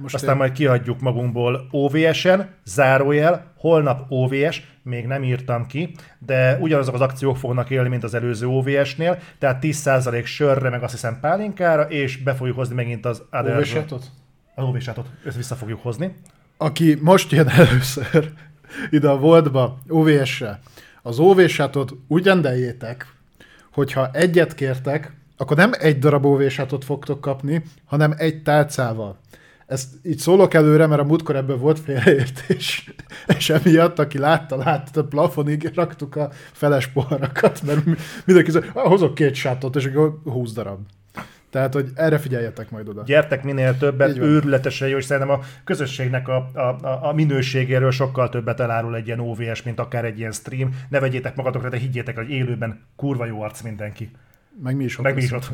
Most 0.01 0.15
Aztán 0.15 0.37
majd 0.37 0.51
kiadjuk 0.51 0.99
magunkból 0.99 1.67
OVS-en, 1.71 2.49
zárójel, 2.63 3.51
holnap 3.57 4.05
OVS, 4.09 4.61
még 4.83 5.05
nem 5.05 5.23
írtam 5.23 5.65
ki, 5.65 5.95
de 6.19 6.57
ugyanazok 6.59 6.93
az 6.93 7.01
akciók 7.01 7.37
fognak 7.37 7.69
élni, 7.69 7.89
mint 7.89 8.03
az 8.03 8.13
előző 8.13 8.47
OVS-nél, 8.47 9.17
tehát 9.39 9.59
10% 9.61 10.25
sörre, 10.25 10.69
meg 10.69 10.83
azt 10.83 10.93
hiszem 10.93 11.17
pálinkára, 11.21 11.81
és 11.81 12.17
be 12.17 12.33
fogjuk 12.33 12.55
hozni 12.55 12.75
megint 12.75 13.05
az 13.05 13.23
Other- 13.31 13.55
Óvésjátot? 13.55 14.11
az 14.55 14.63
ovs 14.63 14.87
ezt 15.25 15.35
vissza 15.35 15.55
fogjuk 15.55 15.81
hozni. 15.81 16.15
Aki 16.57 16.97
most 17.01 17.31
jön 17.31 17.47
először 17.47 18.31
ide 18.89 19.09
a 19.09 19.17
Voltba 19.17 19.77
OVS-re, 19.87 20.59
az 21.01 21.19
OVS-sátot 21.19 21.93
úgy 22.07 22.25
rendeljétek, 22.25 23.13
hogyha 23.73 24.09
egyet 24.13 24.55
kértek, 24.55 25.11
akkor 25.37 25.57
nem 25.57 25.71
egy 25.79 25.99
darab 25.99 26.25
OVS-sátot 26.25 26.85
fogtok 26.85 27.21
kapni, 27.21 27.63
hanem 27.85 28.13
egy 28.17 28.43
tálcával. 28.43 29.19
Ezt 29.71 29.89
így 30.03 30.17
szólok 30.17 30.53
előre, 30.53 30.87
mert 30.87 31.01
a 31.01 31.03
múltkor 31.03 31.35
ebből 31.35 31.57
volt 31.57 31.79
félreértés, 31.79 32.93
és 33.37 33.49
emiatt, 33.49 33.99
aki 33.99 34.17
látta, 34.17 34.55
látta, 34.55 34.99
a 34.99 35.03
plafonig 35.03 35.71
raktuk 35.75 36.15
a 36.15 36.29
feles 36.51 36.87
poharakat, 36.87 37.61
mert 37.65 37.85
mi- 37.85 37.95
mindenki 38.25 38.51
szóval, 38.51 38.69
ah, 38.73 38.87
hozok 38.87 39.15
két 39.15 39.35
sátot, 39.35 39.75
és 39.75 39.85
akkor 39.85 40.19
20 40.23 40.53
darab. 40.53 40.79
Tehát, 41.49 41.73
hogy 41.73 41.89
erre 41.95 42.17
figyeljetek 42.17 42.71
majd 42.71 42.87
oda. 42.87 43.03
Gyertek 43.05 43.43
minél 43.43 43.77
többet, 43.77 44.17
őrületesen 44.17 44.87
jó, 44.87 44.97
és 44.97 45.05
szerintem 45.05 45.35
a 45.35 45.43
közösségnek 45.63 46.27
a, 46.27 46.49
a, 46.53 46.59
a, 46.59 47.07
a 47.09 47.13
minőségéről 47.13 47.91
sokkal 47.91 48.29
többet 48.29 48.59
elárul 48.59 48.95
egy 48.95 49.05
ilyen 49.05 49.19
OVS, 49.19 49.63
mint 49.63 49.79
akár 49.79 50.05
egy 50.05 50.19
ilyen 50.19 50.31
stream. 50.31 50.69
Ne 50.89 50.99
vegyétek 50.99 51.35
magatokra, 51.35 51.69
de 51.69 51.77
higgyétek, 51.77 52.15
hogy 52.15 52.29
élőben 52.29 52.85
kurva 52.95 53.25
jó 53.25 53.41
arc 53.41 53.61
mindenki. 53.61 54.11
Meg 54.63 54.75
mi 54.75 54.83
is 54.83 54.97
ott 54.97 55.03
Meg 55.03 55.15
mi 55.15 55.21
is 55.21 55.31
ott. 55.31 55.51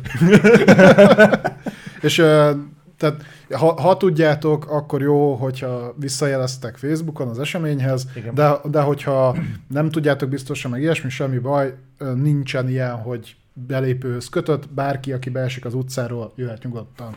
És 2.00 2.18
ö, 2.18 2.50
tehát, 2.98 3.22
ha, 3.50 3.80
ha 3.80 3.96
tudjátok, 3.96 4.70
akkor 4.70 5.02
jó, 5.02 5.34
hogyha 5.34 5.94
visszajeleztek 5.96 6.76
Facebookon 6.76 7.28
az 7.28 7.38
eseményhez, 7.38 8.06
Igen. 8.14 8.34
de, 8.34 8.56
de 8.64 8.80
hogyha 8.80 9.36
nem 9.68 9.90
tudjátok 9.90 10.28
biztosan, 10.28 10.70
meg 10.70 10.80
ilyesmi, 10.80 11.10
semmi 11.10 11.38
baj, 11.38 11.74
nincsen 12.14 12.68
ilyen, 12.68 12.96
hogy 12.96 13.36
belépőhöz 13.52 14.28
kötött, 14.28 14.68
bárki, 14.68 15.12
aki 15.12 15.30
beesik 15.30 15.64
az 15.64 15.74
utcáról, 15.74 16.32
jöhet 16.36 16.62
nyugodtan. 16.62 17.16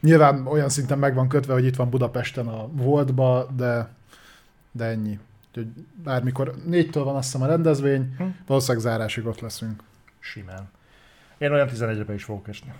Nyilván 0.00 0.46
olyan 0.46 0.68
szinten 0.68 0.98
meg 0.98 1.14
van 1.14 1.28
kötve, 1.28 1.52
hogy 1.52 1.64
itt 1.64 1.76
van 1.76 1.90
Budapesten 1.90 2.46
a 2.46 2.68
Voltba, 2.72 3.48
de, 3.56 3.88
de 4.72 4.84
ennyi. 4.84 5.18
Úgyhogy 5.48 5.66
bármikor, 6.04 6.54
négytől 6.66 7.04
van 7.04 7.16
azt 7.16 7.32
hiszem 7.32 7.46
a 7.46 7.50
rendezvény, 7.50 8.14
Hm. 8.18 8.24
valószínűleg 8.46 8.82
zárásig 8.82 9.26
ott 9.26 9.40
leszünk. 9.40 9.82
Simán. 10.18 10.68
Én 11.38 11.52
olyan 11.52 11.68
11-be 11.68 12.14
is 12.14 12.24
fogok 12.24 12.48
esni. 12.48 12.72